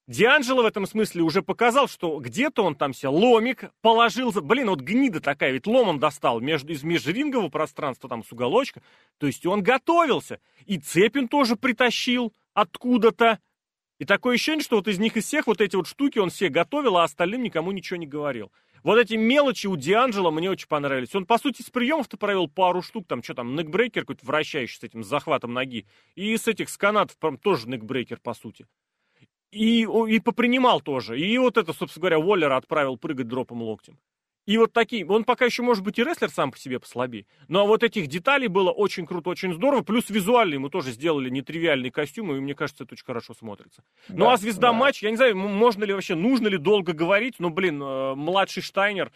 Дианджело 0.06 0.62
в 0.62 0.66
этом 0.66 0.86
смысле 0.86 1.22
уже 1.22 1.43
показал, 1.43 1.86
что 1.86 2.18
где-то 2.18 2.64
он 2.64 2.76
там 2.76 2.94
себе 2.94 3.10
ломик 3.10 3.70
положил. 3.82 4.32
Блин, 4.32 4.70
вот 4.70 4.80
гнида 4.80 5.20
такая, 5.20 5.51
ведь 5.51 5.66
лом 5.66 5.89
он 5.89 5.98
достал 5.98 6.40
между, 6.40 6.72
из 6.72 6.82
межрингового 6.82 7.51
пространства, 7.51 8.09
там 8.09 8.24
с 8.24 8.32
уголочка. 8.32 8.80
То 9.18 9.26
есть 9.26 9.44
он 9.44 9.62
готовился. 9.62 10.40
И 10.64 10.78
цепь 10.78 11.16
он 11.18 11.28
тоже 11.28 11.56
притащил 11.56 12.32
откуда-то. 12.55 13.39
И 13.98 14.04
такое 14.04 14.34
ощущение, 14.34 14.62
что 14.62 14.76
вот 14.76 14.86
из 14.86 14.98
них 14.98 15.16
из 15.16 15.24
всех 15.24 15.46
вот 15.46 15.60
эти 15.60 15.74
вот 15.74 15.88
штуки 15.88 16.18
он 16.18 16.30
все 16.30 16.48
готовил, 16.48 16.96
а 16.96 17.04
остальным 17.04 17.42
никому 17.42 17.72
ничего 17.72 17.96
не 17.96 18.06
говорил. 18.06 18.52
Вот 18.84 18.96
эти 18.96 19.14
мелочи 19.14 19.66
у 19.66 19.76
Дианджела 19.76 20.30
мне 20.30 20.48
очень 20.50 20.68
понравились. 20.68 21.14
Он, 21.14 21.26
по 21.26 21.36
сути, 21.38 21.62
с 21.62 21.70
приемов-то 21.70 22.16
провел 22.16 22.48
пару 22.48 22.80
штук, 22.80 23.06
там 23.08 23.24
что 23.24 23.34
там, 23.34 23.56
некбрейкер 23.56 24.02
какой-то 24.02 24.24
вращающий 24.24 24.78
с 24.78 24.84
этим 24.84 25.02
захватом 25.02 25.52
ноги. 25.52 25.84
И 26.14 26.36
с 26.36 26.46
этих 26.46 26.68
с 26.68 26.76
канатов 26.76 27.16
тоже 27.42 27.68
некбрейкер, 27.68 28.20
по 28.20 28.34
сути. 28.34 28.66
И, 29.50 29.82
и 29.82 30.20
попринимал 30.20 30.80
тоже. 30.80 31.18
И 31.18 31.36
вот 31.38 31.56
это, 31.56 31.72
собственно 31.72 32.02
говоря, 32.02 32.18
Уоллера 32.20 32.56
отправил 32.56 32.96
прыгать 32.98 33.26
дропом 33.26 33.62
локтем. 33.62 33.98
И 34.48 34.56
вот 34.56 34.72
такие, 34.72 35.04
он 35.04 35.24
пока 35.24 35.44
еще 35.44 35.62
может 35.62 35.84
быть 35.84 35.98
и 35.98 36.02
рестлер 36.02 36.30
сам 36.30 36.50
по 36.50 36.58
себе 36.58 36.80
послабее, 36.80 37.26
но 37.48 37.66
вот 37.66 37.82
этих 37.82 38.06
деталей 38.06 38.48
было 38.48 38.70
очень 38.70 39.06
круто, 39.06 39.28
очень 39.28 39.52
здорово, 39.52 39.82
плюс 39.82 40.08
визуально 40.08 40.58
мы 40.58 40.70
тоже 40.70 40.92
сделали 40.92 41.28
нетривиальный 41.28 41.90
костюм, 41.90 42.34
и 42.34 42.40
мне 42.40 42.54
кажется, 42.54 42.84
это 42.84 42.94
очень 42.94 43.04
хорошо 43.04 43.34
смотрится. 43.34 43.84
Да, 44.08 44.14
ну 44.16 44.30
а 44.30 44.38
звезда 44.38 44.68
да. 44.68 44.72
матч, 44.72 45.02
я 45.02 45.10
не 45.10 45.18
знаю, 45.18 45.36
можно 45.36 45.84
ли 45.84 45.92
вообще, 45.92 46.14
нужно 46.14 46.48
ли 46.48 46.56
долго 46.56 46.94
говорить, 46.94 47.34
но, 47.38 47.50
блин, 47.50 47.82
э, 47.82 48.14
младший 48.14 48.62
Штайнер, 48.62 49.12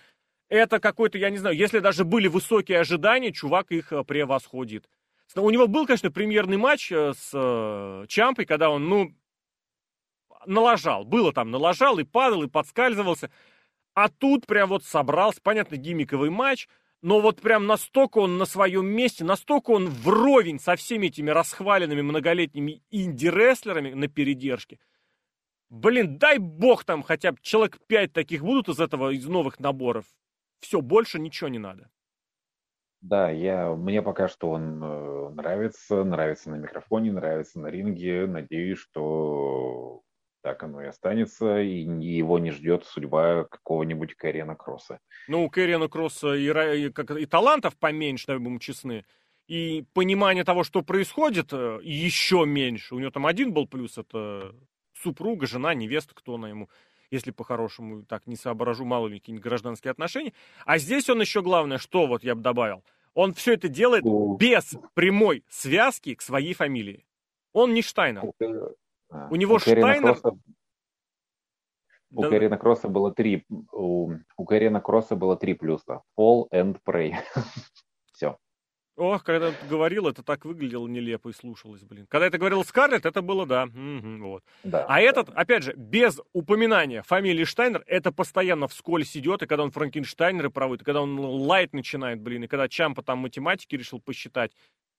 это 0.51 0.81
какой-то, 0.81 1.17
я 1.17 1.31
не 1.31 1.39
знаю, 1.39 1.57
если 1.57 1.79
даже 1.79 2.05
были 2.05 2.29
высокие 2.29 2.79
ожидания, 2.81 3.33
чувак 3.33 3.73
их 3.73 3.91
э, 3.91 4.05
превосходит. 4.05 4.91
У 5.35 5.49
него 5.49 5.67
был, 5.67 5.87
конечно, 5.87 6.11
премьерный 6.11 6.59
матч 6.59 6.93
э, 6.93 7.15
с 7.17 8.05
Чампой, 8.07 8.45
когда 8.45 8.69
он, 8.69 8.87
ну, 8.87 9.15
налажал. 10.47 11.05
Было 11.05 11.33
там, 11.33 11.51
налажал 11.51 11.99
и 11.99 12.05
падал, 12.05 12.43
и 12.43 12.49
подскальзывался. 12.49 13.31
А 13.95 14.09
тут 14.09 14.47
прям 14.47 14.71
вот 14.71 14.85
собрался, 14.85 15.41
понятно, 15.43 15.77
гиммиковый 15.77 16.31
матч, 16.31 16.69
но 17.03 17.21
вот 17.21 17.41
прям 17.41 17.67
настолько 17.67 18.19
он 18.19 18.39
на 18.39 18.47
своем 18.47 18.87
месте, 18.87 19.25
настолько 19.25 19.71
он 19.71 19.89
вровень 19.89 20.61
со 20.61 20.77
всеми 20.77 21.09
этими 21.09 21.31
расхваленными 21.31 22.01
многолетними 22.01 22.83
инди-рестлерами 22.91 23.93
на 23.93 24.09
передержке. 24.09 24.79
Блин, 25.69 26.19
дай 26.19 26.39
бог 26.39 26.85
там 26.85 27.03
хотя 27.03 27.33
бы 27.33 27.39
человек 27.43 27.79
пять 27.87 28.13
таких 28.13 28.43
будут 28.43 28.69
из 28.69 28.79
этого, 28.79 29.11
из 29.11 29.27
новых 29.27 29.59
наборов. 29.59 30.05
Все, 30.61 30.81
больше 30.81 31.19
ничего 31.19 31.49
не 31.49 31.59
надо. 31.59 31.91
Да, 33.01 33.31
я, 33.31 33.75
мне 33.75 34.01
пока 34.01 34.29
что 34.29 34.51
он 34.51 34.81
э, 34.81 35.29
нравится, 35.31 36.05
нравится 36.05 36.51
на 36.51 36.55
микрофоне, 36.55 37.11
нравится 37.11 37.59
на 37.59 37.67
ринге. 37.67 38.27
Надеюсь, 38.29 38.79
что 38.79 39.92
так 40.43 40.63
оно 40.63 40.83
и 40.83 40.87
останется, 40.87 41.61
и 41.61 41.83
его 41.83 42.39
не 42.39 42.51
ждет 42.51 42.85
судьба 42.85 43.45
какого-нибудь 43.45 44.15
Кэриана 44.15 44.57
Кросса. 44.57 45.01
Ну, 45.29 45.45
у 45.45 45.51
Кэриана 45.51 45.89
Кросса 45.89 46.35
и, 46.35 46.87
и, 46.87 46.91
как, 46.91 47.11
и 47.13 47.27
талантов 47.27 47.77
поменьше, 47.77 48.27
давай 48.27 48.43
будем 48.43 48.59
честны, 48.59 49.05
и 49.47 49.85
понимание 49.93 50.45
того, 50.45 50.65
что 50.65 50.83
происходит, 50.83 51.53
э, 51.53 51.81
еще 51.83 52.45
меньше. 52.47 52.95
У 52.95 52.99
него 52.99 53.11
там 53.11 53.27
один 53.27 53.53
был 53.53 53.67
плюс, 53.67 53.99
это 53.99 54.55
супруга, 54.93 55.47
жена, 55.47 55.75
невеста, 55.75 56.15
кто 56.15 56.35
она 56.35 56.49
ему 56.49 56.69
если 57.13 57.31
по-хорошему 57.31 58.05
так 58.05 58.27
не 58.27 58.37
соображу, 58.37 58.87
мало 58.87 59.07
ли 59.07 59.19
какие-нибудь 59.19 59.45
гражданские 59.45 59.91
отношения. 59.91 60.33
А 60.65 60.79
здесь 60.79 61.11
он 61.11 61.21
еще 61.21 61.43
главное, 61.43 61.77
что 61.77 62.07
вот 62.07 62.25
я 62.25 62.35
бы 62.35 62.41
добавил, 62.41 62.83
он 63.15 63.35
все 63.35 63.53
это 63.53 63.69
делает 63.69 64.03
без 64.39 64.75
прямой 64.95 65.45
связки 65.49 66.15
к 66.15 66.23
своей 66.23 66.55
фамилии. 66.55 67.05
Он 67.53 67.75
не 67.75 67.83
Штайнер. 67.83 68.23
У 69.31 69.37
него 69.37 69.55
у 69.55 69.59
Штайнер... 69.59 70.15
Кросса... 70.15 70.39
У 72.15 72.23
да. 72.23 72.29
Карина 72.29 72.59
Кросса 72.59 72.89
было 72.89 73.11
три, 73.11 73.47
у, 73.73 74.13
у 74.37 74.45
Карина 74.45 74.81
Кросса 74.83 75.17
было 75.17 75.37
три 75.37 75.55
плюса. 75.55 76.03
Fall 76.19 76.47
and 76.53 76.79
Pray. 76.87 77.15
Все. 78.13 78.37
Ох, 78.97 79.25
когда 79.25 79.53
ты 79.53 79.67
говорил, 79.67 80.07
это 80.07 80.23
так 80.23 80.45
выглядело 80.45 80.87
нелепо 80.87 81.31
и 81.31 81.33
слушалось, 81.33 81.83
блин. 81.83 82.07
Когда 82.11 82.27
это 82.27 82.37
говорил 82.37 82.63
Скарлетт, 82.63 83.07
это 83.07 83.23
было 83.23 83.47
да. 83.47 83.65
Угу, 83.65 84.19
вот. 84.29 84.45
да 84.65 84.85
а 84.85 84.97
да. 84.97 85.01
этот, 85.01 85.31
опять 85.31 85.63
же, 85.63 85.73
без 85.75 86.21
упоминания 86.35 87.03
фамилии 87.03 87.45
Штайнер, 87.45 87.83
это 87.87 88.13
постоянно 88.13 88.69
вскользь 88.69 89.17
идет, 89.17 89.43
и 89.43 89.47
когда 89.47 89.65
он 89.65 89.71
Франкенштайнеры 89.71 90.51
проводит, 90.51 90.83
и 90.83 90.85
когда 90.85 91.01
он 91.01 91.19
лайт 91.19 91.73
начинает, 91.73 92.21
блин, 92.21 92.45
и 92.45 92.49
когда 92.49 92.69
Чампа 92.69 93.03
там 93.03 93.21
математики 93.21 93.77
решил 93.77 93.99
посчитать. 93.99 94.53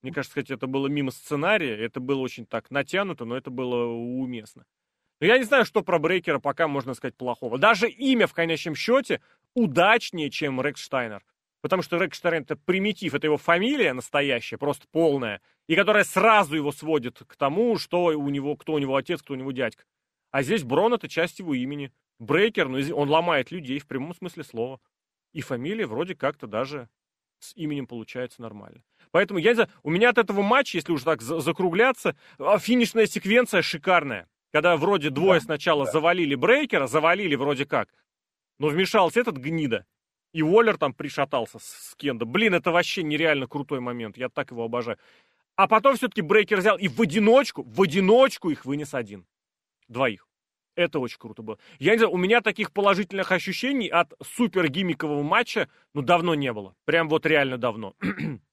Мне 0.04 0.12
кажется, 0.12 0.38
кстати, 0.38 0.54
это 0.54 0.68
было 0.68 0.88
мимо 0.88 1.12
сценария, 1.12 1.76
это 1.78 2.00
было 2.00 2.20
очень 2.20 2.46
так 2.46 2.70
натянуто, 2.70 3.26
но 3.26 3.38
это 3.38 3.50
было 3.50 3.86
уместно. 3.86 4.66
Но 5.22 5.28
я 5.28 5.38
не 5.38 5.46
знаю, 5.46 5.64
что 5.66 5.82
про 5.82 5.98
Брейкера 5.98 6.40
пока 6.40 6.68
можно 6.68 6.94
сказать 6.94 7.16
плохого. 7.16 7.58
Даже 7.58 7.90
имя 7.90 8.28
в 8.28 8.34
конечном 8.34 8.76
счете 8.76 9.22
удачнее, 9.54 10.30
чем 10.30 10.62
Рекс 10.62 10.82
Штайнер. 10.82 11.24
Потому 11.62 11.82
что 11.82 11.98
Рекштейн 11.98 12.44
это 12.44 12.58
примитив, 12.58 13.14
это 13.16 13.28
его 13.28 13.38
фамилия 13.38 13.94
настоящая, 13.94 14.58
просто 14.58 14.86
полная, 14.92 15.40
и 15.68 15.76
которая 15.76 16.04
сразу 16.04 16.58
его 16.58 16.74
сводит 16.74 17.20
к 17.26 17.38
тому, 17.38 17.78
что 17.78 18.04
у 18.08 18.28
него, 18.28 18.58
кто 18.58 18.74
у 18.74 18.80
него 18.80 18.98
отец, 18.98 19.22
кто 19.22 19.34
у 19.34 19.38
него 19.38 19.54
дядька. 19.54 19.86
А 20.32 20.44
здесь 20.44 20.64
Брон 20.64 20.94
это 20.94 21.08
часть 21.08 21.40
его 21.40 21.54
имени. 21.54 21.94
Брейкер, 22.20 22.68
ну, 22.68 22.80
он 22.94 23.10
ломает 23.10 23.52
людей 23.52 23.80
в 23.80 23.88
прямом 23.88 24.14
смысле 24.14 24.44
слова. 24.44 24.82
И 25.32 25.40
фамилия 25.40 25.86
вроде 25.86 26.16
как-то 26.16 26.48
даже 26.48 26.90
с 27.40 27.56
именем 27.56 27.88
получается 27.88 28.42
нормально. 28.42 28.84
Поэтому 29.14 29.40
я 29.40 29.52
не 29.52 29.56
знаю, 29.56 29.70
у 29.84 29.90
меня 29.90 30.10
от 30.10 30.18
этого 30.18 30.42
матча, 30.42 30.78
если 30.78 30.92
уже 30.92 31.06
так 31.06 31.22
закругляться, 31.22 32.18
а, 32.38 32.60
финишная 32.60 33.06
секвенция 33.06 33.62
шикарная. 33.62 34.28
Когда 34.52 34.76
вроде 34.76 35.10
двое 35.10 35.40
да, 35.40 35.46
сначала 35.46 35.86
да. 35.86 35.94
завалили 35.94 36.36
Брейкера, 36.36 36.88
завалили 36.88 37.36
вроде 37.36 37.66
как, 37.66 37.88
но 38.60 38.68
вмешался 38.68 39.22
этот 39.22 39.38
гнида 39.38 39.86
и 40.34 40.42
Уоллер 40.42 40.78
там 40.78 40.94
пришатался 40.94 41.60
с 41.60 41.94
Кенда. 41.96 42.26
Блин, 42.26 42.56
это 42.56 42.72
вообще 42.72 43.04
нереально 43.04 43.48
крутой 43.48 43.80
момент. 43.80 44.18
Я 44.18 44.30
так 44.30 44.52
его 44.52 44.66
обожаю. 44.66 44.98
А 45.56 45.68
потом 45.68 45.96
все-таки 45.96 46.22
Брейкер 46.22 46.58
взял 46.58 46.78
и 46.78 46.88
в 46.88 47.00
одиночку, 47.00 47.62
в 47.64 47.82
одиночку 47.82 48.50
их 48.50 48.66
вынес 48.66 48.96
один. 48.96 49.26
Двоих. 49.88 50.28
Это 50.76 50.98
очень 50.98 51.20
круто 51.20 51.44
было. 51.44 51.60
Я 51.78 51.92
не 51.92 52.00
знаю, 52.00 52.12
у 52.12 52.18
меня 52.18 52.42
таких 52.42 52.72
положительных 52.72 53.32
ощущений 53.32 53.88
от 53.88 54.14
супер 54.24 54.68
гиммикового 54.70 55.22
матча, 55.22 55.70
ну, 55.94 56.02
давно 56.02 56.34
не 56.34 56.52
было. 56.52 56.76
Прям 56.86 57.10
вот 57.10 57.28
реально 57.28 57.60
давно. 57.60 57.96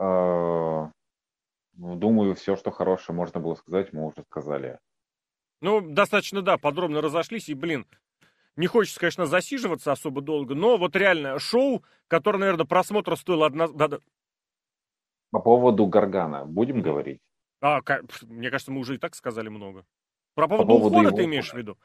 А, 0.00 0.90
ну, 1.76 1.94
думаю, 1.96 2.34
все, 2.34 2.56
что 2.56 2.70
хорошее 2.70 3.14
можно 3.14 3.38
было 3.38 3.54
сказать, 3.54 3.92
мы 3.92 4.06
уже 4.06 4.24
сказали. 4.30 4.78
Ну, 5.60 5.82
достаточно, 5.82 6.40
да, 6.40 6.56
подробно 6.56 7.02
разошлись. 7.02 7.50
И, 7.50 7.54
блин, 7.54 7.86
не 8.56 8.66
хочется, 8.66 8.98
конечно, 8.98 9.26
засиживаться 9.26 9.92
особо 9.92 10.22
долго, 10.22 10.54
но 10.54 10.78
вот 10.78 10.96
реально 10.96 11.38
шоу, 11.38 11.84
которое, 12.08 12.38
наверное, 12.38 12.64
просмотра 12.64 13.14
стоило 13.14 13.44
одна... 13.44 13.68
Да, 13.68 13.88
да. 13.88 13.98
По 15.32 15.40
поводу 15.40 15.86
Гаргана 15.86 16.46
будем 16.46 16.80
говорить? 16.80 17.20
А, 17.60 17.80
мне 18.22 18.50
кажется, 18.50 18.72
мы 18.72 18.80
уже 18.80 18.94
и 18.94 18.98
так 18.98 19.14
сказали 19.14 19.50
много. 19.50 19.84
Про 20.34 20.48
поводу, 20.48 20.66
По 20.66 20.72
поводу 20.74 20.94
ухода 20.94 21.08
его... 21.08 21.16
ты 21.18 21.24
имеешь 21.24 21.52
в 21.52 21.56
виду? 21.56 21.76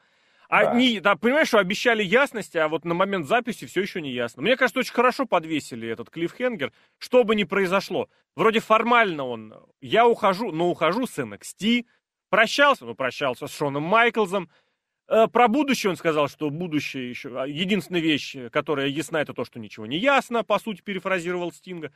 А 0.48 0.64
да. 0.64 0.74
не, 0.74 1.00
да, 1.00 1.16
понимаешь, 1.16 1.48
что 1.48 1.58
обещали 1.58 2.02
ясности, 2.02 2.58
а 2.58 2.68
вот 2.68 2.84
на 2.84 2.94
момент 2.94 3.26
записи 3.26 3.66
все 3.66 3.82
еще 3.82 4.00
не 4.00 4.12
ясно. 4.12 4.42
Мне 4.42 4.56
кажется, 4.56 4.80
очень 4.80 4.92
хорошо 4.92 5.26
подвесили 5.26 5.88
этот 5.88 6.10
клиффхенгер, 6.10 6.72
что 6.98 7.24
бы 7.24 7.34
ни 7.34 7.44
произошло. 7.44 8.08
Вроде 8.34 8.60
формально 8.60 9.24
он, 9.24 9.54
я 9.80 10.06
ухожу, 10.06 10.52
но 10.52 10.70
ухожу 10.70 11.06
с 11.06 11.18
NXT, 11.18 11.86
прощался, 12.30 12.84
ну 12.84 12.94
прощался 12.94 13.46
с 13.46 13.56
Шоном 13.56 13.82
Майклзом, 13.82 14.48
Э, 15.08 15.28
про 15.28 15.48
будущее 15.48 15.90
он 15.90 15.96
сказал, 15.96 16.28
что 16.28 16.50
будущее 16.50 17.08
еще... 17.08 17.40
А, 17.40 17.46
единственная 17.46 18.00
вещь, 18.00 18.36
которая 18.50 18.88
ясна, 18.88 19.20
это 19.20 19.34
то, 19.34 19.44
что 19.44 19.60
ничего 19.60 19.86
не 19.86 19.98
ясно, 19.98 20.42
по 20.42 20.58
сути, 20.58 20.82
перефразировал 20.82 21.52
Стинга. 21.52 21.92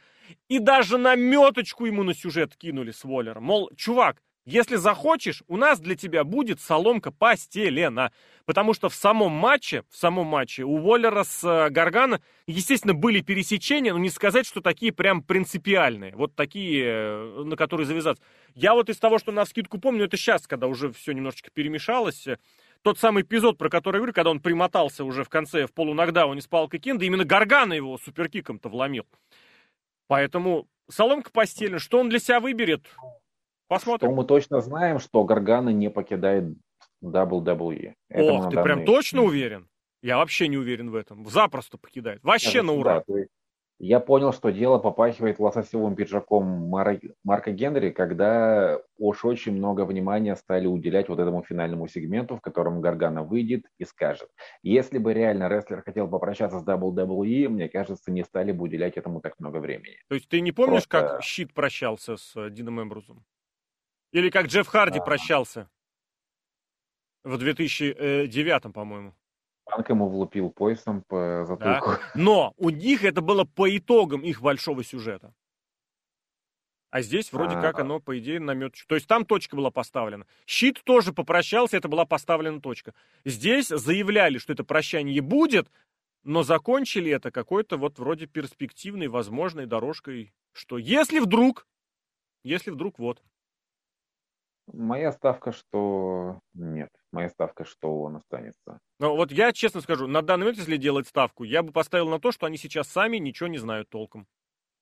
И 0.48 0.58
даже 0.58 0.96
наметочку 0.96 1.86
ему 1.86 2.04
на 2.04 2.14
сюжет 2.14 2.56
кинули 2.56 2.92
с 2.92 3.02
Воллером. 3.04 3.44
Мол, 3.44 3.70
чувак, 3.76 4.22
если 4.46 4.76
захочешь, 4.76 5.42
у 5.48 5.56
нас 5.56 5.80
для 5.80 5.96
тебя 5.96 6.24
будет 6.24 6.60
соломка 6.60 7.10
постелена. 7.10 8.10
Потому 8.46 8.74
что 8.74 8.88
в 8.88 8.94
самом 8.94 9.32
матче, 9.32 9.84
в 9.90 9.96
самом 9.96 10.26
матче 10.26 10.64
у 10.64 10.78
Воллера 10.78 11.24
с 11.24 11.44
э, 11.44 11.70
Гаргана, 11.70 12.20
естественно, 12.46 12.94
были 12.94 13.20
пересечения, 13.20 13.92
но 13.92 13.98
не 13.98 14.10
сказать, 14.10 14.46
что 14.46 14.60
такие 14.60 14.92
прям 14.92 15.22
принципиальные. 15.22 16.16
Вот 16.16 16.34
такие, 16.34 16.84
э, 16.84 17.42
на 17.44 17.54
которые 17.56 17.86
завязаться. 17.86 18.24
Я 18.54 18.74
вот 18.74 18.88
из 18.88 18.98
того, 18.98 19.18
что 19.18 19.30
на 19.30 19.44
скидку 19.44 19.78
помню, 19.78 20.06
это 20.06 20.16
сейчас, 20.16 20.46
когда 20.46 20.66
уже 20.66 20.90
все 20.92 21.12
немножечко 21.12 21.50
перемешалось, 21.52 22.26
тот 22.82 22.98
самый 22.98 23.22
эпизод, 23.22 23.58
про 23.58 23.68
который 23.68 23.96
я 23.96 24.00
говорю, 24.00 24.14
когда 24.14 24.30
он 24.30 24.40
примотался 24.40 25.04
уже 25.04 25.22
в 25.22 25.28
конце 25.28 25.66
в 25.66 25.72
полунокдауне 25.72 26.40
с 26.40 26.46
палкой 26.46 26.80
Кенда, 26.80 27.04
именно 27.04 27.24
Гаргана 27.24 27.74
его 27.74 27.98
суперкиком-то 27.98 28.68
вломил. 28.68 29.06
Поэтому 30.08 30.66
соломка 30.88 31.30
постельная. 31.30 31.78
Что 31.78 32.00
он 32.00 32.08
для 32.08 32.18
себя 32.18 32.40
выберет? 32.40 32.86
Посмотрим. 33.70 34.08
Что 34.08 34.16
мы 34.16 34.24
точно 34.24 34.60
знаем, 34.60 34.98
что 34.98 35.22
Гаргана 35.22 35.68
не 35.68 35.90
покидает 35.90 36.56
WWE. 37.04 37.94
Это 38.08 38.32
Ох, 38.32 38.50
ты 38.50 38.56
данный... 38.56 38.64
прям 38.64 38.84
точно 38.84 39.22
уверен? 39.22 39.68
Я 40.02 40.16
вообще 40.16 40.48
не 40.48 40.56
уверен 40.56 40.90
в 40.90 40.96
этом. 40.96 41.24
Запросто 41.26 41.78
покидает. 41.78 42.20
Вообще 42.24 42.62
на 42.62 42.72
ура. 42.72 43.04
Да, 43.06 43.14
я 43.78 44.00
понял, 44.00 44.32
что 44.32 44.50
дело 44.50 44.78
попахивает 44.78 45.38
лососевым 45.38 45.94
пиджаком 45.94 46.44
Мар... 46.68 46.98
Марка 47.22 47.52
Генри, 47.52 47.90
когда 47.90 48.80
уж 48.98 49.24
очень 49.24 49.52
много 49.52 49.84
внимания 49.84 50.34
стали 50.34 50.66
уделять 50.66 51.08
вот 51.08 51.20
этому 51.20 51.44
финальному 51.44 51.86
сегменту, 51.86 52.36
в 52.36 52.40
котором 52.40 52.80
Гаргана 52.80 53.22
выйдет 53.22 53.66
и 53.78 53.84
скажет. 53.84 54.30
Если 54.64 54.98
бы 54.98 55.14
реально 55.14 55.48
рестлер 55.48 55.82
хотел 55.82 56.08
попрощаться 56.08 56.58
с 56.58 56.64
WWE, 56.64 57.48
мне 57.48 57.68
кажется, 57.68 58.10
не 58.10 58.24
стали 58.24 58.50
бы 58.50 58.64
уделять 58.64 58.96
этому 58.96 59.20
так 59.20 59.38
много 59.38 59.58
времени. 59.58 59.96
То 60.08 60.16
есть 60.16 60.28
ты 60.28 60.40
не 60.40 60.50
помнишь, 60.50 60.88
Просто... 60.88 61.14
как 61.14 61.22
Щит 61.22 61.54
прощался 61.54 62.16
с 62.16 62.34
э, 62.36 62.50
Дином 62.50 62.82
Эмбрузом? 62.82 63.24
Или 64.12 64.30
как 64.30 64.46
Джефф 64.46 64.66
Харди 64.66 64.98
а... 64.98 65.02
прощался 65.02 65.68
в 67.24 67.36
2009, 67.38 68.72
по-моему? 68.72 69.14
Панк 69.64 69.88
ему 69.88 70.08
влупил 70.08 70.50
поясом 70.50 71.02
по 71.02 71.44
затылку. 71.46 71.90
Да. 71.90 72.00
Но 72.14 72.54
у 72.56 72.70
них 72.70 73.04
это 73.04 73.20
было 73.20 73.44
по 73.44 73.74
итогам 73.76 74.22
их 74.22 74.40
большого 74.40 74.82
сюжета. 74.82 75.32
А 76.90 77.02
здесь 77.02 77.32
вроде 77.32 77.54
А-а-а. 77.54 77.62
как 77.62 77.78
оно, 77.78 78.00
по 78.00 78.18
идее, 78.18 78.40
намет. 78.40 78.74
То 78.88 78.96
есть 78.96 79.06
там 79.06 79.24
точка 79.24 79.54
была 79.54 79.70
поставлена. 79.70 80.26
Щит 80.44 80.82
тоже 80.82 81.12
попрощался, 81.12 81.76
это 81.76 81.86
была 81.88 82.04
поставлена 82.04 82.60
точка. 82.60 82.94
Здесь 83.24 83.68
заявляли, 83.68 84.38
что 84.38 84.52
это 84.52 84.64
прощание 84.64 85.20
будет, 85.20 85.70
но 86.24 86.42
закончили 86.42 87.12
это 87.12 87.30
какой-то 87.30 87.76
вот 87.76 88.00
вроде 88.00 88.26
перспективной, 88.26 89.06
возможной 89.06 89.66
дорожкой, 89.66 90.34
что 90.52 90.78
если 90.78 91.20
вдруг, 91.20 91.68
если 92.42 92.72
вдруг 92.72 92.98
вот. 92.98 93.22
Моя 94.72 95.12
ставка, 95.12 95.52
что 95.52 96.40
нет. 96.54 96.90
Моя 97.12 97.28
ставка, 97.28 97.64
что 97.64 98.02
он 98.02 98.16
останется. 98.16 98.78
Ну, 98.98 99.16
вот 99.16 99.32
я 99.32 99.52
честно 99.52 99.80
скажу, 99.80 100.06
на 100.06 100.22
данный 100.22 100.44
момент, 100.44 100.58
если 100.58 100.76
делать 100.76 101.08
ставку, 101.08 101.44
я 101.44 101.62
бы 101.62 101.72
поставил 101.72 102.08
на 102.08 102.20
то, 102.20 102.32
что 102.32 102.46
они 102.46 102.56
сейчас 102.56 102.88
сами 102.88 103.16
ничего 103.16 103.48
не 103.48 103.58
знают 103.58 103.88
толком. 103.88 104.26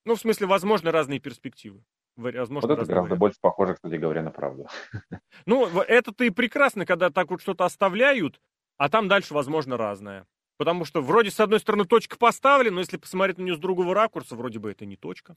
Ну, 0.04 0.14
в 0.14 0.20
смысле, 0.20 0.46
возможно, 0.46 0.92
разные 0.92 1.20
перспективы. 1.20 1.84
Возможно, 2.16 2.68
вот 2.68 2.78
это 2.78 2.86
гораздо 2.86 3.14
больше 3.14 3.38
похоже, 3.40 3.74
кстати 3.74 3.94
говоря, 3.94 4.22
на 4.22 4.30
правду. 4.30 4.66
Ну, 5.46 5.66
это-то 5.80 6.24
и 6.24 6.30
прекрасно, 6.30 6.84
когда 6.84 7.10
так 7.10 7.30
вот 7.30 7.40
что-то 7.40 7.64
оставляют, 7.64 8.40
а 8.76 8.88
там 8.88 9.06
дальше, 9.06 9.34
возможно, 9.34 9.76
разное. 9.76 10.26
Потому 10.56 10.84
что 10.84 11.00
вроде, 11.00 11.30
с 11.30 11.38
одной 11.38 11.60
стороны, 11.60 11.84
точка 11.84 12.18
поставлена, 12.18 12.74
но 12.74 12.80
если 12.80 12.96
посмотреть 12.96 13.38
на 13.38 13.42
нее 13.42 13.54
с 13.54 13.60
другого 13.60 13.94
ракурса, 13.94 14.34
вроде 14.34 14.58
бы 14.58 14.70
это 14.70 14.84
не 14.84 14.96
точка. 14.96 15.36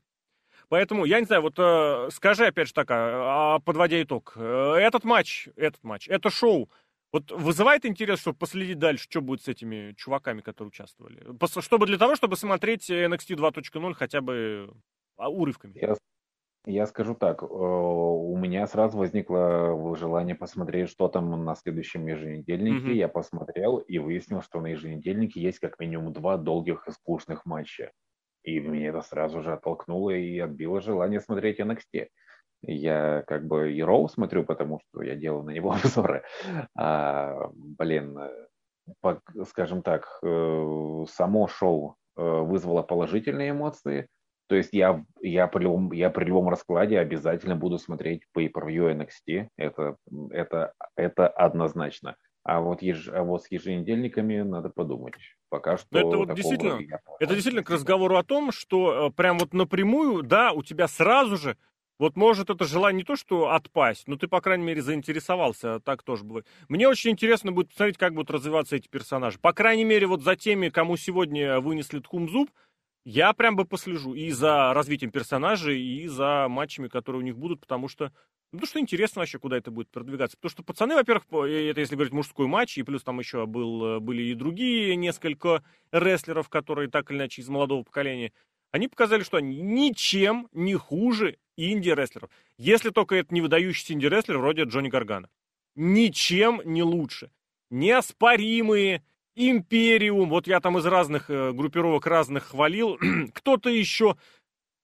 Поэтому, 0.72 1.04
я 1.04 1.20
не 1.20 1.26
знаю, 1.26 1.42
вот 1.42 1.56
э, 1.58 2.08
скажи, 2.12 2.46
опять 2.46 2.70
же, 2.70 2.74
так, 2.74 2.88
а, 2.90 3.60
подводя 3.60 4.02
итог, 4.02 4.32
э, 4.38 4.76
этот 4.80 5.04
матч, 5.04 5.50
этот 5.58 5.84
матч, 5.84 6.08
это 6.08 6.30
шоу, 6.30 6.70
вот 7.12 7.30
вызывает 7.30 7.86
интерес, 7.86 8.22
чтобы 8.22 8.38
последить 8.38 8.80
дальше, 8.80 9.04
что 9.04 9.20
будет 9.20 9.42
с 9.44 9.50
этими 9.50 9.92
чуваками, 9.98 10.40
которые 10.40 10.70
участвовали? 10.70 11.28
Чтобы 11.60 11.88
для 11.88 11.98
того, 11.98 12.16
чтобы 12.16 12.38
смотреть 12.38 12.90
NXT 12.90 13.36
2.0 13.36 13.94
хотя 13.96 14.22
бы 14.22 14.74
а, 15.18 15.28
урывками. 15.28 15.78
Я, 15.78 15.96
я 16.66 16.88
скажу 16.88 17.16
так, 17.16 17.44
э, 17.44 17.46
у 17.46 18.38
меня 18.38 18.66
сразу 18.66 18.98
возникло 18.98 19.98
желание 19.98 20.36
посмотреть, 20.36 20.90
что 20.90 21.10
там 21.10 21.44
на 21.44 21.56
следующем 21.56 22.08
еженедельнике. 22.08 22.94
Mm-hmm. 22.94 22.96
Я 22.96 23.10
посмотрел 23.10 23.80
и 23.80 23.98
выяснил, 23.98 24.42
что 24.42 24.62
на 24.62 24.68
еженедельнике 24.68 25.42
есть 25.42 25.60
как 25.60 25.80
минимум 25.80 26.14
два 26.14 26.38
долгих 26.38 26.88
и 26.88 26.92
скучных 26.92 27.46
матча. 27.46 27.92
И 28.44 28.60
меня 28.60 28.90
это 28.90 29.02
сразу 29.02 29.42
же 29.42 29.54
оттолкнуло 29.54 30.12
и 30.12 30.40
отбило 30.40 30.82
желание 30.82 31.20
смотреть 31.20 31.60
NXT. 31.60 32.08
Я 32.64 33.24
как 33.28 33.48
бы 33.48 33.74
и 33.74 33.82
Роу 33.82 34.08
смотрю, 34.08 34.44
потому 34.44 34.80
что 34.80 35.02
я 35.02 35.16
делаю 35.16 35.44
на 35.44 35.52
него 35.52 35.72
обзоры. 35.84 36.24
А, 36.76 37.50
блин, 37.54 38.18
по, 39.00 39.22
скажем 39.48 39.82
так, 39.82 40.08
э, 40.24 41.06
само 41.10 41.48
шоу 41.48 41.96
э, 42.18 42.22
вызвало 42.22 42.84
положительные 42.84 43.52
эмоции. 43.52 44.08
То 44.48 44.56
есть 44.56 44.74
я, 44.74 45.04
я, 45.22 45.48
при 45.48 45.64
любом, 45.64 45.92
я 45.94 46.10
при 46.10 46.26
любом 46.26 46.50
раскладе 46.50 47.00
обязательно 47.00 47.56
буду 47.56 47.78
смотреть 47.78 48.24
pay-per-view 48.38 48.94
NXT. 48.94 49.48
Это, 49.58 49.96
это, 50.32 50.74
это 50.98 51.28
однозначно. 51.28 52.16
А 52.44 52.60
вот, 52.60 52.82
еж, 52.82 53.08
а 53.08 53.24
вот 53.24 53.44
с 53.44 53.52
еженедельниками 53.52 54.42
надо 54.42 54.70
подумать. 54.70 55.14
Пока 55.50 55.78
что. 55.78 55.98
это 55.98 56.18
вот 56.18 56.34
действительно, 56.34 56.80
это 57.20 57.34
действительно 57.34 57.64
к 57.64 57.70
разговору 57.70 58.18
о 58.18 58.24
том, 58.24 58.52
что 58.52 59.08
э, 59.08 59.12
прям 59.12 59.38
вот 59.38 59.54
напрямую, 59.54 60.24
да, 60.24 60.52
у 60.52 60.64
тебя 60.64 60.88
сразу 60.88 61.38
же, 61.38 61.58
вот 62.00 62.16
может 62.16 62.50
это 62.50 62.66
желание 62.66 63.00
не 63.00 63.04
то, 63.04 63.16
что 63.16 63.52
отпасть, 63.52 64.08
но 64.08 64.16
ты, 64.16 64.28
по 64.28 64.42
крайней 64.42 64.64
мере, 64.64 64.82
заинтересовался, 64.82 65.80
так 65.82 66.02
тоже 66.02 66.24
бывает. 66.24 66.48
Мне 66.68 66.88
очень 66.88 67.12
интересно 67.12 67.52
будет 67.52 67.70
посмотреть, 67.70 67.98
как 67.98 68.16
будут 68.16 68.32
развиваться 68.32 68.76
эти 68.76 68.88
персонажи. 68.88 69.38
По 69.40 69.54
крайней 69.54 69.84
мере, 69.84 70.08
вот 70.08 70.24
за 70.24 70.36
теми, 70.36 70.70
кому 70.70 70.98
сегодня 70.98 71.60
вынесли 71.60 72.00
ткум 72.00 72.28
зуб, 72.28 72.50
я 73.06 73.34
прям 73.34 73.56
бы 73.56 73.66
послежу 73.66 74.16
и 74.16 74.32
за 74.32 74.74
развитием 74.74 75.12
персонажей, 75.12 75.80
и 75.80 76.08
за 76.08 76.48
матчами, 76.50 76.88
которые 76.88 77.22
у 77.22 77.26
них 77.26 77.38
будут, 77.38 77.60
потому 77.60 77.88
что 77.88 78.12
потому 78.52 78.68
что 78.68 78.80
интересно 78.80 79.22
вообще, 79.22 79.40
куда 79.40 79.58
это 79.58 79.72
будет 79.72 79.90
продвигаться. 79.90 80.38
Потому 80.38 80.52
что 80.52 80.64
пацаны, 80.64 80.96
во-первых, 80.96 81.26
это 81.28 81.80
если 81.80 81.96
говорить 81.96 82.14
мужской 82.14 82.48
матч, 82.48 82.78
и 82.78 82.84
плюс 82.84 83.04
там 83.04 83.20
еще 83.20 83.46
был, 83.46 84.00
были 84.00 84.24
и 84.24 84.34
другие 84.34 84.96
несколько 84.96 85.64
рестлеров, 85.92 86.50
которые 86.50 86.90
так 86.90 87.10
или 87.12 87.18
иначе 87.18 87.42
из 87.42 87.50
молодого 87.50 87.84
поколения, 87.84 88.32
они 88.72 88.88
показали, 88.88 89.24
что 89.24 89.38
они 89.38 89.62
ничем 89.62 90.48
не 90.54 90.76
хуже 90.76 91.38
инди-рестлеров. 91.58 92.30
Если 92.58 92.90
только 92.90 93.16
это 93.16 93.34
не 93.34 93.42
выдающийся 93.42 93.94
инди-рестлер 93.94 94.38
вроде 94.38 94.64
Джонни 94.64 94.90
Гаргана. 94.90 95.30
Ничем 95.76 96.62
не 96.66 96.84
лучше. 96.84 97.32
Неоспоримые, 97.70 99.04
Империум, 99.36 100.30
вот 100.30 100.46
я 100.46 100.60
там 100.60 100.78
из 100.78 100.86
разных 100.86 101.30
э, 101.30 101.54
группировок 101.54 102.06
разных 102.06 102.48
хвалил, 102.48 102.98
кто-то 103.34 103.70
еще 103.70 104.18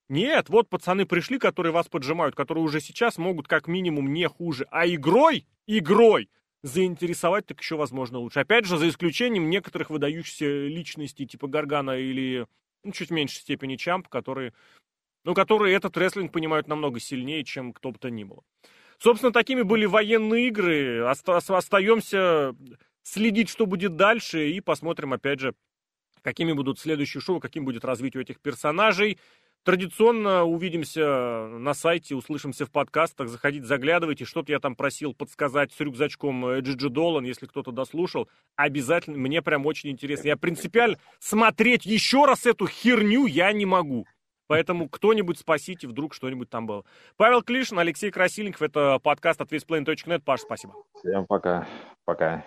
нет, 0.09 0.49
вот 0.49 0.69
пацаны 0.69 1.05
пришли, 1.05 1.37
которые 1.37 1.73
вас 1.73 1.87
поджимают, 1.87 2.35
которые 2.35 2.63
уже 2.63 2.79
сейчас 2.79 3.17
могут 3.17 3.47
как 3.47 3.67
минимум 3.67 4.13
не 4.13 4.27
хуже. 4.27 4.65
А 4.71 4.87
игрой, 4.87 5.45
игрой 5.65 6.29
заинтересовать 6.63 7.45
так 7.45 7.59
еще 7.59 7.75
возможно 7.75 8.19
лучше. 8.19 8.39
Опять 8.39 8.65
же, 8.65 8.77
за 8.77 8.87
исключением 8.89 9.49
некоторых 9.49 9.89
выдающихся 9.89 10.45
личностей 10.45 11.27
типа 11.27 11.47
Гаргана 11.47 11.97
или 11.97 12.47
ну, 12.83 12.91
чуть 12.91 13.09
в 13.09 13.13
меньшей 13.13 13.39
степени 13.39 13.75
Чамп, 13.75 14.07
которые, 14.07 14.53
ну, 15.23 15.33
которые 15.33 15.75
этот 15.75 15.97
рестлинг 15.97 16.31
понимают 16.31 16.67
намного 16.67 16.99
сильнее, 16.99 17.43
чем 17.43 17.73
кто 17.73 17.91
бы 17.91 17.99
то 17.99 18.09
ни 18.09 18.23
было. 18.23 18.43
Собственно, 18.97 19.31
такими 19.31 19.61
были 19.61 19.85
военные 19.85 20.47
игры. 20.47 21.03
Оста- 21.03 21.37
остаемся 21.37 22.55
следить, 23.03 23.49
что 23.49 23.65
будет 23.65 23.95
дальше, 23.95 24.49
и 24.49 24.59
посмотрим, 24.61 25.13
опять 25.13 25.39
же, 25.39 25.53
какими 26.21 26.53
будут 26.53 26.79
следующие 26.79 27.21
шоу, 27.21 27.39
каким 27.39 27.65
будет 27.65 27.85
развитие 27.85 28.23
этих 28.23 28.39
персонажей. 28.39 29.19
Традиционно 29.67 30.45
увидимся 30.45 31.49
на 31.49 31.73
сайте, 31.73 32.15
услышимся 32.15 32.65
в 32.65 32.71
подкастах. 32.71 33.27
Заходите, 33.27 33.65
заглядывайте. 33.65 34.23
Что-то 34.23 34.53
я 34.53 34.61
там 34.61 34.77
просил 34.77 35.13
подсказать 35.13 35.73
с 35.73 35.79
рюкзачком 35.81 36.59
Джиджи 36.59 36.87
Долан, 36.87 37.25
если 37.25 37.47
кто-то 37.47 37.73
дослушал. 37.73 38.29
Обязательно, 38.55 39.17
мне 39.17 39.41
прям 39.41 39.65
очень 39.65 39.89
интересно. 39.89 40.29
Я 40.29 40.37
принципиально 40.37 40.97
смотреть 41.19 41.85
еще 41.85 42.23
раз 42.23 42.45
эту 42.45 42.65
херню 42.65 43.25
я 43.25 43.51
не 43.51 43.65
могу. 43.65 44.07
Поэтому 44.47 44.87
кто-нибудь 44.87 45.37
спасите, 45.37 45.85
вдруг 45.85 46.13
что-нибудь 46.13 46.49
там 46.49 46.65
было. 46.65 46.85
Павел 47.17 47.41
Клишин, 47.41 47.77
Алексей 47.77 48.09
Красильников. 48.09 48.61
Это 48.61 48.99
подкаст 48.99 49.41
от 49.41 49.51
весьplain.net. 49.51 50.21
Паш, 50.21 50.39
спасибо. 50.43 50.75
Всем 51.01 51.25
пока. 51.25 51.67
Пока. 52.05 52.45